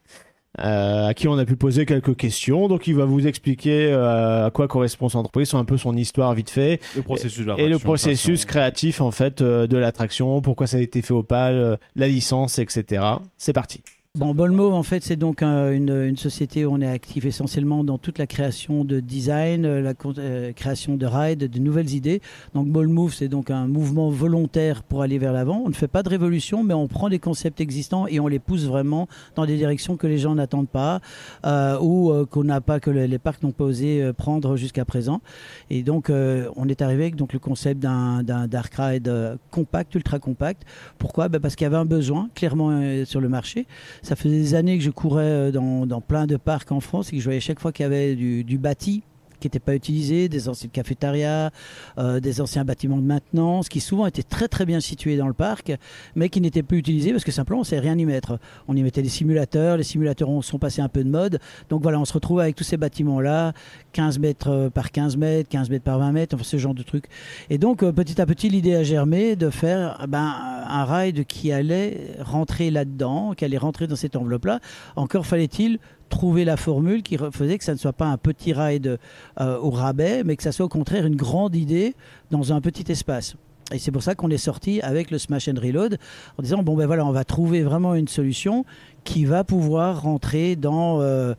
euh, 0.61 1.09
à 1.09 1.14
qui 1.14 1.26
on 1.26 1.36
a 1.36 1.45
pu 1.45 1.57
poser 1.57 1.84
quelques 1.84 2.16
questions. 2.16 2.68
Donc, 2.68 2.86
il 2.86 2.95
va 2.95 3.05
vous 3.05 3.26
expliquer 3.26 3.86
euh, 3.92 4.47
à 4.47 4.51
quoi 4.51 4.68
correspond 4.68 5.09
son 5.09 5.18
entreprise, 5.20 5.53
un 5.55 5.64
peu 5.64 5.76
son 5.76 5.97
histoire 5.97 6.32
vite 6.34 6.51
fait, 6.51 6.80
le 6.95 7.03
processus 7.03 7.45
de 7.45 7.53
et 7.59 7.68
le 7.68 7.78
processus 7.78 8.45
créatif 8.45 9.01
en 9.01 9.11
fait 9.11 9.40
euh, 9.40 9.66
de 9.66 9.76
l'attraction, 9.76 10.40
pourquoi 10.42 10.66
ça 10.68 10.76
a 10.76 10.80
été 10.80 11.03
fait 11.03 11.12
au 11.14 11.22
PAL, 11.24 11.55
euh, 11.55 11.76
la 11.97 12.07
licence, 12.07 12.59
etc. 12.61 13.03
C'est 13.36 13.53
parti. 13.53 13.82
Bon, 14.17 14.33
Bolmo, 14.33 14.71
en 14.71 14.85
fait, 14.85 15.03
c'est 15.03 15.17
donc 15.17 15.43
un- 15.43 15.73
une, 15.73 15.91
une 15.91 16.17
société 16.17 16.65
où 16.65 16.73
on 16.73 16.81
est 16.81 16.87
actif 16.89 17.25
essentiellement 17.25 17.83
dans 17.83 17.99
toute 17.99 18.19
la 18.19 18.29
création 18.29 18.85
de 18.85 19.01
design, 19.01 19.65
euh, 19.65 19.81
la 19.81 19.93
euh, 20.19 20.53
création 20.53 20.95
de 20.95 21.05
rides, 21.05 21.51
de 21.51 21.59
nouvelles 21.59 21.93
idées. 21.93 22.21
Donc, 22.55 22.69
Bolmove, 22.69 23.12
c'est 23.12 23.27
donc 23.27 23.51
un 23.51 23.67
mouvement 23.67 24.11
volontaire 24.11 24.85
pour 24.85 25.03
aller 25.03 25.19
vers 25.19 25.33
l'avant. 25.33 25.62
On 25.67 25.69
ne 25.69 25.75
fait 25.75 25.89
pas 25.89 26.05
de 26.05 26.09
révolution, 26.11 26.62
mais 26.62 26.75
on 26.75 26.87
prend 26.87 27.09
des 27.09 27.19
concepts 27.19 27.61
existants 27.61 28.07
et 28.07 28.21
on 28.21 28.29
les 28.29 28.39
pousse 28.39 28.67
vraiment 28.67 29.09
dans 29.35 29.47
des 29.47 29.57
directions 29.57 29.97
que 29.97 30.07
les 30.07 30.19
gens 30.19 30.37
n'attendent 30.37 30.69
pas 30.69 31.01
euh, 31.45 31.77
ou 31.81 32.12
euh, 32.12 32.25
qu'on 32.25 32.45
n'a 32.45 32.61
pas, 32.61 32.79
que 32.79 32.91
le- 32.91 33.07
les 33.07 33.19
parcs 33.19 33.43
n'ont 33.43 33.51
pas 33.51 33.65
osé 33.65 34.12
prendre 34.17 34.55
jusqu'à 34.57 34.85
présent. 34.85 35.23
Et 35.71 35.83
donc, 35.83 36.09
on 36.09 36.69
est 36.69 36.83
arrivé 36.83 37.03
avec 37.03 37.17
donc, 37.17 37.33
le 37.33 37.41
concept 37.41 37.81
d'un 37.81 38.23
dark 38.23 38.73
ride 38.77 39.12
compact, 39.51 39.93
ultra 39.97 40.21
compact. 40.21 40.62
Pourquoi? 40.99 41.29
Ben, 41.29 41.41
Parce 41.41 41.57
qu'il 41.57 41.65
y 41.65 41.67
avait 41.67 41.77
un 41.77 41.85
besoin, 41.85 42.29
clairement, 42.37 42.81
sur 43.05 43.21
le 43.21 43.29
marché. 43.29 43.67
Ça 44.05 44.16
faisait 44.16 44.36
des 44.36 44.55
années 44.55 44.76
que 44.76 44.84
je 44.84 44.90
courais 44.90 45.24
euh, 45.24 45.50
dans, 45.50 46.00
plein 46.00 46.26
de 46.26 46.36
parcs 46.36 46.70
en 46.70 46.80
France 46.80 47.09
et 47.09 47.16
que 47.16 47.18
je 47.18 47.24
voyais 47.24 47.40
chaque 47.40 47.59
fois 47.59 47.72
qu'il 47.72 47.84
y 47.84 47.86
avait 47.86 48.14
du 48.14 48.59
bâti 48.59 49.02
qui 49.45 49.49
n'étaient 49.49 49.59
pas 49.59 49.74
utilisés, 49.74 50.28
des 50.30 50.49
anciens 50.49 50.70
cafétérias, 50.72 51.51
euh, 51.99 52.18
des 52.18 52.40
anciens 52.40 52.64
bâtiments 52.64 52.97
de 52.97 53.03
maintenance, 53.03 53.68
qui 53.68 53.80
souvent 53.80 54.07
étaient 54.07 54.22
très 54.22 54.49
très 54.49 54.64
bien 54.64 54.80
situés 54.80 55.18
dans 55.18 55.26
le 55.28 55.34
parc, 55.34 55.72
mais 56.14 56.30
qui 56.30 56.40
n'étaient 56.40 56.62
plus 56.62 56.78
utilisés 56.78 57.11
parce 57.12 57.24
que 57.24 57.32
simplement 57.32 57.59
on 57.59 57.62
ne 57.62 57.66
savait 57.66 57.82
rien 57.82 57.99
y 57.99 58.07
mettre. 58.07 58.38
On 58.68 58.76
y 58.76 58.82
mettait 58.82 59.03
des 59.03 59.09
simulateurs, 59.11 59.76
les 59.76 59.82
simulateurs 59.84 60.30
ont- 60.30 60.40
sont 60.42 60.59
passés 60.59 60.80
un 60.80 60.88
peu 60.88 61.05
de 61.05 61.11
mode. 61.11 61.38
Donc 61.68 61.82
voilà, 61.82 62.01
on 62.01 62.05
se 62.07 62.12
retrouve 62.14 62.40
avec 62.40 62.57
tous 62.57 62.64
ces 62.64 62.76
bâtiments-là, 62.78 63.53
15 63.92 64.18
mètres 64.18 64.49
euh, 64.49 64.70
par 64.70 64.90
15 64.90 65.16
mètres, 65.18 65.49
15 65.51 65.68
mètres 65.68 65.84
par 65.84 65.99
20 65.99 66.12
mètres, 66.12 66.34
enfin 66.34 66.45
ce 66.45 66.57
genre 66.57 66.74
de 66.74 66.82
trucs. 66.82 67.05
Et 67.51 67.59
donc 67.59 67.82
euh, 67.82 67.92
petit 67.92 68.20
à 68.20 68.26
petit, 68.26 68.49
l'idée 68.49 68.74
a 68.74 68.82
germé 68.82 69.36
de 69.36 69.51
faire 69.51 70.07
ben, 70.09 70.34
un 70.68 70.84
ride 70.86 71.24
qui 71.26 71.53
allait 71.53 72.12
rentrer 72.20 72.70
là-dedans, 72.70 73.34
qui 73.36 73.45
allait 73.45 73.59
rentrer 73.59 73.86
dans 73.86 73.97
cette 73.97 74.16
enveloppe-là. 74.16 74.61
Encore 74.97 75.26
fallait-il 75.26 75.78
trouver 76.15 76.45
la 76.45 76.57
formule 76.57 77.03
qui 77.03 77.19
faisait 77.33 77.59
que 77.59 77.65
ça 77.65 77.73
ne 77.73 77.79
soit 77.79 77.93
pas 77.93 78.07
un 78.07 78.17
petit 78.17 78.53
ride 78.53 78.99
euh, 79.41 79.59
au 79.59 79.71
rabais, 79.71 80.23
mais 80.25 80.37
que 80.37 80.45
ça 80.45 80.53
soit 80.53 80.67
au 80.67 80.69
contraire 80.69 81.07
une 81.07 81.17
grande 81.17 81.57
idée 81.57 81.97
dans 82.31 82.53
un 82.53 82.61
petit 82.61 82.91
espace. 82.93 83.35
Et 83.73 83.81
c'est 83.81 83.91
pour 83.91 84.05
ça 84.05 84.15
qu'on 84.15 84.31
est 84.31 84.37
sorti 84.39 84.81
avec 84.83 85.11
le 85.11 85.19
Smash 85.19 85.49
and 85.49 85.61
Reload 85.61 85.99
en 86.39 86.43
disant 86.43 86.62
bon 86.62 86.77
ben 86.77 86.87
voilà, 86.87 87.05
on 87.05 87.11
va 87.11 87.25
trouver 87.25 87.62
vraiment 87.62 87.97
une 87.97 88.07
solution 88.07 88.65
qui 89.03 89.25
va 89.25 89.43
pouvoir 89.43 90.03
rentrer 90.03 90.55
dans 90.55 91.01
euh, 91.01 91.35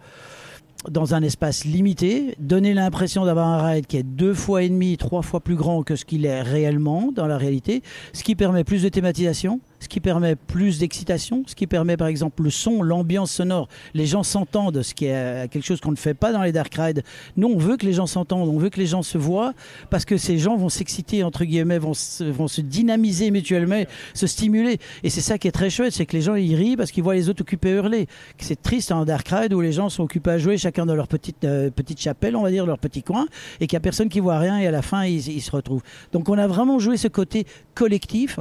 dans 0.89 1.15
un 1.15 1.23
espace 1.23 1.63
limité, 1.63 2.35
donner 2.39 2.73
l'impression 2.73 3.25
d'avoir 3.25 3.47
un 3.47 3.65
ride 3.65 3.87
qui 3.87 3.97
est 3.97 4.03
deux 4.03 4.33
fois 4.33 4.61
et 4.61 4.69
demi, 4.69 4.97
trois 4.97 5.21
fois 5.21 5.39
plus 5.39 5.55
grand 5.55 5.83
que 5.83 5.95
ce 5.95 6.03
qu'il 6.03 6.25
est 6.25 6.41
réellement 6.41 7.11
dans 7.15 7.27
la 7.27 7.37
réalité, 7.37 7.81
ce 8.11 8.23
qui 8.23 8.35
permet 8.35 8.63
plus 8.63 8.83
de 8.83 8.89
thématisation, 8.89 9.61
ce 9.79 9.87
qui 9.87 9.99
permet 9.99 10.35
plus 10.35 10.79
d'excitation, 10.79 11.43
ce 11.47 11.55
qui 11.55 11.67
permet 11.67 11.97
par 11.97 12.07
exemple 12.07 12.43
le 12.43 12.49
son, 12.49 12.81
l'ambiance 12.81 13.31
sonore, 13.31 13.67
les 13.93 14.05
gens 14.05 14.23
s'entendent, 14.23 14.81
ce 14.81 14.93
qui 14.93 15.05
est 15.05 15.15
euh, 15.15 15.47
quelque 15.47 15.65
chose 15.65 15.81
qu'on 15.81 15.91
ne 15.91 15.97
fait 15.97 16.13
pas 16.13 16.31
dans 16.31 16.41
les 16.41 16.51
dark 16.51 16.73
rides. 16.75 17.03
Nous, 17.37 17.47
on 17.47 17.57
veut 17.57 17.77
que 17.77 17.85
les 17.85 17.93
gens 17.93 18.07
s'entendent, 18.07 18.49
on 18.49 18.57
veut 18.57 18.69
que 18.69 18.79
les 18.79 18.85
gens 18.85 19.03
se 19.03 19.17
voient, 19.17 19.53
parce 19.89 20.05
que 20.05 20.17
ces 20.17 20.37
gens 20.37 20.55
vont 20.55 20.69
s'exciter, 20.69 21.23
entre 21.23 21.45
guillemets, 21.45 21.79
vont 21.79 21.93
se, 21.93 22.23
vont 22.23 22.47
se 22.47 22.61
dynamiser 22.61 23.31
mutuellement, 23.31 23.83
se 24.13 24.27
stimuler. 24.27 24.79
Et 25.03 25.09
c'est 25.09 25.21
ça 25.21 25.37
qui 25.37 25.47
est 25.47 25.51
très 25.51 25.69
chouette, 25.69 25.93
c'est 25.93 26.05
que 26.05 26.15
les 26.15 26.21
gens, 26.21 26.35
ils 26.35 26.55
rient 26.55 26.77
parce 26.77 26.91
qu'ils 26.91 27.03
voient 27.03 27.15
les 27.15 27.29
autres 27.29 27.41
occupés 27.41 27.71
hurler. 27.71 28.07
C'est 28.39 28.61
triste 28.61 28.91
en 28.91 29.05
dark 29.05 29.27
ride 29.27 29.53
où 29.53 29.61
les 29.61 29.71
gens 29.71 29.89
sont 29.89 30.03
occupés 30.03 30.31
à 30.31 30.37
jouer 30.37 30.57
chacun 30.57 30.85
dans 30.85 30.95
leur 30.95 31.07
petite, 31.07 31.43
euh, 31.43 31.69
petite 31.69 31.99
chapelle, 31.99 32.35
on 32.35 32.41
va 32.41 32.51
dire, 32.51 32.65
leur 32.65 32.79
petit 32.79 33.03
coin, 33.03 33.27
et 33.59 33.67
qu'il 33.67 33.75
n'y 33.75 33.81
a 33.81 33.81
personne 33.81 34.09
qui 34.09 34.19
voit 34.19 34.39
rien, 34.39 34.57
et 34.59 34.67
à 34.67 34.71
la 34.71 34.81
fin, 34.81 35.05
ils 35.05 35.41
se 35.41 35.51
retrouvent. 35.51 35.83
Donc 36.11 36.29
on 36.29 36.37
a 36.37 36.47
vraiment 36.47 36.79
joué 36.79 36.97
ce 36.97 37.07
côté 37.07 37.45
collectif, 37.73 38.39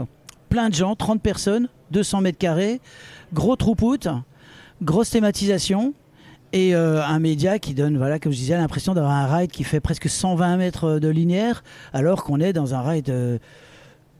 plein 0.55 0.69
de 0.69 0.75
gens, 0.75 0.95
30 0.95 1.21
personnes, 1.21 1.69
200 1.91 2.21
mètres 2.21 2.39
carrés, 2.39 2.81
gros 3.33 3.57
troupout, 3.57 4.07
grosse 4.83 5.11
thématisation, 5.11 5.95
et 6.53 6.77
euh, 6.77 7.05
un 7.05 7.19
média 7.19 7.59
qui 7.59 7.75
donne, 7.75 7.99
voilà, 7.99 8.21
comme 8.21 8.31
je 8.31 8.37
disais, 8.37 8.57
l'impression 8.57 8.95
d'avoir 8.95 9.15
un 9.15 9.37
ride 9.37 9.51
qui 9.51 9.65
fait 9.65 9.81
presque 9.81 10.09
120 10.09 10.57
mètres 10.57 11.01
de 11.01 11.09
linéaire, 11.09 11.65
alors 11.93 12.23
qu'on 12.23 12.39
est 12.39 12.53
dans 12.53 12.73
un 12.73 12.83
ride 12.83 13.11
euh, 13.11 13.39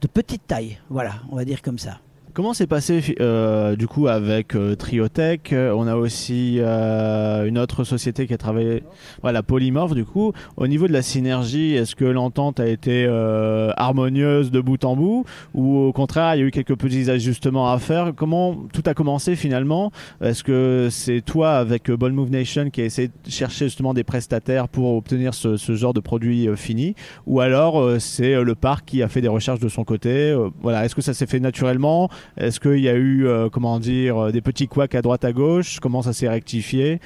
de 0.01 0.07
petite 0.07 0.45
taille. 0.45 0.77
Voilà, 0.89 1.13
on 1.31 1.37
va 1.37 1.45
dire 1.45 1.61
comme 1.61 1.79
ça. 1.79 1.99
Comment 2.35 2.53
s'est 2.53 2.67
passé 2.67 3.15
euh, 3.21 3.77
du 3.77 3.87
coup 3.87 4.09
avec 4.09 4.57
euh, 4.57 4.75
Triotech 4.75 5.53
Euh, 5.53 5.73
On 5.73 5.87
a 5.87 5.95
aussi 5.95 6.57
euh, 6.59 7.45
une 7.45 7.57
autre 7.57 7.85
société 7.85 8.27
qui 8.27 8.33
a 8.33 8.37
travaillé, 8.37 8.83
voilà, 9.21 9.41
Polymorph 9.41 9.93
du 9.93 10.03
coup. 10.03 10.33
Au 10.57 10.67
niveau 10.67 10.85
de 10.89 10.91
la 10.91 11.01
synergie, 11.01 11.75
est-ce 11.75 11.95
que 11.95 12.03
l'entente 12.03 12.59
a 12.59 12.67
été 12.67 13.05
euh, 13.07 13.71
harmonieuse 13.77 14.51
de 14.51 14.59
bout 14.59 14.83
en 14.83 14.97
bout 14.97 15.23
ou 15.53 15.77
au 15.77 15.93
contraire 15.93 16.35
il 16.35 16.39
y 16.39 16.43
a 16.43 16.47
eu 16.47 16.51
quelques 16.51 16.75
petits 16.75 17.09
ajustements 17.09 17.71
à 17.71 17.79
faire? 17.79 18.11
Comment 18.13 18.65
tout 18.73 18.83
a 18.85 18.93
commencé 18.93 19.37
finalement? 19.37 19.93
Est-ce 20.21 20.43
que 20.43 20.89
c'est 20.91 21.21
toi 21.21 21.53
avec 21.53 21.89
Ball 21.89 22.11
Move 22.11 22.31
Nation 22.31 22.69
qui 22.69 22.81
a 22.81 22.83
essayé 22.83 23.07
de 23.07 23.31
chercher 23.31 23.67
justement 23.67 23.93
des 23.93 24.03
prestataires 24.03 24.67
pour 24.67 24.93
obtenir 24.97 25.33
ce, 25.33 25.55
genre 25.73 25.93
de 25.93 26.01
produit 26.01 26.49
fini? 26.57 26.95
Ou 27.27 27.39
alors 27.39 27.91
c'est 27.99 28.43
le 28.43 28.55
parc 28.55 28.83
qui 28.83 29.03
a 29.03 29.07
fait 29.07 29.21
des 29.21 29.29
recherches 29.29 29.61
de 29.61 29.69
son 29.69 29.85
côté 29.85 30.37
Voilà, 30.61 30.83
est-ce 30.83 30.95
que 30.95 31.01
ça 31.01 31.13
s'est 31.13 31.27
fait 31.27 31.39
naturellement? 31.39 32.09
Est-ce 32.37 32.59
qu'il 32.59 32.79
y 32.79 32.89
a 32.89 32.95
eu, 32.95 33.27
euh, 33.27 33.49
comment 33.49 33.79
dire, 33.79 34.17
euh, 34.17 34.31
des 34.31 34.41
petits 34.41 34.67
couacs 34.67 34.95
à 34.95 35.01
droite 35.01 35.23
à 35.25 35.33
gauche? 35.33 35.79
Comment 35.79 36.01
ça 36.01 36.13
s'est 36.13 36.29
rectifié? 36.29 36.99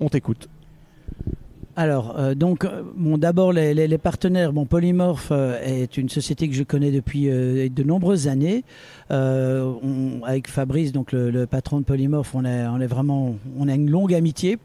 On 0.00 0.08
t'écoute. 0.08 0.48
Alors, 1.74 2.18
euh, 2.18 2.34
donc, 2.34 2.66
bon, 2.96 3.18
d'abord, 3.18 3.52
les, 3.52 3.98
partenaires. 3.98 4.52
Bon, 4.52 4.64
Polymorph 4.64 5.30
est 5.30 5.98
une 5.98 6.08
société 6.08 6.48
que 6.48 6.54
je 6.54 6.62
connais 6.62 6.90
depuis 6.90 7.26
de 7.26 7.82
nombreuses 7.82 8.28
années. 8.28 8.64
Avec 9.10 10.48
Fabrice, 10.48 10.92
donc 10.92 11.12
le, 11.12 11.44
patron 11.46 11.80
de 11.80 11.84
Polymorph, 11.84 12.34
on 12.34 12.44
est 12.44 12.86
vraiment, 12.86 13.36
on 13.58 13.68
a 13.68 13.74
une 13.74 13.90
longue 13.90 14.14
amitié. 14.14 14.58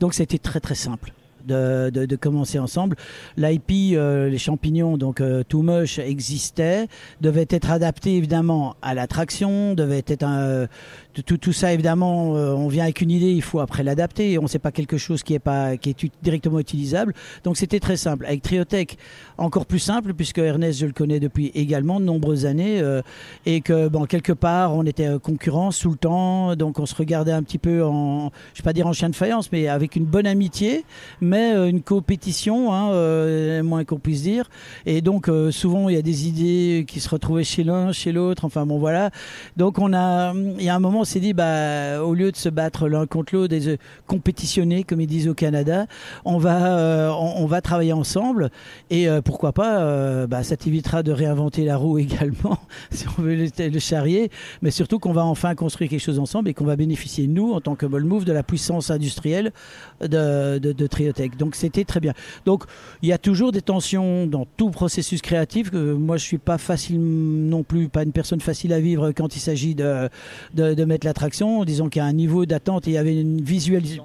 Donc, 0.00 0.14
c'était 0.14 0.38
très 0.38 0.58
très 0.58 0.74
simple. 0.74 1.12
De, 1.50 2.16
commencer 2.16 2.58
ensemble. 2.58 2.96
L'IP, 3.36 3.96
euh, 3.96 4.28
les 4.28 4.38
champignons, 4.38 4.96
donc 4.96 5.20
euh, 5.20 5.42
Too 5.42 5.62
Much, 5.62 5.98
existait, 5.98 6.86
devait 7.20 7.46
être 7.48 7.70
adapté 7.70 8.16
évidemment 8.16 8.76
à 8.82 8.94
l'attraction, 8.94 9.74
devait 9.74 10.04
être 10.06 10.22
un, 10.22 10.38
euh, 10.40 10.66
tout, 11.12 11.36
tout- 11.38 11.52
ça 11.52 11.72
évidemment, 11.72 12.36
euh, 12.36 12.52
on 12.54 12.68
vient 12.68 12.84
avec 12.84 13.00
une 13.00 13.10
idée, 13.10 13.30
il 13.32 13.42
faut 13.42 13.60
après 13.60 13.82
l'adapter. 13.82 14.38
On 14.38 14.42
ne 14.42 14.48
sait 14.48 14.58
pas 14.58 14.72
quelque 14.72 14.98
chose 14.98 15.22
qui 15.22 15.34
est 15.34 15.38
pas 15.38 15.76
qui 15.76 15.90
est 15.90 16.10
directement 16.22 16.58
utilisable. 16.58 17.14
Donc 17.44 17.56
c'était 17.56 17.80
très 17.80 17.96
simple. 17.96 18.24
Avec 18.26 18.42
Triotech, 18.42 18.96
encore 19.38 19.66
plus 19.66 19.78
simple 19.78 20.14
puisque 20.14 20.38
Ernest, 20.38 20.78
je 20.80 20.86
le 20.86 20.92
connais 20.92 21.20
depuis 21.20 21.50
également 21.54 22.00
de 22.00 22.04
nombreuses 22.04 22.46
années 22.46 22.80
euh, 22.80 23.02
et 23.46 23.60
que 23.60 23.88
bon 23.88 24.04
quelque 24.06 24.32
part 24.32 24.74
on 24.74 24.84
était 24.84 25.06
euh, 25.06 25.18
concurrents 25.18 25.70
sous 25.70 25.90
le 25.90 25.96
temps, 25.96 26.54
donc 26.56 26.78
on 26.78 26.86
se 26.86 26.94
regardait 26.94 27.32
un 27.32 27.42
petit 27.42 27.58
peu 27.58 27.84
en, 27.84 28.30
je 28.54 28.62
vais 28.62 28.64
pas 28.64 28.72
dire 28.72 28.86
en 28.86 28.92
chien 28.92 29.08
de 29.10 29.16
faïence, 29.16 29.50
mais 29.52 29.68
avec 29.68 29.96
une 29.96 30.04
bonne 30.04 30.26
amitié, 30.26 30.84
mais 31.20 31.52
une 31.68 31.82
compétition, 31.82 32.72
hein, 32.72 33.62
moins 33.62 33.84
qu'on 33.84 33.98
puisse 33.98 34.22
dire. 34.22 34.48
Et 34.86 35.00
donc 35.00 35.28
souvent 35.50 35.88
il 35.88 35.94
y 35.94 35.98
a 35.98 36.02
des 36.02 36.28
idées 36.28 36.84
qui 36.86 37.00
se 37.00 37.08
retrouvaient 37.08 37.44
chez 37.44 37.64
l'un, 37.64 37.92
chez 37.92 38.12
l'autre. 38.12 38.44
Enfin 38.44 38.66
bon 38.66 38.78
voilà. 38.78 39.10
Donc 39.56 39.78
on 39.78 39.92
a, 39.92 40.32
il 40.34 40.62
y 40.64 40.68
a 40.68 40.74
un 40.74 40.80
moment 40.80 41.04
s'est 41.10 41.20
dit 41.20 41.32
bah 41.32 42.02
au 42.02 42.14
lieu 42.14 42.30
de 42.30 42.36
se 42.36 42.48
battre 42.48 42.88
l'un 42.88 43.06
contre 43.06 43.34
l'autre 43.34 43.52
et 43.54 43.60
de 43.60 43.78
compétitionner 44.06 44.84
comme 44.84 45.00
ils 45.00 45.08
disent 45.08 45.28
au 45.28 45.34
Canada, 45.34 45.86
on 46.24 46.38
va 46.38 46.78
euh, 46.78 47.10
on, 47.10 47.46
va 47.46 47.60
travailler 47.60 47.92
ensemble 47.92 48.50
et 48.90 49.08
euh, 49.08 49.20
pourquoi 49.20 49.52
pas 49.52 49.80
euh, 49.80 50.28
bah, 50.28 50.44
ça 50.44 50.56
t'évitera 50.56 51.02
de 51.02 51.10
réinventer 51.10 51.64
la 51.64 51.76
roue 51.76 51.98
également 52.06 52.58
si 52.90 53.06
on 53.08 53.22
veut 53.22 53.34
le, 53.36 53.78
charrier, 53.80 54.30
mais 54.62 54.70
surtout 54.70 54.98
qu'on 54.98 55.12
va 55.12 55.24
enfin 55.24 55.54
construire 55.54 55.90
quelque 55.90 56.00
chose 56.00 56.18
ensemble 56.18 56.48
et 56.48 56.54
qu'on 56.54 56.64
va 56.64 56.76
bénéficier 56.76 57.26
nous 57.26 57.52
en 57.52 57.60
tant 57.60 57.74
que 57.74 57.86
Ball 57.86 58.04
Move 58.04 58.24
de 58.24 58.32
la 58.32 58.42
puissance 58.42 58.90
industrielle 58.90 59.52
de, 60.00 60.58
de, 60.58 60.86
Triotech. 60.86 61.36
Donc 61.36 61.56
c'était 61.56 61.84
très 61.84 62.00
bien. 62.00 62.12
Donc 62.44 62.64
il 63.02 63.08
y 63.08 63.12
a 63.12 63.18
toujours 63.18 63.52
des 63.52 63.62
tensions 63.62 64.26
dans 64.26 64.46
tout 64.56 64.70
processus 64.70 65.22
créatif. 65.22 65.72
moi 65.72 66.16
je 66.18 66.24
suis 66.24 66.38
pas 66.38 66.58
facile 66.58 67.00
non 67.00 67.64
plus, 67.64 67.88
pas 67.88 68.04
une 68.04 68.12
personne 68.12 68.40
facile 68.40 68.72
à 68.72 68.80
vivre 68.80 69.10
quand 69.12 69.34
il 69.34 69.40
s'agit 69.40 69.74
de, 69.74 70.08
de, 70.54 70.74
de 70.74 70.84
mettre 70.90 71.06
l'attraction. 71.06 71.64
Disons 71.64 71.88
qu'il 71.88 72.00
y 72.00 72.02
a 72.02 72.06
un 72.06 72.12
niveau 72.12 72.44
d'attente 72.46 72.86
et 72.86 72.90
il 72.90 72.94
y 72.94 72.98
avait 72.98 73.18
une 73.18 73.40
visualisation. 73.40 74.04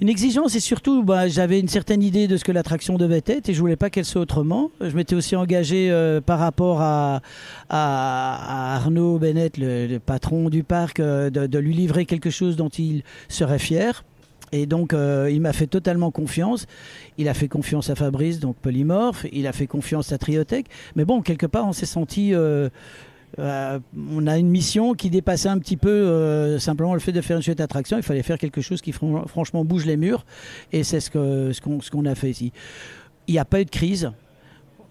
Une 0.00 0.08
exigence 0.08 0.54
et 0.54 0.60
surtout, 0.60 1.02
bah, 1.02 1.28
j'avais 1.28 1.60
une 1.60 1.68
certaine 1.68 2.02
idée 2.02 2.28
de 2.28 2.36
ce 2.36 2.44
que 2.44 2.52
l'attraction 2.52 2.96
devait 2.96 3.22
être 3.26 3.48
et 3.48 3.54
je 3.54 3.60
voulais 3.60 3.76
pas 3.76 3.90
qu'elle 3.90 4.04
soit 4.04 4.20
autrement. 4.20 4.70
Je 4.80 4.94
m'étais 4.94 5.14
aussi 5.14 5.36
engagé 5.36 5.90
euh, 5.90 6.20
par 6.20 6.38
rapport 6.38 6.80
à, 6.80 7.20
Arnaud 7.70 9.18
Bennett, 9.18 9.56
le, 9.58 9.98
patron 9.98 10.48
du 10.48 10.62
parc, 10.62 11.00
euh, 11.00 11.30
de, 11.30 11.58
lui 11.58 11.74
livrer 11.74 12.06
quelque 12.06 12.30
chose 12.30 12.56
dont 12.56 12.68
il 12.68 13.02
serait 13.28 13.58
fier. 13.58 14.04
Et 14.50 14.64
donc, 14.64 14.94
euh, 14.94 15.28
il 15.30 15.42
m'a 15.42 15.52
fait 15.52 15.66
totalement 15.66 16.10
confiance. 16.10 16.66
Il 17.18 17.28
a 17.28 17.34
fait 17.34 17.48
confiance 17.48 17.90
à 17.90 17.94
Fabrice, 17.94 18.40
donc 18.40 18.56
Polymorph. 18.56 19.26
Il 19.32 19.46
a 19.46 19.52
fait 19.52 19.66
confiance 19.66 20.12
à 20.12 20.18
Triotech. 20.18 20.66
Mais 20.96 21.04
bon, 21.04 21.20
quelque 21.20 21.46
part, 21.46 21.66
on 21.66 21.74
s'est 21.74 21.86
senti. 21.86 22.32
Euh, 23.38 23.78
on 24.10 24.26
a 24.26 24.38
une 24.38 24.48
mission 24.48 24.94
qui 24.94 25.10
dépassait 25.10 25.48
un 25.48 25.58
petit 25.58 25.76
peu 25.76 25.88
euh, 25.90 26.58
simplement 26.58 26.94
le 26.94 27.00
fait 27.00 27.12
de 27.12 27.20
faire 27.20 27.36
une 27.36 27.42
chouette 27.42 27.60
attraction. 27.60 27.96
Il 27.96 28.02
fallait 28.02 28.22
faire 28.22 28.38
quelque 28.38 28.60
chose 28.60 28.80
qui 28.80 28.92
fran- 28.92 29.26
franchement 29.26 29.64
bouge 29.64 29.86
les 29.86 29.96
murs. 29.96 30.24
Et 30.72 30.84
c'est 30.84 31.00
ce 31.00 31.10
qu'on 31.10 31.52
ce 31.52 31.60
qu'on 31.60 31.80
ce 31.80 31.90
qu'on 31.90 32.04
a 32.06 32.14
fait 32.14 32.30
ici. 32.30 32.52
Il 33.26 33.32
n'y 33.32 33.38
a 33.38 33.44
pas 33.44 33.60
eu 33.60 33.64
de 33.64 33.70
crise. 33.70 34.10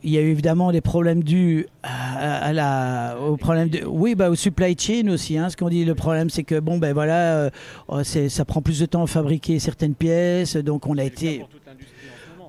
Il 0.03 0.11
y 0.11 0.17
a 0.19 0.21
eu 0.21 0.29
évidemment 0.29 0.71
des 0.71 0.79
problèmes 0.79 1.23
dus 1.23 1.65
à, 1.81 2.37
à 2.37 2.53
la, 2.53 3.17
au 3.19 3.35
problème 3.35 3.67
de, 3.67 3.83
oui, 3.83 4.13
bah, 4.13 4.29
au 4.29 4.35
supply 4.35 4.75
chain 4.77 5.07
aussi. 5.09 5.39
Hein, 5.39 5.49
ce 5.49 5.57
qu'on 5.57 5.69
dit, 5.69 5.85
le 5.85 5.95
problème, 5.95 6.29
c'est 6.29 6.43
que 6.43 6.59
bon, 6.59 6.77
ben 6.77 6.93
voilà, 6.93 7.35
euh, 7.37 7.49
oh, 7.87 8.03
ça 8.03 8.45
prend 8.45 8.61
plus 8.61 8.79
de 8.79 8.85
temps 8.85 9.03
à 9.03 9.07
fabriquer 9.07 9.57
certaines 9.57 9.95
pièces, 9.95 10.55
donc 10.55 10.85
on 10.85 10.99
a 10.99 11.03
été, 11.03 11.43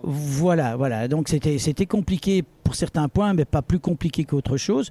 voilà, 0.03 0.77
voilà. 0.77 1.09
Donc 1.09 1.29
c'était 1.31 1.57
c'était 1.57 1.87
compliqué 1.87 2.45
pour 2.69 2.75
certains 2.75 3.09
points, 3.09 3.33
mais 3.33 3.47
pas 3.47 3.63
plus 3.63 3.79
compliqué 3.79 4.25
qu'autre 4.25 4.59
chose. 4.59 4.91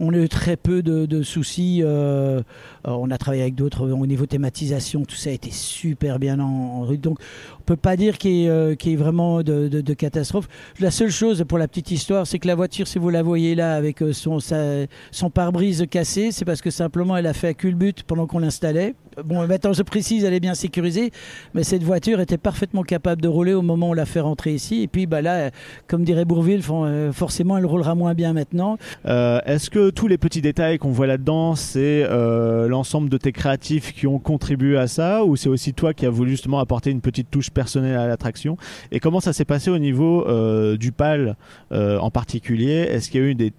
On 0.00 0.14
a 0.14 0.16
eu 0.16 0.30
très 0.30 0.56
peu 0.56 0.82
de, 0.82 1.22
soucis. 1.22 1.82
euh, 1.84 2.38
euh, 2.38 2.40
on 2.84 3.10
a 3.10 3.18
travaillé 3.18 3.42
avec 3.42 3.54
d'autres 3.54 3.86
au 3.86 4.06
niveau 4.06 4.24
thématisation, 4.24 5.04
tout 5.04 5.14
ça 5.14 5.28
a 5.28 5.34
été 5.34 5.50
super 5.50 6.18
bien 6.18 6.40
en, 6.40 6.84
route. 6.84 7.02
Donc, 7.02 7.18
on 7.60 7.62
peut 7.64 7.76
pas 7.76 7.96
dire 7.96 8.16
qu'il 8.16 8.30
y, 8.30 8.44
ait, 8.46 8.48
euh, 8.48 8.74
vraiment 8.96 9.42
de, 9.42 9.92
catastrophe. 9.92 10.48
La 10.80 10.90
seule 10.90 11.10
chose, 11.10 11.44
pour 11.46 11.58
la 11.58 11.68
petite 11.68 11.90
histoire, 11.90 12.26
c'est 12.26 12.38
que 12.38 12.46
la 12.46 12.54
voiture, 12.54 12.88
si 12.88 12.98
vous 12.98 13.10
la 13.10 13.22
voyez 13.22 13.54
là 13.54 13.74
avec 13.74 14.00
euh, 14.00 14.14
son, 14.14 15.30
pare-brise 15.30 15.84
cassé, 15.90 16.30
c'est 16.32 16.46
parce 16.46 16.62
que 16.62 16.70
simplement 16.70 17.14
elle 17.14 17.26
a 17.26 17.34
fait 17.34 17.48
un 17.48 17.52
culbute 17.52 18.04
pendant 18.04 18.26
qu'on 18.26 18.38
l'installait. 18.38 18.94
Bon, 19.24 19.46
maintenant 19.48 19.72
je 19.72 19.82
précise, 19.82 20.22
elle 20.24 20.34
est 20.34 20.40
bien 20.40 20.54
sécurisée, 20.54 21.10
mais 21.52 21.64
cette 21.64 21.82
voiture 21.82 22.20
était 22.20 22.38
parfaitement 22.38 22.84
capable 22.84 23.20
de 23.20 23.26
rouler 23.26 23.52
au 23.52 23.62
moment 23.62 23.88
où 23.88 23.90
on 23.90 23.94
l'a 23.94 24.06
fait 24.06 24.20
rentrer 24.20 24.54
ici. 24.54 24.82
Et 24.82 24.86
puis 24.86 25.06
bah 25.06 25.22
là, 25.22 25.34
euh, 25.34 25.50
comme 25.88 26.04
dirait 26.04 26.24
Bourville, 26.24 26.62
euh, 26.70 27.12
forcément 27.18 27.58
elle 27.58 27.66
roulera 27.66 27.94
moins 27.94 28.14
bien 28.14 28.32
maintenant. 28.32 28.78
Euh, 29.06 29.40
Est-ce 29.44 29.70
que 29.70 29.90
tous 29.90 30.08
les 30.08 30.18
petits 30.18 30.40
détails 30.40 30.78
qu'on 30.78 30.92
voit 30.92 31.06
là-dedans, 31.06 31.56
c'est 31.56 32.04
euh, 32.08 32.68
l'ensemble 32.68 33.10
de 33.10 33.18
tes 33.18 33.32
créatifs 33.32 33.92
qui 33.92 34.06
ont 34.06 34.18
contribué 34.18 34.78
à 34.78 34.86
ça, 34.86 35.24
ou 35.24 35.36
c'est 35.36 35.48
aussi 35.48 35.74
toi 35.74 35.92
qui 35.92 36.06
as 36.06 36.10
voulu 36.10 36.30
justement 36.30 36.60
apporter 36.60 36.90
une 36.90 37.00
petite 37.00 37.30
touche 37.30 37.50
personnelle 37.50 37.96
à 37.96 38.06
l'attraction? 38.06 38.56
Et 38.92 39.00
comment 39.00 39.20
ça 39.20 39.32
s'est 39.32 39.44
passé 39.44 39.70
au 39.70 39.78
niveau 39.78 40.26
euh, 40.26 40.76
du 40.76 40.92
PAL 40.92 41.36
en 41.70 42.10
particulier? 42.10 42.86
Est-ce 42.90 43.10
qu'il 43.10 43.20
y 43.20 43.24
a 43.24 43.26
eu 43.26 43.34
des 43.34 43.52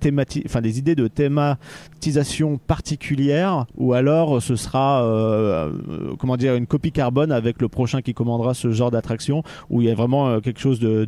enfin 0.45 0.61
des 0.61 0.79
idées 0.79 0.95
de 0.95 1.07
thématisation 1.07 2.57
particulières, 2.57 3.65
ou 3.77 3.93
alors 3.93 4.41
ce 4.41 4.55
sera 4.55 5.69
comment 6.17 6.37
dire 6.37 6.55
une 6.55 6.65
copie 6.65 6.91
carbone 6.91 7.31
avec 7.31 7.61
le 7.61 7.67
prochain 7.67 8.01
qui 8.01 8.13
commandera 8.13 8.53
ce 8.53 8.71
genre 8.71 8.91
d'attraction, 8.91 9.43
où 9.69 9.81
il 9.81 9.87
y 9.87 9.91
a 9.91 9.95
vraiment 9.95 10.39
quelque 10.39 10.59
chose 10.59 10.79
de, 10.79 11.05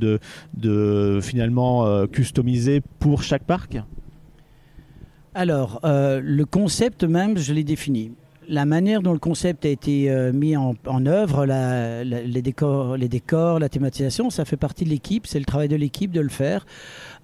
de, 0.57 1.19
finalement 1.21 1.85
euh, 1.85 2.05
pour 2.99 3.23
chaque 3.23 3.43
parc? 3.43 3.77
Alors, 5.33 5.79
euh, 5.85 6.19
le 6.23 6.45
concept 6.45 7.03
même, 7.03 7.37
je 7.37 7.53
l'ai 7.53 7.63
défini. 7.63 8.11
La 8.49 8.65
manière 8.65 9.01
dont 9.01 9.13
le 9.13 9.19
concept 9.19 9.65
a 9.65 9.69
été 9.69 10.11
euh, 10.11 10.33
mis 10.33 10.57
en, 10.57 10.75
œuvre, 11.05 11.45
la- 11.45 12.03
les, 12.03 12.41
décors, 12.41 12.97
les 12.97 13.07
décors, 13.07 13.59
la 13.59 13.69
thématisation, 13.69 14.29
ça 14.29 14.43
fait 14.43 14.57
partie 14.57 14.83
de 14.83 14.89
l'équipe. 14.89 15.25
C'est 15.27 15.39
le 15.39 15.45
travail 15.45 15.69
de 15.69 15.75
l'équipe 15.77 16.11
de 16.11 16.19
le 16.19 16.29
faire, 16.29 16.65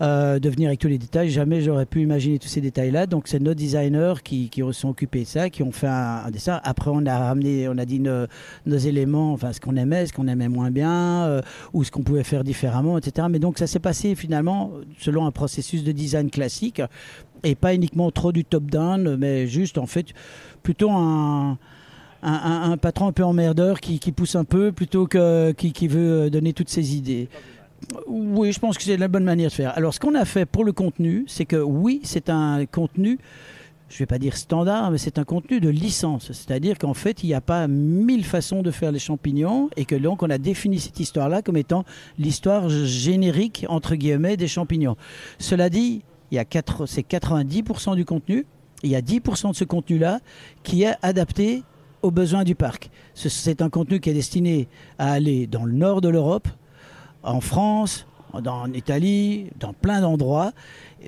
euh, 0.01 0.37
de 0.39 0.49
venir 0.49 0.67
avec 0.67 0.79
tous 0.79 0.87
les 0.87 0.97
détails. 0.97 1.29
Jamais 1.29 1.61
j'aurais 1.61 1.85
pu 1.85 2.01
imaginer 2.01 2.37
tous 2.39 2.47
ces 2.47 2.61
détails-là. 2.61 3.07
Donc, 3.07 3.27
c'est 3.27 3.39
nos 3.39 3.53
designers 3.53 4.13
qui, 4.23 4.49
qui 4.49 4.61
sont 4.71 4.89
occupés 4.89 5.21
de 5.21 5.27
ça, 5.27 5.49
qui 5.49 5.63
ont 5.63 5.71
fait 5.71 5.87
un, 5.87 6.23
un 6.25 6.31
dessin. 6.31 6.59
Après, 6.63 6.91
on 6.93 7.05
a 7.05 7.17
ramené, 7.17 7.67
on 7.67 7.77
a 7.77 7.85
dit 7.85 7.99
nos, 7.99 8.25
nos 8.65 8.77
éléments, 8.77 9.33
enfin 9.33 9.53
ce 9.53 9.59
qu'on 9.59 9.75
aimait, 9.75 10.05
ce 10.05 10.13
qu'on 10.13 10.27
aimait 10.27 10.49
moins 10.49 10.71
bien, 10.71 11.25
euh, 11.25 11.41
ou 11.73 11.83
ce 11.83 11.91
qu'on 11.91 12.03
pouvait 12.03 12.23
faire 12.23 12.43
différemment, 12.43 12.97
etc. 12.97 13.27
Mais 13.29 13.39
donc, 13.39 13.57
ça 13.57 13.67
s'est 13.67 13.79
passé 13.79 14.15
finalement 14.15 14.71
selon 14.99 15.25
un 15.25 15.31
processus 15.31 15.83
de 15.83 15.91
design 15.91 16.29
classique 16.29 16.81
et 17.43 17.55
pas 17.55 17.73
uniquement 17.75 18.09
trop 18.11 18.31
du 18.31 18.43
top-down, 18.43 19.15
mais 19.17 19.47
juste 19.47 19.77
en 19.77 19.85
fait 19.85 20.07
plutôt 20.63 20.89
un, 20.91 21.57
un, 22.23 22.33
un- 22.33 22.71
un 22.71 22.77
patron 22.77 23.07
un 23.07 23.11
peu 23.11 23.23
emmerdeur 23.23 23.79
qui, 23.79 23.99
qui 23.99 24.11
pousse 24.11 24.35
un 24.35 24.43
peu 24.43 24.71
plutôt 24.71 25.05
que 25.05 25.51
qui, 25.51 25.71
qui 25.71 25.87
veut 25.87 26.29
donner 26.31 26.53
toutes 26.53 26.69
ses 26.69 26.95
idées. 26.95 27.29
Oui, 28.07 28.51
je 28.51 28.59
pense 28.59 28.77
que 28.77 28.83
c'est 28.83 28.97
la 28.97 29.07
bonne 29.07 29.23
manière 29.23 29.49
de 29.49 29.53
faire. 29.53 29.77
Alors, 29.77 29.93
ce 29.93 29.99
qu'on 29.99 30.15
a 30.15 30.25
fait 30.25 30.45
pour 30.45 30.65
le 30.65 30.71
contenu, 30.73 31.25
c'est 31.27 31.45
que 31.45 31.57
oui, 31.57 32.01
c'est 32.03 32.29
un 32.29 32.65
contenu, 32.65 33.19
je 33.89 33.95
ne 33.95 33.99
vais 33.99 34.05
pas 34.07 34.17
dire 34.17 34.35
standard, 34.35 34.91
mais 34.91 34.97
c'est 34.97 35.19
un 35.19 35.23
contenu 35.23 35.59
de 35.59 35.69
licence. 35.69 36.31
C'est-à-dire 36.31 36.77
qu'en 36.77 36.93
fait, 36.93 37.23
il 37.23 37.27
n'y 37.27 37.33
a 37.33 37.41
pas 37.41 37.67
mille 37.67 38.25
façons 38.25 38.61
de 38.63 38.71
faire 38.71 38.91
les 38.91 38.99
champignons 38.99 39.69
et 39.77 39.85
que 39.85 39.95
donc 39.95 40.23
on 40.23 40.29
a 40.29 40.37
défini 40.37 40.79
cette 40.79 40.99
histoire-là 40.99 41.41
comme 41.41 41.57
étant 41.57 41.85
l'histoire 42.17 42.67
générique, 42.69 43.65
entre 43.69 43.95
guillemets, 43.95 44.37
des 44.37 44.47
champignons. 44.47 44.97
Cela 45.39 45.69
dit, 45.69 46.01
il 46.31 46.35
y 46.35 46.39
a 46.39 46.45
quatre- 46.45 46.85
c'est 46.87 47.03
90% 47.03 47.95
du 47.95 48.05
contenu. 48.05 48.45
Il 48.83 48.89
y 48.89 48.95
a 48.95 49.01
10% 49.01 49.51
de 49.51 49.55
ce 49.55 49.63
contenu-là 49.63 50.19
qui 50.63 50.83
est 50.83 50.95
adapté 51.01 51.63
aux 52.01 52.11
besoins 52.11 52.43
du 52.43 52.53
parc. 52.55 52.89
Ce- 53.13 53.29
C'est 53.29 53.61
un 53.61 53.69
contenu 53.69 53.99
qui 53.99 54.09
est 54.09 54.13
destiné 54.13 54.67
à 54.99 55.11
aller 55.13 55.47
dans 55.47 55.63
le 55.63 55.71
nord 55.73 56.01
de 56.01 56.09
l'Europe, 56.09 56.47
en 57.27 57.41
France, 57.41 58.07
en 58.33 58.73
Italie, 58.73 59.47
dans 59.59 59.73
plein 59.73 60.01
d'endroits. 60.01 60.51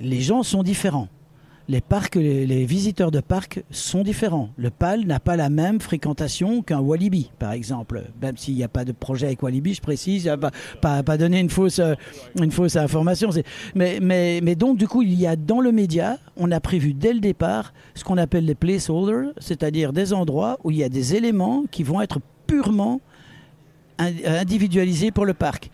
Les 0.00 0.20
gens 0.20 0.42
sont 0.42 0.62
différents. 0.62 1.08
Les 1.68 1.80
parcs, 1.80 2.16
les, 2.16 2.46
les 2.46 2.64
visiteurs 2.64 3.12
de 3.12 3.20
parcs 3.20 3.62
sont 3.70 4.02
différents. 4.02 4.48
Le 4.56 4.70
PAL 4.70 5.04
n'a 5.04 5.20
pas 5.20 5.36
la 5.36 5.48
même 5.48 5.80
fréquentation 5.80 6.62
qu'un 6.62 6.80
Walibi, 6.80 7.30
par 7.38 7.52
exemple. 7.52 8.02
Même 8.20 8.36
s'il 8.36 8.56
n'y 8.56 8.64
a 8.64 8.68
pas 8.68 8.84
de 8.84 8.90
projet 8.90 9.26
avec 9.26 9.40
Walibi, 9.40 9.74
je 9.74 9.80
précise, 9.80 10.28
pas, 10.40 10.50
pas, 10.80 11.02
pas 11.04 11.16
donner 11.16 11.38
une 11.38 11.48
fausse, 11.50 11.78
euh, 11.78 11.94
une 12.40 12.50
fausse 12.50 12.74
information. 12.74 13.30
Mais, 13.76 14.00
mais, 14.02 14.40
mais 14.42 14.56
donc, 14.56 14.78
du 14.78 14.88
coup, 14.88 15.02
il 15.02 15.14
y 15.14 15.28
a 15.28 15.36
dans 15.36 15.60
le 15.60 15.70
média, 15.70 16.18
on 16.36 16.50
a 16.50 16.58
prévu 16.58 16.92
dès 16.92 17.12
le 17.12 17.20
départ 17.20 17.72
ce 17.94 18.02
qu'on 18.02 18.18
appelle 18.18 18.46
les 18.46 18.56
placeholders, 18.56 19.32
c'est-à-dire 19.38 19.92
des 19.92 20.12
endroits 20.12 20.58
où 20.64 20.72
il 20.72 20.78
y 20.78 20.84
a 20.84 20.88
des 20.88 21.14
éléments 21.14 21.66
qui 21.70 21.84
vont 21.84 22.00
être 22.00 22.18
purement 22.48 23.00
in- 23.98 24.10
individualisés 24.40 25.12
pour 25.12 25.24
le 25.24 25.34
parc. 25.34 25.70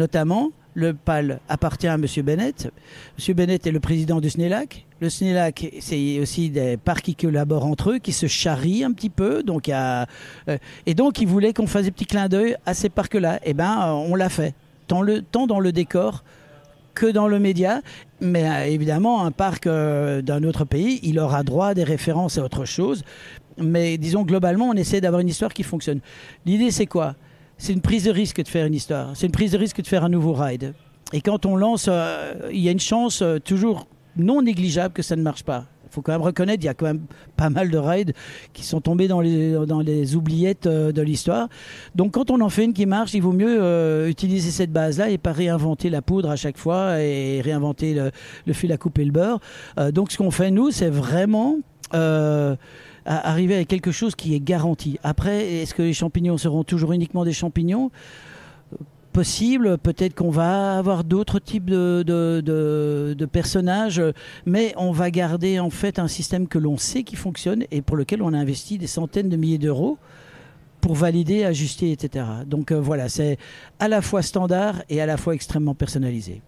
Notamment, 0.00 0.50
le 0.72 0.94
PAL 0.94 1.40
appartient 1.50 1.86
à 1.86 1.96
M. 1.96 2.06
Bennett. 2.24 2.72
M. 3.18 3.34
Bennett 3.34 3.66
est 3.66 3.70
le 3.70 3.80
président 3.80 4.18
du 4.18 4.30
SNELAC. 4.30 4.86
Le 5.02 5.10
SNELAC, 5.10 5.74
c'est 5.80 6.18
aussi 6.20 6.48
des 6.48 6.78
parcs 6.78 7.02
qui 7.02 7.14
collaborent 7.14 7.66
entre 7.66 7.90
eux, 7.90 7.98
qui 7.98 8.12
se 8.12 8.26
charrient 8.26 8.82
un 8.82 8.92
petit 8.92 9.10
peu. 9.10 9.44
Euh, 9.68 10.06
et 10.86 10.94
donc, 10.94 11.20
il 11.20 11.26
voulait 11.28 11.52
qu'on 11.52 11.66
fasse 11.66 11.84
des 11.84 11.90
petits 11.90 12.06
clins 12.06 12.28
d'œil 12.28 12.56
à 12.64 12.72
ces 12.72 12.88
parcs-là. 12.88 13.40
Eh 13.44 13.52
bien, 13.52 13.92
on 13.92 14.14
l'a 14.14 14.30
fait. 14.30 14.54
Tant 14.88 15.46
dans 15.46 15.60
le 15.60 15.70
décor 15.70 16.24
que 16.94 17.04
dans 17.04 17.28
le 17.28 17.38
média. 17.38 17.82
Mais 18.22 18.48
euh, 18.48 18.72
évidemment, 18.72 19.26
un 19.26 19.32
parc 19.32 19.66
euh, 19.66 20.22
d'un 20.22 20.44
autre 20.44 20.64
pays, 20.64 20.98
il 21.02 21.18
aura 21.18 21.42
droit 21.42 21.68
à 21.68 21.74
des 21.74 21.84
références 21.84 22.38
à 22.38 22.42
autre 22.42 22.64
chose. 22.64 23.04
Mais 23.58 23.98
disons, 23.98 24.22
globalement, 24.22 24.70
on 24.70 24.74
essaie 24.74 25.02
d'avoir 25.02 25.20
une 25.20 25.28
histoire 25.28 25.52
qui 25.52 25.62
fonctionne. 25.62 26.00
L'idée, 26.46 26.70
c'est 26.70 26.86
quoi? 26.86 27.16
C'est 27.60 27.74
une 27.74 27.82
prise 27.82 28.04
de 28.04 28.10
risque 28.10 28.42
de 28.42 28.48
faire 28.48 28.64
une 28.64 28.72
histoire. 28.72 29.10
C'est 29.14 29.26
une 29.26 29.32
prise 29.32 29.52
de 29.52 29.58
risque 29.58 29.82
de 29.82 29.86
faire 29.86 30.02
un 30.02 30.08
nouveau 30.08 30.32
ride. 30.32 30.72
Et 31.12 31.20
quand 31.20 31.44
on 31.44 31.56
lance, 31.56 31.88
euh, 31.90 32.32
il 32.50 32.58
y 32.58 32.70
a 32.70 32.72
une 32.72 32.80
chance 32.80 33.20
euh, 33.20 33.38
toujours 33.38 33.86
non 34.16 34.40
négligeable 34.40 34.94
que 34.94 35.02
ça 35.02 35.14
ne 35.14 35.20
marche 35.20 35.42
pas. 35.42 35.66
Il 35.84 35.92
faut 35.92 36.00
quand 36.00 36.12
même 36.12 36.22
reconnaître, 36.22 36.62
il 36.62 36.66
y 36.66 36.70
a 36.70 36.74
quand 36.74 36.86
même 36.86 37.02
pas 37.36 37.50
mal 37.50 37.70
de 37.70 37.76
rides 37.76 38.14
qui 38.54 38.64
sont 38.64 38.80
tombés 38.80 39.08
dans 39.08 39.20
les, 39.20 39.52
dans 39.66 39.80
les 39.80 40.16
oubliettes 40.16 40.66
euh, 40.66 40.90
de 40.90 41.02
l'histoire. 41.02 41.50
Donc 41.94 42.12
quand 42.12 42.30
on 42.30 42.40
en 42.40 42.48
fait 42.48 42.64
une 42.64 42.72
qui 42.72 42.86
marche, 42.86 43.12
il 43.12 43.20
vaut 43.20 43.32
mieux 43.32 44.08
utiliser 44.08 44.50
cette 44.50 44.72
base-là 44.72 45.10
et 45.10 45.18
pas 45.18 45.32
réinventer 45.32 45.90
la 45.90 46.00
poudre 46.00 46.30
à 46.30 46.36
chaque 46.36 46.56
fois 46.56 46.98
et 47.02 47.42
réinventer 47.42 47.92
le, 47.92 48.10
le 48.46 48.52
fil 48.54 48.72
à 48.72 48.78
couper 48.78 49.04
le 49.04 49.12
beurre. 49.12 49.38
Donc 49.92 50.12
ce 50.12 50.16
qu'on 50.16 50.30
fait, 50.30 50.50
nous, 50.50 50.70
c'est 50.70 50.88
vraiment... 50.88 51.58
à 53.10 53.28
arriver 53.28 53.56
avec 53.56 53.66
quelque 53.66 53.90
chose 53.90 54.14
qui 54.14 54.36
est 54.36 54.40
garanti. 54.40 54.96
Après, 55.02 55.54
est-ce 55.54 55.74
que 55.74 55.82
les 55.82 55.92
champignons 55.92 56.38
seront 56.38 56.62
toujours 56.62 56.92
uniquement 56.92 57.24
des 57.24 57.32
champignons? 57.32 57.90
Possible, 59.12 59.78
peut-être 59.78 60.14
qu'on 60.14 60.30
va 60.30 60.78
avoir 60.78 61.02
d'autres 61.02 61.40
types 61.40 61.64
de 61.64 63.26
personnages, 63.32 64.00
mais 64.46 64.72
on 64.76 64.92
va 64.92 65.10
garder 65.10 65.58
en 65.58 65.70
fait 65.70 65.98
un 65.98 66.06
système 66.06 66.46
que 66.46 66.58
l'on 66.58 66.76
sait 66.76 67.02
qui 67.02 67.16
fonctionne 67.16 67.64
et 67.72 67.82
pour 67.82 67.96
lequel 67.96 68.22
on 68.22 68.32
a 68.32 68.38
investi 68.38 68.78
des 68.78 68.86
centaines 68.86 69.28
de 69.28 69.36
milliers 69.36 69.58
d'euros 69.58 69.98
pour 70.80 70.94
valider, 70.94 71.44
ajuster, 71.44 71.90
etc. 71.90 72.24
Donc 72.46 72.70
euh, 72.70 72.80
voilà, 72.80 73.08
c'est 73.08 73.38
à 73.80 73.88
la 73.88 74.02
fois 74.02 74.22
standard 74.22 74.82
et 74.88 75.00
à 75.00 75.06
la 75.06 75.16
fois 75.16 75.34
extrêmement 75.34 75.74
personnalisé. 75.74 76.42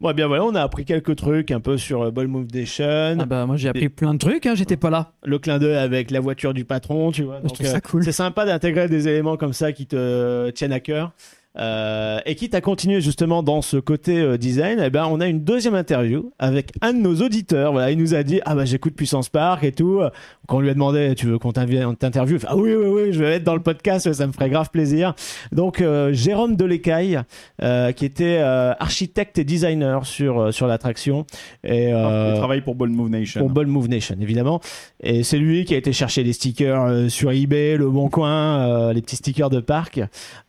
Bon, 0.00 0.10
eh 0.10 0.14
bien 0.14 0.26
voilà, 0.26 0.44
on 0.44 0.54
a 0.54 0.60
appris 0.62 0.84
quelques 0.84 1.16
trucs 1.16 1.50
un 1.50 1.60
peu 1.60 1.78
sur 1.78 2.02
euh, 2.02 2.10
Ball 2.10 2.26
Move 2.28 2.48
Nation, 2.52 3.16
Ah 3.18 3.24
bah, 3.24 3.46
moi 3.46 3.56
j'ai 3.56 3.68
appris 3.68 3.88
plein 3.88 4.12
de 4.12 4.18
trucs, 4.18 4.44
hein, 4.46 4.54
j'étais 4.54 4.76
pas 4.76 4.90
là. 4.90 5.12
le 5.24 5.38
clin 5.38 5.58
d'œil 5.58 5.76
avec 5.76 6.10
la 6.10 6.20
voiture 6.20 6.52
du 6.52 6.64
patron, 6.64 7.12
tu 7.12 7.22
vois. 7.22 7.40
Je 7.42 7.48
trouve 7.48 7.66
ça 7.66 7.80
cool. 7.80 8.04
C'est 8.04 8.12
sympa 8.12 8.44
d'intégrer 8.44 8.88
des 8.88 9.08
éléments 9.08 9.36
comme 9.36 9.52
ça 9.54 9.72
qui 9.72 9.86
te 9.86 10.50
tiennent 10.50 10.72
à 10.72 10.80
cœur. 10.80 11.12
Euh, 11.58 12.18
et 12.26 12.34
quitte 12.34 12.54
à 12.54 12.60
continuer 12.60 13.00
justement 13.00 13.42
dans 13.42 13.62
ce 13.62 13.76
côté 13.78 14.18
euh, 14.20 14.36
design, 14.36 14.80
eh 14.84 14.90
ben 14.90 15.06
on 15.10 15.20
a 15.20 15.26
une 15.26 15.42
deuxième 15.42 15.74
interview 15.74 16.32
avec 16.38 16.72
un 16.82 16.92
de 16.92 16.98
nos 16.98 17.16
auditeurs. 17.22 17.72
Voilà, 17.72 17.90
il 17.90 17.98
nous 17.98 18.14
a 18.14 18.22
dit 18.22 18.40
ah 18.44 18.54
bah 18.54 18.64
j'écoute 18.64 18.94
Puissance 18.94 19.28
Park 19.28 19.64
et 19.64 19.72
tout. 19.72 20.00
Quand 20.46 20.58
on 20.58 20.60
lui 20.60 20.70
a 20.70 20.74
demandé 20.74 21.14
tu 21.16 21.26
veux 21.26 21.38
qu'on 21.38 21.52
t'interviewe, 21.52 22.38
ah 22.46 22.56
oui 22.56 22.74
oui 22.74 22.86
oui 22.86 23.12
je 23.12 23.22
vais 23.22 23.34
être 23.34 23.44
dans 23.44 23.54
le 23.54 23.62
podcast, 23.62 24.12
ça 24.12 24.26
me 24.26 24.32
ferait 24.32 24.50
grave 24.50 24.70
plaisir. 24.70 25.14
Donc 25.52 25.80
euh, 25.80 26.12
Jérôme 26.12 26.56
Delecaille, 26.56 27.20
euh, 27.62 27.92
qui 27.92 28.04
était 28.04 28.38
euh, 28.40 28.72
architecte 28.78 29.38
et 29.38 29.44
designer 29.44 30.04
sur 30.06 30.40
euh, 30.40 30.50
sur 30.52 30.66
l'attraction 30.66 31.24
et 31.64 31.92
euh, 31.92 32.32
Il 32.34 32.38
travaille 32.38 32.60
pour 32.60 32.74
Bold 32.74 32.92
Move 32.92 33.10
Nation. 33.10 33.40
pour 33.40 33.50
Ball 33.50 33.66
Move 33.66 33.88
Nation, 33.88 34.16
évidemment. 34.20 34.60
Et 35.02 35.22
c'est 35.22 35.38
lui 35.38 35.64
qui 35.64 35.74
a 35.74 35.78
été 35.78 35.92
chercher 35.92 36.24
des 36.24 36.32
stickers 36.32 36.82
euh, 36.84 37.08
sur 37.08 37.30
eBay, 37.30 37.76
Le 37.76 37.88
Bon 37.88 38.08
Coin, 38.08 38.58
euh, 38.60 38.92
les 38.92 39.02
petits 39.02 39.16
stickers 39.16 39.50
de 39.50 39.60
parc. 39.60 40.00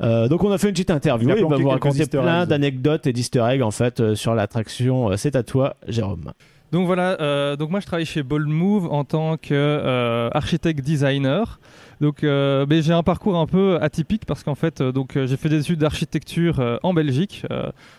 Euh, 0.01 0.27
donc 0.27 0.43
on 0.43 0.51
a 0.51 0.57
fait 0.57 0.67
une 0.67 0.73
petite 0.73 0.91
interview. 0.97 1.29
Il 1.29 1.31
a 1.31 1.37
Il 1.37 1.45
va 1.45 1.57
vous 1.57 1.69
raconter 1.69 2.05
plein 2.05 2.45
d'anecdotes 2.45 3.07
et 3.07 3.13
d'easter 3.13 3.43
eggs 3.49 3.61
en 3.61 3.71
fait 3.71 3.99
euh, 3.99 4.15
sur 4.15 4.35
l'attraction. 4.35 5.11
Euh, 5.11 5.17
C'est 5.17 5.35
à 5.35 5.43
toi, 5.43 5.75
Jérôme. 5.87 6.31
Donc 6.71 6.85
voilà, 6.85 7.17
euh, 7.21 7.55
donc 7.55 7.69
moi 7.69 7.79
je 7.79 7.85
travaille 7.85 8.05
chez 8.05 8.23
Bold 8.23 8.47
Move 8.47 8.91
en 8.91 9.05
tant 9.05 9.37
qu'architecte 9.37 10.81
designer. 10.81 11.59
Donc 12.01 12.23
euh, 12.23 12.65
j'ai 12.69 12.93
un 12.93 13.03
parcours 13.03 13.37
un 13.37 13.47
peu 13.47 13.77
atypique 13.81 14.25
parce 14.25 14.43
qu'en 14.43 14.55
fait 14.55 14.81
euh, 14.81 14.91
donc 14.91 15.17
j'ai 15.17 15.37
fait 15.37 15.49
des 15.49 15.61
études 15.61 15.79
d'architecture 15.79 16.79
en 16.83 16.93
Belgique, 16.93 17.45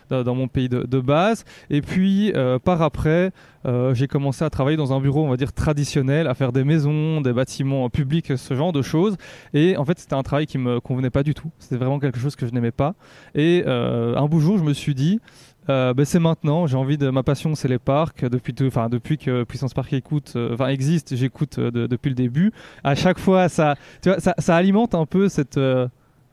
dans, 0.08 0.22
dans, 0.22 0.34
mon 0.34 0.48
pays 0.48 0.68
de, 0.68 0.84
de 0.84 1.00
base, 1.00 1.44
et 1.70 1.82
puis 1.82 2.32
par 2.64 2.82
après 2.82 3.32
j'ai 3.92 4.06
commencé 4.06 4.44
à 4.44 4.50
travailler 4.50 4.76
dans 4.76 4.92
un 4.92 5.00
bureau 5.00 5.24
on 5.24 5.28
va 5.28 5.36
dire 5.36 5.52
traditionnel, 5.52 6.26
à 6.26 6.34
faire 6.34 6.52
des 6.52 6.64
maisons, 6.64 7.20
des 7.20 7.32
bâtiments 7.32 7.90
publics, 7.90 8.36
ce 8.36 8.54
genre 8.54 8.72
de 8.72 8.82
choses. 8.82 9.16
Et 9.52 9.76
en 9.76 9.84
fait 9.84 9.98
c'était 9.98 10.14
un 10.14 10.22
travail 10.22 10.46
qui 10.46 10.58
me 10.58 10.80
convenait 10.80 11.10
pas 11.10 11.22
du 11.22 11.34
tout. 11.34 11.50
C'était 11.58 11.76
vraiment 11.76 11.98
quelque 11.98 12.18
chose 12.18 12.36
que 12.36 12.46
je 12.46 12.52
n'aimais 12.52 12.70
pas. 12.70 12.94
Et 13.34 13.64
un 13.66 14.26
beau 14.26 14.40
jour 14.40 14.58
je 14.58 14.64
me 14.64 14.72
suis 14.72 14.94
dit 14.94 15.20
ben, 15.68 16.04
c'est 16.04 16.18
maintenant. 16.18 16.66
J'ai 16.66 16.76
envie 16.76 16.98
de 16.98 17.10
ma 17.10 17.22
passion, 17.22 17.54
c'est 17.54 17.68
les 17.68 17.78
parcs. 17.78 18.24
Depuis, 18.24 18.54
enfin 18.66 18.88
depuis 18.88 19.18
que 19.18 19.44
Puissance 19.44 19.74
Park 19.74 19.92
écoute, 19.92 20.32
euh, 20.36 20.54
enfin 20.54 20.68
existe, 20.68 21.14
j'écoute 21.14 21.58
euh, 21.58 21.70
depuis 21.70 22.08
le 22.08 22.14
début. 22.14 22.52
À 22.84 22.94
chaque 22.94 23.18
fois, 23.18 23.48
ça, 23.48 23.76
tu 24.02 24.10
vois, 24.10 24.18
ça, 24.20 24.56
alimente 24.56 24.94
un 24.94 25.06
peu 25.06 25.28
cette, 25.28 25.60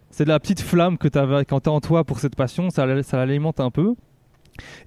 c'est 0.09 0.23
de 0.23 0.29
la 0.29 0.39
petite 0.39 0.61
flamme 0.61 0.97
que 0.97 1.07
tu 1.07 1.17
as 1.17 1.43
quand 1.45 1.61
tu 1.61 1.69
en 1.69 1.81
toi 1.81 2.03
pour 2.03 2.19
cette 2.19 2.35
passion. 2.35 2.69
Ça, 2.69 3.03
ça 3.03 3.17
l'alimente 3.17 3.59
un 3.59 3.71
peu. 3.71 3.95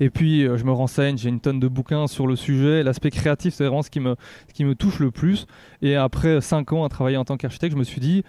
Et 0.01 0.09
puis 0.09 0.45
je 0.45 0.65
me 0.65 0.73
renseigne, 0.73 1.19
j'ai 1.19 1.29
une 1.29 1.41
tonne 1.41 1.61
de 1.61 1.69
bouquins 1.69 2.07
sur 2.07 2.27
le 2.27 2.37
sujet. 2.37 2.83
L'aspect 2.83 3.11
créatif, 3.11 3.53
c'est 3.53 3.65
vraiment 3.65 3.83
ce 3.83 3.91
qui 3.91 4.01
me, 4.01 4.17
ce 4.49 4.55
qui 4.55 4.65
me 4.65 4.75
touche 4.75 4.99
le 4.99 5.11
plus. 5.11 5.47
Et 5.83 5.95
après 5.95 6.41
5 6.41 6.73
ans 6.73 6.85
à 6.85 6.89
travailler 6.89 7.19
en 7.19 7.25
tant 7.27 7.37
qu'architecte, 7.37 7.75
je 7.75 7.79
me 7.79 7.85
suis 7.85 8.01
dit, 8.01 8.25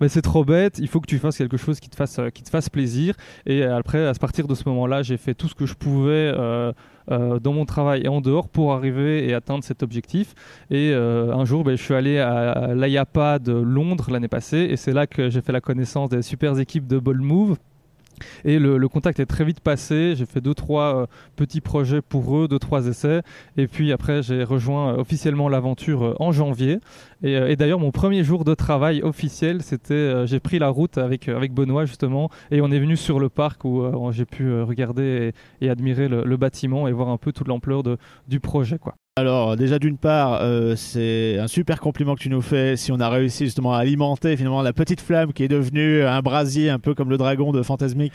mais 0.00 0.08
c'est 0.08 0.22
trop 0.22 0.44
bête, 0.44 0.78
il 0.78 0.88
faut 0.88 1.00
que 1.00 1.06
tu 1.06 1.18
fasses 1.18 1.36
quelque 1.36 1.56
chose 1.56 1.80
qui 1.80 1.90
te 1.90 1.96
fasse, 1.96 2.18
euh, 2.18 2.30
qui 2.30 2.42
te 2.42 2.50
fasse 2.50 2.68
plaisir. 2.68 3.14
Et 3.46 3.62
après, 3.62 4.06
à 4.06 4.14
partir 4.14 4.46
de 4.46 4.54
ce 4.54 4.68
moment-là, 4.68 5.02
j'ai 5.02 5.16
fait 5.16 5.34
tout 5.34 5.48
ce 5.48 5.54
que 5.54 5.66
je 5.66 5.74
pouvais 5.74 6.32
euh, 6.34 6.72
euh, 7.10 7.38
dans 7.38 7.52
mon 7.52 7.66
travail 7.66 8.02
et 8.04 8.08
en 8.08 8.20
dehors 8.20 8.48
pour 8.48 8.72
arriver 8.72 9.28
et 9.28 9.34
atteindre 9.34 9.64
cet 9.64 9.82
objectif. 9.82 10.34
Et 10.70 10.92
un 10.92 11.44
jour, 11.44 11.64
ben, 11.64 11.76
je 11.76 11.82
suis 11.82 11.94
allé 11.94 12.18
à 12.18 12.74
l'IAPA 12.74 13.38
de 13.38 13.52
Londres 13.52 14.10
l'année 14.10 14.28
passée 14.28 14.68
et 14.70 14.76
c'est 14.76 14.92
là 14.92 15.06
que 15.06 15.30
j'ai 15.30 15.40
fait 15.40 15.52
la 15.52 15.60
connaissance 15.60 16.10
des 16.10 16.22
super 16.22 16.58
équipes 16.58 16.86
de 16.86 16.98
Ball 16.98 17.18
Move 17.18 17.56
et 18.44 18.58
le, 18.58 18.88
contact 18.88 19.20
est 19.20 19.26
très 19.26 19.44
vite 19.44 19.60
passé. 19.60 20.14
J'ai 20.16 20.26
fait 20.26 20.40
deux, 20.40 20.54
trois 20.54 21.06
petits 21.36 21.60
projets 21.60 22.02
pour 22.02 22.36
eux, 22.36 22.48
deux, 22.48 22.58
trois 22.58 22.86
essais. 22.86 23.22
Et 23.56 23.66
puis 23.66 23.92
après, 23.92 24.22
j'ai 24.22 24.44
rejoint 24.44 24.94
officiellement 24.94 25.48
l'aventure 25.48 26.16
en 26.20 26.32
janvier. 26.32 26.80
Et, 27.22 27.56
d'ailleurs, 27.56 27.78
mon 27.78 27.90
premier 27.90 28.24
jour 28.24 28.44
de 28.44 28.54
travail 28.54 29.02
officiel, 29.02 29.62
c'était 29.62 30.26
j'ai 30.26 30.40
pris 30.40 30.58
la 30.58 30.68
route 30.68 30.98
avec, 30.98 31.28
avec 31.28 31.52
Benoît 31.52 31.84
justement. 31.84 32.30
Et 32.50 32.60
on 32.60 32.70
est 32.70 32.78
venu 32.78 32.96
sur 32.96 33.18
le 33.20 33.28
parc 33.28 33.64
où 33.64 33.84
j'ai 34.12 34.24
pu 34.24 34.60
regarder 34.62 35.32
et, 35.60 35.70
admirer 35.70 36.08
le, 36.08 36.24
le, 36.24 36.36
bâtiment 36.36 36.88
et 36.88 36.92
voir 36.92 37.08
un 37.08 37.18
peu 37.18 37.32
toute 37.32 37.48
l'ampleur 37.48 37.82
du 38.28 38.40
projet. 38.40 38.78
Quoi. 38.78 38.94
Alors 39.20 39.56
déjà 39.56 39.78
d'une 39.78 39.98
part, 39.98 40.38
euh, 40.40 40.76
c'est 40.76 41.36
un 41.38 41.48
super 41.48 41.80
compliment 41.80 42.14
que 42.14 42.20
tu 42.20 42.30
nous 42.30 42.40
fais 42.40 42.76
si 42.76 42.92
on 42.92 43.00
a 43.00 43.08
réussi 43.10 43.44
justement 43.44 43.74
à 43.74 43.78
alimenter 43.78 44.36
finalement 44.36 44.62
la 44.62 44.72
petite 44.72 45.00
flamme 45.00 45.32
qui 45.32 45.42
est 45.42 45.48
devenue 45.48 46.04
un 46.04 46.22
brasier 46.22 46.70
un 46.70 46.78
peu 46.78 46.94
comme 46.94 47.10
le 47.10 47.18
dragon 47.18 47.50
de 47.50 47.60
Fantasmic. 47.62 48.12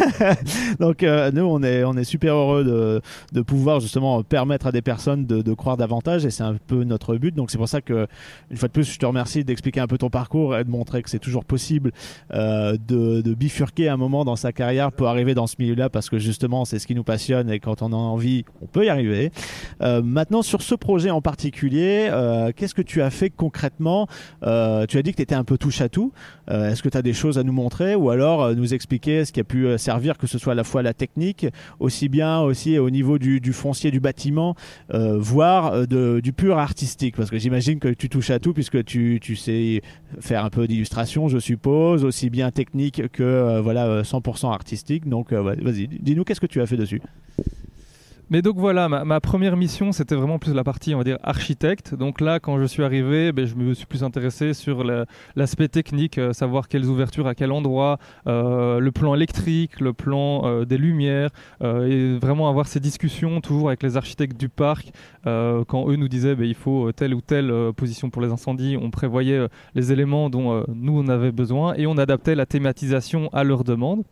Donc 0.80 1.04
euh, 1.04 1.30
nous 1.32 1.44
on 1.44 1.62
est 1.62 1.84
on 1.84 1.96
est 1.96 2.04
super 2.04 2.34
heureux 2.34 2.64
de, 2.64 3.00
de 3.32 3.40
pouvoir 3.40 3.78
justement 3.78 4.22
permettre 4.24 4.66
à 4.66 4.72
des 4.72 4.82
personnes 4.82 5.26
de, 5.26 5.42
de 5.42 5.54
croire 5.54 5.76
davantage 5.76 6.26
et 6.26 6.30
c'est 6.30 6.42
un 6.42 6.56
peu 6.66 6.82
notre 6.82 7.16
but. 7.16 7.34
Donc 7.34 7.52
c'est 7.52 7.58
pour 7.58 7.68
ça 7.68 7.80
que 7.80 8.06
une 8.50 8.56
fois 8.56 8.68
de 8.68 8.72
plus 8.72 8.90
je 8.90 8.98
te 8.98 9.06
remercie 9.06 9.44
d'expliquer 9.44 9.80
un 9.80 9.86
peu 9.86 9.98
ton 9.98 10.10
parcours 10.10 10.56
et 10.56 10.64
de 10.64 10.70
montrer 10.70 11.02
que 11.02 11.10
c'est 11.10 11.18
toujours 11.18 11.44
possible 11.44 11.92
euh, 12.32 12.76
de, 12.88 13.34
bifurquer 13.34 13.88
un 13.88 13.96
moment 13.96 14.24
dans 14.24 14.36
sa 14.36 14.52
carrière 14.52 14.92
pour 14.92 15.08
arriver 15.08 15.34
dans 15.34 15.46
ce 15.46 15.56
milieu-là 15.58 15.88
parce 15.88 16.10
que 16.10 16.18
justement 16.18 16.64
c'est 16.64 16.78
ce 16.78 16.86
qui 16.86 16.94
nous 16.94 17.04
passionne 17.04 17.50
et 17.50 17.60
quand 17.60 17.82
on 17.82 17.92
a 17.92 17.96
envie 17.96 18.44
on 18.60 18.66
peut 18.66 18.84
y 18.84 18.88
arriver. 18.88 19.30
Maintenant, 19.80 20.42
sur 20.42 20.62
ce 20.62 20.74
projet 20.74 21.10
en 21.10 21.20
particulier, 21.20 22.08
euh, 22.10 22.52
qu'est-ce 22.54 22.74
que 22.74 22.82
tu 22.82 23.02
as 23.02 23.10
fait 23.10 23.30
concrètement? 23.30 24.06
Euh, 24.42 24.86
Tu 24.86 24.98
as 24.98 25.02
dit 25.02 25.12
que 25.12 25.16
tu 25.16 25.22
étais 25.22 25.34
un 25.34 25.44
peu 25.44 25.58
touche 25.58 25.80
à 25.80 25.88
tout. 25.88 26.12
Euh, 26.50 26.70
est-ce 26.70 26.82
que 26.82 26.88
tu 26.88 26.96
as 26.96 27.02
des 27.02 27.12
choses 27.12 27.38
à 27.38 27.42
nous 27.42 27.52
montrer 27.52 27.94
ou 27.94 28.10
alors 28.10 28.54
nous 28.54 28.74
expliquer 28.74 29.24
ce 29.24 29.32
qui 29.32 29.40
a 29.40 29.44
pu 29.44 29.78
servir, 29.78 30.18
que 30.18 30.26
ce 30.26 30.38
soit 30.38 30.52
à 30.52 30.56
la 30.56 30.64
fois 30.64 30.82
la 30.82 30.94
technique, 30.94 31.46
aussi 31.78 32.08
bien 32.08 32.40
aussi 32.40 32.78
au 32.78 32.90
niveau 32.90 33.18
du, 33.18 33.52
foncier 33.52 33.90
du 33.90 34.00
bâtiment, 34.00 34.54
voire 34.90 35.86
du 35.86 36.32
pur 36.32 36.58
artistique? 36.58 37.16
Parce 37.16 37.30
que 37.30 37.38
j'imagine 37.38 37.78
que 37.78 37.88
tu 38.00 38.08
touches 38.08 38.30
à 38.30 38.38
tout 38.38 38.52
puisque 38.52 38.84
tu, 38.84 39.20
sais 39.36 39.82
faire 40.20 40.44
un 40.44 40.50
peu 40.50 40.66
d'illustration, 40.66 41.28
je 41.28 41.38
suppose, 41.38 42.04
aussi 42.04 42.30
bien 42.30 42.50
technique 42.50 43.08
que 43.12 43.60
voilà 43.60 44.02
100% 44.02 44.52
artistique. 44.52 45.08
Donc 45.08 45.32
vas-y, 45.32 45.86
dis-nous 45.86 46.24
qu'est-ce 46.24 46.40
que 46.40 46.46
tu 46.46 46.60
as 46.60 46.66
fait 46.66 46.76
dessus? 46.76 47.00
Mais 48.30 48.42
donc 48.42 48.56
voilà, 48.58 48.88
ma, 48.88 49.20
première 49.20 49.56
mission, 49.56 49.90
c'était 49.90 50.14
vraiment 50.14 50.38
plus 50.38 50.54
la 50.54 50.62
partie, 50.62 50.94
on 50.94 50.98
va 50.98 51.04
dire, 51.04 51.18
architecte. 51.24 51.96
Donc 51.96 52.20
là, 52.20 52.38
quand 52.38 52.60
je 52.60 52.64
suis 52.64 52.84
arrivé, 52.84 53.32
ben, 53.32 53.44
je 53.44 53.56
me 53.56 53.74
suis 53.74 53.86
plus 53.86 54.04
intéressé 54.04 54.54
sur 54.54 54.84
l'aspect 55.34 55.66
technique, 55.66 56.16
euh, 56.18 56.32
savoir 56.32 56.68
quelles 56.68 56.86
ouvertures 56.86 57.26
à 57.26 57.34
quel 57.34 57.50
endroit, 57.50 57.98
euh, 58.28 58.78
le 58.78 58.92
plan 58.92 59.16
électrique, 59.16 59.80
le 59.80 59.92
plan 59.92 60.46
euh, 60.46 60.64
des 60.64 60.78
lumières, 60.78 61.30
et 61.60 62.18
vraiment 62.18 62.48
avoir 62.48 62.68
ces 62.68 62.78
discussions 62.78 63.40
toujours 63.40 63.68
avec 63.68 63.82
les 63.82 63.96
architectes 63.96 64.38
du 64.38 64.48
parc. 64.48 64.92
quand 65.24 65.88
eux 65.88 65.96
nous 65.96 66.08
disaient, 66.08 66.36
ben, 66.36 66.46
il 66.46 66.54
faut 66.54 66.92
telle 66.92 67.14
ou 67.14 67.20
telle 67.20 67.52
position 67.76 68.10
pour 68.10 68.22
les 68.22 68.30
incendies, 68.30 68.76
on 68.80 68.90
prévoyait 68.90 69.48
les 69.74 69.92
éléments 69.92 70.30
dont 70.30 70.64
nous 70.68 70.98
on 70.98 71.08
avait 71.08 71.32
besoin 71.32 71.74
et 71.74 71.86
on 71.88 71.98
adaptait 71.98 72.36
la 72.36 72.46
thématisation 72.46 73.28
à 73.32 73.42
leurs 73.42 73.64
demandes. 73.64 74.04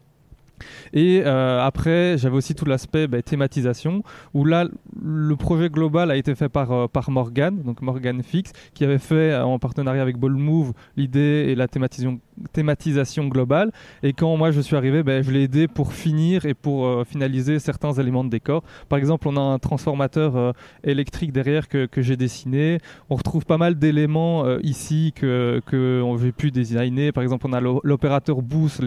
Et 0.93 1.23
euh, 1.25 1.61
après, 1.61 2.17
j'avais 2.19 2.37
aussi 2.37 2.55
tout 2.55 2.65
l'aspect 2.65 3.07
bah, 3.07 3.23
thématisation, 3.23 4.03
où 4.35 4.45
là, 4.45 4.67
le 5.01 5.37
projet 5.37 5.69
global 5.71 6.11
a 6.11 6.17
été 6.17 6.35
fait 6.35 6.49
par, 6.49 6.73
euh, 6.73 6.87
Morgan, 7.09 7.63
donc 7.63 7.81
Morgan 7.81 8.23
Fix, 8.23 8.53
qui 8.75 8.85
avait 8.85 8.99
fait 8.99 9.33
euh, 9.33 9.45
en 9.45 9.59
partenariat 9.59 10.03
avec 10.03 10.19
Ballmove 10.19 10.73
l'idée 10.97 11.47
et 11.49 11.55
la 11.55 11.69
thématisation, 11.69 12.21
thématisation 12.53 13.27
globale. 13.29 13.71
Et 14.03 14.13
quand 14.13 14.37
moi 14.37 14.51
je 14.51 14.61
suis 14.61 14.77
arrivé, 14.77 15.03
bah, 15.03 15.23
je 15.23 15.31
l'ai 15.31 15.43
aidé 15.43 15.69
pour 15.69 15.93
finir 15.93 16.47
et 16.47 16.55
pour 16.55 17.07
finaliser 17.07 17.59
certains 17.59 17.93
éléments 17.93 18.25
de 18.25 18.31
décor. 18.31 18.63
Par 18.89 18.99
exemple, 18.99 19.29
on 19.29 19.37
a 19.37 19.41
un 19.41 19.59
transformateur 19.59 20.55
électrique 20.85 21.33
derrière 21.33 21.69
que, 21.69 21.87
que 21.87 22.03
j'ai 22.03 22.17
dessiné. 22.17 22.79
On 23.11 23.17
retrouve 23.17 23.45
pas 23.45 23.59
mal 23.59 23.79
d'éléments 23.79 24.59
ici 24.59 25.13
que, 25.15 25.61
que 25.67 26.03
j'ai 26.21 26.33
pu 26.33 26.51
designer. 26.51 27.13
Par 27.13 27.23
exemple, 27.23 27.47
on 27.49 27.53
a 27.53 27.61
l'opérateur 27.61 28.43
boost 28.43 28.83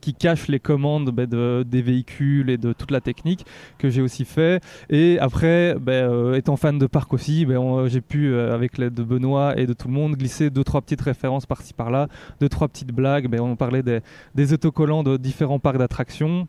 qui 0.00 0.14
cache 0.14 0.48
les 0.48 0.60
commandes 0.60 1.10
bah, 1.10 1.26
de, 1.26 1.64
des 1.66 1.82
véhicules 1.82 2.50
et 2.50 2.58
de 2.58 2.72
toute 2.72 2.90
la 2.90 3.00
technique 3.00 3.44
que 3.78 3.88
j'ai 3.90 4.02
aussi 4.02 4.24
fait. 4.24 4.62
Et 4.90 5.18
après, 5.18 5.76
euh, 5.88 6.34
étant 6.34 6.56
fan 6.56 6.78
de 6.78 6.86
parc 6.86 7.12
aussi, 7.12 7.46
j'ai 7.86 8.00
pu, 8.00 8.28
euh, 8.28 8.54
avec 8.54 8.78
l'aide 8.78 8.94
de 8.94 9.02
Benoît 9.02 9.58
et 9.58 9.66
de 9.66 9.72
tout 9.72 9.88
le 9.88 9.94
monde, 9.94 10.16
glisser 10.16 10.50
deux 10.50 10.64
trois 10.64 10.80
petites 10.80 11.00
références 11.00 11.46
par-ci 11.46 11.74
par-là, 11.74 12.08
deux 12.40 12.48
trois 12.48 12.68
petites 12.68 12.77
blagues. 12.84 13.28
on 13.40 13.56
parlait 13.56 13.82
des, 13.82 14.00
des 14.34 14.52
autocollants 14.52 15.02
de 15.02 15.16
différents 15.16 15.58
parcs 15.58 15.78
d'attractions. 15.78 16.48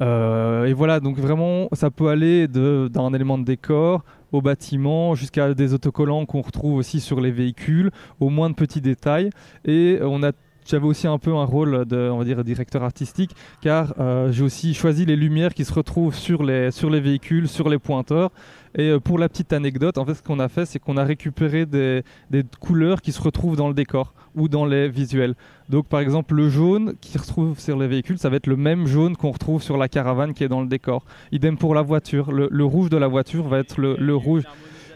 Euh, 0.00 0.66
et 0.66 0.72
voilà, 0.72 1.00
donc 1.00 1.18
vraiment, 1.18 1.68
ça 1.72 1.90
peut 1.90 2.08
aller 2.08 2.48
d'un 2.48 3.12
élément 3.14 3.38
de 3.38 3.44
décor 3.44 4.04
au 4.32 4.42
bâtiment 4.42 5.14
jusqu'à 5.14 5.54
des 5.54 5.72
autocollants 5.72 6.26
qu'on 6.26 6.42
retrouve 6.42 6.74
aussi 6.74 7.00
sur 7.00 7.20
les 7.20 7.30
véhicules, 7.30 7.90
au 8.20 8.28
moins 8.28 8.50
de 8.50 8.54
petits 8.54 8.80
détails. 8.80 9.30
Et 9.64 9.98
on 10.02 10.22
a 10.22 10.32
j'avais 10.68 10.86
aussi 10.86 11.06
un 11.06 11.18
peu 11.18 11.32
un 11.32 11.44
rôle 11.44 11.84
de 11.84 12.10
on 12.10 12.18
va 12.18 12.24
dire 12.24 12.42
directeur 12.42 12.82
artistique 12.82 13.30
car 13.60 13.94
euh, 14.00 14.32
j'ai 14.32 14.42
aussi 14.42 14.74
choisi 14.74 15.06
les 15.06 15.14
lumières 15.14 15.54
qui 15.54 15.64
se 15.64 15.72
retrouvent 15.72 16.16
sur 16.16 16.42
les 16.42 16.72
sur 16.72 16.90
les 16.90 16.98
véhicules 16.98 17.46
sur 17.46 17.68
les 17.68 17.78
pointeurs 17.78 18.32
et 18.76 18.90
euh, 18.90 19.00
pour 19.00 19.18
la 19.18 19.28
petite 19.28 19.52
anecdote 19.52 19.98
en 19.98 20.04
fait 20.04 20.14
ce 20.14 20.22
qu'on 20.22 20.38
a 20.38 20.48
fait 20.48 20.66
c'est 20.66 20.78
qu'on 20.78 20.96
a 20.96 21.04
récupéré 21.04 21.66
des, 21.66 22.02
couleurs 22.60 23.00
qui 23.00 23.12
se 23.12 23.20
retrouvent 23.20 23.56
dans 23.56 23.68
le 23.68 23.74
décor 23.74 24.14
ou 24.34 24.48
dans 24.48 24.66
les 24.66 24.88
visuels. 24.88 25.34
Donc 25.68 25.88
par 25.88 26.00
exemple 26.00 26.34
le 26.34 26.48
jaune 26.48 26.94
qui 27.00 27.10
se 27.10 27.18
retrouve 27.18 27.58
sur 27.58 27.78
les 27.78 27.88
véhicules 27.88 28.18
ça 28.18 28.28
va 28.28 28.36
être 28.36 28.46
le 28.46 28.56
même 28.56 28.86
jaune 28.86 29.16
qu'on 29.16 29.32
retrouve 29.32 29.62
sur 29.62 29.76
la 29.76 29.88
caravane 29.88 30.34
qui 30.34 30.44
est 30.44 30.48
dans 30.48 30.60
le 30.60 30.68
décor. 30.68 31.04
Idem 31.32 31.56
pour 31.56 31.74
la 31.74 31.82
voiture. 31.82 32.32
Le, 32.32 32.64
rouge 32.64 32.90
de 32.90 32.96
la 32.96 33.08
voiture 33.08 33.48
va 33.48 33.58
être 33.58 33.80
le 33.80 34.14
rouge. 34.14 34.44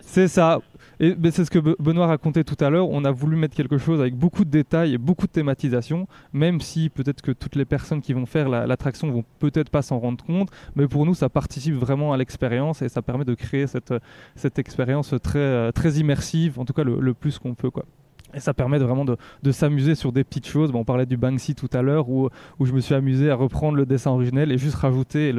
C'est 0.02 0.28
ça 0.28 0.61
et 1.01 1.17
c'est 1.31 1.47
ce 1.47 1.51
que 1.51 1.59
Benoît 1.83 2.07
racontait 2.07 2.45
tout 2.45 2.63
à 2.63 2.69
l'heure. 2.69 2.91
On 2.91 3.05
a 3.07 3.11
voulu 3.11 3.35
mettre 3.37 3.57
quelque 3.57 3.79
chose 3.79 4.01
avec 4.01 4.15
beaucoup 4.15 4.45
de 4.45 4.51
détails 4.51 4.93
et 4.93 4.99
beaucoup 4.99 5.27
de 5.27 5.33
thématisation, 5.33 6.07
même 6.35 6.61
si 6.61 6.91
peut-être 6.91 7.23
que 7.23 7.33
toutes 7.33 7.57
les 7.57 7.65
personnes 7.65 8.03
qui 8.03 8.13
vont 8.13 8.27
faire 8.27 8.51
l'attraction 8.51 9.11
vont 9.11 9.25
peut-être 9.39 9.71
pas 9.71 9.81
s'en 9.81 9.99
rendre 9.99 10.23
compte. 10.23 10.51
Mais 10.77 10.87
pour 10.87 11.07
nous, 11.07 11.15
ça 11.15 11.31
participe 11.31 11.75
vraiment 11.75 12.13
à 12.13 12.19
l'expérience 12.19 12.83
et 12.83 12.91
ça 12.91 13.01
permet 13.01 13.25
de 13.25 13.35
créer 13.35 13.67
cette, 13.67 14.59
expérience 14.59 15.15
très, 15.23 15.73
très 15.73 15.93
immersive, 15.93 16.61
en 16.61 16.67
tout 16.67 16.75
cas 16.75 16.85
le, 16.85 17.01
le 17.01 17.15
plus 17.15 17.39
qu'on 17.39 17.55
peut. 17.55 17.71
Quoi. 17.71 17.87
Et 18.35 18.40
ça 18.40 18.55
permet 18.55 18.78
vraiment 18.78 19.05
de, 19.05 19.52
s'amuser 19.52 19.94
sur 19.94 20.12
des 20.12 20.24
petites 20.24 20.47
choses. 20.47 20.70
Bon, 20.73 20.81
on 20.81 20.85
parlait 20.85 21.07
du 21.07 21.16
Banksy 21.16 21.55
tout 21.55 21.70
à 21.73 21.82
l'heure 21.82 22.09
où, 22.09 22.28
où, 22.59 22.66
je 22.66 22.73
me 22.73 22.81
suis 22.81 22.94
amusé 22.94 23.31
à 23.31 23.35
reprendre 23.35 23.77
le 23.77 23.86
dessin 23.86 24.11
originel 24.12 24.52
et 24.52 24.59
juste 24.59 24.77
rajouter 24.77 25.32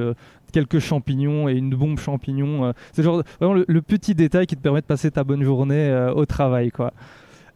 quelques 0.51 0.79
champignons 0.79 1.49
et 1.49 1.53
une 1.53 1.71
bombe 1.71 1.99
champignon. 1.99 2.65
Euh. 2.65 2.71
c'est 2.93 3.03
genre 3.03 3.23
vraiment 3.39 3.63
le, 3.67 3.81
petit 3.81 4.15
détail 4.15 4.45
qui 4.45 4.55
te 4.55 4.61
permet 4.61 4.81
de 4.81 4.85
passer 4.85 5.09
ta 5.11 5.23
bonne 5.23 5.43
journée 5.43 5.89
euh, 5.89 6.13
au 6.13 6.25
travail. 6.25 6.71
quoi. 6.71 6.93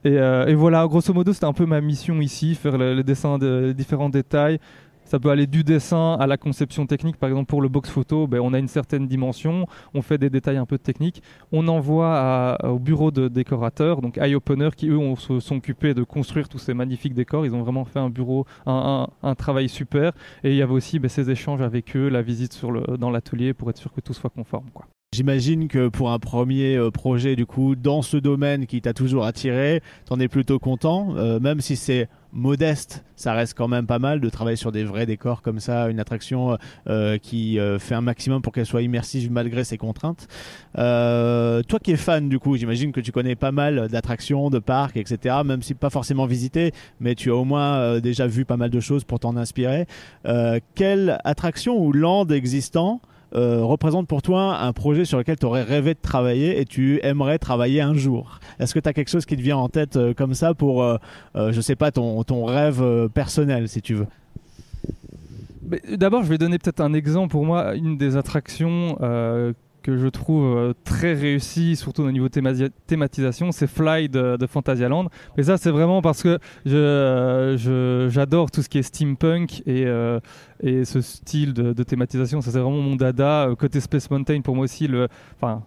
Et, 0.03 0.17
euh, 0.17 0.47
et, 0.47 0.55
voilà, 0.55 0.85
grosso 0.87 1.13
modo, 1.13 1.33
c'était 1.33 1.45
un 1.45 1.53
peu 1.53 1.65
ma 1.65 1.81
mission 1.81 2.21
ici, 2.21 2.55
faire 2.55 2.77
le, 2.77 3.03
dessin 3.03 3.37
de 3.37 3.73
différents 3.75 4.09
détails 4.09 4.59
Ça 5.05 5.19
peut 5.19 5.29
aller 5.29 5.47
du 5.47 5.63
dessin 5.63 6.17
à 6.19 6.27
la 6.27 6.35
conception 6.37 6.85
technique. 6.87 7.17
Par 7.17 7.29
exemple, 7.29 7.45
pour 7.47 7.61
le 7.61 7.69
box 7.69 7.89
photo, 7.89 8.27
ben, 8.27 8.39
on 8.41 8.53
a 8.53 8.59
une 8.59 8.67
certaine 8.67 9.07
dimension, 9.07 9.67
on 9.93 10.01
fait 10.01 10.17
des 10.17 10.29
détails 10.31 10.57
un 10.57 10.65
peu 10.65 10.77
techniques. 10.79 11.21
On 11.51 11.67
envoie 11.67 12.57
au 12.63 12.79
bureau 12.79 13.11
de 13.11 13.27
décorateurs, 13.27 14.01
donc 14.01 14.17
Eye 14.17 14.35
Opener, 14.35 14.69
qui 14.75 14.87
eux 14.89 14.97
ont- 14.97 15.15
sont 15.15 15.55
occupés 15.55 15.93
de 15.93 16.03
construire 16.03 16.49
tous 16.49 16.57
ces 16.59 16.73
magnifiques 16.73 17.13
décors. 17.13 17.45
Ils 17.45 17.53
ont 17.53 17.61
vraiment 17.61 17.85
fait 17.85 17.99
un 17.99 18.09
bureau, 18.09 18.45
un, 18.65 19.07
un- 19.23 19.35
travail 19.35 19.69
super. 19.69 20.11
Et 20.43 20.51
il 20.51 20.55
y 20.57 20.61
avait 20.61 20.73
aussi 20.73 20.97
ben, 20.99 21.07
ces 21.09 21.29
échanges 21.29 21.61
avec 21.61 21.95
eux, 21.95 22.09
la 22.09 22.21
visite 22.21 22.59
dans 22.99 23.11
l'atelier 23.11 23.53
pour 23.53 23.69
être 23.69 23.77
sûr 23.77 23.93
que 23.93 24.01
tout 24.01 24.13
soit 24.13 24.29
conforme. 24.31 24.65
J'imagine 25.13 25.69
que 25.69 25.87
pour 25.87 26.11
un 26.11 26.19
premier 26.19 26.75
euh, 26.75 26.91
projet, 26.91 27.35
du 27.37 27.45
coup, 27.45 27.75
dans 27.75 28.01
ce 28.01 28.17
domaine 28.17 28.65
qui 28.65 28.81
t'a 28.81 28.93
toujours 28.93 29.23
attiré, 29.23 29.81
t'en 30.07 30.19
es 30.19 30.27
plutôt 30.27 30.59
content, 30.59 31.15
euh, 31.15 31.39
même 31.39 31.61
si 31.61 31.77
c'est 31.77 32.09
modeste, 32.35 33.03
ça 33.15 33.33
reste 33.33 33.53
quand 33.57 33.69
même 33.69 33.87
pas 33.87 33.97
mal 33.97 34.19
de 34.19 34.29
travailler 34.29 34.57
sur 34.57 34.71
des 34.71 34.83
vrais 34.83 35.05
décors 35.05 35.41
comme 35.41 35.59
ça, 35.59 35.89
une 35.89 35.99
attraction 35.99 36.57
euh, 36.87 37.17
qui 37.17 37.57
euh, 37.59 37.79
fait 37.79 37.95
un 37.95 38.01
maximum 38.01 38.41
pour 38.41 38.51
qu'elle 38.53 38.65
soit 38.65 38.81
immersive 38.81 39.31
malgré 39.31 39.63
ses 39.63 39.77
contraintes. 39.77 40.27
Euh, 40.77 41.63
toi 41.63 41.79
qui 41.79 41.91
es 41.91 41.97
fan, 41.97 42.27
du 42.27 42.37
coup, 42.37 42.57
j'imagine 42.57 42.91
que 42.91 42.99
tu 42.99 43.11
connais 43.11 43.35
pas 43.35 43.53
mal 43.53 43.87
d'attractions, 43.87 44.49
de 44.49 44.59
parcs, 44.59 44.97
etc., 44.97 45.37
même 45.45 45.61
si 45.61 45.73
pas 45.73 45.89
forcément 45.89 46.25
visité, 46.25 46.73
mais 46.99 47.15
tu 47.15 47.31
as 47.31 47.35
au 47.35 47.45
moins 47.45 47.77
euh, 47.77 47.99
déjà 48.01 48.27
vu 48.27 48.43
pas 48.43 48.57
mal 48.57 48.69
de 48.69 48.79
choses 48.81 49.05
pour 49.05 49.19
t'en 49.19 49.37
inspirer. 49.37 49.87
Euh, 50.25 50.59
quelle 50.75 51.19
attraction 51.23 51.77
ou 51.81 51.93
land 51.93 52.27
existant 52.27 52.99
euh, 53.35 53.63
représente 53.63 54.07
pour 54.07 54.21
toi 54.21 54.57
un 54.59 54.73
projet 54.73 55.05
sur 55.05 55.17
lequel 55.17 55.37
tu 55.37 55.45
aurais 55.45 55.63
rêvé 55.63 55.93
de 55.93 55.99
travailler 55.99 56.59
et 56.59 56.65
tu 56.65 56.99
aimerais 57.03 57.37
travailler 57.37 57.81
un 57.81 57.93
jour. 57.93 58.39
Est-ce 58.59 58.73
que 58.73 58.79
tu 58.79 58.87
as 58.87 58.93
quelque 58.93 59.09
chose 59.09 59.25
qui 59.25 59.35
te 59.35 59.41
vient 59.41 59.57
en 59.57 59.69
tête 59.69 59.97
euh, 59.97 60.13
comme 60.13 60.33
ça 60.33 60.53
pour, 60.53 60.83
euh, 60.83 60.97
euh, 61.35 61.51
je 61.51 61.61
sais 61.61 61.75
pas, 61.75 61.91
ton, 61.91 62.23
ton 62.23 62.45
rêve 62.45 63.09
personnel, 63.09 63.67
si 63.67 63.81
tu 63.81 63.95
veux? 63.95 64.07
D'abord, 65.97 66.23
je 66.23 66.29
vais 66.29 66.37
donner 66.37 66.59
peut-être 66.59 66.79
un 66.79 66.93
exemple. 66.93 67.31
Pour 67.31 67.43
moi, 67.43 67.75
une 67.75 67.97
des 67.97 68.17
attractions 68.17 68.97
que 69.85 69.97
je 69.97 70.07
trouve 70.07 70.57
euh, 70.57 70.73
très 70.83 71.13
réussie, 71.13 71.75
surtout 71.75 72.01
au 72.01 72.11
niveau 72.11 72.27
thémati- 72.27 72.71
thématisation, 72.87 73.51
c'est 73.51 73.67
Fly 73.67 74.09
de, 74.09 74.35
de 74.35 74.47
Fantasyland. 74.47 75.09
Mais 75.37 75.43
ça, 75.43 75.57
c'est 75.57 75.69
vraiment 75.69 76.01
parce 76.01 76.23
que 76.23 76.39
je, 76.65 77.55
je- 77.57 78.07
j'adore 78.09 78.49
tout 78.49 78.61
ce 78.63 78.69
qui 78.69 78.79
est 78.79 78.83
steampunk 78.83 79.61
et, 79.67 79.85
euh, 79.85 80.19
et 80.61 80.85
ce 80.85 81.01
style 81.01 81.53
de, 81.53 81.73
de 81.73 81.83
thématisation. 81.83 82.41
Ça, 82.41 82.49
c'est 82.51 82.59
vraiment 82.59 82.81
mon 82.81 82.95
dada. 82.95 83.47
Euh, 83.47 83.55
Côté 83.55 83.79
Space 83.79 84.09
Mountain, 84.09 84.41
pour 84.41 84.55
moi 84.55 84.63
aussi, 84.63 84.87
le, 84.87 85.07
enfin, 85.35 85.63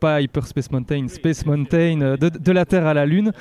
pas 0.00 0.20
Hyper 0.22 0.46
Space 0.46 0.70
Mountain, 0.70 1.06
Space 1.08 1.44
Mountain, 1.44 2.00
euh, 2.00 2.16
de, 2.16 2.28
de 2.30 2.52
la 2.52 2.64
Terre 2.64 2.86
à 2.86 2.94
la 2.94 3.04
Lune. 3.04 3.32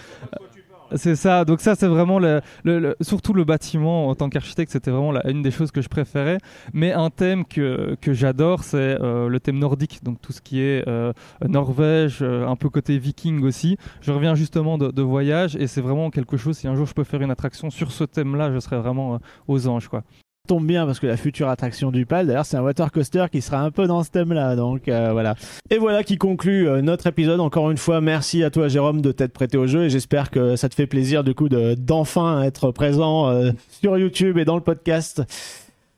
C'est 0.95 1.17
ça, 1.17 1.43
donc 1.43 1.59
ça 1.59 1.75
c'est 1.75 1.87
vraiment 1.87 2.17
le, 2.17 2.39
le- 2.63 2.79
le- 2.79 2.95
surtout 3.01 3.33
le 3.33 3.43
bâtiment 3.43 4.07
en 4.07 4.15
tant 4.15 4.29
qu'architecte, 4.29 4.71
c'était 4.71 4.89
vraiment 4.89 5.11
la- 5.11 5.27
une 5.29 5.41
des 5.41 5.51
choses 5.51 5.69
que 5.71 5.81
je 5.81 5.89
préférais. 5.89 6.37
Mais 6.73 6.93
un 6.93 7.09
thème 7.09 7.43
que, 7.45 7.97
que 7.99 8.13
j'adore, 8.13 8.63
c'est 8.63 8.97
euh, 9.01 9.27
le 9.27 9.39
thème 9.41 9.59
nordique, 9.59 10.01
donc 10.03 10.21
tout 10.21 10.31
ce 10.31 10.39
qui 10.41 10.61
est 10.61 10.87
euh, 10.87 11.11
Norvège, 11.45 12.19
euh, 12.21 12.47
un 12.47 12.55
peu 12.55 12.69
côté 12.69 12.97
viking 12.99 13.43
aussi. 13.43 13.77
Je 14.01 14.13
reviens 14.13 14.33
justement 14.35 14.77
de, 14.77 14.89
de 14.89 15.01
voyage 15.01 15.57
et 15.57 15.67
c'est 15.67 15.81
vraiment 15.81 16.09
quelque 16.09 16.37
chose. 16.37 16.57
Si 16.57 16.67
un 16.69 16.75
jour 16.75 16.85
je 16.85 16.93
peux 16.93 17.03
faire 17.03 17.21
une 17.21 17.31
attraction 17.31 17.69
sur 17.69 17.91
ce 17.91 18.05
thème-là, 18.05 18.53
je 18.53 18.59
serais 18.59 18.77
vraiment 18.79 19.15
euh, 19.15 19.17
aux 19.49 19.67
anges, 19.67 19.89
quoi. 19.89 20.03
Tombe 20.47 20.65
bien 20.65 20.85
parce 20.85 20.99
que 20.99 21.05
la 21.07 21.17
future 21.17 21.49
attraction 21.49 21.91
du 21.91 22.05
PAL, 22.05 22.27
d'ailleurs, 22.27 22.45
c'est 22.45 22.57
un 22.57 22.61
water 22.63 22.91
coaster 22.91 23.25
qui 23.31 23.41
sera 23.41 23.59
un 23.61 23.69
peu 23.71 23.85
dans 23.87 24.03
ce 24.03 24.09
thème-là. 24.09 24.55
Donc 24.55 24.87
euh, 24.87 25.11
voilà. 25.11 25.35
Et 25.69 25.77
voilà 25.77 26.03
qui 26.03 26.17
conclut 26.17 26.67
euh, 26.67 26.81
notre 26.81 27.05
épisode. 27.07 27.39
Encore 27.39 27.69
une 27.69 27.77
fois, 27.77 28.01
merci 28.01 28.43
à 28.43 28.49
toi, 28.49 28.67
Jérôme, 28.67 29.01
de 29.01 29.11
t'être 29.11 29.33
prêté 29.33 29.57
au 29.57 29.67
jeu 29.67 29.83
et 29.83 29.89
j'espère 29.89 30.31
que 30.31 30.55
ça 30.55 30.69
te 30.69 30.75
fait 30.75 30.87
plaisir 30.87 31.23
du 31.23 31.35
coup 31.35 31.49
de- 31.49 31.75
d'enfin 31.75 32.41
être 32.43 32.71
présent 32.71 33.27
euh, 33.29 33.51
sur 33.81 33.97
YouTube 33.97 34.37
et 34.37 34.45
dans 34.45 34.55
le 34.55 34.61
podcast. 34.61 35.21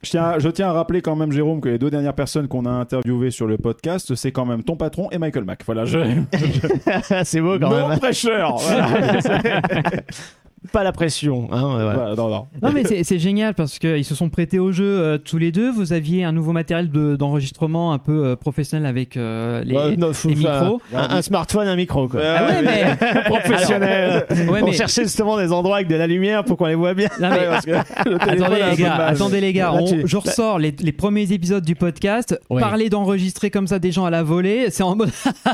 Je 0.01 0.11
tiens, 0.11 0.39
je 0.39 0.47
tiens 0.47 0.69
à 0.69 0.71
rappeler 0.71 1.01
quand 1.01 1.17
même, 1.17 1.33
Jérôme, 1.33 1.59
que 1.59 1.67
les 1.67 1.77
deux 1.77 1.89
dernières 1.89 2.13
personnes 2.15 2.47
qu'on 2.47 2.65
a 2.65 2.69
interviewées 2.69 3.31
sur 3.31 3.47
le 3.47 3.57
podcast, 3.57 4.15
c'est 4.15 4.31
quand 4.31 4.45
même 4.45 4.63
ton 4.63 4.77
patron 4.77 5.09
et 5.11 5.17
Michael 5.17 5.43
Mack. 5.43 5.63
Voilà, 5.65 5.83
je. 5.83 5.99
c'est 7.25 7.41
beau 7.41 7.59
quand 7.59 7.69
non 7.69 7.89
même. 7.89 7.99
pressure 7.99 8.55
voilà. 8.59 8.87
Pas 10.73 10.83
la 10.83 10.91
pression. 10.91 11.47
Hein, 11.51 11.61
voilà. 11.61 11.93
Voilà, 11.93 12.15
non, 12.15 12.29
non. 12.29 12.47
Non 12.61 12.71
mais 12.73 12.83
c'est 13.03 13.19
génial 13.19 13.53
parce 13.53 13.79
qu'ils 13.79 14.03
se 14.05 14.13
sont 14.15 14.29
prêtés 14.29 14.59
au 14.59 14.71
jeu 14.71 14.83
euh, 14.85 15.17
tous 15.17 15.37
les 15.37 15.51
deux. 15.51 15.71
Vous 15.71 15.93
aviez 15.93 16.23
un 16.25 16.31
nouveau 16.31 16.51
matériel 16.51 16.91
de- 16.91 17.15
d'enregistrement 17.15 17.93
un 17.93 17.97
peu 17.97 18.25
euh, 18.25 18.35
professionnel 18.35 18.85
avec 18.85 19.15
euh, 19.17 19.63
les, 19.63 19.75
Ouais, 19.75 19.95
non, 19.97 20.11
faut- 20.13 20.27
les 20.29 20.45
enfin, 20.45 20.61
micros. 20.61 20.81
Un, 20.93 21.17
un 21.17 21.21
smartphone, 21.21 21.67
un 21.67 21.75
micro. 21.75 22.07
Quoi. 22.07 22.19
Ah 22.23 22.45
ouais 22.45 22.61
mais 22.61 23.21
Professionnel. 23.25 24.25
Ouais, 24.49 24.61
On 24.63 24.71
cherchait 24.71 25.03
justement 25.03 25.37
des 25.37 25.51
endroits 25.51 25.77
avec 25.77 25.87
de 25.87 25.95
la 25.95 26.07
lumière 26.07 26.43
pour 26.43 26.57
qu'on 26.57 26.65
les 26.65 26.75
voit 26.75 26.93
bien. 26.93 27.09
Non, 27.19 27.29
mais- 27.29 27.39
Ouais, 27.39 27.47
parce 27.47 27.65
que 27.65 27.71
le 28.09 28.17
téléphone 28.17 28.43
Attendez 28.43 28.63
les 28.71 28.75
gars, 28.83 28.95
attendez 28.95 29.41
les 29.41 29.53
gars, 29.53 29.71
Là, 29.71 29.79
on- 29.81 29.85
tu- 29.87 30.01
je 30.05 30.17
ressors 30.17 30.59
les, 30.59 30.75
les 30.79 30.91
premiers 30.91 31.31
épisodes 31.31 31.63
du 31.63 31.75
podcast. 31.75 32.37
Oui. 32.49 32.61
Parler 32.61 32.89
d'enregistrer 32.89 33.49
comme 33.49 33.67
ça 33.67 33.79
des 33.79 33.91
gens 33.91 34.05
à 34.05 34.09
la 34.09 34.23
volée, 34.23 34.67
c'est 34.71 34.83
en 34.83 34.95
mode 34.95 35.09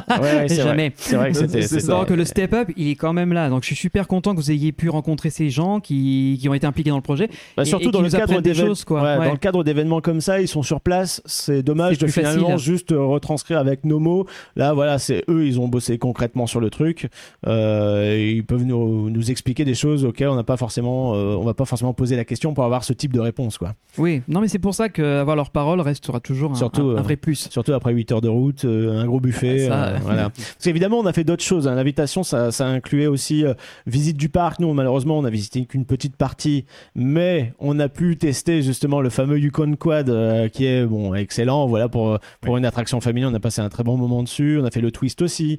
Ouais, 0.09 0.19
ouais, 0.19 0.45
c'est 0.47 0.55
vrai. 0.55 0.63
jamais. 0.63 0.93
C'est 0.95 1.15
vrai 1.15 1.31
que 1.31 1.37
c'était. 1.47 1.85
Donc 1.87 2.09
le 2.09 2.25
step 2.25 2.53
up, 2.53 2.69
il 2.75 2.89
est 2.89 2.95
quand 2.95 3.13
même 3.13 3.33
là. 3.33 3.49
Donc 3.49 3.61
je 3.61 3.67
suis 3.67 3.75
super 3.75 4.07
content 4.07 4.31
que 4.33 4.37
vous 4.39 4.51
ayez 4.51 4.71
pu 4.71 4.89
rencontrer 4.95 5.29
ces 5.29 5.49
gens 5.49 5.79
qui, 5.79 6.37
qui 6.41 6.49
ont 6.49 6.53
été 6.53 6.65
impliqués 6.67 6.89
dans 6.89 6.95
le 6.95 7.01
projet. 7.01 7.29
Bah, 7.55 7.63
Et- 7.63 7.65
surtout 7.65 7.89
et 7.89 7.91
dans 7.91 8.01
le 8.01 8.09
cadre 8.09 8.35
des 8.41 8.41
d'événements- 8.41 8.67
choses, 8.69 8.83
quoi. 8.85 9.01
Ouais, 9.03 9.17
Ouais. 9.19 9.25
Dans 9.27 9.31
le 9.33 9.37
cadre 9.37 9.63
d'événements 9.63 10.01
comme 10.01 10.21
ça, 10.21 10.41
ils 10.41 10.47
sont 10.47 10.63
sur 10.63 10.81
place. 10.81 11.21
C'est 11.25 11.61
dommage 11.63 11.97
de 11.97 12.07
finalement 12.07 12.49
facile. 12.51 12.65
juste 12.73 12.91
euh, 12.91 12.99
retranscrire 13.03 13.59
avec 13.59 13.85
nos 13.85 13.99
mots. 13.99 14.25
Là, 14.55 14.73
voilà, 14.73 14.97
c'est 14.99 15.23
eux, 15.29 15.45
ils 15.45 15.59
ont 15.59 15.67
bossé 15.67 15.97
concrètement 15.97 16.47
sur 16.47 16.59
le 16.59 16.69
truc. 16.69 17.07
Euh, 17.47 18.13
et 18.15 18.31
ils 18.31 18.45
peuvent 18.45 18.63
nous, 18.63 19.09
nous 19.09 19.31
expliquer 19.31 19.65
des 19.65 19.75
choses 19.75 20.05
auxquelles 20.05 20.29
on 20.29 20.35
n'a 20.35 20.43
pas 20.43 20.57
forcément, 20.57 21.13
euh, 21.15 21.35
on 21.35 21.43
va 21.43 21.53
pas 21.53 21.65
forcément 21.65 21.93
poser 21.93 22.15
la 22.15 22.25
question 22.25 22.53
pour 22.53 22.63
avoir 22.63 22.83
ce 22.83 22.93
type 22.93 23.13
de 23.13 23.19
réponse, 23.19 23.57
quoi. 23.57 23.73
Oui, 23.97 24.21
non 24.27 24.41
mais 24.41 24.47
c'est 24.47 24.59
pour 24.59 24.73
ça 24.73 24.89
qu'avoir 24.89 25.35
leur 25.35 25.51
parole 25.51 25.79
restera 25.81 26.19
toujours 26.19 26.51
un, 26.51 26.55
Surtout, 26.55 26.81
un- 26.91 26.95
un 26.95 26.99
euh, 26.99 27.01
vrai 27.01 27.15
plus. 27.15 27.47
Surtout 27.51 27.73
après 27.73 27.93
8 27.93 28.11
heures 28.11 28.21
de 28.21 28.29
route, 28.29 28.65
un 28.65 29.05
gros 29.05 29.19
buffet. 29.19 29.67
Ça, 29.67 29.93
voilà. 30.01 30.29
Parce 30.35 30.57
qu'évidemment, 30.63 30.99
on 30.99 31.05
a 31.05 31.13
fait 31.13 31.23
d'autres 31.23 31.43
choses. 31.43 31.67
hein. 31.67 31.75
L'invitation, 31.75 32.23
ça, 32.23 32.51
ça 32.51 32.65
incluait 32.67 33.07
aussi 33.07 33.43
visite 33.87 34.17
du 34.17 34.29
parc. 34.29 34.59
Nous, 34.59 34.67
malheureusement, 34.85 35.17
on 35.17 35.25
a 35.25 35.31
visité 35.31 35.65
qu'une 35.65 35.85
petite 35.85 36.15
partie, 36.15 36.65
mais 36.93 37.53
on 37.57 37.79
a 37.79 37.89
pu 37.89 38.17
tester 38.17 38.61
justement 38.61 39.01
le 39.01 39.09
fameux 39.09 39.39
Yukon 39.39 39.75
Quad 39.79 40.11
euh, 40.11 40.47
qui 40.47 40.67
est 40.67 40.85
bon 40.85 41.15
excellent. 41.15 41.65
Voilà 41.65 41.89
pour 41.89 42.19
pour 42.41 42.57
une 42.57 42.65
attraction 42.65 43.01
familiale, 43.01 43.31
on 43.33 43.35
a 43.35 43.39
passé 43.39 43.61
un 43.61 43.69
très 43.69 43.83
bon 43.83 43.97
moment 43.97 44.21
dessus. 44.21 44.59
On 44.61 44.65
a 44.65 44.69
fait 44.69 44.81
le 44.81 44.91
twist 44.91 45.23
aussi, 45.23 45.57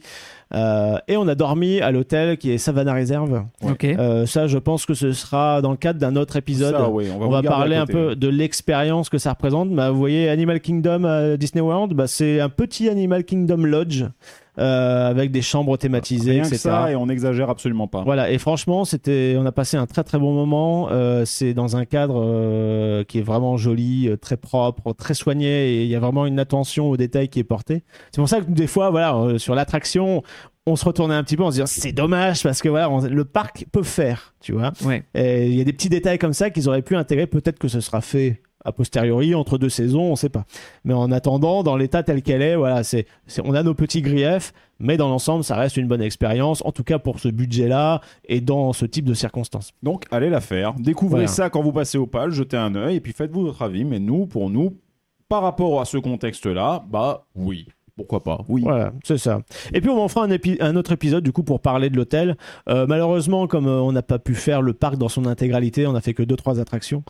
Euh, 0.55 0.97
et 1.09 1.16
on 1.16 1.27
a 1.27 1.35
dormi 1.35 1.81
à 1.81 1.90
l'hôtel 1.90 2.36
qui 2.36 2.53
est 2.53 2.59
Savannah 2.59 2.94
Reserve. 2.94 3.47
Ok. 3.62 3.85
Euh, 3.85 4.27
ça, 4.27 4.47
je 4.47 4.59
pense 4.59 4.86
que 4.86 4.94
ce 4.94 5.11
sera 5.11 5.61
dans 5.61 5.73
le 5.73 5.77
cadre 5.77 5.98
d'un 5.98 6.15
autre 6.15 6.36
épisode. 6.36 6.77
Ça, 6.77 6.89
oui, 6.89 7.09
on 7.12 7.28
va, 7.28 7.40
On 7.40 7.43
parler 7.43 7.74
un 7.74 7.86
peu 7.86 8.15
de 8.15 8.28
l'expérience 8.28 9.09
que 9.09 9.19
ça 9.19 9.31
représente. 9.31 9.74
Bah, 9.74 9.90
vous 9.90 9.98
voyez 9.98 10.28
Animal 10.28 10.61
Kingdom 10.61 11.03
à 11.03 11.36
Disney 11.36 11.62
World, 11.62 11.94
bah, 11.94 12.07
c'est 12.07 12.39
un 12.39 12.48
petit 12.48 12.89
Animal 12.89 13.24
Kingdom 13.24 13.65
Lodge 13.65 14.05
euh, 14.59 15.09
avec 15.11 15.31
des 15.31 15.43
chambres 15.43 15.77
thématisées, 15.77 16.33
Rien 16.33 16.43
que 16.43 16.47
etc. 16.49 16.61
ça, 16.62 16.91
et 16.91 16.97
on 16.97 17.07
n'exagère 17.07 17.51
absolument 17.51 17.87
pas. 17.89 18.03
Voilà, 18.05 18.31
et 18.31 18.39
franchement, 18.39 18.85
c'était, 18.85 19.37
on 19.39 19.45
a 19.47 19.53
passé 19.53 19.77
un 19.77 19.87
très 19.87 20.05
très 20.05 20.19
bon 20.19 20.33
moment. 20.33 20.89
Euh, 20.91 21.24
c'est 21.24 21.55
dans 21.55 21.77
un 21.77 21.85
cadre 21.85 22.23
euh, 22.24 23.05
qui 23.05 23.19
est 23.19 23.23
vraiment 23.23 23.57
joli, 23.57 24.09
euh, 24.09 24.16
très 24.16 24.37
propre, 24.37 24.93
très 24.93 25.15
soigné, 25.15 25.47
et 25.74 25.83
il 25.85 25.89
y 25.89 25.95
a 25.95 26.01
vraiment 26.01 26.27
une 26.27 26.39
attention 26.39 26.89
aux 26.91 26.97
détails 26.97 27.28
qui 27.28 27.39
est 27.39 27.45
portée. 27.45 27.83
C'est 28.12 28.20
pour 28.20 28.28
ça 28.28 28.41
que 28.41 28.51
des 28.51 28.66
fois, 28.66 28.91
voilà, 28.91 29.15
euh, 29.16 29.39
sur 29.39 29.55
l'attraction, 29.55 30.23
on 30.66 30.74
se 30.74 30.85
retournait 30.85 31.15
un 31.15 31.23
petit 31.23 31.37
peu 31.37 31.45
en 31.45 31.51
se 31.51 31.57
disant 31.57 31.66
c'est 31.66 31.93
dommage 31.93 32.43
parce 32.43 32.61
que 32.61 32.69
voilà, 32.69 32.91
on- 32.91 33.01
le 33.03 33.24
parc 33.24 33.66
peut 33.70 33.85
faire, 33.85 34.35
tu 34.41 34.53
vois. 34.53 34.73
Ouais. 34.85 35.05
Il 35.15 35.55
y 35.55 35.61
a 35.61 35.65
des 35.65 35.73
petits 35.73 35.89
détails 35.89 36.19
comme 36.19 36.33
ça 36.33 36.51
qu'ils 36.51 36.69
auraient 36.69 36.83
pu 36.83 36.97
intégrer. 36.97 37.28
Peut-être 37.28 37.59
que 37.59 37.69
ce 37.69 37.81
sera 37.81 38.01
fait 38.01 38.43
a 38.66 38.72
posteriori 38.72 39.34
entre 39.34 39.56
deux 39.59 39.68
saisons, 39.68 40.02
on 40.12 40.16
sait 40.16 40.28
pas. 40.28 40.44
Mais 40.84 40.93
en 40.93 41.10
attendant, 41.12 41.62
dans 41.62 41.76
l'état 41.76 42.02
tel 42.02 42.22
qu'elle 42.22 42.43
est, 42.43 42.56
voilà, 42.56 42.82
c'est, 42.84 43.06
c'est- 43.26 43.40
on 43.44 43.55
a 43.55 43.62
nos 43.62 43.74
petits 43.74 44.02
griefs, 44.02 44.52
mais 44.78 44.97
dans 44.97 45.09
l'ensemble, 45.09 45.44
ça 45.44 45.56
reste 45.56 45.76
une 45.76 45.88
bonne 45.88 46.02
expérience, 46.02 46.62
en 46.66 46.72
tout 46.72 46.84
cas 46.84 46.98
pour 46.98 47.20
ce 47.20 47.28
budget-là 47.28 48.01
et 48.28 48.40
dans 48.40 48.72
ce 48.72 48.84
type 48.84 49.05
de 49.06 49.14
circonstances. 49.14 49.72
Donc, 49.82 50.05
allez 50.10 50.28
la 50.30 50.40
faire. 50.40 50.74
Découvrez 50.74 51.20
Voilà. 51.22 51.28
ça 51.28 51.48
quand 51.51 51.62
vous 51.62 51.72
passez 51.72 51.97
au 51.97 52.06
PAL, 52.06 52.30
jetez 52.32 52.56
un 52.56 52.74
œil, 52.74 52.97
et 52.97 53.01
puis 53.01 53.12
faites-vous 53.12 53.43
votre 53.43 53.62
avis. 53.62 53.84
Mais 53.84 54.01
nous, 54.01 54.26
pour 54.26 54.51
nous, 54.51 54.76
par 55.28 55.43
rapport 55.43 55.80
à 55.80 55.84
ce 55.84 55.97
contexte-là, 55.97 56.84
bah 56.90 57.24
oui. 57.34 57.68
Pourquoi 57.97 58.23
pas 58.23 58.40
Oui. 58.48 58.60
Voilà, 58.62 58.93
c'est 59.05 59.16
ça. 59.16 59.40
Et 59.73 59.81
puis 59.81 59.89
on 59.89 59.98
en 60.02 60.09
fera 60.09 60.24
un, 60.27 60.31
épi- 60.31 60.59
un 60.60 60.77
autre 60.77 60.93
épisode 60.93 61.24
du 61.24 61.32
coup 61.32 61.43
pour 61.43 61.60
parler 61.60 61.89
de 61.89 61.97
l'hôtel. 61.97 62.36
Euh, 62.68 62.86
malheureusement, 62.86 63.47
comme 63.47 63.66
euh, 63.66 63.81
on 63.81 63.93
n'a 63.93 64.02
pas 64.02 64.18
pu 64.18 64.35
faire 64.35 64.60
le 64.60 64.74
parc 64.74 64.97
dans 64.98 65.09
son 65.09 65.24
intégralité, 65.24 65.86
on 65.86 65.94
a 65.94 66.01
fait 66.02 66.12
que 66.12 66.23
deux 66.23 66.36
trois 66.36 66.60
attractions. 66.60 67.02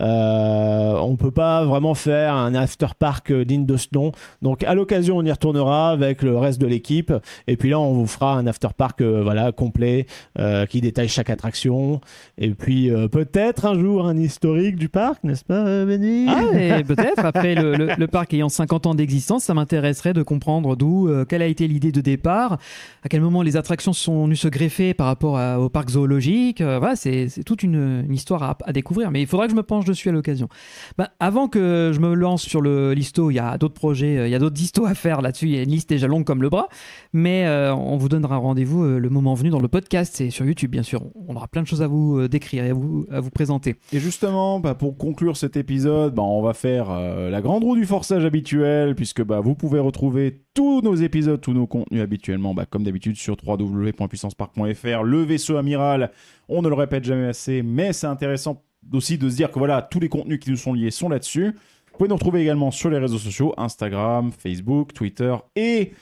Euh, 0.00 0.96
on 1.00 1.16
peut 1.16 1.30
pas 1.30 1.64
vraiment 1.64 1.94
faire 1.94 2.34
un 2.34 2.54
after 2.54 2.86
park 2.98 3.30
euh, 3.30 3.44
digne 3.44 3.66
de 3.66 3.76
ce 3.76 3.88
nom. 3.92 4.10
Donc 4.40 4.64
à 4.64 4.74
l'occasion, 4.74 5.18
on 5.18 5.22
y 5.24 5.30
retournera 5.30 5.90
avec 5.90 6.22
le 6.22 6.36
reste 6.36 6.60
de 6.60 6.66
l'équipe. 6.66 7.12
Et 7.46 7.56
puis 7.56 7.70
là, 7.70 7.78
on 7.78 7.92
vous 7.92 8.06
fera 8.06 8.34
un 8.36 8.46
after 8.46 8.68
park 8.76 9.00
euh, 9.00 9.22
voilà 9.22 9.52
complet 9.52 10.06
euh, 10.38 10.66
qui 10.66 10.80
détaille 10.80 11.08
chaque 11.08 11.30
attraction. 11.30 12.00
Et 12.38 12.50
puis 12.50 12.90
euh, 12.90 13.06
peut-être 13.08 13.66
un 13.66 13.78
jour 13.78 14.06
un 14.06 14.16
historique 14.16 14.76
du 14.76 14.88
parc, 14.88 15.22
n'est-ce 15.24 15.44
pas, 15.44 15.84
Benny? 15.84 16.26
Ah, 16.28 16.58
et 16.58 16.82
peut-être 16.84 17.24
après 17.24 17.54
le, 17.54 17.74
le- 17.76 17.92
le 17.96 18.06
parc 18.08 18.32
ayant 18.34 18.48
50 18.48 18.86
ans 18.86 18.94
d'existence, 18.94 19.44
ça 19.44 19.54
m'intéresserait 19.54 20.14
de 20.14 20.22
comprendre 20.32 20.76
d'où, 20.76 21.08
euh, 21.08 21.26
quelle 21.26 21.42
a 21.42 21.46
été 21.46 21.68
l'idée 21.68 21.92
de 21.92 22.00
départ, 22.00 22.58
à 23.02 23.08
quel 23.10 23.20
moment 23.20 23.42
les 23.42 23.58
attractions 23.58 23.92
sont 23.92 24.24
venues 24.24 24.36
se 24.36 24.48
greffer 24.48 24.94
par 24.94 25.06
rapport 25.06 25.38
au 25.60 25.68
parc 25.68 25.90
zoologique. 25.90 26.62
Euh, 26.62 26.78
voilà, 26.78 26.96
c'est 26.96 27.28
toute 27.44 27.62
une, 27.62 28.06
histoire 28.10 28.56
à, 28.64 28.72
découvrir, 28.72 29.10
mais 29.10 29.20
il 29.20 29.26
faudra 29.26 29.46
que 29.46 29.50
je 29.50 29.56
me 29.56 29.62
penche 29.62 29.84
dessus 29.84 30.08
à 30.08 30.12
l'occasion. 30.12 30.48
Ben, 30.96 31.08
avant 31.20 31.48
que 31.48 31.92
je 31.94 32.00
me 32.00 32.14
lance 32.14 32.42
sur 32.42 32.62
le 32.62 32.94
listo, 32.94 33.30
il 33.30 33.34
y 33.34 33.38
a 33.38 33.58
d'autres 33.58 33.74
projets, 33.74 34.16
euh, 34.16 34.28
il 34.28 34.30
y 34.30 34.34
a 34.34 34.38
d'autres 34.38 34.54
distos 34.54 34.86
à 34.86 34.94
faire 34.94 35.20
là-dessus. 35.20 35.46
Il 35.46 35.54
y 35.54 35.58
a 35.58 35.62
une 35.62 35.70
liste 35.70 35.90
déjà 35.90 36.06
longue 36.06 36.24
comme 36.24 36.40
le 36.40 36.48
bras, 36.48 36.68
mais 37.12 37.46
on 37.72 37.96
vous 37.96 38.08
donnera 38.08 38.36
rendez-vous 38.36 38.84
le 38.84 39.10
moment 39.10 39.34
venu 39.34 39.50
dans 39.50 39.60
le 39.60 39.68
podcast 39.68 40.20
et 40.20 40.30
sur 40.30 40.46
YouTube, 40.46 40.70
bien 40.70 40.82
sûr. 40.82 41.02
On 41.28 41.36
aura 41.36 41.48
plein 41.48 41.62
de 41.62 41.66
choses 41.66 41.82
à 41.82 41.86
vous 41.86 42.26
décrire 42.28 42.64
et 42.64 42.70
à 42.70 42.74
vous, 42.74 43.06
à 43.10 43.20
vous 43.20 43.30
présenter. 43.30 43.76
Et 43.92 43.98
justement, 43.98 44.60
bah, 44.60 44.74
pour 44.74 44.96
conclure 44.96 45.36
cet 45.36 45.56
épisode, 45.56 46.14
bah, 46.14 46.22
on 46.22 46.42
va 46.42 46.54
faire 46.54 46.90
la 46.90 47.40
grande 47.40 47.64
roue 47.64 47.76
du 47.76 47.84
forçage 47.84 48.24
habituelle, 48.24 48.94
puisque 48.94 49.22
bah, 49.22 49.40
vous 49.40 49.54
pouvez 49.54 49.80
retrouver 49.80 50.21
tous 50.54 50.80
nos 50.82 50.94
épisodes, 50.94 51.40
tous 51.40 51.52
nos 51.52 51.66
contenus 51.66 52.02
habituellement, 52.02 52.54
bah, 52.54 52.66
comme 52.68 52.84
d'habitude, 52.84 53.16
sur 53.16 53.36
www.puissancepark.fr. 53.44 55.02
Le 55.02 55.22
vaisseau 55.22 55.56
amiral, 55.56 56.10
on 56.48 56.62
ne 56.62 56.68
le 56.68 56.74
répète 56.74 57.04
jamais 57.04 57.26
assez, 57.28 57.62
mais 57.62 57.92
c'est 57.92 58.06
intéressant 58.06 58.62
aussi 58.92 59.18
de 59.18 59.28
se 59.28 59.36
dire 59.36 59.50
que 59.50 59.58
voilà, 59.58 59.82
tous 59.82 60.00
les 60.00 60.08
contenus 60.08 60.38
qui 60.40 60.50
nous 60.50 60.56
sont 60.56 60.72
liés 60.74 60.90
sont 60.90 61.08
là-dessus. 61.08 61.52
Vous 61.92 61.98
pouvez 61.98 62.08
nous 62.08 62.14
retrouver 62.16 62.40
également 62.42 62.70
sur 62.70 62.90
les 62.90 62.98
réseaux 62.98 63.18
sociaux, 63.18 63.54
Instagram, 63.56 64.30
Facebook, 64.36 64.92
Twitter 64.92 65.34
et... 65.56 65.92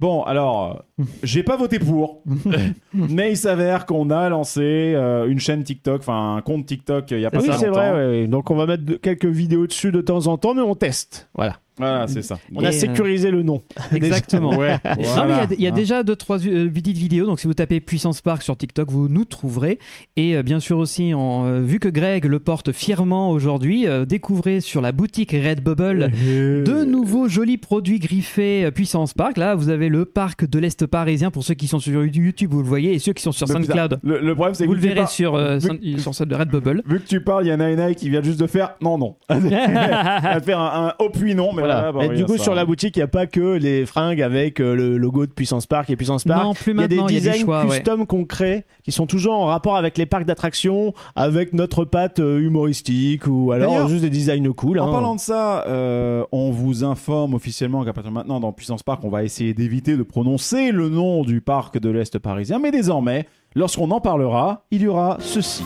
Bon, 0.00 0.22
alors, 0.22 0.84
euh, 1.00 1.04
j'ai 1.24 1.42
pas 1.42 1.56
voté 1.56 1.80
pour, 1.80 2.22
mais 2.94 3.32
il 3.32 3.36
s'avère 3.36 3.84
qu'on 3.84 4.10
a 4.10 4.28
lancé 4.28 4.60
euh, 4.94 5.26
une 5.28 5.40
chaîne 5.40 5.64
TikTok, 5.64 6.02
enfin 6.02 6.36
un 6.36 6.40
compte 6.40 6.66
TikTok 6.66 7.10
il 7.10 7.18
y 7.18 7.26
a 7.26 7.32
pas 7.32 7.40
Oui, 7.40 7.48
c'est 7.58 7.66
longtemps. 7.66 7.80
vrai. 7.80 7.90
ouais, 7.92 8.06
ouais. 8.20 8.26
Donc 8.28 8.48
on 8.52 8.54
va 8.54 8.66
mettre 8.66 8.84
de- 8.84 8.94
quelques 8.94 9.24
vidéos 9.26 9.66
dessus 9.66 9.90
de 9.90 10.00
temps 10.00 10.28
en 10.28 10.38
temps, 10.38 10.54
mais 10.54 10.62
on 10.62 10.76
teste. 10.76 11.28
Voilà. 11.34 11.56
Voilà, 11.78 12.06
c'est 12.08 12.22
ça. 12.22 12.38
On 12.54 12.60
Et, 12.62 12.66
a 12.66 12.68
euh, 12.68 12.72
sécurisé 12.72 13.30
le 13.30 13.42
nom. 13.42 13.62
Exactement. 13.92 14.56
Ouais, 14.56 14.76
Non, 14.84 14.90
mais 14.96 14.96
il 14.98 15.04
y 15.04 15.08
a- 15.08 15.14
voilà. 15.26 15.46
il 15.50 15.60
y 15.62 15.66
a, 15.66 15.70
Hein. 15.70 15.74
déjà 15.74 16.02
deux 16.02 16.16
trois 16.16 16.44
euh, 16.46 16.68
petites 16.68 16.96
vidéos. 16.96 17.26
Donc 17.26 17.40
si 17.40 17.46
vous 17.46 17.54
tapez 17.54 17.80
Puissance 17.80 18.20
Park 18.20 18.42
sur 18.42 18.56
TikTok, 18.56 18.90
vous 18.90 19.08
nous 19.08 19.24
trouverez. 19.24 19.78
Et 20.16 20.36
euh, 20.36 20.42
bien 20.42 20.60
sûr 20.60 20.78
aussi, 20.78 21.14
en, 21.14 21.46
euh, 21.46 21.60
vu 21.60 21.78
que 21.78 21.88
Greg 21.88 22.24
le 22.24 22.38
porte 22.38 22.72
fièrement 22.72 23.30
aujourd'hui, 23.30 23.86
euh, 23.86 24.04
découvrez 24.04 24.60
sur 24.60 24.80
la 24.80 24.92
boutique 24.92 25.32
Redbubble 25.32 26.10
de 26.10 26.84
nouveaux 26.84 27.28
jolis 27.28 27.58
produits 27.58 27.98
griffés 27.98 28.70
Puissance 28.72 29.14
Park. 29.14 29.36
Là, 29.36 29.54
vous 29.54 29.68
avez 29.68 29.88
le 29.88 30.04
parc 30.04 30.48
de 30.48 30.58
l'est 30.58 30.86
parisien 30.86 31.30
pour 31.30 31.44
ceux 31.44 31.54
qui 31.54 31.66
sont 31.68 31.78
sur 31.78 32.04
YouTube, 32.04 32.50
vous 32.52 32.62
le 32.62 32.68
voyez, 32.68 32.94
et 32.94 32.98
ceux 32.98 33.12
qui 33.12 33.22
sont 33.22 33.32
sur 33.32 33.46
SoundCloud, 33.48 34.00
Le, 34.02 34.20
le 34.20 34.34
problème, 34.34 34.54
c'est 34.54 34.64
que 34.64 34.68
vous 34.68 34.74
le 34.74 34.80
que 34.80 34.86
verrez 34.86 35.00
par- 35.00 35.10
sur 35.10 35.34
euh, 35.34 35.58
Sound- 35.60 35.98
sur 35.98 36.14
celle 36.14 36.28
de 36.28 36.34
Redbubble. 36.34 36.82
Vu 36.86 37.00
que 37.00 37.06
tu 37.06 37.22
parles, 37.22 37.44
il 37.44 37.48
y 37.48 37.50
a 37.50 37.56
Nainai 37.56 37.94
qui 37.94 38.08
vient 38.10 38.22
juste 38.22 38.40
de 38.40 38.46
faire 38.46 38.74
non, 38.80 38.98
non. 38.98 39.16
Elle 39.28 39.40
va 39.40 40.40
faire 40.40 40.58
un, 40.58 40.88
un 40.88 40.92
oh 40.98 41.10
puis 41.12 41.34
non, 41.34 41.50
mais 41.52 41.60
Voilà. 41.62 41.67
Voilà, 41.74 41.92
bah 41.92 42.04
et 42.04 42.08
oui, 42.08 42.16
du 42.16 42.24
coup, 42.24 42.36
ça- 42.36 42.44
sur 42.44 42.54
la 42.54 42.64
boutique, 42.64 42.96
il 42.96 43.00
n'y 43.00 43.04
a 43.04 43.08
pas 43.08 43.26
que 43.26 43.56
les 43.56 43.86
fringues 43.86 44.22
avec 44.22 44.60
euh, 44.60 44.74
le 44.74 44.96
logo 44.98 45.26
de 45.26 45.32
Puissance 45.32 45.66
Park 45.66 45.90
et 45.90 45.96
Puissance 45.96 46.24
Park. 46.24 46.42
Non, 46.42 46.54
plus 46.54 46.72
il 46.72 46.80
y 46.80 46.84
a 46.84 46.88
des 46.88 46.96
maintenant, 46.96 47.08
il 47.08 47.14
y 47.14 47.16
a 47.16 47.20
du 47.20 47.28
designs 47.28 47.44
choix, 47.44 47.64
ouais. 47.64 47.76
custom 47.76 48.06
qu'on 48.06 48.24
crée 48.24 48.64
qui 48.84 48.92
sont 48.92 49.06
toujours 49.06 49.34
en 49.34 49.46
rapport 49.46 49.76
avec 49.76 49.98
les 49.98 50.06
parcs 50.06 50.24
d'attractions, 50.24 50.94
avec 51.16 51.52
notre 51.52 51.84
patte 51.84 52.20
euh, 52.20 52.40
humoristique 52.40 53.26
ou 53.26 53.52
alors 53.52 53.88
juste 53.88 54.02
des 54.02 54.10
designs 54.10 54.52
cool. 54.52 54.80
En 54.80 54.88
hein. 54.88 54.92
parlant 54.92 55.14
de 55.14 55.20
ça, 55.20 55.64
euh, 55.66 56.24
on 56.32 56.50
vous 56.50 56.84
informe 56.84 57.34
officiellement 57.34 57.84
qu'à 57.84 57.92
partir 57.92 58.10
de 58.10 58.14
maintenant, 58.14 58.40
dans 58.40 58.52
Puissance 58.52 58.82
Park, 58.82 59.00
on 59.04 59.10
va 59.10 59.24
essayer 59.24 59.54
d'éviter 59.54 59.96
de 59.96 60.02
prononcer 60.02 60.72
le 60.72 60.88
nom 60.88 61.22
du 61.22 61.40
parc 61.40 61.78
de 61.78 61.90
l'Est 61.90 62.18
parisien, 62.18 62.58
mais 62.58 62.70
désormais, 62.70 63.26
lorsqu'on 63.54 63.90
en 63.90 64.00
parlera, 64.00 64.64
il 64.70 64.82
y 64.82 64.88
aura 64.88 65.18
ceci. 65.20 65.64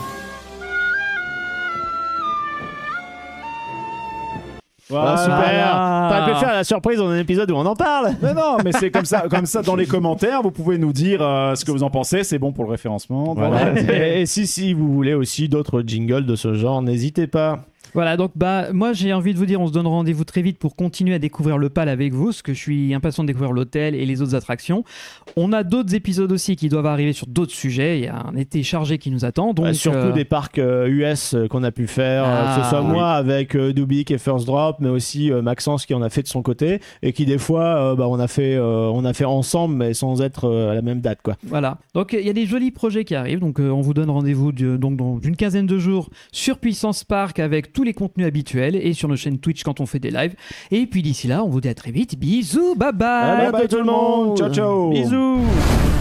Ah, 4.93 5.17
super. 5.17 5.37
Voilà. 5.37 6.07
T'aurais 6.09 6.33
pu 6.33 6.39
faire 6.39 6.53
la 6.53 6.63
surprise 6.63 6.97
dans 6.97 7.09
un 7.09 7.17
épisode 7.17 7.49
où 7.51 7.55
on 7.55 7.65
en 7.65 7.75
parle. 7.75 8.13
Mais 8.21 8.33
non, 8.33 8.57
mais 8.63 8.71
c'est 8.73 8.91
comme 8.91 9.05
ça, 9.05 9.25
comme 9.29 9.45
ça 9.45 9.61
dans 9.61 9.75
les 9.75 9.85
commentaires, 9.85 10.41
vous 10.41 10.51
pouvez 10.51 10.77
nous 10.77 10.91
dire 10.93 11.21
euh, 11.21 11.55
ce 11.55 11.63
que 11.63 11.71
vous 11.71 11.83
en 11.83 11.89
pensez, 11.89 12.23
c'est 12.23 12.39
bon 12.39 12.51
pour 12.51 12.65
le 12.65 12.71
référencement. 12.71 13.33
Voilà. 13.33 13.79
et, 13.79 14.21
et 14.21 14.25
si, 14.25 14.45
si 14.47 14.73
vous 14.73 14.91
voulez 14.93 15.13
aussi 15.13 15.47
d'autres 15.49 15.83
jingles 15.85 16.25
de 16.25 16.35
ce 16.35 16.53
genre, 16.53 16.81
n'hésitez 16.81 17.27
pas. 17.27 17.59
Voilà, 17.93 18.17
donc 18.17 18.31
bah 18.35 18.71
moi 18.73 18.93
j'ai 18.93 19.13
envie 19.13 19.33
de 19.33 19.37
vous 19.39 19.45
dire, 19.45 19.61
on 19.61 19.67
se 19.67 19.71
donne 19.71 19.85
rendez-vous 19.87 20.23
très 20.23 20.41
vite 20.41 20.57
pour 20.57 20.75
continuer 20.75 21.13
à 21.15 21.19
découvrir 21.19 21.57
le 21.57 21.69
PAL 21.69 21.89
avec 21.89 22.13
vous, 22.13 22.25
parce 22.25 22.41
que 22.41 22.53
je 22.53 22.59
suis 22.59 22.93
impatient 22.93 23.23
de 23.23 23.27
découvrir 23.27 23.51
l'hôtel 23.51 23.93
et 23.95 24.05
les 24.05 24.21
autres 24.21 24.35
attractions. 24.35 24.83
On 25.35 25.53
a 25.53 25.63
d'autres 25.63 25.93
épisodes 25.95 26.31
aussi 26.31 26.55
qui 26.55 26.69
doivent 26.69 26.85
arriver 26.85 27.13
sur 27.13 27.27
d'autres 27.27 27.51
sujets. 27.53 27.99
Il 27.99 28.05
y 28.05 28.07
a 28.07 28.25
un 28.27 28.35
été 28.35 28.63
chargé 28.63 28.97
qui 28.97 29.11
nous 29.11 29.25
attend, 29.25 29.53
donc 29.53 29.65
Bah, 29.65 29.73
surtout 29.73 29.97
euh, 29.97 30.11
des 30.11 30.25
parcs 30.25 30.57
euh, 30.59 30.87
US 30.87 31.33
euh, 31.35 31.47
qu'on 31.47 31.63
a 31.63 31.71
pu 31.71 31.87
faire, 31.87 32.23
euh, 32.25 32.55
que 32.55 32.61
ce 32.61 32.65
Ah, 32.65 32.69
soit 32.69 32.81
oui. 32.81 32.87
moi 32.87 33.11
avec 33.11 33.55
euh, 33.55 33.73
Dubik 33.73 34.11
et 34.11 34.17
First 34.17 34.45
Drop, 34.45 34.77
mais 34.79 34.89
aussi 34.89 35.31
euh, 35.31 35.41
Maxence 35.41 35.85
qui 35.85 35.93
en 35.93 36.01
a 36.01 36.09
fait 36.09 36.23
de 36.23 36.27
son 36.27 36.41
côté 36.41 36.79
et 37.01 37.13
qui 37.13 37.25
des 37.25 37.37
fois 37.37 37.91
euh, 37.91 37.95
bah, 37.95 38.07
on 38.07 38.19
a 38.19 38.27
fait 38.27 38.55
euh, 38.55 38.89
on 38.93 39.05
a 39.05 39.13
fait 39.13 39.25
ensemble 39.25 39.75
mais 39.75 39.93
sans 39.93 40.21
être 40.21 40.45
euh, 40.45 40.71
à 40.71 40.73
la 40.75 40.81
même 40.81 41.01
date 41.01 41.19
quoi. 41.23 41.35
Voilà. 41.43 41.77
Donc 41.93 42.13
il 42.13 42.25
y 42.25 42.29
a 42.29 42.33
des 42.33 42.45
jolis 42.45 42.71
projets 42.71 43.03
qui 43.05 43.15
arrivent. 43.15 43.39
Donc 43.39 43.59
euh, 43.59 43.69
on 43.69 43.81
vous 43.81 43.93
donne 43.93 44.09
rendez-vous 44.09 44.51
de- 44.51 44.77
donc 44.77 44.97
dans 44.97 45.19
une 45.19 45.35
quinzaine 45.35 45.67
de 45.67 45.77
jours 45.77 46.09
sur 46.31 46.57
Puissance 46.57 47.03
Park 47.03 47.39
avec 47.39 47.73
tous 47.83 47.87
les 47.87 47.93
contenus 47.93 48.25
habituels 48.25 48.77
et 48.77 48.93
sur 48.93 49.09
nos 49.09 49.17
chaînes 49.17 49.39
Twitch 49.39 49.63
quand 49.63 49.81
on 49.81 49.85
fait 49.85 49.99
des 49.99 50.09
lives. 50.09 50.35
Et 50.71 50.87
puis 50.87 51.01
d'ici 51.01 51.27
là, 51.27 51.43
on 51.43 51.49
vous 51.49 51.59
dit 51.59 51.67
à 51.67 51.73
très 51.73 51.91
vite. 51.91 52.17
Bisous, 52.17 52.75
bye 52.75 52.93
bye. 52.93 53.47
À 53.47 53.51
bientôt 53.51 53.67
tout 53.67 53.77
le 53.77 53.83
monde. 53.83 54.37
Ciao 54.37 54.53
ciao. 54.53 54.89
Bisous. 54.89 55.92